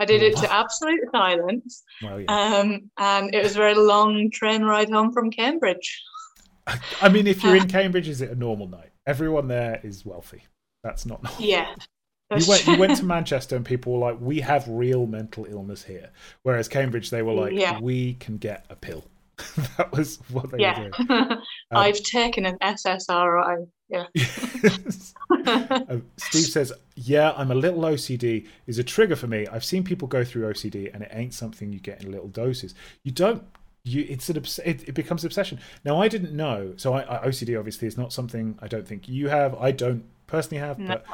did 0.06 0.22
it 0.24 0.38
to 0.38 0.54
absolute 0.54 1.02
silence. 1.12 1.84
Well, 2.02 2.22
yeah. 2.22 2.56
Um, 2.58 2.92
and 2.98 3.34
it 3.34 3.44
was 3.44 3.56
a 3.56 3.60
very 3.60 3.76
long 3.76 4.30
train 4.32 4.64
ride 4.64 4.90
home 4.90 5.12
from 5.14 5.32
Cambridge. 5.32 6.02
I 7.02 7.10
mean, 7.10 7.28
if 7.28 7.44
you're 7.44 7.56
in 7.56 7.68
Cambridge, 7.68 8.08
is 8.08 8.22
it 8.22 8.30
a 8.30 8.36
normal 8.36 8.68
night? 8.68 8.92
Everyone 9.06 9.48
there 9.48 9.80
is 9.84 10.06
wealthy. 10.06 10.44
That's 10.84 11.06
not 11.06 11.24
normal. 11.24 11.42
Yeah. 11.42 11.74
You 12.38 12.46
went, 12.48 12.66
you 12.66 12.78
went 12.78 12.98
to 12.98 13.06
Manchester 13.06 13.58
and 13.58 13.66
people 13.66 13.94
were 13.94 14.00
like, 14.00 14.22
we 14.22 14.40
have 14.40 14.66
real 14.68 15.06
mental 15.06 15.46
illness 15.46 15.84
here. 15.84 16.12
Whereas 16.44 16.70
Cambridge, 16.70 17.10
they 17.10 17.22
were 17.22 17.34
like, 17.34 17.54
Yeah. 17.54 17.80
we 17.80 18.14
can 18.16 18.38
get 18.38 18.66
a 18.70 18.76
pill. 18.76 19.04
that 19.78 19.92
was 19.92 20.20
what 20.30 20.50
they 20.52 20.60
yeah. 20.60 20.80
were 20.80 20.90
doing. 20.90 21.38
I've 21.72 22.02
taken 22.04 22.46
an 22.46 22.58
SSRI. 22.62 23.68
Yeah. 23.90 24.06
Uh, 25.48 25.98
Steve 26.18 26.46
says, 26.46 26.74
"Yeah, 26.96 27.34
I'm 27.36 27.52
a 27.52 27.56
little 27.56 27.82
OCD 27.82 28.48
is 28.68 28.78
a 28.78 28.84
trigger 28.84 29.16
for 29.16 29.28
me. 29.28 29.48
I've 29.48 29.64
seen 29.64 29.84
people 29.84 30.08
go 30.08 30.24
through 30.24 30.52
OCD, 30.52 30.94
and 30.94 31.04
it 31.04 31.10
ain't 31.14 31.34
something 31.34 31.72
you 31.72 31.80
get 31.80 32.04
in 32.04 32.12
little 32.12 32.28
doses. 32.28 32.76
You 33.04 33.12
don't. 33.12 33.42
You 33.84 34.06
it's 34.08 34.30
an 34.30 34.38
obs- 34.38 34.60
it, 34.60 34.88
it 34.90 34.94
becomes 34.94 35.26
obsession. 35.26 35.60
Now 35.84 36.02
I 36.02 36.08
didn't 36.08 36.34
know. 36.34 36.74
So 36.78 36.94
I, 36.94 37.02
I, 37.02 37.28
OCD 37.28 37.58
obviously 37.58 37.88
is 37.88 37.98
not 37.98 38.14
something 38.14 38.58
I 38.62 38.68
don't 38.68 38.88
think 38.88 39.08
you 39.10 39.30
have. 39.30 39.56
I 39.56 39.72
don't 39.72 40.04
personally 40.28 40.60
have, 40.62 40.78
No. 40.80 40.88
but 40.88 41.06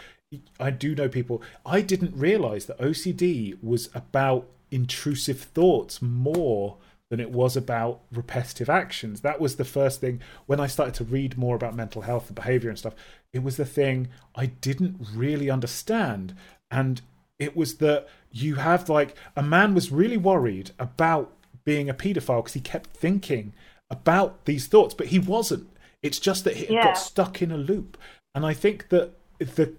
I 0.59 0.72
do 0.72 0.93
know 0.93 1.07
people. 1.07 1.41
I 1.65 1.82
didn't 1.82 2.13
realize 2.15 2.65
that 2.65 2.78
OCD 2.80 3.57
was 3.63 3.89
about 3.95 4.47
intrusive 4.70 5.39
thoughts 5.39 6.01
more 6.01 6.78
than 7.09 7.22
it 7.22 7.32
was 7.32 7.55
about 7.55 8.01
repetitive 8.11 8.70
actions. 8.70 9.22
That 9.22 9.39
was 9.39 9.55
the 9.55 9.63
first 9.63 10.01
thing 10.01 10.20
when 10.45 10.59
I 10.59 10.68
started 10.68 10.93
to 10.95 11.05
read 11.05 11.38
more 11.38 11.55
about 11.55 11.74
mental 11.74 12.01
health 12.01 12.28
and 12.28 12.36
behavior 12.36 12.70
and 12.70 12.78
stuff. 12.78 12.95
It 13.32 13.43
was 13.43 13.55
the 13.55 13.65
thing 13.65 14.09
I 14.36 14.47
didn't 14.47 14.97
really 15.15 15.49
understand. 15.49 16.36
And 16.70 17.01
it 17.39 17.55
was 17.55 17.76
that 17.78 18.07
you 18.32 18.55
have 18.55 18.89
like 18.89 19.15
a 19.38 19.41
man 19.43 19.74
was 19.74 19.89
really 19.89 20.18
worried 20.18 20.72
about 20.78 21.32
being 21.68 21.89
a 21.89 21.93
paedophile 21.93 22.39
because 22.39 22.53
he 22.53 22.61
kept 22.61 22.89
thinking 22.95 23.53
about 23.91 24.45
these 24.45 24.68
thoughts, 24.68 24.93
but 24.93 25.07
he 25.07 25.20
wasn't. 25.20 25.68
It's 26.01 26.18
just 26.18 26.45
that 26.45 26.55
he 26.55 26.74
Yeah. 26.74 26.84
got 26.86 26.97
stuck 26.97 27.41
in 27.41 27.51
a 27.51 27.57
loop. 27.57 27.97
And 28.34 28.45
I 28.45 28.53
think 28.53 28.88
that 28.89 29.11
the, 29.39 29.74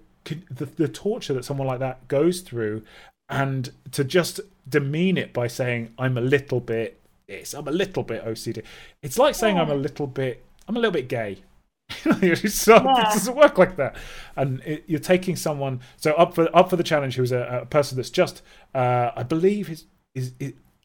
the 0.51 0.67
the 0.67 0.89
torture 0.89 1.33
that 1.33 1.47
someone 1.47 1.67
like 1.67 1.79
that 1.79 2.07
goes 2.07 2.43
through, 2.43 2.83
and 3.31 3.71
to 3.93 4.05
just 4.05 4.41
demean 4.69 5.17
it 5.17 5.33
by 5.33 5.47
saying 5.47 5.95
I'm 5.99 6.19
a 6.19 6.21
little 6.21 6.61
bit 6.61 7.01
this, 7.27 7.55
I'm 7.55 7.67
a 7.69 7.73
little 7.73 8.03
bit 8.03 8.23
OCD. 8.25 8.63
It's 9.03 9.19
like 9.19 9.35
saying 9.35 9.59
I'm 9.59 9.71
a 9.71 9.75
little 9.75 10.07
bit 10.07 10.45
I'm 10.69 10.77
a 10.77 10.81
little 10.81 10.93
bit 10.93 11.09
gay. 11.09 11.39
so 11.91 12.03
Yeah. 12.13 13.01
it 13.01 13.15
doesn't 13.15 13.35
work 13.37 13.57
like 13.57 13.77
that. 13.77 13.97
And 14.37 14.61
it, 14.67 14.85
you're 14.87 15.01
taking 15.01 15.37
someone 15.37 15.81
so 15.97 16.13
up 16.13 16.35
for 16.35 16.55
up 16.55 16.69
for 16.69 16.77
the 16.77 16.83
challenge 16.83 17.17
who 17.17 17.23
is 17.23 17.33
a, 17.33 17.61
a 17.63 17.67
person 17.67 17.97
that's 17.97 18.11
just 18.11 18.43
uh, 18.75 19.11
I 19.17 19.23
believe 19.23 19.71
is 19.71 19.85
is. 20.15 20.33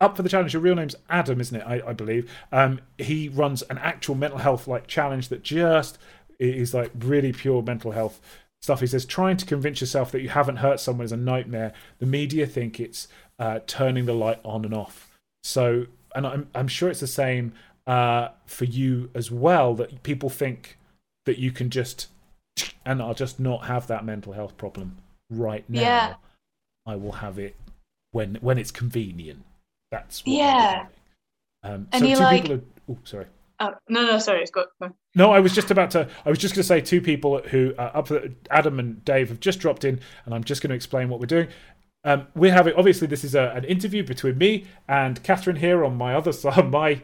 Up 0.03 0.15
for 0.15 0.23
the 0.23 0.29
challenge. 0.29 0.53
Your 0.53 0.61
real 0.61 0.75
name's 0.75 0.95
Adam, 1.09 1.41
isn't 1.41 1.59
it? 1.59 1.63
I, 1.65 1.89
I 1.89 1.93
believe. 1.93 2.31
Um, 2.51 2.81
he 2.97 3.29
runs 3.29 3.61
an 3.63 3.77
actual 3.77 4.15
mental 4.15 4.39
health 4.39 4.67
like 4.67 4.87
challenge 4.87 5.29
that 5.29 5.43
just 5.43 5.97
is 6.39 6.73
like 6.73 6.91
really 6.99 7.31
pure 7.31 7.61
mental 7.61 7.91
health 7.91 8.19
stuff. 8.61 8.79
He 8.79 8.87
says 8.87 9.05
trying 9.05 9.37
to 9.37 9.45
convince 9.45 9.81
yourself 9.81 10.11
that 10.11 10.21
you 10.21 10.29
haven't 10.29 10.57
hurt 10.57 10.79
someone 10.79 11.05
is 11.05 11.11
a 11.11 11.17
nightmare. 11.17 11.73
The 11.99 12.05
media 12.05 12.47
think 12.47 12.79
it's 12.79 13.07
uh, 13.39 13.59
turning 13.67 14.05
the 14.05 14.13
light 14.13 14.39
on 14.43 14.65
and 14.65 14.73
off. 14.73 15.17
So, 15.43 15.87
and 16.15 16.25
I'm 16.25 16.49
I'm 16.55 16.67
sure 16.67 16.89
it's 16.89 16.99
the 16.99 17.07
same 17.07 17.53
uh, 17.85 18.29
for 18.45 18.65
you 18.65 19.09
as 19.13 19.31
well. 19.31 19.75
That 19.75 20.03
people 20.03 20.29
think 20.29 20.77
that 21.25 21.37
you 21.37 21.51
can 21.51 21.69
just 21.69 22.07
and 22.85 23.01
I'll 23.01 23.13
just 23.13 23.39
not 23.39 23.65
have 23.65 23.87
that 23.87 24.05
mental 24.05 24.33
health 24.33 24.57
problem 24.57 24.97
right 25.29 25.65
now. 25.69 25.81
Yeah. 25.81 26.13
I 26.85 26.95
will 26.95 27.13
have 27.13 27.39
it 27.39 27.55
when 28.11 28.35
when 28.35 28.57
it's 28.57 28.71
convenient. 28.71 29.43
That's 29.93 30.25
what 30.25 30.33
Yeah. 30.35 30.87
Um, 31.61 31.87
And 31.91 32.01
so 32.01 32.09
you 32.09 32.15
two 32.15 32.23
like- 32.23 32.41
people. 32.41 32.57
Are, 32.57 32.61
oh, 32.89 32.97
sorry. 33.03 33.25
Oh, 33.59 33.73
no, 33.87 34.05
no, 34.05 34.17
sorry. 34.17 34.41
It's 34.41 34.51
got. 34.51 34.67
No, 35.15 35.31
I 35.31 35.39
was 35.39 35.53
just 35.53 35.69
about 35.71 35.91
to. 35.91 36.09
I 36.25 36.29
was 36.29 36.39
just 36.39 36.55
going 36.55 36.63
to 36.63 36.67
say 36.67 36.81
two 36.81 36.99
people 36.99 37.37
who 37.43 37.73
uh, 37.77 37.91
up 37.93 38.09
Adam 38.49 38.79
and 38.79 39.05
Dave 39.05 39.29
have 39.29 39.39
just 39.39 39.59
dropped 39.59 39.85
in, 39.85 39.99
and 40.25 40.33
I'm 40.33 40.43
just 40.43 40.61
going 40.61 40.69
to 40.71 40.75
explain 40.75 41.07
what 41.09 41.19
we're 41.19 41.27
doing. 41.27 41.47
Um, 42.03 42.27
we're 42.35 42.51
having 42.51 42.73
obviously 42.75 43.07
this 43.07 43.23
is 43.23 43.35
a, 43.35 43.53
an 43.55 43.63
interview 43.63 44.03
between 44.03 44.37
me 44.37 44.65
and 44.89 45.21
Catherine 45.23 45.55
here 45.57 45.85
on 45.85 45.95
my 45.95 46.15
other 46.15 46.33
side. 46.33 46.69
My 46.71 47.03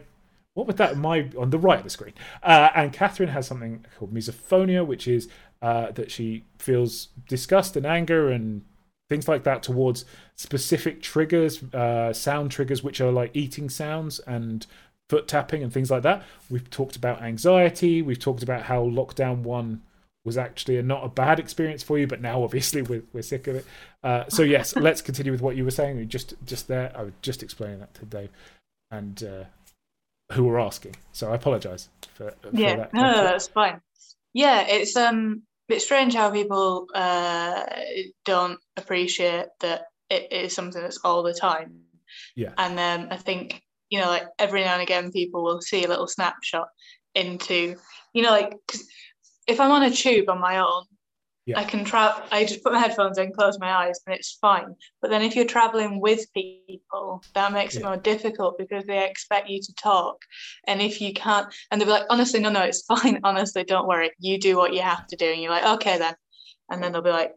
what 0.54 0.66
would 0.66 0.76
that 0.78 0.98
my 0.98 1.30
on 1.38 1.50
the 1.50 1.58
right 1.58 1.78
of 1.78 1.84
the 1.84 1.90
screen, 1.90 2.12
uh, 2.42 2.70
and 2.74 2.92
Catherine 2.92 3.30
has 3.30 3.46
something 3.46 3.86
called 3.96 4.12
misophonia, 4.12 4.84
which 4.84 5.06
is 5.06 5.28
uh, 5.62 5.92
that 5.92 6.10
she 6.10 6.44
feels 6.58 7.08
disgust 7.28 7.76
and 7.76 7.86
anger 7.86 8.28
and 8.28 8.62
things 9.10 9.28
like 9.28 9.42
that 9.44 9.62
towards 9.62 10.06
specific 10.36 11.02
triggers, 11.02 11.62
uh, 11.74 12.12
sound 12.14 12.50
triggers, 12.50 12.82
which 12.82 13.00
are 13.02 13.12
like 13.12 13.32
eating 13.34 13.68
sounds 13.68 14.20
and 14.20 14.66
foot 15.10 15.28
tapping 15.28 15.62
and 15.62 15.72
things 15.72 15.90
like 15.90 16.02
that. 16.04 16.22
We've 16.48 16.70
talked 16.70 16.96
about 16.96 17.20
anxiety. 17.20 18.00
We've 18.00 18.18
talked 18.18 18.42
about 18.42 18.62
how 18.62 18.84
lockdown 18.84 19.38
one 19.42 19.82
was 20.24 20.38
actually 20.38 20.76
a, 20.76 20.82
not 20.82 21.04
a 21.04 21.08
bad 21.08 21.40
experience 21.40 21.82
for 21.82 21.98
you, 21.98 22.06
but 22.06 22.20
now 22.20 22.42
obviously 22.44 22.82
we're, 22.82 23.02
we're 23.12 23.22
sick 23.22 23.46
of 23.48 23.56
it. 23.56 23.66
Uh, 24.04 24.24
so 24.28 24.42
yes, 24.42 24.76
let's 24.86 25.02
continue 25.02 25.32
with 25.32 25.42
what 25.42 25.56
you 25.56 25.64
were 25.64 25.70
saying. 25.70 26.08
Just 26.08 26.34
just 26.46 26.68
there, 26.68 26.92
I 26.94 27.02
was 27.02 27.12
just 27.20 27.42
explaining 27.42 27.80
that 27.80 27.92
to 27.94 28.06
Dave 28.06 28.30
and 28.92 29.22
uh, 29.24 29.44
who 30.34 30.44
were 30.44 30.60
asking. 30.60 30.94
So 31.12 31.32
I 31.32 31.34
apologise 31.34 31.88
for, 32.14 32.32
for 32.42 32.50
Yeah, 32.52 32.76
that. 32.76 32.94
no, 32.94 33.02
no, 33.02 33.24
that's 33.24 33.48
fine. 33.48 33.80
Yeah, 34.32 34.64
it's 34.68 34.96
um, 34.96 35.42
it's 35.72 35.84
strange 35.84 36.14
how 36.14 36.30
people 36.30 36.86
uh 36.94 37.64
don't 38.24 38.58
appreciate 38.76 39.46
that 39.60 39.82
it 40.08 40.32
is 40.32 40.54
something 40.54 40.82
that's 40.82 41.00
all 41.04 41.22
the 41.22 41.34
time. 41.34 41.80
Yeah. 42.34 42.52
And 42.58 42.78
um, 42.78 43.08
I 43.10 43.16
think 43.16 43.62
you 43.90 44.00
know, 44.00 44.06
like 44.06 44.26
every 44.38 44.62
now 44.62 44.74
and 44.74 44.82
again, 44.82 45.10
people 45.10 45.42
will 45.42 45.60
see 45.60 45.84
a 45.84 45.88
little 45.88 46.06
snapshot 46.06 46.68
into, 47.14 47.74
you 48.14 48.22
know, 48.22 48.30
like 48.30 48.52
'cause 48.68 48.84
if 49.48 49.60
I'm 49.60 49.72
on 49.72 49.82
a 49.82 49.90
tube 49.90 50.28
on 50.28 50.40
my 50.40 50.58
own, 50.58 50.84
Yeah. 51.46 51.58
I 51.58 51.64
can 51.64 51.84
travel. 51.84 52.22
I 52.30 52.44
just 52.44 52.62
put 52.62 52.72
my 52.72 52.78
headphones 52.78 53.18
in, 53.18 53.32
close 53.32 53.58
my 53.58 53.72
eyes, 53.72 53.98
and 54.06 54.14
it's 54.14 54.36
fine. 54.40 54.74
But 55.00 55.10
then 55.10 55.22
if 55.22 55.34
you're 55.34 55.46
traveling 55.46 56.00
with 56.00 56.32
people, 56.34 57.22
that 57.34 57.52
makes 57.52 57.76
it 57.76 57.82
more 57.82 57.96
difficult 57.96 58.58
because 58.58 58.84
they 58.84 59.04
expect 59.08 59.48
you 59.48 59.60
to 59.60 59.74
talk. 59.74 60.16
And 60.66 60.80
if 60.82 61.00
you 61.00 61.12
can't, 61.12 61.52
and 61.70 61.80
they'll 61.80 61.86
be 61.88 61.92
like, 61.92 62.04
honestly, 62.10 62.40
no, 62.40 62.50
no, 62.50 62.62
it's 62.62 62.82
fine. 62.94 63.20
Honestly, 63.24 63.64
don't 63.64 63.88
worry. 63.88 64.10
You 64.18 64.38
do 64.38 64.56
what 64.56 64.74
you 64.74 64.82
have 64.82 65.06
to 65.08 65.16
do. 65.16 65.26
And 65.26 65.40
you're 65.40 65.50
like, 65.50 65.64
okay, 65.80 65.98
then. 65.98 66.14
And 66.70 66.82
then 66.82 66.92
they'll 66.92 67.02
be 67.02 67.10
like, 67.10 67.32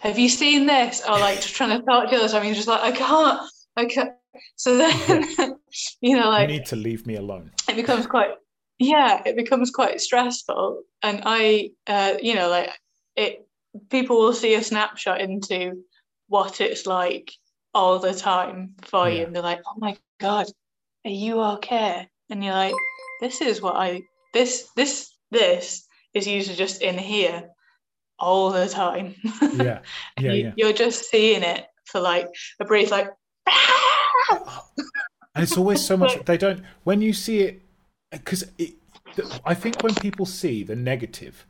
have 0.00 0.18
you 0.18 0.28
seen 0.28 0.66
this? 0.66 1.02
Or 1.08 1.18
like 1.18 1.36
just 1.40 1.54
trying 1.54 1.78
to 1.78 1.84
talk 1.84 2.10
to 2.10 2.16
you 2.16 2.22
I 2.22 2.42
mean, 2.42 2.54
just 2.54 2.68
like, 2.68 2.80
I 2.82 2.92
can't. 2.92 3.40
I 3.76 3.84
can't. 3.86 4.10
So 4.56 4.76
then, 4.76 5.56
you 6.00 6.16
know, 6.16 6.28
like, 6.28 6.48
You 6.50 6.56
need 6.58 6.66
to 6.66 6.76
leave 6.76 7.06
me 7.06 7.14
alone. 7.16 7.52
it 7.68 7.76
becomes 7.76 8.06
quite 8.06 8.30
yeah 8.80 9.22
it 9.26 9.34
becomes 9.34 9.72
quite 9.72 10.00
stressful 10.00 10.82
and 11.02 11.20
i 11.26 11.68
uh 11.88 12.14
you 12.22 12.32
know 12.36 12.48
like 12.48 12.70
it 13.18 13.46
people 13.90 14.18
will 14.18 14.32
see 14.32 14.54
a 14.54 14.62
snapshot 14.62 15.20
into 15.20 15.84
what 16.28 16.60
it's 16.60 16.86
like 16.86 17.30
all 17.74 17.98
the 17.98 18.14
time 18.14 18.74
for 18.82 19.10
you 19.10 19.24
and 19.24 19.34
they're 19.34 19.42
like 19.42 19.60
oh 19.66 19.78
my 19.78 19.96
god 20.18 20.46
are 21.04 21.10
you 21.10 21.40
okay? 21.40 22.08
And 22.30 22.44
you're 22.44 22.52
like 22.52 22.74
this 23.20 23.40
is 23.40 23.62
what 23.62 23.76
i 23.76 24.02
this 24.34 24.68
this 24.76 25.10
this 25.30 25.86
is 26.14 26.26
usually 26.26 26.56
just 26.56 26.82
in 26.82 26.98
here 26.98 27.48
all 28.18 28.50
the 28.50 28.68
time. 28.68 29.14
Yeah, 29.54 29.80
yeah, 30.18 30.32
you, 30.32 30.44
yeah. 30.44 30.52
you're 30.56 30.72
just 30.72 31.10
seeing 31.10 31.42
it 31.42 31.66
for 31.84 32.00
like 32.00 32.28
a 32.60 32.64
brief 32.64 32.90
like 32.90 33.08
and 34.30 34.38
it's 35.36 35.56
always 35.56 35.84
so 35.84 35.96
much 35.96 36.22
they 36.26 36.36
don't 36.36 36.62
when 36.84 37.00
you 37.00 37.12
see 37.12 37.40
it 37.40 37.62
because 38.10 38.44
it, 38.58 38.74
i 39.44 39.54
think 39.54 39.82
when 39.82 39.94
people 39.94 40.26
see 40.26 40.62
the 40.62 40.76
negative 40.76 41.46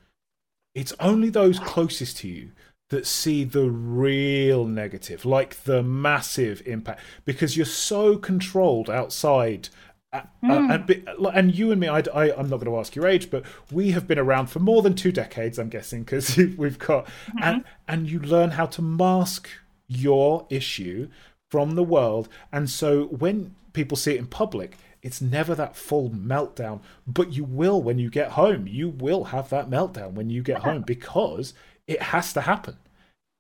it's 0.75 0.93
only 1.01 1.29
those 1.31 1.59
closest 1.59 2.19
to 2.19 2.29
you 2.29 2.53
that 2.91 3.07
see 3.07 3.45
the 3.45 3.69
real 3.69 4.65
negative 4.65 5.25
like 5.25 5.63
the 5.65 5.83
massive 5.83 6.63
impact 6.67 7.01
because 7.25 7.57
you're 7.57 7.67
so 7.67 8.17
controlled 8.17 8.89
outside 8.89 9.69
uh, 10.13 10.23
uh, 10.49 10.79
and, 10.89 11.07
and 11.35 11.55
you 11.55 11.71
and 11.71 11.81
me 11.81 11.89
I, 11.89 12.03
I, 12.15 12.33
i'm 12.33 12.49
not 12.49 12.61
going 12.61 12.73
to 12.73 12.79
ask 12.79 12.97
your 12.97 13.07
age 13.07 13.31
but 13.31 13.45
we 13.71 13.91
have 13.91 14.07
been 14.07 14.19
around 14.19 14.47
for 14.47 14.59
more 14.59 14.81
than 14.81 14.95
two 14.95 15.13
decades 15.13 15.59
i'm 15.59 15.69
guessing 15.69 16.03
because 16.03 16.37
we've 16.57 16.79
got 16.79 17.07
and 17.43 17.63
and 17.87 18.11
you 18.11 18.21
learn 18.21 18.53
how 18.53 18.65
to 18.67 18.81
mask 18.81 19.51
your 19.89 20.47
issue 20.51 21.09
from 21.51 21.75
the 21.75 21.83
world. 21.83 22.29
And 22.53 22.69
so 22.71 23.05
when 23.07 23.55
people 23.73 23.97
see 23.97 24.15
it 24.15 24.19
in 24.19 24.27
public, 24.27 24.77
it's 25.03 25.21
never 25.21 25.55
that 25.55 25.77
full 25.77 26.11
meltdown, 26.11 26.81
but 27.07 27.33
you 27.33 27.45
will 27.45 27.81
when 27.83 27.99
you 27.99 28.11
get 28.11 28.33
home. 28.33 28.67
You 28.67 28.89
will 28.89 29.25
have 29.25 29.49
that 29.51 29.71
meltdown 29.71 30.13
when 30.13 30.31
you 30.31 30.43
get 30.43 30.59
home 30.61 30.83
because 30.83 31.55
it 31.87 32.03
has 32.03 32.33
to 32.33 32.41
happen. 32.43 32.77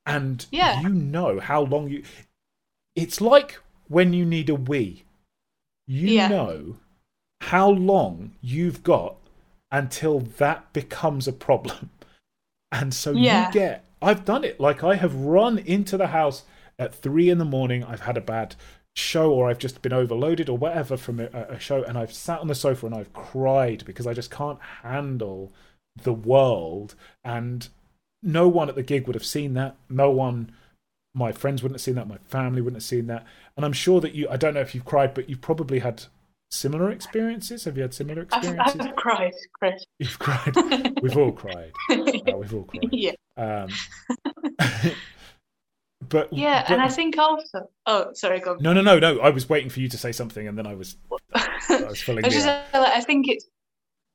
And 0.07 0.47
Yeah. 0.51 0.81
you 0.81 0.89
know 0.89 1.41
how 1.41 1.63
long 1.63 1.89
you. 1.89 2.03
It's 2.95 3.21
like 3.21 3.59
when 3.89 4.13
you 4.13 4.25
need 4.25 4.49
a 4.49 4.55
wee. 4.55 5.05
You 5.87 6.09
Yeah. 6.09 6.29
know 6.29 6.77
how 7.41 7.69
long 7.71 8.33
you've 8.41 8.83
got 8.83 9.17
until 9.71 10.21
that 10.21 10.73
becomes 10.73 11.29
a 11.29 11.33
problem. 11.33 11.91
And 12.71 12.93
so 12.93 13.13
you 13.13 13.53
get, 13.53 13.87
I've 14.03 14.27
done 14.27 14.45
it. 14.45 14.61
Like 14.61 14.85
I 14.85 14.97
have 14.97 15.15
run 15.15 15.57
into 15.59 15.97
the 15.97 16.09
house 16.09 16.43
at 16.79 16.95
three 16.95 17.31
in 17.31 17.39
the 17.39 17.47
morning. 17.47 17.83
I've 17.83 18.03
had 18.03 18.19
a 18.19 18.21
bad 18.21 18.57
show 18.99 19.33
or 19.33 19.49
I've 19.49 19.59
just 19.59 19.81
been 19.83 19.93
overloaded 19.93 20.49
or 20.49 20.59
whatever 20.59 20.97
from 20.97 21.21
a, 21.21 21.27
a 21.27 21.59
show. 21.59 21.83
And 21.85 21.97
I've 21.97 22.13
sat 22.13 22.41
on 22.41 22.49
the 22.49 22.55
sofa 22.55 22.87
and 22.87 22.95
I've 22.95 23.13
cried 23.13 23.85
because 23.85 24.07
I 24.07 24.13
just 24.15 24.31
can't 24.31 24.61
handle 24.83 25.53
the 26.03 26.13
world. 26.13 26.95
And 27.25 27.69
no 28.23 28.49
one 28.49 28.69
at 28.69 28.75
the 28.75 28.83
gig 28.83 29.07
would 29.07 29.15
have 29.15 29.25
seen 29.25 29.55
that. 29.55 29.77
No 29.89 30.11
one, 30.11 30.53
my 31.15 31.33
friends 31.33 31.63
wouldn't 31.63 31.77
have 31.77 31.83
seen 31.85 31.95
that. 31.95 32.09
My 32.09 32.19
family 32.29 32.61
wouldn't 32.61 32.83
have 32.83 32.89
seen 32.89 33.07
that. 33.07 33.25
And 33.57 33.65
I'm 33.65 33.73
sure 33.73 34.01
that 34.01 34.15
you, 34.15 34.29
I 34.29 34.37
don't 34.37 34.55
know 34.55 34.61
if 34.61 34.75
you've 34.75 34.85
cried, 34.85 35.15
but 35.15 35.29
you've 35.29 35.41
probably 35.41 35.79
had 35.81 36.05
similar 36.51 36.91
experiences. 36.91 37.65
Have 37.65 37.77
you 37.77 37.83
had 37.83 37.95
similar 37.95 38.27
I've, 38.33 38.39
experiences? 38.43 38.81
I've 38.81 38.97
cried, 38.97 39.33
Chris. 39.59 39.85
You've 39.99 40.19
cried. 40.19 40.55
We've 41.03 41.17
all 41.17 41.33
cried. 41.33 41.73
Uh, 41.91 42.37
we've 42.37 42.55
all 42.55 42.65
cried. 42.65 42.89
yeah, 42.93 43.13
Um, 43.37 43.69
but 46.09 46.33
yeah, 46.33 46.63
but- 46.63 46.73
and 46.73 46.83
I 46.83 46.89
think 46.89 47.17
also. 47.19 47.69
Oh, 47.87 48.11
sorry, 48.15 48.41
go. 48.41 48.53
on. 48.53 48.59
no, 48.63 48.73
no, 48.73 48.81
no, 48.83 48.99
no. 48.99 49.21
I 49.21 49.31
was 49.31 49.49
waiting 49.49 49.71
for 49.71 49.81
you 49.81 49.89
to 49.89 49.99
say 49.99 50.13
something, 50.13 50.47
and 50.49 50.57
then 50.59 50.67
I 50.67 50.75
was, 50.75 50.97
I 51.35 51.85
was 51.89 52.01
filling 52.07 52.25
It's 52.25 52.35
the 52.35 52.41
just 52.43 52.47
air. 52.49 52.65
like, 52.81 52.93
I 52.93 53.01
think 53.01 53.29
it's 53.29 53.47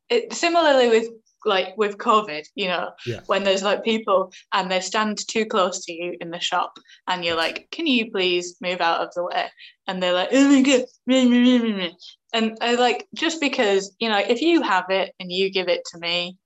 it 0.09 0.33
similarly 0.33 0.89
with 0.89 1.09
like 1.45 1.75
with 1.77 1.97
COVID, 1.97 2.45
you 2.55 2.67
know, 2.67 2.91
Yeah. 3.05 3.19
when 3.25 3.43
there's 3.43 3.63
like 3.63 3.83
people 3.83 4.31
and 4.53 4.71
they 4.71 4.79
stand 4.79 5.17
too 5.27 5.45
close 5.45 5.83
to 5.85 5.91
you 5.93 6.15
in 6.21 6.29
the 6.31 6.39
shop 6.39 6.71
and 7.07 7.23
you're 7.25 7.35
like, 7.35 7.67
Can 7.71 7.85
you 7.85 8.11
please 8.11 8.55
move 8.61 8.79
out 8.79 9.01
of 9.01 9.13
the 9.13 9.23
way? 9.25 9.47
And 9.87 10.01
they're 10.01 10.13
like, 10.13 10.29
Oh 10.31 10.47
my 10.49 10.61
god, 10.61 10.85
meh, 11.05 11.25
meh, 11.25 11.39
meh, 11.39 11.57
meh, 11.59 11.75
meh." 11.77 11.89
and 12.33 12.57
I 12.61 12.75
like 12.75 13.07
just 13.13 13.41
because, 13.41 13.93
you 13.99 14.07
know, 14.09 14.19
if 14.19 14.41
you 14.41 14.61
have 14.61 14.85
it 14.89 15.13
and 15.19 15.29
you 15.31 15.51
give 15.51 15.67
it 15.67 15.81
to 15.91 15.99
me, 15.99 16.37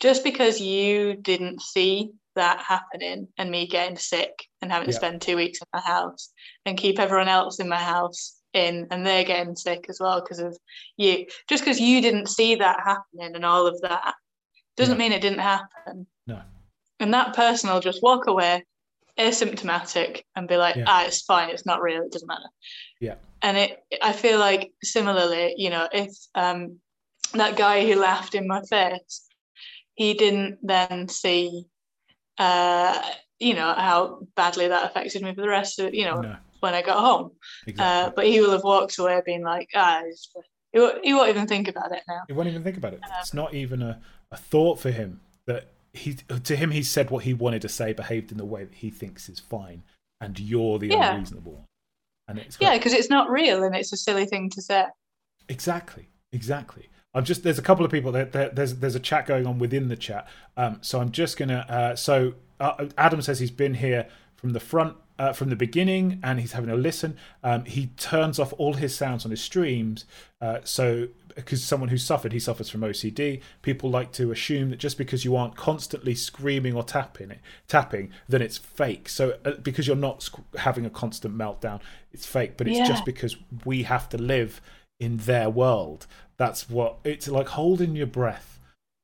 just 0.00 0.24
because 0.24 0.60
you 0.60 1.14
didn't 1.14 1.62
see 1.62 2.10
that 2.38 2.60
happening 2.60 3.28
and 3.36 3.50
me 3.50 3.66
getting 3.66 3.96
sick 3.96 4.32
and 4.62 4.72
having 4.72 4.86
to 4.86 4.92
spend 4.92 5.20
two 5.20 5.36
weeks 5.36 5.58
in 5.60 5.66
my 5.72 5.80
house 5.80 6.30
and 6.64 6.78
keep 6.78 6.98
everyone 6.98 7.28
else 7.28 7.60
in 7.60 7.68
my 7.68 7.76
house 7.94 8.36
in 8.54 8.86
and 8.90 9.06
they're 9.06 9.24
getting 9.24 9.54
sick 9.54 9.86
as 9.88 9.98
well 10.00 10.20
because 10.22 10.38
of 10.38 10.56
you 10.96 11.26
just 11.48 11.62
because 11.62 11.78
you 11.78 12.00
didn't 12.00 12.28
see 12.28 12.54
that 12.54 12.80
happening 12.84 13.34
and 13.34 13.44
all 13.44 13.66
of 13.66 13.78
that 13.82 14.14
doesn't 14.76 14.94
Yeah. 14.94 14.98
mean 14.98 15.12
it 15.12 15.20
didn't 15.22 15.40
happen 15.40 16.06
No. 16.26 16.40
and 17.00 17.12
that 17.12 17.34
person 17.34 17.70
will 17.70 17.80
just 17.80 18.02
walk 18.02 18.26
away 18.26 18.64
asymptomatic 19.18 20.22
and 20.36 20.48
be 20.48 20.56
like 20.56 20.76
Yeah. 20.76 20.84
ah 20.86 21.04
it's 21.06 21.22
fine 21.22 21.50
it's 21.50 21.66
not 21.66 21.82
real 21.82 22.02
it 22.02 22.12
doesn't 22.12 22.28
matter 22.28 22.48
Yeah. 23.00 23.16
and 23.42 23.56
it 23.56 23.82
i 24.02 24.12
feel 24.12 24.38
like 24.38 24.70
similarly 24.82 25.54
you 25.56 25.70
know 25.70 25.88
if 25.92 26.10
um 26.34 26.78
that 27.34 27.56
guy 27.56 27.86
who 27.86 27.96
laughed 28.00 28.34
in 28.34 28.46
my 28.46 28.62
face 28.62 29.26
he 29.94 30.14
didn't 30.14 30.58
then 30.62 31.08
see 31.08 31.64
uh 32.38 33.02
you 33.38 33.54
know 33.54 33.72
how 33.74 34.20
badly 34.36 34.68
that 34.68 34.84
affected 34.84 35.22
me 35.22 35.34
for 35.34 35.42
the 35.42 35.48
rest 35.48 35.78
of 35.78 35.94
you 35.94 36.04
know 36.04 36.20
No, 36.20 36.36
when 36.60 36.74
i 36.74 36.82
got 36.82 36.98
home 36.98 37.32
uh, 37.78 38.10
but 38.16 38.26
he 38.26 38.40
will 38.40 38.50
have 38.50 38.64
walked 38.64 38.98
away 38.98 39.20
being 39.24 39.42
like, 39.44 39.68
ah, 39.74 40.02
he, 40.72 40.80
won't, 40.80 41.04
he 41.04 41.14
won't 41.14 41.28
even 41.28 41.46
think 41.46 41.68
about 41.68 41.92
it 41.92 42.02
now. 42.08 42.22
he 42.26 42.32
won't 42.32 42.48
even 42.48 42.62
think 42.64 42.76
about 42.76 42.94
it. 42.94 43.00
Um, 43.04 43.12
It's 43.20 43.34
not 43.34 43.54
even 43.54 43.82
a, 43.82 44.00
a 44.32 44.36
thought 44.36 44.80
for 44.80 44.90
him 44.90 45.20
that 45.46 45.68
he 45.92 46.14
to 46.14 46.56
him 46.56 46.70
he 46.70 46.82
said 46.82 47.10
what 47.10 47.24
he 47.24 47.34
wanted 47.34 47.62
to 47.62 47.68
say, 47.68 47.92
behaved 47.92 48.32
in 48.32 48.38
the 48.38 48.44
way 48.44 48.64
that 48.64 48.74
he 48.74 48.90
thinks 48.90 49.28
is 49.28 49.38
fine, 49.38 49.82
and 50.20 50.38
you're 50.40 50.78
the 50.78 50.88
Yeah. 50.88 51.12
unreasonable 51.14 51.52
one. 51.52 51.64
And 52.28 52.38
it's 52.38 52.58
Yeah, 52.60 52.76
because 52.76 52.92
it's 52.92 53.10
not 53.10 53.30
real 53.30 53.62
and 53.62 53.74
it's 53.74 53.92
a 53.92 53.96
silly 53.96 54.26
thing 54.26 54.50
to 54.50 54.62
say. 54.62 54.84
Exactly, 55.48 56.08
exactly. 56.32 56.88
I'm 57.14 57.24
just 57.24 57.42
there's 57.42 57.58
a 57.58 57.62
couple 57.62 57.84
of 57.84 57.90
people 57.90 58.12
that 58.12 58.32
there, 58.32 58.50
there's 58.50 58.76
there's 58.76 58.94
a 58.94 59.00
chat 59.00 59.26
going 59.26 59.46
on 59.46 59.58
within 59.58 59.88
the 59.88 59.96
chat. 59.96 60.28
Um, 60.56 60.78
so 60.82 61.00
I'm 61.00 61.10
just 61.10 61.36
gonna. 61.36 61.64
Uh, 61.68 61.96
so 61.96 62.34
uh, 62.60 62.86
Adam 62.96 63.22
says 63.22 63.38
he's 63.40 63.50
been 63.50 63.74
here 63.74 64.06
from 64.36 64.52
the 64.52 64.60
front. 64.60 64.96
Uh, 65.20 65.32
from 65.32 65.50
the 65.50 65.56
beginning, 65.56 66.20
and 66.22 66.38
he's 66.38 66.52
having 66.52 66.70
a 66.70 66.76
listen. 66.76 67.16
Um, 67.42 67.64
he 67.64 67.88
turns 67.96 68.38
off 68.38 68.52
all 68.56 68.74
his 68.74 68.94
sounds 68.94 69.24
on 69.24 69.32
his 69.32 69.40
streams. 69.42 70.04
Uh, 70.40 70.58
so, 70.62 71.08
because 71.34 71.64
someone 71.64 71.88
who 71.88 71.96
suffered, 71.98 72.32
he 72.32 72.38
suffers 72.38 72.70
from 72.70 72.82
OCD. 72.82 73.42
People 73.62 73.90
like 73.90 74.12
to 74.12 74.30
assume 74.30 74.70
that 74.70 74.78
just 74.78 74.96
because 74.96 75.24
you 75.24 75.34
aren't 75.34 75.56
constantly 75.56 76.14
screaming 76.14 76.72
or 76.76 76.84
tapping 76.84 77.32
it, 77.32 77.40
tapping, 77.66 78.12
then 78.28 78.40
it's 78.42 78.58
fake. 78.58 79.08
So, 79.08 79.36
uh, 79.44 79.54
because 79.60 79.88
you're 79.88 79.96
not 79.96 80.22
sc- 80.22 80.38
having 80.56 80.86
a 80.86 80.90
constant 80.90 81.36
meltdown, 81.36 81.80
it's 82.12 82.24
fake. 82.24 82.56
But 82.56 82.68
it's 82.68 82.78
Yeah. 82.78 82.86
just 82.86 83.04
because 83.04 83.34
we 83.64 83.82
have 83.82 84.08
to 84.10 84.18
live 84.18 84.60
in 85.00 85.18
their 85.18 85.48
world. 85.50 86.06
That's 86.36 86.68
what 86.68 86.98
it's 87.04 87.28
like 87.28 87.48
holding 87.48 87.96
your 87.96 88.06
breath 88.06 88.58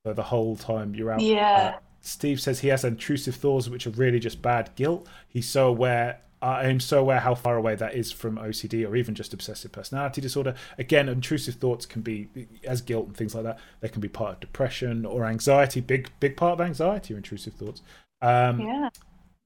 for 0.05 0.15
the 0.15 0.25
whole 0.25 0.57
time 0.57 0.95
you're 0.95 1.11
out. 1.11 1.21
Yeah. 1.21 1.75
Uh, 1.77 1.79
Steve 2.01 2.41
says 2.41 2.61
he 2.61 2.69
has 2.69 2.85
intrusive 2.85 3.35
thoughts 3.35 3.69
which 3.69 3.87
are 3.87 3.91
really 3.91 4.19
just 4.21 4.43
bad 4.43 4.71
guilt. 4.77 5.07
He's 5.29 5.49
so 5.49 5.69
aware. 5.69 6.21
I 6.43 6.65
am 6.67 6.79
so 6.79 7.01
aware 7.01 7.21
how 7.21 7.35
far 7.35 7.57
away 7.57 7.75
that 7.77 7.95
is 7.95 8.13
from 8.13 8.37
OCD 8.37 8.87
or 8.87 8.95
even 8.97 9.15
just 9.15 9.33
obsessive 9.33 9.73
personality 9.73 10.21
disorder. 10.21 10.55
Again, 10.77 11.09
intrusive 11.09 11.55
thoughts 11.55 11.87
can 11.87 12.03
be 12.03 12.29
as 12.65 12.83
guilt 12.83 13.07
and 13.07 13.17
things 13.17 13.35
like 13.35 13.45
that. 13.45 13.59
They 13.81 13.89
can 13.89 14.03
be 14.03 14.09
part 14.09 14.35
of 14.35 14.41
depression 14.41 15.07
or 15.07 15.25
anxiety. 15.25 15.81
Big, 15.81 16.11
big 16.21 16.37
part 16.37 16.61
of 16.61 16.67
anxiety 16.67 17.15
or 17.15 17.17
intrusive 17.17 17.55
thoughts. 17.55 17.81
Um, 18.21 18.61
Yeah. 18.61 18.91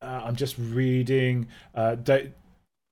uh, 0.03 0.23
I'm 0.25 0.35
just 0.35 0.57
reading. 0.59 1.47
Uh, 1.73 1.95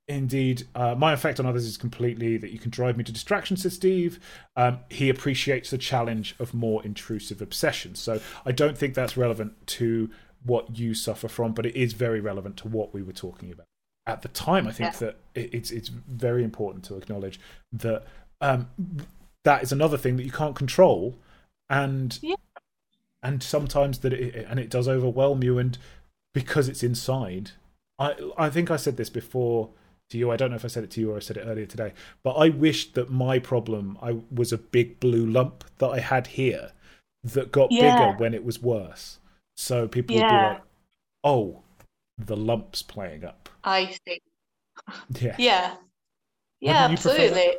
indeed, 0.08 0.66
uh, 0.74 0.94
my 0.94 1.12
effect 1.12 1.40
on 1.40 1.46
others 1.46 1.66
is 1.66 1.76
completely 1.76 2.36
that 2.36 2.52
you 2.52 2.58
can 2.58 2.70
drive 2.70 2.96
me 2.96 3.04
to 3.04 3.12
distraction, 3.12 3.56
says 3.56 3.74
Steve. 3.74 4.20
Um, 4.56 4.80
he 4.90 5.08
appreciates 5.08 5.70
the 5.70 5.78
challenge 5.78 6.34
of 6.38 6.54
more 6.54 6.84
intrusive 6.84 7.42
obsessions. 7.42 7.98
So 7.98 8.20
I 8.44 8.52
don't 8.52 8.78
think 8.78 8.94
that's 8.94 9.16
relevant 9.16 9.66
to 9.68 10.10
what 10.44 10.78
you 10.78 10.94
suffer 10.94 11.28
from, 11.28 11.52
but 11.52 11.66
it 11.66 11.74
is 11.74 11.92
very 11.92 12.20
relevant 12.20 12.56
to 12.58 12.68
what 12.68 12.94
we 12.94 13.02
were 13.02 13.12
talking 13.12 13.50
about. 13.50 13.66
At 14.06 14.22
the 14.22 14.28
time, 14.28 14.68
I 14.68 14.72
think 14.72 14.92
Yeah. 14.92 14.98
that 15.00 15.16
it's 15.34 15.72
it's 15.72 15.88
very 15.88 16.44
important 16.44 16.84
to 16.84 16.96
acknowledge 16.96 17.40
that 17.72 18.04
um, 18.40 18.68
that 19.42 19.62
is 19.64 19.72
another 19.72 19.98
thing 19.98 20.16
that 20.16 20.22
you 20.24 20.30
can't 20.30 20.54
control, 20.54 21.18
and 21.68 22.16
Yeah. 22.22 22.36
and 23.24 23.42
sometimes 23.42 23.98
that 24.00 24.12
it, 24.12 24.46
and 24.48 24.60
it 24.60 24.70
does 24.70 24.86
overwhelm 24.86 25.42
you, 25.42 25.58
and 25.58 25.76
because 26.32 26.68
it's 26.68 26.84
inside. 26.84 27.52
I 27.98 28.14
I 28.38 28.48
think 28.50 28.70
I 28.70 28.76
said 28.76 28.96
this 28.96 29.10
before 29.10 29.70
to 30.10 30.18
you. 30.18 30.30
I 30.30 30.36
don't 30.36 30.50
know 30.50 30.56
if 30.56 30.64
I 30.64 30.68
said 30.68 30.84
it 30.84 30.90
to 30.92 31.00
you 31.00 31.12
or 31.12 31.16
I 31.16 31.20
said 31.20 31.36
it 31.36 31.44
earlier 31.46 31.66
today, 31.66 31.92
but 32.22 32.32
I 32.32 32.48
wished 32.48 32.94
that 32.94 33.10
my 33.10 33.38
problem 33.38 33.98
I 34.02 34.18
was 34.30 34.52
a 34.52 34.58
big 34.58 35.00
blue 35.00 35.26
lump 35.26 35.64
that 35.78 35.88
I 35.88 36.00
had 36.00 36.26
here 36.28 36.72
that 37.24 37.52
got 37.52 37.70
Yeah. 37.72 37.80
bigger 37.80 38.10
when 38.18 38.34
it 38.34 38.44
was 38.44 38.62
worse. 38.62 39.18
So 39.56 39.88
people 39.88 40.16
would 40.16 40.28
be 40.28 40.38
like, 40.38 40.62
"Oh, 41.24 41.62
the 42.18 42.36
lump's 42.36 42.82
playing 42.82 43.24
up." 43.24 43.48
I 43.64 43.96
see. 44.06 44.20
Yeah. 45.20 45.36
Yeah. 45.38 45.76
Yeah, 46.60 46.72
Wouldn't 46.72 46.90
you 46.90 46.96
prefer 46.98 47.16
that? 47.16 47.30
absolutely. 47.32 47.58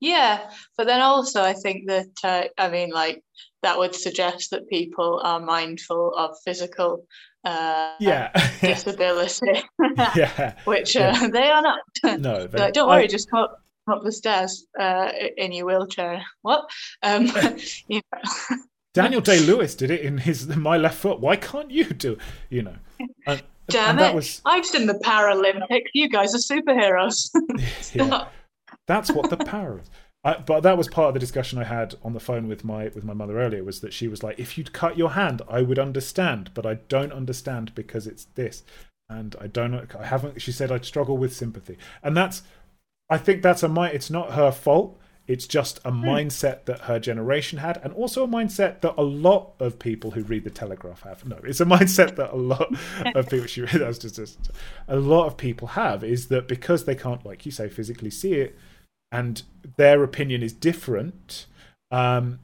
Yeah, 0.00 0.50
but 0.76 0.86
then 0.86 1.00
also 1.00 1.42
I 1.42 1.54
think 1.54 1.88
that 1.88 2.08
uh, 2.24 2.44
I 2.58 2.68
mean, 2.68 2.90
like 2.90 3.22
that 3.62 3.78
would 3.78 3.94
suggest 3.94 4.50
that 4.50 4.68
people 4.68 5.20
are 5.24 5.40
mindful 5.40 6.14
of 6.16 6.36
physical 6.44 7.06
uh, 7.44 7.94
Yeah. 7.98 8.30
disability, 8.60 9.62
yeah. 10.16 10.54
which 10.64 10.96
uh, 10.96 11.28
they 11.28 11.50
are 11.50 11.62
not. 11.62 11.80
No. 12.20 12.46
They're 12.46 12.60
like, 12.66 12.74
don't 12.74 12.88
worry, 12.88 13.08
just 13.08 13.30
come 13.30 13.40
up, 13.40 13.62
come 13.88 13.98
up 13.98 14.04
the 14.04 14.12
stairs 14.12 14.66
uh, 14.78 15.10
in 15.36 15.52
your 15.52 15.66
wheelchair. 15.66 16.22
What? 16.42 16.68
Um, 17.02 17.26
you 17.88 18.00
know. 18.12 18.56
Daniel 18.94 19.20
Day 19.20 19.40
Lewis 19.40 19.74
did 19.74 19.90
it 19.90 20.02
in 20.02 20.18
his 20.18 20.46
My 20.54 20.76
Left 20.76 20.98
Foot. 20.98 21.20
Why 21.20 21.36
can't 21.36 21.70
you 21.70 21.84
do? 21.84 22.18
You 22.50 22.62
know. 22.62 22.74
And, 23.26 23.42
Damn 23.68 23.90
and 23.90 23.98
it! 23.98 24.02
that 24.02 24.14
was 24.14 24.42
I've 24.44 24.66
seen 24.66 24.86
the 24.86 24.94
Paralympics. 24.94 25.88
You 25.94 26.08
guys 26.08 26.34
are 26.34 26.38
superheroes. 26.38 27.30
yeah. 27.94 28.26
That's 28.86 29.10
what 29.12 29.30
the 29.30 29.36
power 29.36 29.80
is. 29.80 29.90
I, 30.24 30.34
but 30.38 30.60
that 30.60 30.78
was 30.78 30.88
part 30.88 31.08
of 31.08 31.14
the 31.14 31.20
discussion 31.20 31.58
I 31.58 31.64
had 31.64 31.96
on 32.04 32.12
the 32.12 32.20
phone 32.20 32.46
with 32.46 32.64
my 32.64 32.84
with 32.94 33.04
my 33.04 33.14
mother 33.14 33.40
earlier. 33.40 33.64
Was 33.64 33.80
that 33.80 33.92
she 33.92 34.06
was 34.06 34.22
like, 34.22 34.38
if 34.38 34.56
you'd 34.56 34.72
cut 34.72 34.96
your 34.96 35.10
hand, 35.10 35.42
I 35.48 35.62
would 35.62 35.78
understand, 35.78 36.50
but 36.54 36.64
I 36.64 36.74
don't 36.74 37.12
understand 37.12 37.74
because 37.74 38.06
it's 38.06 38.26
this, 38.36 38.62
and 39.08 39.34
I 39.40 39.48
don't. 39.48 39.94
I 39.96 40.06
haven't. 40.06 40.40
She 40.40 40.52
said 40.52 40.70
I'd 40.70 40.84
struggle 40.84 41.18
with 41.18 41.34
sympathy, 41.34 41.76
and 42.02 42.16
that's. 42.16 42.42
I 43.10 43.18
think 43.18 43.42
that's 43.42 43.62
a 43.62 43.68
my. 43.68 43.90
It's 43.90 44.10
not 44.10 44.32
her 44.32 44.52
fault. 44.52 44.98
It's 45.26 45.46
just 45.46 45.78
a 45.84 45.90
hmm. 45.90 46.04
mindset 46.04 46.64
that 46.64 46.82
her 46.82 47.00
generation 47.00 47.58
had, 47.58 47.80
and 47.82 47.92
also 47.92 48.22
a 48.22 48.28
mindset 48.28 48.80
that 48.80 48.94
a 48.96 49.02
lot 49.02 49.54
of 49.58 49.78
people 49.78 50.12
who 50.12 50.22
read 50.22 50.44
the 50.44 50.50
Telegraph 50.50 51.02
have. 51.02 51.24
No, 51.26 51.38
it's 51.42 51.60
a 51.60 51.64
mindset 51.76 52.14
that 52.16 52.32
a 52.32 52.36
lot 52.36 52.72
of 53.16 53.28
people. 53.28 53.46
She 53.46 53.60
that 53.72 53.88
was 53.88 53.98
just, 53.98 54.16
just 54.16 54.50
a 54.86 54.96
lot 54.96 55.26
of 55.26 55.36
people 55.36 55.68
have 55.68 56.04
is 56.04 56.28
that 56.28 56.46
because 56.46 56.84
they 56.84 56.94
can't, 56.94 57.26
like 57.26 57.44
you 57.44 57.50
say, 57.50 57.68
physically 57.68 58.10
see 58.10 58.34
it, 58.34 58.56
and 59.12 59.42
their 59.76 60.02
opinion 60.02 60.42
is 60.42 60.52
different. 60.52 61.46
Um, 61.92 62.40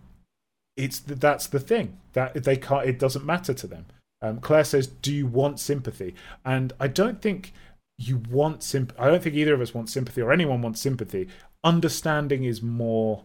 it's 0.77 1.01
that's 1.01 1.49
the 1.49 1.59
thing 1.59 1.99
that 2.13 2.45
they 2.45 2.57
can't. 2.57 2.87
It 2.89 2.99
doesn't 3.01 3.25
matter 3.27 3.55
to 3.55 3.67
them. 3.67 3.87
Um, 4.23 4.41
Claire 4.41 4.65
says, 4.65 4.87
"Do 4.87 5.13
you 5.13 5.27
want 5.27 5.59
sympathy?" 5.59 6.15
And 6.45 6.73
I 6.79 6.87
don't 6.87 7.21
think 7.21 7.53
you 7.99 8.19
want 8.19 8.63
symp- 8.63 8.93
I 8.99 9.09
don't 9.09 9.23
think 9.23 9.35
either 9.35 9.55
of 9.55 9.61
us 9.61 9.75
want 9.75 9.89
sympathy 9.91 10.21
or 10.21 10.31
anyone 10.31 10.63
wants 10.63 10.81
sympathy. 10.81 11.29
Understanding 11.65 12.45
is 12.45 12.63
more 12.63 13.25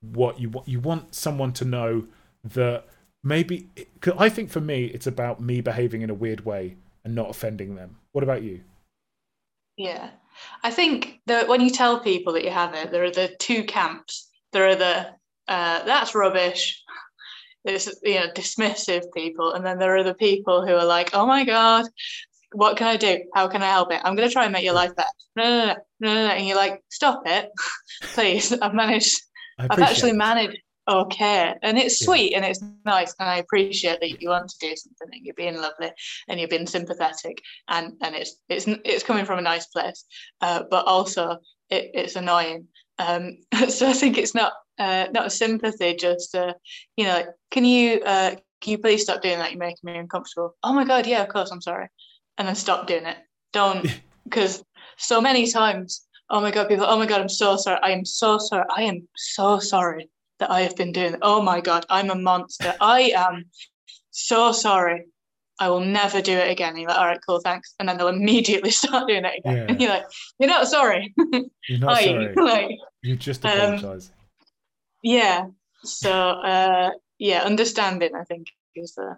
what 0.00 0.38
you 0.38 0.50
want. 0.50 0.68
You 0.68 0.78
want 0.78 1.14
someone 1.14 1.52
to 1.54 1.64
know 1.64 2.06
that 2.44 2.84
maybe. 3.24 3.68
'cause 4.00 4.14
I 4.18 4.28
think 4.28 4.50
for 4.50 4.60
me, 4.60 4.84
it's 4.86 5.06
about 5.08 5.40
me 5.40 5.60
behaving 5.60 6.02
in 6.02 6.10
a 6.10 6.14
weird 6.14 6.44
way 6.44 6.76
and 7.04 7.14
not 7.14 7.30
offending 7.30 7.74
them. 7.74 7.96
What 8.12 8.22
about 8.22 8.42
you? 8.42 8.62
Yeah. 9.76 10.10
I 10.62 10.70
think 10.70 11.20
that 11.26 11.48
when 11.48 11.60
you 11.60 11.70
tell 11.70 12.00
people 12.00 12.32
that 12.34 12.44
you 12.44 12.50
have 12.50 12.74
it, 12.74 12.90
there 12.90 13.04
are 13.04 13.10
the 13.10 13.34
two 13.38 13.64
camps. 13.64 14.28
There 14.52 14.68
are 14.68 14.74
the 14.74 15.06
uh, 15.48 15.84
that's 15.84 16.14
rubbish. 16.14 16.82
There's 17.64 17.88
you 18.02 18.14
know 18.14 18.28
dismissive 18.34 19.04
people, 19.14 19.52
and 19.52 19.64
then 19.64 19.78
there 19.78 19.96
are 19.96 20.04
the 20.04 20.14
people 20.14 20.66
who 20.66 20.74
are 20.74 20.84
like, 20.84 21.10
oh 21.14 21.26
my 21.26 21.44
god, 21.44 21.86
what 22.52 22.76
can 22.76 22.86
I 22.86 22.96
do? 22.96 23.24
How 23.34 23.48
can 23.48 23.62
I 23.62 23.70
help 23.70 23.92
it? 23.92 24.00
I'm 24.04 24.16
going 24.16 24.28
to 24.28 24.32
try 24.32 24.44
and 24.44 24.52
make 24.52 24.64
your 24.64 24.74
life 24.74 24.94
better. 24.96 25.08
No, 25.36 25.44
no, 25.44 25.66
no, 25.66 25.74
no, 26.00 26.14
no, 26.14 26.28
no. 26.28 26.34
And 26.34 26.46
you're 26.46 26.56
like, 26.56 26.82
stop 26.90 27.22
it, 27.26 27.50
please. 28.14 28.52
I've 28.52 28.74
managed. 28.74 29.20
I've 29.58 29.78
actually 29.78 30.12
managed. 30.12 30.58
Okay, 30.88 31.52
and 31.62 31.76
it's 31.78 32.00
Yeah. 32.00 32.06
sweet 32.06 32.34
and 32.34 32.44
it's 32.44 32.62
nice, 32.84 33.12
and 33.18 33.28
I 33.28 33.38
appreciate 33.38 33.98
that 34.00 34.20
you 34.22 34.28
want 34.28 34.48
to 34.50 34.58
do 34.60 34.76
something 34.76 35.08
and 35.12 35.24
you're 35.24 35.34
being 35.34 35.56
lovely 35.56 35.90
and 36.28 36.38
you're 36.38 36.48
being 36.48 36.66
sympathetic, 36.66 37.42
and 37.68 37.94
and 38.02 38.14
it's 38.14 38.36
it's 38.48 38.66
it's 38.84 39.02
coming 39.02 39.24
from 39.24 39.40
a 39.40 39.42
nice 39.42 39.66
place, 39.66 40.04
uh, 40.42 40.62
but 40.70 40.86
also 40.86 41.38
it, 41.70 41.90
it's 41.92 42.14
annoying. 42.14 42.68
Um, 42.98 43.38
so 43.68 43.88
I 43.88 43.94
think 43.94 44.16
it's 44.16 44.34
not 44.34 44.52
uh, 44.78 45.06
not 45.12 45.26
a 45.26 45.30
sympathy, 45.30 45.96
just 45.96 46.34
uh, 46.36 46.54
you 46.96 47.04
know, 47.04 47.14
like, 47.14 47.28
can 47.50 47.64
you 47.64 48.00
uh, 48.02 48.36
can 48.60 48.70
you 48.70 48.78
please 48.78 49.02
stop 49.02 49.22
doing 49.22 49.38
that? 49.38 49.50
You're 49.50 49.58
making 49.58 49.80
me 49.82 49.98
uncomfortable. 49.98 50.54
Oh 50.62 50.72
my 50.72 50.84
god, 50.84 51.08
yeah, 51.08 51.22
of 51.22 51.28
course, 51.30 51.50
I'm 51.50 51.62
sorry, 51.62 51.88
and 52.38 52.46
then 52.46 52.54
stop 52.54 52.86
doing 52.86 53.06
it. 53.06 53.16
Don't 53.52 53.84
because 54.24 54.62
so 54.98 55.20
many 55.20 55.50
times, 55.50 56.06
oh 56.30 56.40
my 56.40 56.52
god, 56.52 56.68
people, 56.68 56.86
oh 56.88 56.96
my 56.96 57.06
god, 57.06 57.20
I'm 57.20 57.28
so 57.28 57.56
sorry. 57.56 57.80
I 57.82 57.90
am 57.90 58.04
so 58.04 58.38
sorry. 58.38 58.66
I 58.70 58.82
am 58.82 59.08
so 59.16 59.58
sorry 59.58 60.08
that 60.38 60.50
I 60.50 60.60
have 60.62 60.76
been 60.76 60.92
doing. 60.92 61.16
Oh 61.22 61.40
my 61.42 61.60
god, 61.60 61.86
I'm 61.88 62.10
a 62.10 62.14
monster. 62.14 62.74
I 62.80 63.12
am 63.16 63.44
so 64.10 64.52
sorry. 64.52 65.06
I 65.58 65.70
will 65.70 65.80
never 65.80 66.20
do 66.20 66.32
it 66.36 66.50
again. 66.50 66.70
And 66.70 66.80
you're 66.80 66.88
like, 66.90 66.98
all 66.98 67.06
right, 67.06 67.20
cool, 67.26 67.40
thanks. 67.40 67.74
And 67.78 67.88
then 67.88 67.96
they'll 67.96 68.08
immediately 68.08 68.70
start 68.82 69.08
doing 69.08 69.24
it 69.24 69.38
again. 69.38 69.56
Yeah. 69.56 69.64
And 69.68 69.80
you're 69.80 69.90
like, 69.90 70.04
you're 70.38 70.48
not 70.50 70.68
sorry. 70.68 71.14
You're 71.68 71.78
not 71.78 71.94
are 71.96 72.02
you? 72.02 72.32
sorry. 72.34 72.36
like, 72.36 72.70
You 73.02 73.16
just 73.16 73.44
Um, 73.46 73.52
apologize. 73.74 74.10
yeah. 75.02 75.46
So 75.82 76.10
uh, 76.12 76.90
yeah, 77.18 77.42
understanding 77.42 78.10
I 78.14 78.24
think 78.24 78.48
is 78.74 78.92
the 78.94 79.16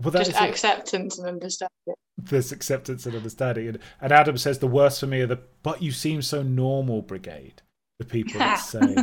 well, 0.00 0.12
just 0.12 0.30
is 0.30 0.36
it. 0.36 0.42
acceptance 0.42 1.18
and 1.18 1.28
understanding. 1.28 1.94
There's 2.16 2.50
acceptance 2.52 3.04
and 3.06 3.14
understanding. 3.16 3.68
And, 3.68 3.78
and 4.00 4.12
Adam 4.12 4.38
says 4.38 4.58
the 4.58 4.66
worst 4.68 5.00
for 5.00 5.06
me 5.06 5.20
are 5.20 5.26
the 5.26 5.40
"but 5.62 5.82
you 5.82 5.92
seem 5.92 6.22
so 6.22 6.42
normal" 6.42 7.02
brigade. 7.02 7.62
The 7.98 8.04
people 8.04 8.38
that 8.38 8.54
say. 8.56 8.96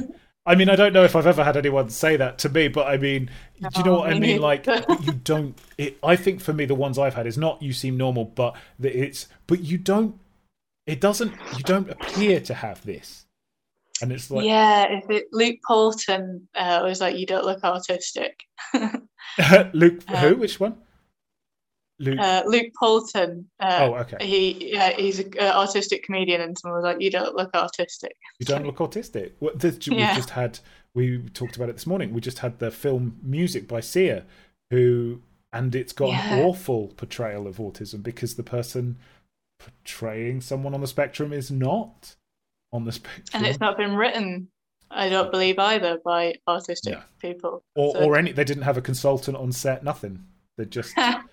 I 0.47 0.55
mean, 0.55 0.69
I 0.69 0.75
don't 0.75 0.93
know 0.93 1.03
if 1.03 1.15
I've 1.15 1.25
ever 1.25 1.43
had 1.43 1.57
anyone 1.57 1.89
say 1.89 2.17
that 2.17 2.37
to 2.39 2.49
me, 2.49 2.67
but 2.67 2.87
I 2.87 2.97
mean, 2.97 3.31
do 3.59 3.67
you 3.77 3.83
know 3.83 3.95
what 3.99 4.13
I 4.13 4.19
mean? 4.19 4.39
Like, 4.39 4.67
you 5.01 5.13
don't. 5.23 5.57
It, 5.77 5.97
I 6.03 6.15
think 6.15 6.39
for 6.39 6.53
me, 6.53 6.65
the 6.65 6.75
ones 6.75 6.99
I've 6.99 7.15
had 7.15 7.25
is 7.25 7.37
not 7.37 7.61
you 7.61 7.73
seem 7.73 7.97
normal, 7.97 8.25
but 8.25 8.55
that 8.79 8.95
it's 8.95 9.27
but 9.47 9.61
you 9.61 9.77
don't. 9.79 10.19
It 10.85 11.01
doesn't. 11.01 11.33
You 11.57 11.63
don't 11.63 11.89
appear 11.89 12.39
to 12.41 12.53
have 12.53 12.85
this, 12.85 13.25
and 14.03 14.11
it's 14.11 14.29
like 14.29 14.45
yeah, 14.45 14.85
if 14.91 15.09
it, 15.09 15.25
Luke 15.31 15.57
Polton 15.67 16.47
uh, 16.53 16.81
was 16.83 17.01
like, 17.01 17.17
you 17.17 17.25
don't 17.25 17.45
look 17.45 17.63
autistic. 17.63 18.33
Luke. 19.73 20.03
Uh, 20.07 20.17
who? 20.17 20.35
Which 20.35 20.59
one? 20.59 20.77
Luke. 21.99 22.19
Uh, 22.19 22.43
Luke 22.45 22.73
Polton. 22.77 23.45
Uh, 23.59 23.79
oh, 23.81 23.93
okay. 23.95 24.17
He 24.25 24.73
yeah, 24.73 24.91
he's 24.91 25.19
an 25.19 25.31
autistic 25.31 26.03
comedian, 26.03 26.41
and 26.41 26.57
someone 26.57 26.81
was 26.81 26.83
like, 26.83 27.01
"You 27.01 27.09
don't 27.09 27.35
look 27.35 27.51
autistic." 27.53 28.09
You 28.39 28.45
don't 28.45 28.65
look 28.65 28.77
autistic. 28.77 29.31
What 29.39 29.59
this, 29.59 29.77
we 29.87 29.97
Yeah. 29.97 30.15
just 30.15 30.31
had. 30.31 30.59
We 30.93 31.19
talked 31.33 31.55
about 31.55 31.69
it 31.69 31.73
this 31.73 31.87
morning. 31.87 32.13
We 32.13 32.21
just 32.21 32.39
had 32.39 32.59
the 32.59 32.71
film 32.71 33.17
music 33.23 33.67
by 33.67 33.79
Sia, 33.79 34.25
who 34.71 35.21
and 35.53 35.73
it's 35.73 35.93
got 35.93 36.09
an 36.13 36.43
awful 36.43 36.89
portrayal 36.97 37.47
of 37.47 37.57
autism 37.57 38.03
because 38.03 38.35
the 38.35 38.43
person 38.43 38.97
portraying 39.59 40.41
someone 40.41 40.73
on 40.73 40.81
the 40.81 40.87
spectrum 40.87 41.31
is 41.31 41.49
not 41.49 42.15
on 42.73 42.83
the 42.83 42.91
spectrum, 42.91 43.23
And 43.33 43.45
it's 43.45 43.59
not 43.61 43.77
been 43.77 43.95
written, 43.95 44.49
I 44.91 45.07
don't 45.07 45.31
believe 45.31 45.57
either, 45.59 45.97
by 46.03 46.35
autistic 46.47 46.89
Yeah. 46.91 47.03
people. 47.19 47.63
or 47.75 47.93
So- 47.93 48.03
or 48.03 48.17
any. 48.17 48.33
They 48.33 48.43
didn't 48.43 48.63
have 48.63 48.75
a 48.75 48.81
consultant 48.81 49.37
on 49.37 49.53
set. 49.53 49.81
Nothing. 49.81 50.25
They 50.57 50.65
just. 50.65 50.93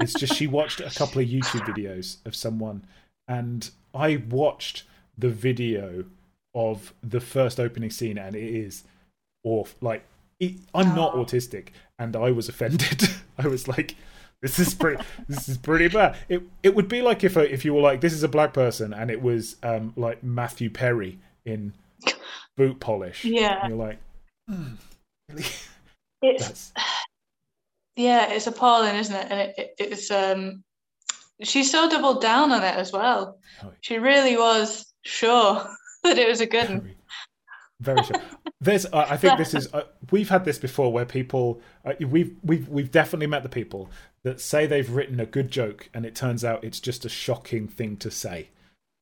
it's 0.00 0.14
just 0.14 0.34
she 0.34 0.46
watched 0.46 0.80
a 0.80 0.90
couple 0.90 1.20
of 1.22 1.28
YouTube 1.28 1.62
videos 1.66 2.16
of 2.26 2.34
someone, 2.34 2.84
and 3.26 3.70
I 3.94 4.22
watched 4.28 4.84
the 5.16 5.28
video 5.28 6.04
of 6.54 6.92
the 7.02 7.20
first 7.20 7.58
opening 7.60 7.90
scene, 7.90 8.18
and 8.18 8.34
it 8.36 8.42
is 8.54 8.84
off. 9.44 9.74
Like 9.80 10.04
it, 10.40 10.54
I'm 10.74 10.94
not 10.94 11.14
Oh. 11.14 11.24
autistic, 11.24 11.68
and 11.98 12.14
I 12.16 12.30
was 12.30 12.48
offended. 12.48 13.02
I 13.38 13.46
was 13.48 13.66
like, 13.68 13.94
"This 14.42 14.58
is 14.58 14.74
pretty. 14.74 15.02
this 15.28 15.48
is 15.48 15.56
pretty 15.58 15.88
bad." 15.88 16.16
It 16.28 16.42
it 16.62 16.74
would 16.74 16.88
be 16.88 17.02
like 17.02 17.24
if 17.24 17.36
a, 17.36 17.52
if 17.52 17.64
you 17.64 17.74
were 17.74 17.80
like, 17.82 18.00
"This 18.00 18.12
is 18.12 18.22
a 18.22 18.28
black 18.28 18.52
person," 18.52 18.92
and 18.94 19.10
it 19.10 19.20
was 19.22 19.56
um 19.62 19.92
like 19.96 20.22
Matthew 20.22 20.70
Perry 20.70 21.18
in 21.44 21.72
boot 22.56 22.80
polish. 22.80 23.24
Yeah. 23.24 23.60
and 23.62 23.68
you're 23.70 23.86
like, 23.86 23.98
"Hmm, 24.48 24.74
really? 25.28 25.44
It's 26.22 26.46
That's 26.46 26.72
yeah, 27.98 28.30
it's 28.32 28.46
appalling, 28.46 28.94
isn't 28.96 29.14
it? 29.14 29.26
And 29.30 29.40
it, 29.40 29.54
it, 29.58 29.70
it's 29.78 30.10
um, 30.10 30.62
she's 31.42 31.70
so 31.70 31.88
doubled 31.90 32.22
down 32.22 32.52
on 32.52 32.62
it 32.62 32.74
as 32.76 32.92
well. 32.92 33.38
Oh. 33.62 33.72
She 33.80 33.98
really 33.98 34.36
was 34.36 34.86
sure 35.04 35.66
that 36.04 36.16
it 36.18 36.28
was 36.28 36.40
a 36.40 36.46
good 36.46 36.68
one. 36.68 36.94
very, 37.80 37.96
very 37.96 38.04
sure. 38.06 38.22
There's, 38.60 38.86
uh, 38.86 39.06
I 39.08 39.16
think 39.16 39.38
this 39.38 39.54
is. 39.54 39.68
Uh, 39.74 39.82
we've 40.10 40.28
had 40.28 40.44
this 40.44 40.58
before, 40.58 40.92
where 40.92 41.04
people, 41.04 41.60
uh, 41.84 41.92
we've 42.00 42.34
we've 42.42 42.68
we've 42.68 42.90
definitely 42.90 43.26
met 43.26 43.42
the 43.42 43.48
people 43.48 43.90
that 44.24 44.40
say 44.40 44.66
they've 44.66 44.90
written 44.90 45.20
a 45.20 45.26
good 45.26 45.50
joke, 45.50 45.88
and 45.94 46.04
it 46.06 46.14
turns 46.14 46.44
out 46.44 46.64
it's 46.64 46.80
just 46.80 47.04
a 47.04 47.08
shocking 47.08 47.68
thing 47.68 47.96
to 47.98 48.10
say, 48.10 48.48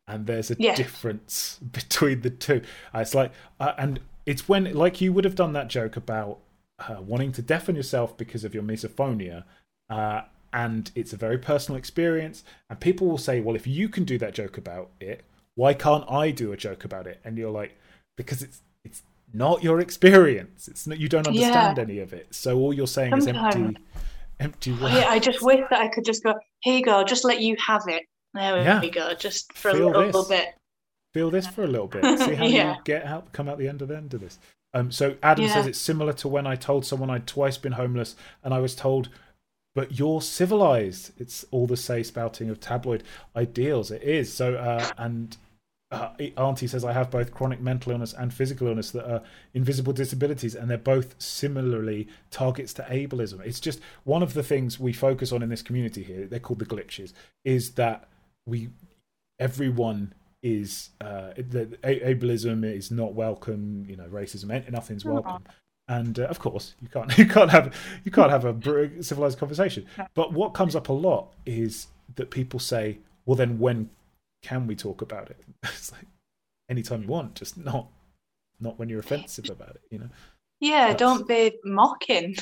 and 0.09 0.27
there's 0.27 0.51
a 0.51 0.57
Yeah. 0.59 0.75
difference 0.75 1.59
between 1.73 2.21
the 2.23 2.31
two. 2.31 2.63
Uh, 2.95 2.99
it's 3.01 3.15
like, 3.15 3.33
uh, 3.61 3.73
and 3.79 4.01
it's 4.27 4.49
when, 4.49 4.73
like, 4.75 5.01
you 5.01 5.13
would 5.13 5.25
have 5.25 5.37
done 5.37 5.53
that 5.55 5.69
joke 5.69 5.97
about 5.97 6.39
uh, 6.79 6.97
wanting 7.01 7.33
to 7.33 7.43
deafen 7.43 7.75
yourself 7.77 8.17
because 8.17 8.45
of 8.45 8.55
your 8.55 8.63
misophonia. 8.63 9.45
Uh, 9.89 10.23
and 10.53 10.91
it's 10.95 11.13
a 11.13 11.17
very 11.17 11.39
personal 11.39 11.77
experience, 11.79 12.43
and 12.71 12.81
people 12.81 13.07
will 13.07 13.19
say, 13.19 13.41
"Well, 13.41 13.57
if 13.57 13.67
you 13.67 13.89
can 13.89 14.05
do 14.05 14.17
that 14.19 14.33
joke 14.35 14.57
about 14.57 14.91
it, 15.01 15.25
why 15.55 15.75
can't 15.75 16.11
I 16.11 16.31
do 16.31 16.53
a 16.53 16.57
joke 16.57 16.85
about 16.85 17.07
it?" 17.07 17.21
And 17.25 17.37
you're 17.37 17.51
like, 17.51 17.77
"Because 18.17 18.43
it's 18.43 18.63
it's 18.85 19.03
not 19.35 19.63
your 19.63 19.81
experience. 19.81 20.69
It's 20.69 20.87
not 20.87 20.99
you 20.99 21.09
don't 21.09 21.25
Yeah. 21.25 21.31
understand 21.31 21.79
any 21.79 21.99
of 21.99 22.13
it. 22.13 22.35
So 22.35 22.59
all 22.59 22.73
you're 22.73 22.87
saying 22.87 23.17
is 23.17 23.27
empty, 23.27 23.77
empty 24.41 24.73
words." 24.73 24.95
yeah, 24.95 25.09
I 25.09 25.19
just 25.19 25.43
wish 25.43 25.61
that 25.71 25.81
I 25.81 25.89
could 25.89 26.05
just 26.05 26.23
go, 26.23 26.35
here 26.61 26.79
you 26.79 26.85
go, 26.85 27.05
just 27.05 27.25
let 27.25 27.41
you 27.41 27.57
have 27.67 27.83
it. 27.89 28.05
There 28.33 28.81
we 28.81 28.91
go, 28.91 29.15
just 29.15 29.53
for 29.55 29.73
Feel 29.73 29.89
a 29.89 29.99
little 29.99 30.23
this. 30.23 30.29
bit. 30.29 30.55
Feel 31.13 31.31
this 31.31 31.47
for 31.47 31.65
a 31.65 31.67
little 31.67 31.87
bit. 31.89 32.19
See 32.21 32.35
how 32.35 32.45
Yeah. 32.45 32.77
you 32.77 32.81
get 32.85 33.05
out, 33.05 33.33
come 33.33 33.49
out 33.49 33.59
the 33.59 33.69
end 33.69 33.83
of 33.83 33.89
the 33.89 33.97
end 33.97 34.15
of 34.15 34.21
this. 34.21 34.39
Um, 34.77 34.93
so 34.93 35.17
Adam 35.23 35.47
Yeah. 35.47 35.55
says 35.55 35.67
it's 35.67 35.81
similar 35.81 36.13
to 36.15 36.29
when 36.29 36.47
I 36.47 36.55
told 36.55 36.85
someone 36.85 37.09
I'd 37.09 37.27
twice 37.27 37.57
been 37.57 37.73
homeless, 37.73 38.15
and 38.45 38.53
I 38.53 38.59
was 38.59 38.75
told, 38.75 39.09
"But 39.75 39.99
you're 39.99 40.21
civilized." 40.21 41.13
It's 41.19 41.45
all 41.51 41.67
the 41.67 41.79
say 41.79 42.03
spouting 42.03 42.51
of 42.51 42.61
tabloid 42.61 43.03
ideals. 43.35 43.91
It 43.91 44.03
is 44.03 44.33
so, 44.33 44.55
uh, 44.57 44.93
and 44.99 45.37
uh, 45.91 46.11
Auntie 46.37 46.67
says 46.67 46.85
I 46.85 46.93
have 46.93 47.11
both 47.11 47.33
chronic 47.33 47.61
mental 47.61 47.93
illness 47.93 48.13
and 48.13 48.35
physical 48.35 48.67
illness 48.67 48.91
that 48.91 49.11
are 49.11 49.23
invisible 49.55 49.95
disabilities, 49.95 50.55
and 50.55 50.69
they're 50.69 50.77
both 50.77 51.15
similarly 51.19 52.09
targets 52.31 52.75
to 52.75 52.83
ableism. 52.83 53.41
It's 53.47 53.61
just 53.61 53.81
one 54.05 54.23
of 54.23 54.35
the 54.35 54.43
things 54.43 54.79
we 54.79 54.93
focus 54.93 55.33
on 55.33 55.43
in 55.43 55.49
this 55.49 55.63
community 55.63 56.03
here. 56.03 56.27
They're 56.27 56.41
called 56.41 56.59
the 56.59 56.67
glitches. 56.67 57.15
Is 57.45 57.73
that 57.73 58.09
we 58.47 58.69
everyone 59.39 60.13
is 60.47 60.91
uh, 61.01 61.31
the 61.37 61.67
ableism 61.83 62.65
is 62.65 62.93
not 62.93 63.15
welcome. 63.15 63.85
You 63.89 63.97
know, 63.97 64.05
racism, 64.05 64.51
and 64.51 64.71
nothing's 64.73 65.05
welcome. 65.05 65.43
And 65.89 66.21
uh, 66.21 66.25
of 66.25 66.39
course, 66.39 66.75
you 66.81 66.89
can't 66.89 67.19
you 67.19 67.27
can't 67.27 67.51
have 67.51 67.75
you 68.05 68.13
can't 68.13 68.31
have 68.31 68.45
a 68.45 69.03
civilized 69.03 69.39
conversation. 69.39 69.87
But 70.15 70.33
what 70.33 70.55
comes 70.55 70.77
up 70.77 70.89
a 70.89 70.93
lot 70.93 71.35
is 71.45 71.89
that 72.15 72.31
people 72.31 72.61
say, 72.61 72.99
"Well, 73.25 73.35
then 73.35 73.59
when 73.59 73.91
can 74.43 74.69
we 74.69 74.77
talk 74.77 75.03
about 75.03 75.31
it?" 75.31 75.43
It's 75.65 75.91
like 75.91 76.07
anytime 76.71 77.03
you 77.03 77.09
want, 77.09 77.35
just 77.35 77.59
not 77.59 77.89
not 78.61 78.79
when 78.79 78.89
you're 78.89 79.01
offensive 79.01 79.51
about 79.51 79.71
it. 79.71 79.83
You 79.91 79.99
know. 79.99 80.11
Yeah, 80.61 80.93
That's- 80.93 80.99
don't 80.99 81.27
be 81.29 81.53
mocking. 81.65 82.37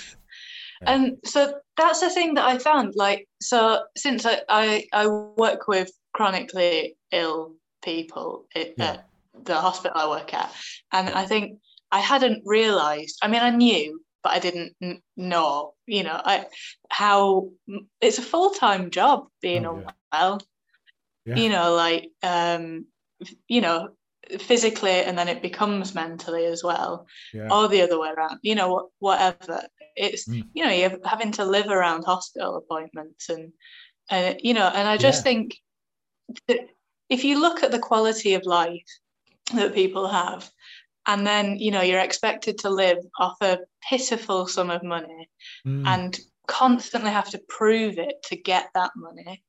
Yeah. 0.83 0.93
And 0.93 1.17
so 1.25 1.61
that's 1.77 2.01
the 2.01 2.11
thing 2.11 2.35
that 2.35 2.45
I 2.45 2.59
found. 2.59 2.95
Like, 2.97 3.27
so 3.41 3.85
since 3.97 4.27
I, 4.27 4.43
I, 4.49 4.85
I 4.93 5.07
work 5.07 5.69
with 5.69 5.91
chronically 6.13 6.97
ill 7.13 7.55
people 7.85 8.47
at, 8.57 8.73
Yeah. 8.79 8.85
at 8.93 9.09
the 9.45 9.55
hospital 9.57 9.97
I 9.97 10.09
work 10.09 10.33
at, 10.35 10.51
and 10.93 11.09
I 11.11 11.27
think 11.27 11.59
I 11.93 12.01
hadn't 12.01 12.43
realized, 12.45 13.19
I 13.23 13.29
mean, 13.29 13.43
I 13.43 13.51
knew, 13.51 14.01
but 14.23 14.33
I 14.33 14.39
didn't 14.41 14.73
know, 15.17 15.75
you 15.87 16.03
know, 16.03 16.21
I, 16.25 16.47
how 16.91 17.51
it's 18.01 18.19
a 18.19 18.23
full 18.23 18.51
time 18.51 18.91
job 18.91 19.29
being 19.43 19.67
Oh, 19.67 19.81
yeah. 19.81 19.91
unwell. 20.13 20.41
Yeah. 21.27 21.37
You 21.37 21.49
know, 21.51 21.75
like, 21.75 22.11
um, 22.23 22.87
you 23.49 23.61
know, 23.61 23.91
physically 24.39 24.91
and 25.07 25.19
then 25.19 25.29
it 25.29 25.43
becomes 25.43 25.95
mentally 25.95 26.47
as 26.47 26.65
well 26.65 27.07
Yeah. 27.35 27.49
or 27.53 27.69
the 27.69 27.83
other 27.83 28.01
way 28.01 28.09
around 28.09 28.39
you 28.43 28.55
know 28.55 28.89
whatever 28.99 29.67
it's 29.97 30.27
Mm. 30.27 30.49
you 30.55 30.65
know 30.65 30.71
you're 30.71 30.99
having 31.05 31.31
to 31.33 31.45
live 31.45 31.69
around 31.69 32.05
hospital 32.05 32.57
appointments 32.57 33.29
and 33.29 33.53
and 34.09 34.41
you 34.43 34.55
know 34.55 34.67
and 34.75 34.89
i 34.89 34.97
just 34.97 35.19
Yeah. 35.21 35.25
think 35.25 35.57
that 36.49 36.61
if 37.15 37.23
you 37.25 37.35
look 37.41 37.59
at 37.63 37.71
the 37.73 37.79
quality 37.91 38.33
of 38.35 38.45
life 38.61 38.91
that 39.59 39.75
people 39.81 40.07
have 40.09 40.43
and 41.11 41.21
then 41.31 41.45
you 41.65 41.71
know 41.75 41.83
you're 41.89 42.01
expected 42.09 42.55
to 42.59 42.71
live 42.71 42.99
off 43.25 43.37
a 43.43 43.59
pitiful 43.89 44.47
sum 44.55 44.71
of 44.77 44.83
money 44.97 45.23
Mm. 45.67 45.87
and 45.93 46.11
constantly 46.47 47.11
have 47.19 47.31
to 47.31 47.41
prove 47.59 47.95
it 48.09 48.17
to 48.29 48.37
get 48.37 48.67
that 48.75 48.93
money. 48.97 49.43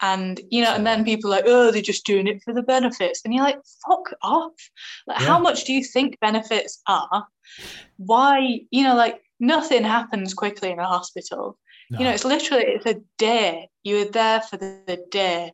And 0.00 0.40
you 0.54 0.60
know, 0.64 0.74
and 0.76 0.84
then 0.86 1.04
people 1.04 1.28
are 1.30 1.36
like, 1.36 1.44
oh, 1.46 1.70
they're 1.70 1.90
just 1.92 2.04
doing 2.12 2.26
it 2.32 2.42
for 2.44 2.52
the 2.54 2.62
benefits. 2.76 3.18
And 3.24 3.32
you're 3.32 3.48
like, 3.50 3.60
fuck 3.86 4.06
off. 4.22 4.58
Like, 5.06 5.20
Yeah. 5.20 5.26
how 5.30 5.38
much 5.46 5.58
do 5.64 5.72
you 5.72 5.84
think 5.94 6.18
benefits 6.28 6.82
are? 7.00 7.26
Why, 7.96 8.60
you 8.70 8.82
know, 8.84 8.96
like 9.04 9.16
nothing 9.38 9.84
happens 9.84 10.34
quickly 10.34 10.70
in 10.70 10.78
a 10.78 10.86
hospital. 10.96 11.58
No. 11.90 11.98
You 11.98 12.04
know, 12.04 12.12
it's 12.16 12.24
literally 12.34 12.64
it's 12.64 12.86
a 12.86 13.00
day. 13.18 13.68
You 13.84 13.98
were 13.98 14.10
there 14.20 14.40
for 14.40 14.56
the, 14.56 14.70
the 14.86 14.98
day 15.10 15.52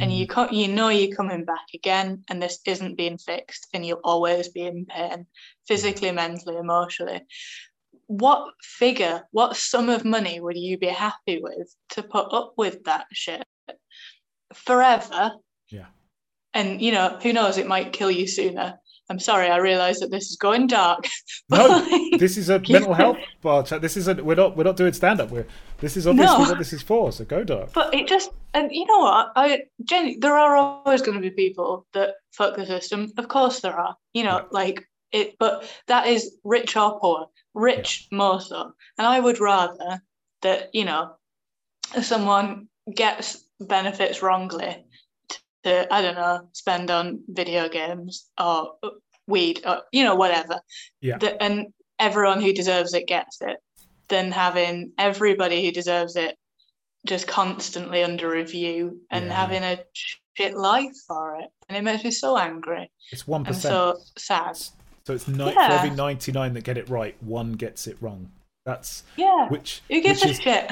and 0.00 0.10
Mm. 0.10 0.16
you 0.18 0.26
co- 0.26 0.50
you 0.50 0.68
know 0.68 0.88
you're 0.88 1.16
coming 1.16 1.44
back 1.44 1.66
again 1.74 2.24
and 2.28 2.40
this 2.42 2.60
isn't 2.66 2.96
being 2.96 3.18
fixed 3.18 3.66
and 3.72 3.84
you'll 3.84 4.00
always 4.04 4.48
be 4.48 4.62
in 4.62 4.86
pain 4.86 5.26
physically 5.66 6.10
mentally 6.12 6.56
emotionally 6.56 7.20
what 8.06 8.54
figure 8.62 9.26
what 9.32 9.56
sum 9.56 9.88
of 9.88 10.04
money 10.04 10.40
would 10.40 10.56
you 10.56 10.78
be 10.78 10.86
happy 10.86 11.40
with 11.42 11.74
to 11.90 12.02
put 12.02 12.32
up 12.32 12.54
with 12.56 12.84
that 12.84 13.06
shit 13.12 13.44
forever 14.54 15.32
Yeah. 15.68 15.86
and 16.54 16.80
you 16.80 16.92
know 16.92 17.18
who 17.22 17.32
knows 17.32 17.58
it 17.58 17.66
might 17.66 17.92
kill 17.92 18.10
you 18.10 18.26
sooner 18.26 18.78
i'm 19.10 19.18
sorry 19.18 19.48
i 19.48 19.56
realize 19.56 19.98
that 20.00 20.10
this 20.10 20.30
is 20.30 20.36
going 20.36 20.66
dark 20.66 21.06
No, 21.50 21.80
this 22.18 22.36
is 22.36 22.50
a 22.50 22.58
mental 22.68 22.92
health 22.92 23.16
bar 23.40 23.62
chat. 23.62 23.80
This 23.80 23.96
is 23.96 24.06
a 24.06 24.14
we're 24.14 24.34
not 24.34 24.54
we're 24.54 24.64
not 24.64 24.76
doing 24.76 24.92
stand 24.92 25.18
up. 25.18 25.30
We're 25.30 25.46
this 25.80 25.96
is 25.96 26.06
obviously 26.06 26.36
No. 26.44 26.50
what 26.50 26.58
this 26.58 26.74
is 26.74 26.82
for. 26.82 27.10
So 27.10 27.24
go 27.24 27.42
dark. 27.42 27.72
But 27.72 27.94
it 27.94 28.06
just, 28.06 28.28
and 28.52 28.70
you 28.70 28.84
know 28.84 28.98
what? 28.98 29.32
I 29.34 29.62
Jenny, 29.84 30.18
there 30.20 30.36
are 30.36 30.54
always 30.56 31.00
going 31.00 31.14
to 31.16 31.22
be 31.22 31.30
people 31.30 31.86
that 31.94 32.16
fuck 32.32 32.54
the 32.56 32.66
system. 32.66 33.10
Of 33.16 33.28
course 33.28 33.60
there 33.60 33.72
are. 33.80 33.96
You 34.12 34.24
know, 34.24 34.38
Yeah. 34.40 34.44
like 34.50 34.86
it. 35.12 35.36
But 35.38 35.64
that 35.86 36.06
is 36.06 36.36
rich 36.44 36.76
or 36.76 37.00
poor. 37.00 37.28
Rich 37.54 38.08
more 38.12 38.42
so. 38.42 38.72
And 38.98 39.06
I 39.06 39.18
would 39.18 39.40
rather 39.40 40.02
that 40.42 40.68
you 40.74 40.84
know, 40.84 41.12
someone 42.02 42.68
gets 42.94 43.42
benefits 43.60 44.20
wrongly 44.22 44.84
to 45.64 45.92
I 45.92 46.02
don't 46.02 46.14
know 46.14 46.48
spend 46.52 46.90
on 46.90 47.20
video 47.28 47.68
games 47.68 48.26
or 48.40 48.74
weed 49.26 49.60
or 49.66 49.82
you 49.92 50.04
know 50.04 50.14
whatever. 50.14 50.60
Yeah. 51.00 51.18
That, 51.18 51.42
and 51.42 51.66
everyone 51.98 52.40
who 52.40 52.52
deserves 52.52 52.94
it 52.94 53.06
gets 53.06 53.40
it. 53.42 53.58
Than 54.08 54.32
having 54.32 54.92
everybody 54.96 55.62
who 55.64 55.70
deserves 55.70 56.16
it 56.16 56.36
just 57.06 57.26
constantly 57.26 58.02
under 58.02 58.30
review 58.30 59.00
and 59.10 59.26
Yeah. 59.26 59.32
having 59.34 59.62
a 59.62 59.80
shit 59.92 60.56
life 60.56 60.96
for 61.06 61.36
it. 61.40 61.50
And 61.68 61.76
it 61.76 61.82
makes 61.82 62.02
me 62.04 62.10
so 62.10 62.38
angry 62.38 62.90
It's 63.12 63.26
one 63.28 63.52
so 63.52 63.98
sad. 64.16 64.56
So 64.56 65.12
it's 65.14 65.28
ni- 65.28 65.36
for 65.36 65.50
Yeah. 65.50 65.78
every 65.82 65.90
ninety 65.90 66.32
nine 66.32 66.54
that 66.54 66.64
get 66.64 66.78
it 66.78 66.88
right, 66.88 67.14
one 67.22 67.52
gets 67.52 67.86
it 67.86 67.98
wrong. 68.00 68.32
That's 68.64 69.02
Yeah. 69.16 69.48
which 69.48 69.82
Who 69.90 70.00
gives 70.00 70.20
which 70.22 70.28
a 70.28 70.32
is 70.32 70.40
shit? 70.40 70.70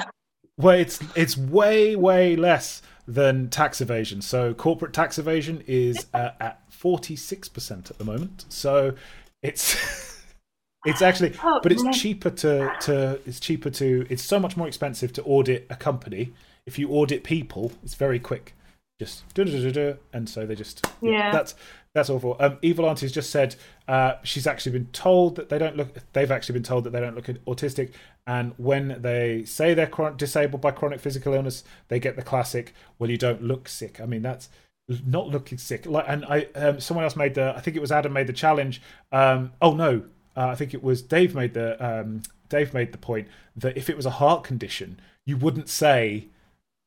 Well, 0.57 0.77
it's 0.77 0.99
it's 1.15 1.37
way 1.37 1.95
way 1.95 2.35
less 2.35 2.81
than 3.07 3.49
tax 3.49 3.79
evasion. 3.81 4.21
So 4.21 4.53
corporate 4.53 4.93
tax 4.93 5.17
evasion 5.17 5.63
is 5.67 6.07
uh, 6.13 6.31
at 6.39 6.61
forty 6.71 7.15
six 7.15 7.47
percent 7.47 7.89
at 7.89 7.97
the 7.97 8.03
moment. 8.05 8.45
So 8.49 8.93
it's 9.43 10.21
it's 10.85 11.01
actually, 11.01 11.33
Oh, 11.43 11.59
but 11.61 11.71
it's 11.71 11.83
yeah. 11.83 11.91
cheaper 11.91 12.29
to 12.31 12.73
to 12.81 13.19
it's 13.25 13.39
cheaper 13.39 13.69
to 13.71 14.05
it's 14.09 14.23
so 14.23 14.39
much 14.39 14.57
more 14.57 14.67
expensive 14.67 15.13
to 15.13 15.23
audit 15.23 15.67
a 15.69 15.75
company. 15.75 16.33
If 16.65 16.77
you 16.77 16.89
audit 16.89 17.23
people, 17.23 17.71
it's 17.83 17.95
very 17.95 18.19
quick. 18.19 18.53
Just 18.99 19.31
do 19.35 19.45
do 19.45 19.51
do 19.51 19.71
do, 19.71 19.97
and 20.11 20.27
so 20.27 20.45
they 20.45 20.55
just 20.55 20.85
Yeah. 21.01 21.31
That's 21.31 21.53
that's 21.97 22.09
awful. 22.09 22.37
Um, 22.39 22.57
Evil 22.61 22.85
Auntie's 22.85 23.11
just 23.11 23.31
said 23.31 23.55
uh, 23.87 24.13
she's 24.23 24.45
actually 24.45 24.73
been 24.73 24.87
told 24.87 25.35
that 25.35 25.49
they 25.49 25.57
don't 25.57 25.75
look. 25.75 25.89
They've 26.13 26.31
actually 26.31 26.53
been 26.53 26.63
told 26.63 26.83
that 26.83 26.91
they 26.91 26.99
don't 26.99 27.15
look 27.15 27.25
autistic, 27.25 27.91
and 28.25 28.53
when 28.57 29.01
they 29.01 29.43
say 29.45 29.73
they're 29.73 29.87
chron- 29.87 30.15
disabled 30.15 30.61
by 30.61 30.71
chronic 30.71 30.99
physical 30.99 31.33
illness, 31.33 31.63
they 31.87 31.99
get 31.99 32.15
the 32.15 32.21
classic, 32.21 32.73
"Well, 32.99 33.09
you 33.09 33.17
don't 33.17 33.41
look 33.41 33.67
sick." 33.67 33.99
I 33.99 34.05
mean, 34.05 34.21
that's 34.21 34.49
not 35.05 35.27
looking 35.27 35.57
sick. 35.57 35.85
Like, 35.85 36.05
and 36.07 36.23
I, 36.25 36.47
um, 36.55 36.79
someone 36.79 37.03
else 37.03 37.15
made 37.15 37.33
the. 37.33 37.53
I 37.55 37.61
think 37.61 37.75
it 37.75 37.81
was 37.81 37.91
Adam 37.91 38.13
made 38.13 38.27
the 38.27 38.33
challenge. 38.33 38.81
Um, 39.11 39.53
oh 39.61 39.73
no, 39.73 40.03
uh, 40.35 40.47
I 40.47 40.55
think 40.55 40.73
it 40.73 40.83
was 40.83 41.01
Dave 41.01 41.33
made 41.33 41.53
the. 41.53 41.83
Um, 41.83 42.21
Dave 42.49 42.73
made 42.73 42.91
the 42.91 42.97
point 42.97 43.27
that 43.55 43.75
if 43.75 43.89
it 43.89 43.97
was 43.97 44.05
a 44.05 44.11
heart 44.11 44.43
condition, 44.43 44.99
you 45.25 45.35
wouldn't 45.35 45.67
say, 45.67 46.27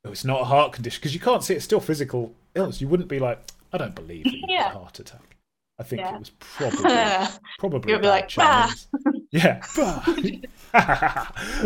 "Oh, 0.04 0.12
it's 0.12 0.24
not 0.24 0.42
a 0.42 0.44
heart 0.44 0.72
condition," 0.72 1.00
because 1.00 1.14
you 1.14 1.20
can't 1.20 1.42
see 1.42 1.54
it's 1.54 1.64
still 1.64 1.80
physical 1.80 2.32
illness. 2.54 2.80
You 2.80 2.88
wouldn't 2.88 3.08
be 3.08 3.18
like, 3.18 3.42
"I 3.72 3.78
don't 3.78 3.94
believe 3.94 4.24
that 4.24 4.32
you 4.34 4.56
had 4.56 4.66
a 4.74 4.78
heart 4.78 4.98
attack." 5.00 5.36
I 5.78 5.82
think 5.82 6.00
Yeah. 6.02 6.14
it 6.14 6.18
was 6.18 6.30
probably 6.30 7.28
probably 7.58 7.92
You'll 7.92 8.00
be 8.00 8.06
like, 8.08 8.30
"Ah." 8.38 8.72
Chinese. 9.02 9.22
yeah. 9.32 9.62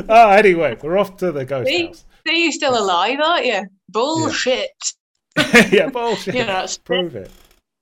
oh, 0.09 0.31
anyway, 0.31 0.76
we're 0.82 0.98
off 0.98 1.16
to 1.18 1.32
the 1.32 1.44
ghost 1.44 1.68
See? 1.68 1.86
house. 1.86 2.05
You're 2.26 2.52
still 2.52 2.78
alive, 2.78 3.18
aren't 3.22 3.47
you? 3.47 3.66
Bullshit. 3.89 4.70
yeah, 5.70 5.89
bullshit. 5.90 6.35
You 6.35 6.47
know, 6.47 6.66
Prove 6.85 7.16
it. 7.16 7.31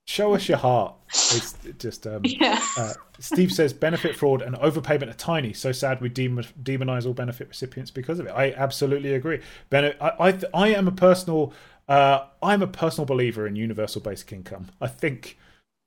Show 0.09 0.35
us 0.35 0.49
your 0.49 0.59
heart. 0.59 0.97
It's 1.11 1.55
just 1.78 2.07
um, 2.09 2.23
Yeah. 2.24 2.61
uh, 2.77 2.94
Steve 3.20 3.53
says 3.53 3.73
benefit 3.73 4.16
fraud 4.16 4.43
and 4.43 4.57
overpayment 4.57 5.09
are 5.11 5.15
tiny. 5.15 5.53
So 5.53 5.70
sad 5.70 6.01
we 6.01 6.09
demon, 6.09 6.44
demonize 6.61 7.07
all 7.07 7.12
benefit 7.12 7.49
recipients 7.49 7.90
because 7.93 8.19
of 8.19 8.27
it. 8.27 8.31
I 8.31 8.53
absolutely 8.53 9.15
agree. 9.15 9.40
Ben- 9.70 9.94
I 10.01 10.12
I, 10.19 10.32
th- 10.32 10.44
I 10.53 10.69
am 10.69 10.89
a 10.89 10.93
personal 10.93 11.53
uh, 11.89 12.27
I'm 12.43 12.63
a 12.63 12.67
personal 12.67 13.07
believer 13.07 13.47
in 13.47 13.57
universal 13.57 14.01
basic 14.01 14.33
income. 14.33 14.69
I 14.81 14.89
think 14.89 15.39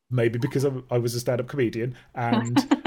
maybe 0.10 0.38
because 0.38 0.66
I, 0.66 0.72
I 0.92 0.98
was 0.98 1.16
a 1.16 1.20
stand-up 1.20 1.48
comedian 1.48 1.96
and 2.14 2.58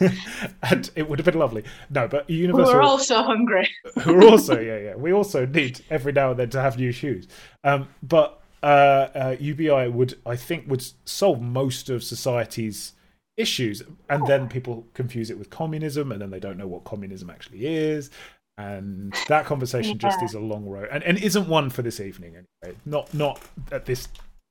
and 0.62 0.90
it 0.94 1.08
would 1.08 1.18
have 1.18 1.26
been 1.26 1.38
lovely. 1.38 1.64
No, 1.90 2.08
but 2.08 2.28
universal 2.28 2.74
We're 2.74 2.82
all 2.82 2.98
so 2.98 3.22
hungry. 3.22 3.68
who 4.00 4.14
are 4.16 4.24
also 4.24 4.58
yeah 4.58 4.78
yeah 4.78 4.94
we 4.94 5.12
also 5.12 5.46
need 5.46 5.80
every 5.90 6.12
now 6.12 6.30
and 6.30 6.38
then 6.38 6.50
to 6.50 6.60
have 6.60 6.78
new 6.78 6.92
shoes 6.92 7.26
um 7.64 7.88
but 8.02 8.40
uh, 8.62 8.66
uh 9.14 9.36
ubi 9.38 9.70
would 9.88 10.18
i 10.26 10.34
think 10.36 10.68
would 10.68 10.84
solve 11.04 11.40
most 11.40 11.90
of 11.90 12.02
society's 12.02 12.92
issues 13.36 13.82
and 14.08 14.26
then 14.26 14.48
people 14.48 14.84
confuse 14.94 15.30
it 15.30 15.38
with 15.38 15.48
communism 15.48 16.10
and 16.10 16.20
then 16.20 16.30
they 16.30 16.40
don't 16.40 16.58
know 16.58 16.66
what 16.66 16.82
communism 16.84 17.30
actually 17.30 17.66
is 17.66 18.10
and 18.58 19.14
that 19.28 19.46
conversation 19.46 19.96
just 19.98 20.20
is 20.22 20.34
a 20.34 20.40
long 20.40 20.66
road 20.68 20.88
and, 20.92 21.02
and 21.04 21.16
isn't 21.18 21.48
one 21.48 21.70
for 21.70 21.80
this 21.82 22.00
evening 22.00 22.34
anyway. 22.62 22.76
Not 22.84 23.14
not 23.14 23.40
at 23.72 23.86
this 23.86 24.08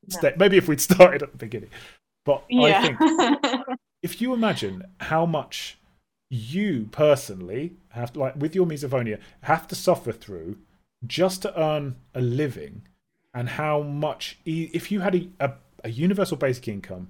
No. 0.08 0.18
stage 0.20 0.36
maybe 0.38 0.58
if 0.58 0.68
we'd 0.68 0.82
started 0.92 1.22
at 1.22 1.32
the 1.32 1.38
beginning. 1.38 1.70
But 2.26 2.44
i 2.52 2.82
think 2.82 2.98
if 4.02 4.22
you 4.22 4.34
imagine 4.34 4.84
how 5.02 5.26
much 5.26 5.78
you 6.30 6.90
personally 6.92 7.74
have 7.90 8.14
to, 8.14 8.20
like 8.20 8.36
with 8.36 8.54
your 8.56 8.66
misophonia 8.66 9.20
have 9.42 9.68
to 9.68 9.76
suffer 9.76 10.12
through 10.12 10.58
just 11.06 11.42
to 11.44 11.62
earn 11.62 11.96
a 12.14 12.22
living 12.22 12.82
and 13.34 13.50
how 13.50 13.82
much 13.82 14.38
if 14.46 14.92
you 14.92 15.02
had 15.02 15.16
a, 15.16 15.30
a, 15.40 15.52
a 15.84 15.90
universal 15.90 16.36
basic 16.38 16.68
income 16.68 17.08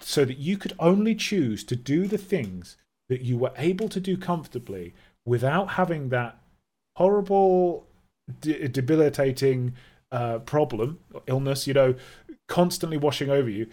so 0.00 0.24
that 0.24 0.38
you 0.38 0.56
could 0.58 0.74
only 0.78 1.14
choose 1.14 1.64
to 1.64 1.76
do 1.76 2.06
the 2.06 2.18
things 2.18 2.76
that 3.08 3.22
you 3.22 3.38
were 3.38 3.52
able 3.56 3.88
to 3.88 4.00
do 4.00 4.16
comfortably 4.16 4.92
without 5.28 5.70
having 5.70 6.08
that 6.08 6.38
horrible 6.96 7.86
de- 8.40 8.68
debilitating 8.68 9.74
uh, 10.10 10.38
problem 10.40 10.98
illness 11.26 11.66
you 11.66 11.74
know 11.74 11.94
constantly 12.48 12.96
washing 12.96 13.28
over 13.30 13.48
you 13.48 13.66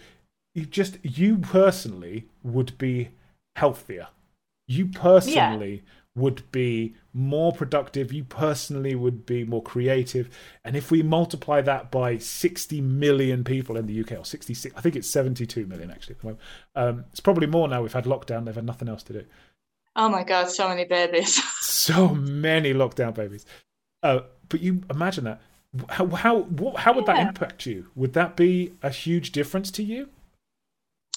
you 0.56 0.64
just 0.64 0.96
you 1.02 1.36
personally 1.36 2.28
would 2.42 2.76
be 2.78 3.10
healthier. 3.56 4.08
You 4.66 4.86
personally 4.86 5.84
would 6.16 6.50
be 6.50 6.94
more 7.12 7.52
productive. 7.52 8.10
You 8.10 8.24
personally 8.24 8.94
would 8.94 9.26
be 9.26 9.44
more 9.44 9.62
creative. 9.62 10.30
And 10.64 10.74
if 10.74 10.90
we 10.90 11.02
multiply 11.02 11.60
that 11.60 11.90
by 11.90 12.16
60 12.16 12.80
million 12.80 13.44
people 13.44 13.76
in 13.76 13.86
the 13.86 14.00
uk 14.00 14.12
or 14.12 14.24
66 14.24 14.74
i 14.76 14.80
think 14.80 14.96
it's 14.96 15.10
72 15.10 15.66
million 15.66 15.90
actually 15.90 16.14
at 16.14 16.20
the 16.20 16.26
moment. 16.26 16.42
Um, 16.74 17.04
it's 17.10 17.20
probably 17.20 17.46
more 17.46 17.68
now 17.68 17.82
we've 17.82 17.92
had 17.92 18.06
lockdown 18.06 18.46
they've 18.46 18.54
had 18.54 18.64
nothing 18.64 18.88
else 18.88 19.02
to 19.04 19.12
do 19.12 19.24
oh 19.96 20.08
my 20.08 20.22
god, 20.22 20.50
so 20.50 20.68
many 20.68 20.84
babies. 20.84 21.42
so 21.60 22.08
many 22.08 22.72
lockdown 22.72 23.14
babies 23.14 23.44
uh, 24.02 24.20
but 24.48 24.60
you 24.60 24.82
imagine 24.90 25.24
that 25.24 25.40
how 25.90 26.06
how 26.06 26.38
what, 26.42 26.76
how 26.76 26.92
would 26.92 27.06
that 27.06 27.18
impact 27.18 27.66
you 27.66 27.86
would 27.94 28.12
that 28.14 28.36
be 28.36 28.72
a 28.82 28.90
huge 28.90 29.32
difference 29.32 29.70
to 29.70 29.82
you 29.82 30.08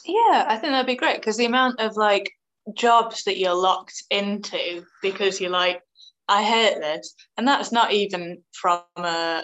Yeah, 0.06 0.46
I 0.48 0.58
think 0.58 0.72
that'd 0.74 0.88
be 0.88 0.96
great 0.96 1.18
because 1.18 1.38
the 1.38 1.46
amount 1.46 1.80
of 1.80 1.96
like 1.96 2.32
jobs 2.74 3.24
that 3.24 3.38
you're 3.38 3.56
locked 3.56 4.04
into 4.10 4.84
because 5.02 5.40
you're 5.40 5.50
like, 5.52 5.82
I 6.28 6.44
hate 6.44 6.80
this, 6.80 7.16
and 7.38 7.48
that's 7.48 7.72
not 7.72 7.92
even 7.92 8.42
from 8.54 8.82
a 8.98 9.44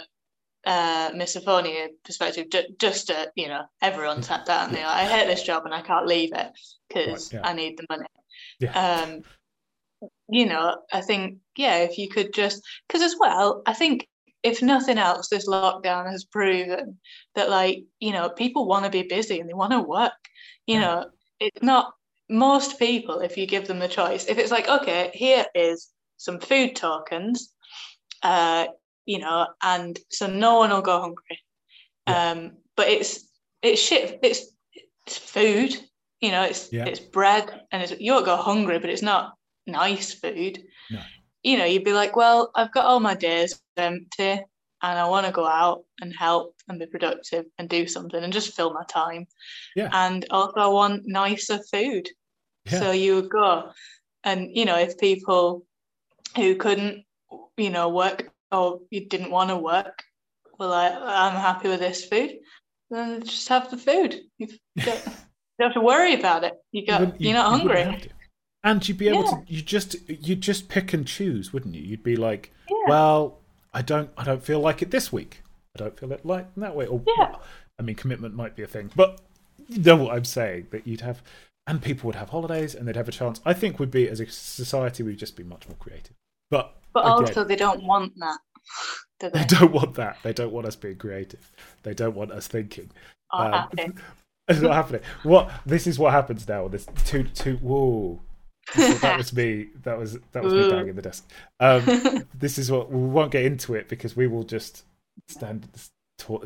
uh, 0.66 1.12
misophonia 1.12 1.88
perspective, 2.03 2.48
just 2.80 3.07
to, 3.07 3.32
you 3.36 3.48
know, 3.48 3.64
everyone 3.82 4.24
sat 4.24 4.45
down 4.45 4.72
there. 4.72 4.86
I 4.86 5.03
hate 5.06 5.28
this 5.28 5.44
job 5.44 5.66
and 5.66 5.74
I 5.74 5.82
can't 5.82 6.07
leave 6.07 6.32
it 6.34 6.48
because 6.88 7.34
right, 7.34 7.41
yeah. 7.41 7.49
I 7.49 7.53
need 7.53 7.78
the 7.78 7.86
money. 7.90 8.06
Yeah. 8.60 8.73
Um, 8.73 9.22
you 10.30 10.45
know, 10.45 10.77
I 10.91 11.02
think, 11.02 11.38
yeah, 11.56 11.77
if 11.77 11.98
you 11.98 12.10
could 12.10 12.34
just, 12.34 12.61
because 12.88 13.02
as 13.02 13.15
well, 13.19 13.61
I 13.65 13.73
think 13.73 14.07
if 14.44 14.61
nothing 14.61 14.98
else, 14.98 15.30
this 15.30 15.48
lockdown 15.48 16.10
has 16.10 16.23
proven 16.23 16.98
that, 17.36 17.49
like, 17.49 17.84
you 17.99 18.11
know, 18.11 18.30
people 18.30 18.68
want 18.68 18.86
to 18.86 18.91
be 18.91 19.03
busy 19.03 19.40
and 19.40 19.49
they 19.49 19.53
want 19.53 19.72
to 19.72 19.82
work. 19.82 20.14
You 20.68 20.76
yeah. 20.76 20.82
know, 20.82 21.10
it's 21.40 21.64
not 21.64 21.94
most 22.30 22.80
people, 22.80 23.19
if 23.19 23.38
you 23.38 23.45
give 23.45 23.68
them 23.68 23.80
the 23.80 23.88
choice, 23.88 24.26
if 24.26 24.38
it's 24.38 24.52
like, 24.52 24.68
okay, 24.68 25.11
here 25.14 25.45
is 25.53 25.90
some 26.18 26.40
food 26.40 26.76
tokens, 26.76 27.53
uh, 28.23 28.68
you 29.06 29.19
know, 29.19 29.48
and 29.61 29.99
so 30.10 30.27
no 30.27 30.57
one 30.57 30.72
will 30.72 30.82
go 30.82 30.99
hungry. 30.99 31.40
Yeah. 32.07 32.32
Um, 32.32 32.52
but 32.76 32.88
it's 32.88 33.27
it's 33.61 33.82
shit. 33.82 34.19
It's 34.22 34.48
it's 35.06 35.18
food. 35.18 35.77
You 36.22 36.32
know, 36.32 36.44
it's 36.44 36.72
yeah. 36.72 36.86
it's 36.86 37.00
bread, 37.00 37.62
and 37.72 37.84
it's, 37.84 37.94
you 38.00 38.14
won't 38.14 38.26
go 38.26 38.38
hungry, 38.38 38.80
but 38.80 38.90
it's 38.90 39.02
not 39.02 39.34
nice 39.68 40.14
food. 40.14 40.64
No. 40.90 41.02
You 41.44 41.58
know, 41.58 41.66
you'd 41.66 41.84
be 41.84 41.94
like, 41.94 42.16
well, 42.16 42.52
I've 42.56 42.72
got 42.72 42.86
all 42.86 43.00
my 43.00 43.14
days 43.14 43.60
empty, 43.78 44.42
and 44.82 45.00
I 45.00 45.08
want 45.08 45.26
to 45.26 45.32
go 45.32 45.46
out 45.46 45.84
and 46.02 46.14
help 46.18 46.56
and 46.68 46.80
be 46.80 46.86
productive 46.86 47.46
and 47.58 47.70
do 47.70 47.88
something 47.88 48.24
and 48.24 48.34
just 48.34 48.56
fill 48.56 48.74
my 48.74 48.84
time. 48.88 49.28
Yeah. 49.76 49.90
And 49.92 50.26
also, 50.32 50.60
I 50.60 50.68
want 50.68 51.04
nicer 51.06 51.60
food. 51.72 52.08
Yeah. 52.66 52.80
So 52.80 52.92
you 52.92 53.16
would 53.16 53.30
go, 53.30 53.72
and 54.24 54.50
you 54.54 54.66
know, 54.66 54.78
if 54.78 54.98
people 54.98 55.66
who 56.36 56.56
couldn't, 56.56 57.06
you 57.58 57.70
know, 57.70 57.90
work 57.90 58.32
or 58.52 58.80
you 58.90 59.08
didn't 59.08 59.32
want 59.32 59.50
to 59.50 59.58
work, 59.58 60.04
well, 60.60 60.74
I, 60.74 60.90
I'm 60.90 61.36
happy 61.36 61.68
with 61.68 61.80
this 61.80 62.06
food, 62.06 62.38
then 62.90 63.24
just 63.24 63.48
have 63.50 63.70
the 63.70 63.78
food. 63.78 64.22
you 64.38 64.48
don't 65.60 65.69
have 65.69 65.73
to 65.73 65.82
worry 65.82 66.14
about 66.14 66.44
it. 66.44 66.53
You 66.72 66.86
got, 66.86 67.19
you, 67.19 67.32
are 67.32 67.34
not 67.34 67.52
you 67.61 67.69
hungry. 67.69 68.10
And 68.64 68.88
you'd 68.88 68.98
be 68.98 69.10
able 69.10 69.23
yeah. 69.26 69.32
to, 69.32 69.44
you 69.48 69.61
just, 69.61 69.95
you 70.10 70.36
just 70.36 70.69
pick 70.69 70.94
and 70.94 71.07
choose, 71.07 71.53
wouldn't 71.53 71.76
you? 71.76 71.82
You'd 71.82 72.03
be 72.03 72.15
like, 72.15 72.52
yeah. 72.69 72.77
well, 72.88 73.40
I 73.73 73.82
don't, 73.82 74.10
I 74.18 74.23
don't 74.23 74.44
feel 74.44 74.60
like 74.60 74.82
it 74.82 74.91
this 74.91 75.14
week. 75.14 75.41
I 75.76 75.80
don't 75.80 75.99
feel 75.99 76.11
it 76.11 76.26
like 76.26 76.48
that 76.56 76.76
way. 76.76 76.88
Or, 76.88 77.02
yeah. 77.06 77.36
I 77.80 77.84
mean, 77.84 77.95
commitment 77.95 78.34
might 78.34 78.56
be 78.56 78.64
a 78.64 78.68
thing, 78.68 78.90
but 78.95 79.22
you 79.68 79.82
know 79.82 79.98
what 79.98 80.15
I'm 80.15 80.26
saying. 80.26 80.68
That 80.72 80.88
you'd 80.88 81.02
have, 81.02 81.22
and 81.68 81.82
people 81.82 82.07
would 82.07 82.15
have 82.15 82.30
holidays 82.30 82.76
and 82.76 82.88
they'd 82.88 82.95
have 82.95 83.10
a 83.10 83.14
chance. 83.14 83.41
I 83.45 83.53
think 83.53 83.80
would 83.80 83.91
be 83.91 84.07
as 84.07 84.19
a 84.19 84.27
society, 84.27 85.03
we'd 85.03 85.19
just 85.19 85.36
be 85.36 85.44
much 85.44 85.68
more 85.68 85.77
creative. 85.77 86.15
But 86.49 86.76
but 86.94 87.02
again, 87.02 87.11
also, 87.11 87.44
they 87.44 87.56
don't 87.56 87.84
want 87.84 88.14
that. 88.18 88.38
Do 89.19 89.30
they? 89.34 89.40
they? 89.40 89.45
don't 89.45 89.72
want 89.72 89.95
that. 89.95 90.18
They 90.23 90.34
don't 90.34 90.52
want 90.52 90.68
us 90.68 90.76
being 90.76 90.98
creative. 90.98 91.52
They 91.84 91.94
don't 91.94 92.15
want 92.15 92.32
us 92.32 92.48
thinking. 92.48 92.91
um, 93.32 93.68
it's 94.49 94.61
not 94.61 94.73
happening. 94.73 95.01
What 95.23 95.51
this 95.65 95.88
is 95.88 95.97
what 95.97 96.13
happens 96.13 96.47
now. 96.47 96.67
This 96.67 96.88
two 97.05 97.23
two. 97.23 97.57
Whoa. 97.57 98.22
that 98.76 99.17
was 99.17 99.34
me. 99.34 99.69
That 99.84 99.97
was 99.97 100.17
that 100.31 100.43
was 100.43 100.53
me 100.53 100.69
banging 100.69 100.95
the 100.95 101.01
desk. 101.01 101.30
Um, 101.59 102.26
this 102.34 102.57
is 102.57 102.72
what 102.72 102.91
we 102.91 102.99
won't 102.99 103.31
get 103.31 103.45
into 103.45 103.76
it 103.76 103.89
because 103.89 104.15
we 104.15 104.27
will 104.27 104.43
just 104.43 104.85
stand. 105.27 105.67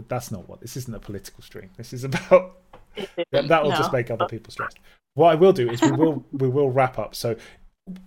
That's 0.08 0.32
not 0.32 0.50
what 0.50 0.62
this 0.62 0.76
isn't 0.78 0.94
a 0.94 1.00
political 1.00 1.44
stream. 1.44 1.70
This 1.78 1.94
is 1.94 2.04
about 2.04 2.58
that 3.32 3.64
will 3.64 3.72
no. 3.72 3.78
just 3.78 3.94
make 3.94 4.10
other 4.12 4.28
people 4.28 4.52
stressed. 4.52 4.80
What 5.16 5.32
I 5.32 5.36
will 5.36 5.54
do 5.54 5.70
is 5.70 5.82
we 5.82 5.92
will 5.92 6.24
we 6.32 6.48
will 6.48 6.70
wrap 6.70 7.00
up. 7.00 7.16
So, 7.16 7.36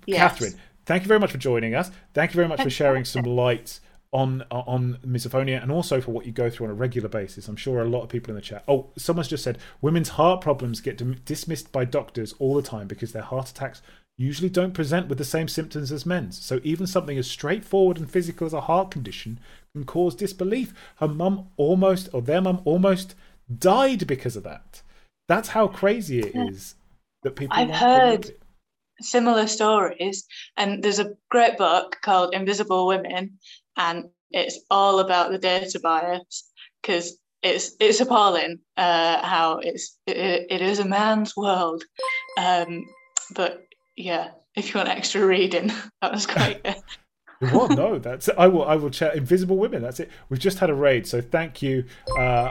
yes. 0.06 0.18
Catherine, 0.18 0.54
thank 0.86 1.02
you 1.02 1.08
very 1.08 1.20
much 1.20 1.32
for 1.32 1.38
joining 1.38 1.74
us. 1.74 1.90
Thank 2.14 2.32
you 2.32 2.36
very 2.36 2.48
much 2.48 2.62
for 2.62 2.70
sharing 2.70 3.04
some 3.04 3.24
light 3.24 3.80
on 4.12 4.42
uh, 4.50 4.62
on 4.66 4.98
misophonia 5.06 5.62
and 5.62 5.72
also 5.72 6.00
for 6.00 6.10
what 6.10 6.26
you 6.26 6.32
go 6.32 6.50
through 6.50 6.66
on 6.66 6.70
a 6.70 6.74
regular 6.74 7.08
basis. 7.08 7.48
I'm 7.48 7.56
sure 7.56 7.80
a 7.80 7.88
lot 7.88 8.02
of 8.02 8.08
people 8.10 8.30
in 8.30 8.36
the 8.36 8.42
chat. 8.42 8.62
Oh, 8.68 8.90
someone's 8.96 9.28
just 9.28 9.42
said 9.42 9.58
women's 9.80 10.10
heart 10.10 10.40
problems 10.40 10.80
get 10.80 11.24
dismissed 11.24 11.72
by 11.72 11.84
doctors 11.84 12.34
all 12.38 12.54
the 12.54 12.62
time 12.62 12.86
because 12.86 13.12
their 13.12 13.22
heart 13.22 13.48
attacks 13.50 13.80
usually 14.18 14.50
don't 14.50 14.74
present 14.74 15.08
with 15.08 15.18
the 15.18 15.24
same 15.24 15.48
symptoms 15.48 15.90
as 15.90 16.04
men's. 16.04 16.38
So 16.42 16.60
even 16.62 16.86
something 16.86 17.16
as 17.16 17.30
straightforward 17.30 17.96
and 17.96 18.10
physical 18.10 18.46
as 18.46 18.52
a 18.52 18.60
heart 18.60 18.90
condition 18.90 19.40
can 19.74 19.84
cause 19.84 20.14
disbelief. 20.14 20.74
Her 20.96 21.08
mum 21.08 21.48
almost, 21.56 22.10
or 22.12 22.20
their 22.20 22.42
mum 22.42 22.60
almost 22.64 23.14
died 23.58 24.06
because 24.06 24.36
of 24.36 24.42
that. 24.42 24.82
That's 25.28 25.48
how 25.48 25.68
crazy 25.68 26.20
it 26.20 26.32
is 26.34 26.74
that 27.22 27.36
people. 27.36 27.56
I've 27.56 27.70
heard 27.70 28.30
similar 29.00 29.46
stories. 29.46 30.26
And 30.56 30.82
there's 30.82 30.98
a 30.98 31.14
great 31.30 31.58
book 31.58 31.98
called 32.02 32.34
Invisible 32.34 32.86
Women, 32.86 33.38
and 33.76 34.04
it's 34.30 34.60
all 34.70 35.00
about 35.00 35.30
the 35.30 35.38
data 35.38 35.80
bias 35.80 36.50
because 36.80 37.18
it's 37.42 37.72
it's 37.80 38.00
appalling 38.00 38.60
uh, 38.76 39.24
how 39.26 39.58
it's 39.58 39.98
it, 40.06 40.46
it 40.48 40.62
is 40.62 40.78
a 40.78 40.84
man's 40.84 41.36
world. 41.36 41.84
Um, 42.38 42.86
but 43.34 43.66
yeah, 43.96 44.30
if 44.56 44.72
you 44.72 44.78
want 44.78 44.88
extra 44.88 45.26
reading, 45.26 45.72
that 46.02 46.12
was 46.12 46.26
quite 46.26 46.62
good. 46.62 46.76
well, 47.52 47.68
no, 47.68 47.98
that's 47.98 48.28
I 48.38 48.46
will 48.46 48.64
I 48.64 48.76
will 48.76 48.90
chat 48.90 49.16
Invisible 49.16 49.56
Women. 49.56 49.82
That's 49.82 50.00
it. 50.00 50.10
We've 50.28 50.40
just 50.40 50.60
had 50.60 50.70
a 50.70 50.74
raid, 50.74 51.06
so 51.06 51.20
thank 51.20 51.62
you. 51.62 51.84
Uh, 52.16 52.50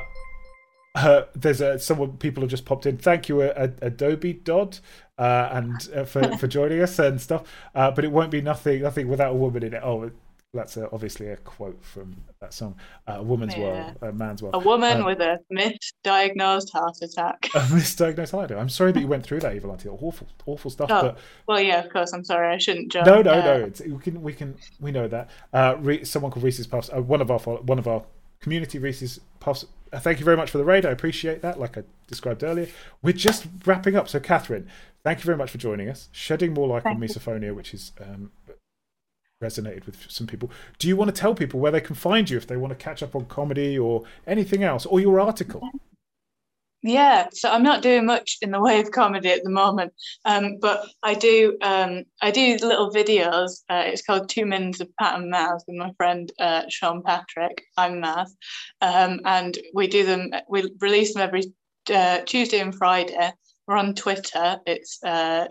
uh, 0.95 1.22
there's 1.34 1.61
a 1.61 1.80
someone 1.80 2.18
people 2.18 2.41
have 2.41 2.49
just 2.49 2.65
popped 2.65 2.85
in. 2.85 2.98
Thank 2.98 3.30
you, 3.30 3.41
uh, 3.41 3.69
Adobe 3.81 4.34
Dodd, 4.34 4.80
uh, 5.18 5.49
and 5.52 5.89
uh, 5.95 6.03
for 6.03 6.38
for 6.38 6.48
joining 6.48 6.81
us 6.81 6.99
and 6.99 7.22
stuff. 7.22 7.43
Uh, 7.73 7.91
but 7.91 8.03
it 8.03 8.11
won't 8.11 8.31
be 8.31 8.41
nothing 8.41 8.81
nothing 8.81 9.07
without 9.07 9.31
a 9.31 9.35
woman 9.35 9.64
in 9.64 9.73
it. 9.73 9.81
Oh, 9.84 10.11
that's 10.53 10.76
a, 10.76 10.90
obviously 10.91 11.28
a 11.28 11.38
quote 11.38 11.82
from 11.84 12.15
that 12.41 12.53
song. 12.53 12.76
Uh, 13.07 13.14
a 13.19 13.23
woman's 13.23 13.56
yeah. 13.56 13.61
world, 13.61 13.98
a 14.02 14.11
man's 14.11 14.41
world. 14.41 14.56
A 14.56 14.60
woman 14.60 14.98
um, 14.98 15.06
with 15.06 15.19
a 15.22 15.40
misdiagnosed 15.52 16.72
heart 16.72 16.98
attack. 17.02 17.49
A 17.56 17.60
misdiagnosed 17.60 18.32
heart 18.32 18.52
attack. 18.52 18.61
I'm 18.61 18.69
sorry 18.69 18.91
that 18.91 18.99
you 18.99 19.07
went 19.07 19.23
through 19.23 19.40
that, 19.41 19.56
Evil 19.56 19.72
Auntie. 19.72 19.90
Awful, 19.90 20.28
awful 20.45 20.69
stuff. 20.69 20.90
Oh, 20.91 21.02
but 21.02 21.18
well, 21.48 21.61
yeah, 21.61 21.84
of 21.84 21.91
course. 21.91 22.14
I'm 22.14 22.26
sorry. 22.26 22.53
I 22.53 22.57
shouldn't 22.57 22.91
jump. 22.91 23.07
No, 23.07 23.22
no, 23.22 23.40
no. 23.40 23.64
It's, 23.64 23.82
we 23.82 23.98
can, 23.99 24.22
we 24.22 24.34
can, 24.34 24.56
we 24.80 24.91
know 24.91 25.07
that. 25.07 25.30
Re- 25.82 26.03
someone 26.03 26.32
called 26.32 26.44
Reese's 26.44 26.68
Puffs. 26.68 26.90
one 26.91 27.22
of 27.22 27.32
our 27.32 27.40
one 27.40 27.80
of 27.80 27.88
our 27.88 28.03
community 28.41 28.80
Reese's 28.80 29.19
Puffs 29.40 29.65
uh, 29.94 29.99
thank 29.99 30.19
you 30.19 30.26
very 30.26 30.38
much 30.38 30.49
for 30.49 30.57
the 30.57 30.64
raid. 30.64 30.86
I 30.86 30.91
appreciate 30.91 31.41
that, 31.41 31.60
like 31.60 31.78
I 31.78 31.84
described 32.07 32.44
earlier. 32.44 32.68
We're 33.02 33.14
just 33.14 33.48
wrapping 33.65 33.95
up. 33.95 34.07
So, 34.07 34.19
Catherine, 34.19 34.69
thank 35.03 35.19
you 35.19 35.26
very 35.26 35.38
much 35.38 35.52
for 35.52 35.57
joining 35.57 35.90
us. 35.90 36.07
Shedding 36.11 36.53
more 36.53 36.68
light 36.68 36.84
thank 36.84 36.95
on 36.95 37.02
misophonia, 37.02 37.53
which 37.53 37.73
is 37.73 37.91
um, 37.99 38.32
resonated 39.41 39.85
with 39.85 40.09
some 40.09 40.27
people. 40.27 40.49
Do 40.80 40.88
you 40.88 40.95
want 40.95 41.13
to 41.13 41.19
tell 41.19 41.35
people 41.35 41.59
where 41.59 41.72
they 41.72 41.81
can 41.81 41.95
find 41.95 42.30
you 42.30 42.38
if 42.38 42.47
they 42.47 42.57
want 42.57 42.72
to 42.72 42.84
catch 42.84 43.03
up 43.03 43.15
on 43.15 43.26
comedy 43.26 43.77
or 43.77 44.03
anything 44.26 44.63
else, 44.63 44.85
or 44.85 44.99
your 44.99 45.19
article? 45.19 45.61
Yeah, 46.84 47.27
so 47.31 47.51
I'm 47.51 47.61
not 47.61 47.84
doing 47.84 48.07
much 48.07 48.38
in 48.41 48.49
the 48.49 48.59
way 48.59 48.80
of 48.80 48.89
comedy 48.89 49.30
at 49.30 49.43
the 49.43 49.51
moment, 49.51 49.93
um, 50.26 50.57
but 50.59 50.88
I 51.03 51.13
do 51.13 51.55
um, 51.61 52.05
I 52.22 52.31
do 52.31 52.57
little 52.61 52.91
videos. 52.91 53.61
Uh, 53.69 53.84
it's 53.85 54.01
called 54.01 54.30
Two 54.30 54.47
Minutes 54.47 54.80
of 54.80 54.89
Pat 54.99 55.19
and 55.19 55.31
Maz 55.31 55.61
with 55.68 55.77
my 55.77 55.91
friend 55.97 56.31
uh, 56.39 56.63
Sean 56.69 57.03
Patrick. 57.03 57.61
I'm 57.77 58.01
Maz, 58.01 58.31
um, 58.81 59.19
and 59.26 59.59
we 59.76 59.88
do 59.88 60.03
them. 60.03 60.31
We 60.49 60.73
release 60.80 61.13
them 61.13 61.22
every 61.22 61.53
uh, 61.93 62.22
Tuesday 62.26 62.59
and 62.59 62.73
Friday. 62.73 63.31
We're 63.68 63.77
on 63.77 63.93
Twitter. 63.93 64.59
It's 64.65 64.97
uh, 65.03 65.49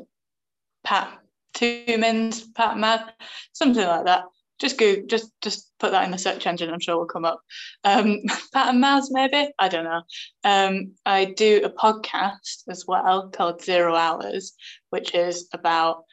Pat 0.82 1.16
Two 1.54 1.84
Minutes 1.86 2.46
Pat 2.54 3.14
something 3.52 3.86
like 3.86 4.04
that. 4.06 4.24
Just 4.60 4.78
go 4.78 4.96
just 5.06 5.32
just 5.40 5.72
put 5.78 5.92
that 5.92 6.04
in 6.04 6.10
the 6.10 6.18
search 6.18 6.46
engine 6.46 6.68
i'm 6.70 6.80
sure 6.80 6.98
will 6.98 7.06
come 7.06 7.24
up. 7.24 7.40
Um 7.84 8.18
pat 8.52 8.68
and 8.74 8.82
maz 8.82 9.04
maybe? 9.10 9.50
I 9.58 9.68
don't 9.68 9.84
know. 9.84 10.02
Um 10.44 10.92
i 11.06 11.24
do 11.24 11.62
a 11.64 11.70
podcast 11.70 12.64
as 12.68 12.84
well 12.86 13.30
called 13.30 13.62
zero 13.62 13.94
hours 13.94 14.52
which 14.90 15.14
is 15.14 15.48
about 15.52 16.04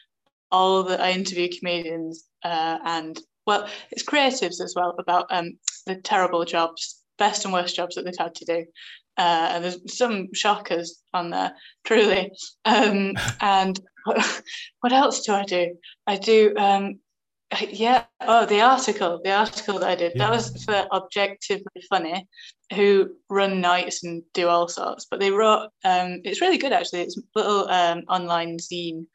all 0.50 0.84
the 0.84 1.02
i 1.02 1.12
interview 1.12 1.50
comedians 1.50 2.24
uh, 2.46 2.78
and 2.86 3.20
well 3.46 3.68
it's 3.92 4.04
creatives 4.04 4.62
as 4.62 4.74
well 4.78 4.96
about 4.98 5.26
um 5.30 5.58
the 5.86 5.96
terrible 5.96 6.46
jobs 6.46 7.04
best 7.18 7.46
and 7.46 7.54
worst 7.54 7.76
jobs 7.76 7.96
that 7.96 8.06
they've 8.06 8.14
had 8.18 8.36
to 8.36 8.46
do. 8.46 8.66
Uh, 9.18 9.50
and 9.52 9.64
there's 9.64 9.98
some 9.98 10.32
shockers 10.34 11.02
on 11.14 11.32
there 11.32 11.54
truly. 11.84 12.32
Um 12.66 13.14
and 13.42 13.80
what 14.82 14.94
else 14.94 15.26
do 15.26 15.34
i 15.34 15.44
do? 15.44 15.76
I 16.06 16.18
do 16.18 16.54
um 16.58 17.00
yeah 17.70 18.04
oh 18.22 18.46
the 18.46 18.60
article 18.60 19.22
the 19.24 19.32
article 19.32 19.80
that 19.80 19.90
i 19.90 19.96
did. 19.96 20.12
Yeah. 20.16 20.26
that 20.26 20.32
was 20.32 20.64
for 20.64 20.86
objectively 20.92 21.82
funny 21.90 22.28
who 22.74 23.12
run 23.30 23.62
nights 23.62 24.04
and 24.04 24.24
do 24.34 24.48
all 24.48 24.68
sorts 24.68 25.06
but 25.10 25.20
they 25.20 25.32
wrote 25.32 25.70
um, 25.86 26.22
it's 26.24 26.42
really 26.42 26.58
good 26.58 26.74
actually. 26.74 27.02
It's 27.02 27.18
a 27.18 27.22
little 27.36 27.70
um, 27.70 28.04
online 28.10 28.58
zine 28.58 29.06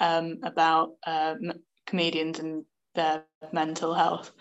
um, 0.00 0.38
about 0.42 0.92
um, 1.06 1.52
comedians 1.86 2.38
and 2.38 2.64
their 2.94 3.24
mental 3.52 3.94
health. 3.94 4.32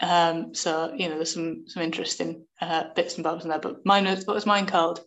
Um, 0.00 0.54
so 0.54 0.92
you 0.96 1.08
know 1.08 1.16
there's 1.16 1.34
some 1.34 1.64
some 1.66 1.82
interesting 1.82 2.44
uh, 2.60 2.84
bits 2.94 3.14
and 3.14 3.24
bobs 3.24 3.44
in 3.44 3.50
there 3.50 3.58
but 3.58 3.84
mine 3.84 4.04
was 4.04 4.26
what 4.26 4.34
was 4.34 4.46
mine 4.46 4.66
called? 4.66 5.00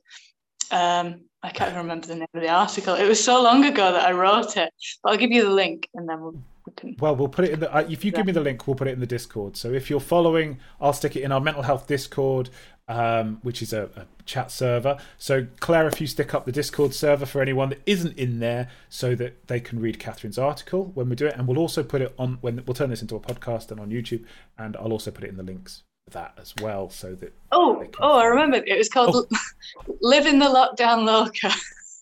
Um, 0.71 1.28
I 1.41 1.49
can't 1.49 1.71
even 1.71 1.83
remember 1.83 2.07
the 2.07 2.15
name 2.15 2.27
of 2.33 2.41
the 2.41 2.49
article. 2.49 2.95
It 2.95 3.07
was 3.07 3.23
so 3.23 3.41
long 3.41 3.63
ago 3.63 3.93
that 3.93 4.05
I 4.05 4.11
wrote 4.11 4.57
it, 4.57 4.73
but 5.03 5.11
I'll 5.11 5.17
give 5.17 5.31
you 5.31 5.43
the 5.43 5.51
link 5.51 5.87
and 5.93 6.07
then 6.07 6.21
we'll 6.21 6.43
we 6.65 6.73
can. 6.75 6.95
Well, 6.99 7.15
we'll 7.15 7.29
put 7.29 7.45
it 7.45 7.51
in 7.51 7.59
the. 7.61 7.73
Uh, 7.73 7.85
if 7.89 8.03
you 8.03 8.11
give 8.11 8.25
me 8.25 8.31
the 8.31 8.41
link, 8.41 8.67
we'll 8.67 8.75
put 8.75 8.87
it 8.87 8.91
in 8.91 8.99
the 8.99 9.07
Discord. 9.07 9.57
So 9.57 9.71
if 9.71 9.89
you're 9.89 9.99
following, 9.99 10.59
I'll 10.79 10.93
stick 10.93 11.15
it 11.15 11.21
in 11.21 11.31
our 11.31 11.39
mental 11.39 11.63
health 11.63 11.87
Discord, 11.87 12.49
um, 12.87 13.39
which 13.41 13.61
is 13.61 13.73
a, 13.73 13.89
a 13.95 14.05
chat 14.25 14.51
server. 14.51 14.97
So 15.17 15.47
Claire, 15.59 15.87
if 15.87 16.01
you 16.01 16.07
stick 16.07 16.33
up 16.33 16.45
the 16.45 16.51
Discord 16.51 16.93
server 16.93 17.25
for 17.25 17.41
anyone 17.41 17.69
that 17.69 17.81
isn't 17.85 18.17
in 18.17 18.39
there, 18.39 18.69
so 18.89 19.15
that 19.15 19.47
they 19.47 19.59
can 19.59 19.79
read 19.79 19.99
Catherine's 19.99 20.37
article 20.37 20.91
when 20.93 21.09
we 21.09 21.15
do 21.15 21.27
it, 21.27 21.35
and 21.35 21.47
we'll 21.47 21.59
also 21.59 21.83
put 21.83 22.01
it 22.01 22.13
on 22.17 22.37
when 22.41 22.63
we'll 22.65 22.73
turn 22.73 22.89
this 22.89 23.01
into 23.01 23.15
a 23.15 23.19
podcast 23.19 23.71
and 23.71 23.79
on 23.79 23.89
YouTube, 23.89 24.25
and 24.57 24.75
I'll 24.77 24.91
also 24.91 25.11
put 25.11 25.23
it 25.23 25.29
in 25.29 25.37
the 25.37 25.43
links 25.43 25.83
that 26.11 26.33
as 26.39 26.53
well, 26.61 26.89
so 26.89 27.15
that. 27.15 27.33
Oh, 27.51 27.85
oh, 27.99 28.17
I 28.17 28.25
remember. 28.25 28.57
It 28.57 28.77
was 28.77 28.89
called 28.89 29.27
oh. 29.31 29.95
"Live 30.01 30.25
in 30.25 30.39
the 30.39 30.45
Lockdown 30.45 31.05
Loca." 31.05 31.51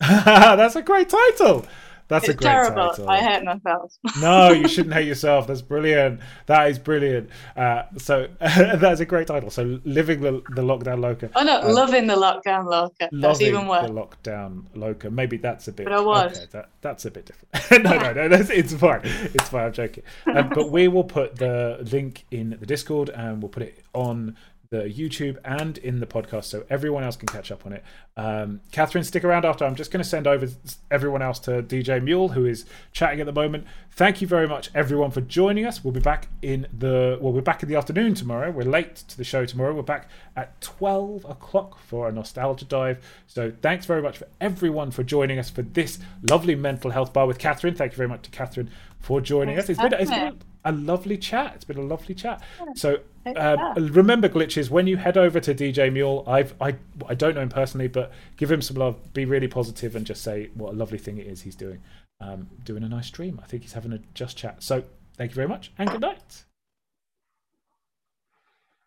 That's 0.00 0.76
a 0.76 0.82
great 0.82 1.08
title. 1.08 1.66
That's 2.08 2.24
it's 2.24 2.34
a 2.34 2.36
great 2.36 2.50
terrible. 2.50 2.88
title. 2.88 3.08
I 3.08 3.18
hate 3.18 3.44
myself. 3.44 3.92
no, 4.20 4.50
you 4.50 4.66
shouldn't 4.66 4.94
hate 4.94 5.06
yourself. 5.06 5.46
That's 5.46 5.62
brilliant. 5.62 6.20
That 6.46 6.70
is 6.70 6.78
brilliant. 6.78 7.28
Uh, 7.54 7.82
so 7.98 8.28
that's 8.40 9.00
a 9.00 9.04
great 9.04 9.26
title. 9.26 9.50
So 9.50 9.78
living 9.84 10.22
the, 10.22 10.42
the 10.54 10.62
lockdown 10.62 11.00
loca. 11.00 11.30
Oh 11.36 11.42
no, 11.42 11.60
um, 11.60 11.72
loving 11.72 12.06
the 12.06 12.16
lockdown 12.16 12.64
loca. 12.64 13.10
That's 13.12 13.42
even 13.42 13.66
worse. 13.66 13.86
The 13.86 13.92
lockdown 13.92 14.64
loca. 14.74 15.10
Maybe 15.10 15.36
that's 15.36 15.68
a 15.68 15.72
bit. 15.72 15.84
But 15.84 15.92
I 15.92 16.00
was. 16.00 16.38
Okay, 16.38 16.46
that, 16.52 16.70
that's 16.80 17.04
a 17.04 17.10
bit 17.10 17.26
different. 17.26 17.84
no, 17.84 17.98
no, 17.98 18.12
no. 18.12 18.28
That's, 18.28 18.50
it's 18.50 18.72
fine. 18.72 19.00
It's 19.04 19.48
fine. 19.50 19.66
I'm 19.66 19.72
joking. 19.72 20.04
Um, 20.34 20.48
but 20.48 20.70
we 20.70 20.88
will 20.88 21.04
put 21.04 21.36
the 21.36 21.86
link 21.92 22.24
in 22.30 22.56
the 22.58 22.66
Discord 22.66 23.10
and 23.10 23.42
we'll 23.42 23.50
put 23.50 23.62
it 23.62 23.84
on 23.92 24.36
the 24.70 24.82
YouTube 24.82 25.38
and 25.44 25.78
in 25.78 26.00
the 26.00 26.06
podcast, 26.06 26.44
so 26.44 26.64
everyone 26.68 27.02
else 27.02 27.16
can 27.16 27.26
catch 27.26 27.50
up 27.50 27.64
on 27.64 27.72
it. 27.72 27.82
Um, 28.16 28.60
Catherine, 28.70 29.02
stick 29.02 29.24
around 29.24 29.46
after. 29.46 29.64
I'm 29.64 29.74
just 29.74 29.90
going 29.90 30.02
to 30.02 30.08
send 30.08 30.26
over 30.26 30.46
everyone 30.90 31.22
else 31.22 31.38
to 31.40 31.62
DJ 31.62 32.02
Mule, 32.02 32.28
who 32.28 32.44
is 32.44 32.66
chatting 32.92 33.20
at 33.20 33.26
the 33.26 33.32
moment. 33.32 33.64
Thank 33.92 34.20
you 34.20 34.28
very 34.28 34.46
much, 34.46 34.70
everyone, 34.74 35.10
for 35.10 35.22
joining 35.22 35.64
us. 35.64 35.82
We'll 35.82 35.94
be 35.94 36.00
back 36.00 36.28
in 36.42 36.66
the 36.76 37.18
well, 37.20 37.32
we're 37.32 37.40
back 37.40 37.62
in 37.62 37.68
the 37.68 37.76
afternoon 37.76 38.14
tomorrow. 38.14 38.50
We're 38.50 38.64
late 38.64 38.96
to 38.96 39.16
the 39.16 39.24
show 39.24 39.46
tomorrow. 39.46 39.74
We're 39.74 39.82
back 39.82 40.10
at 40.36 40.60
12 40.60 41.24
o'clock 41.24 41.78
for 41.78 42.08
a 42.08 42.12
nostalgia 42.12 42.66
dive. 42.66 43.02
So 43.26 43.52
thanks 43.62 43.86
very 43.86 44.02
much 44.02 44.18
for 44.18 44.28
everyone 44.40 44.90
for 44.90 45.02
joining 45.02 45.38
us 45.38 45.48
for 45.48 45.62
this 45.62 45.98
lovely 46.28 46.54
mental 46.54 46.90
health 46.90 47.14
bar 47.14 47.26
with 47.26 47.38
Catherine. 47.38 47.74
Thank 47.74 47.92
you 47.92 47.96
very 47.96 48.08
much 48.08 48.22
to 48.22 48.30
Catherine 48.30 48.70
for 49.00 49.20
joining 49.22 49.56
Thanks, 49.56 49.70
us. 49.70 49.78
It's 49.78 49.82
been, 49.82 50.00
it's 50.00 50.10
been 50.10 50.38
a 50.68 50.72
lovely 50.72 51.16
chat. 51.16 51.54
It's 51.54 51.64
been 51.64 51.78
a 51.78 51.82
lovely 51.82 52.14
chat. 52.14 52.42
So 52.74 53.00
um, 53.36 53.92
remember, 53.92 54.28
glitches. 54.28 54.70
When 54.70 54.86
you 54.86 54.96
head 54.96 55.16
over 55.16 55.40
to 55.40 55.54
DJ 55.54 55.92
Mule, 55.92 56.24
I've 56.26 56.54
I 56.60 56.76
I 57.08 57.14
don't 57.14 57.34
know 57.34 57.40
him 57.40 57.48
personally, 57.48 57.88
but 57.88 58.12
give 58.36 58.50
him 58.50 58.62
some 58.62 58.76
love. 58.76 59.12
Be 59.12 59.24
really 59.24 59.48
positive 59.48 59.96
and 59.96 60.06
just 60.06 60.22
say 60.22 60.50
what 60.54 60.72
a 60.72 60.76
lovely 60.76 60.98
thing 60.98 61.18
it 61.18 61.26
is 61.26 61.42
he's 61.42 61.56
doing. 61.56 61.82
Um, 62.20 62.48
doing 62.64 62.82
a 62.82 62.88
nice 62.88 63.06
stream. 63.06 63.40
I 63.42 63.46
think 63.46 63.62
he's 63.62 63.72
having 63.72 63.92
a 63.92 64.00
just 64.14 64.36
chat. 64.36 64.62
So 64.62 64.84
thank 65.16 65.30
you 65.30 65.36
very 65.36 65.48
much 65.48 65.72
and 65.78 65.90
good 65.90 66.00
night. 66.00 66.44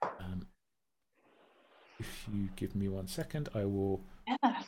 Um, 0.03 0.48
if 1.99 2.28
you 2.34 2.49
give 2.56 2.76
me 2.76 2.88
one 2.88 3.08
second, 3.08 3.49
I 3.56 3.66
will. 3.66 4.02
Yeah. 4.28 4.64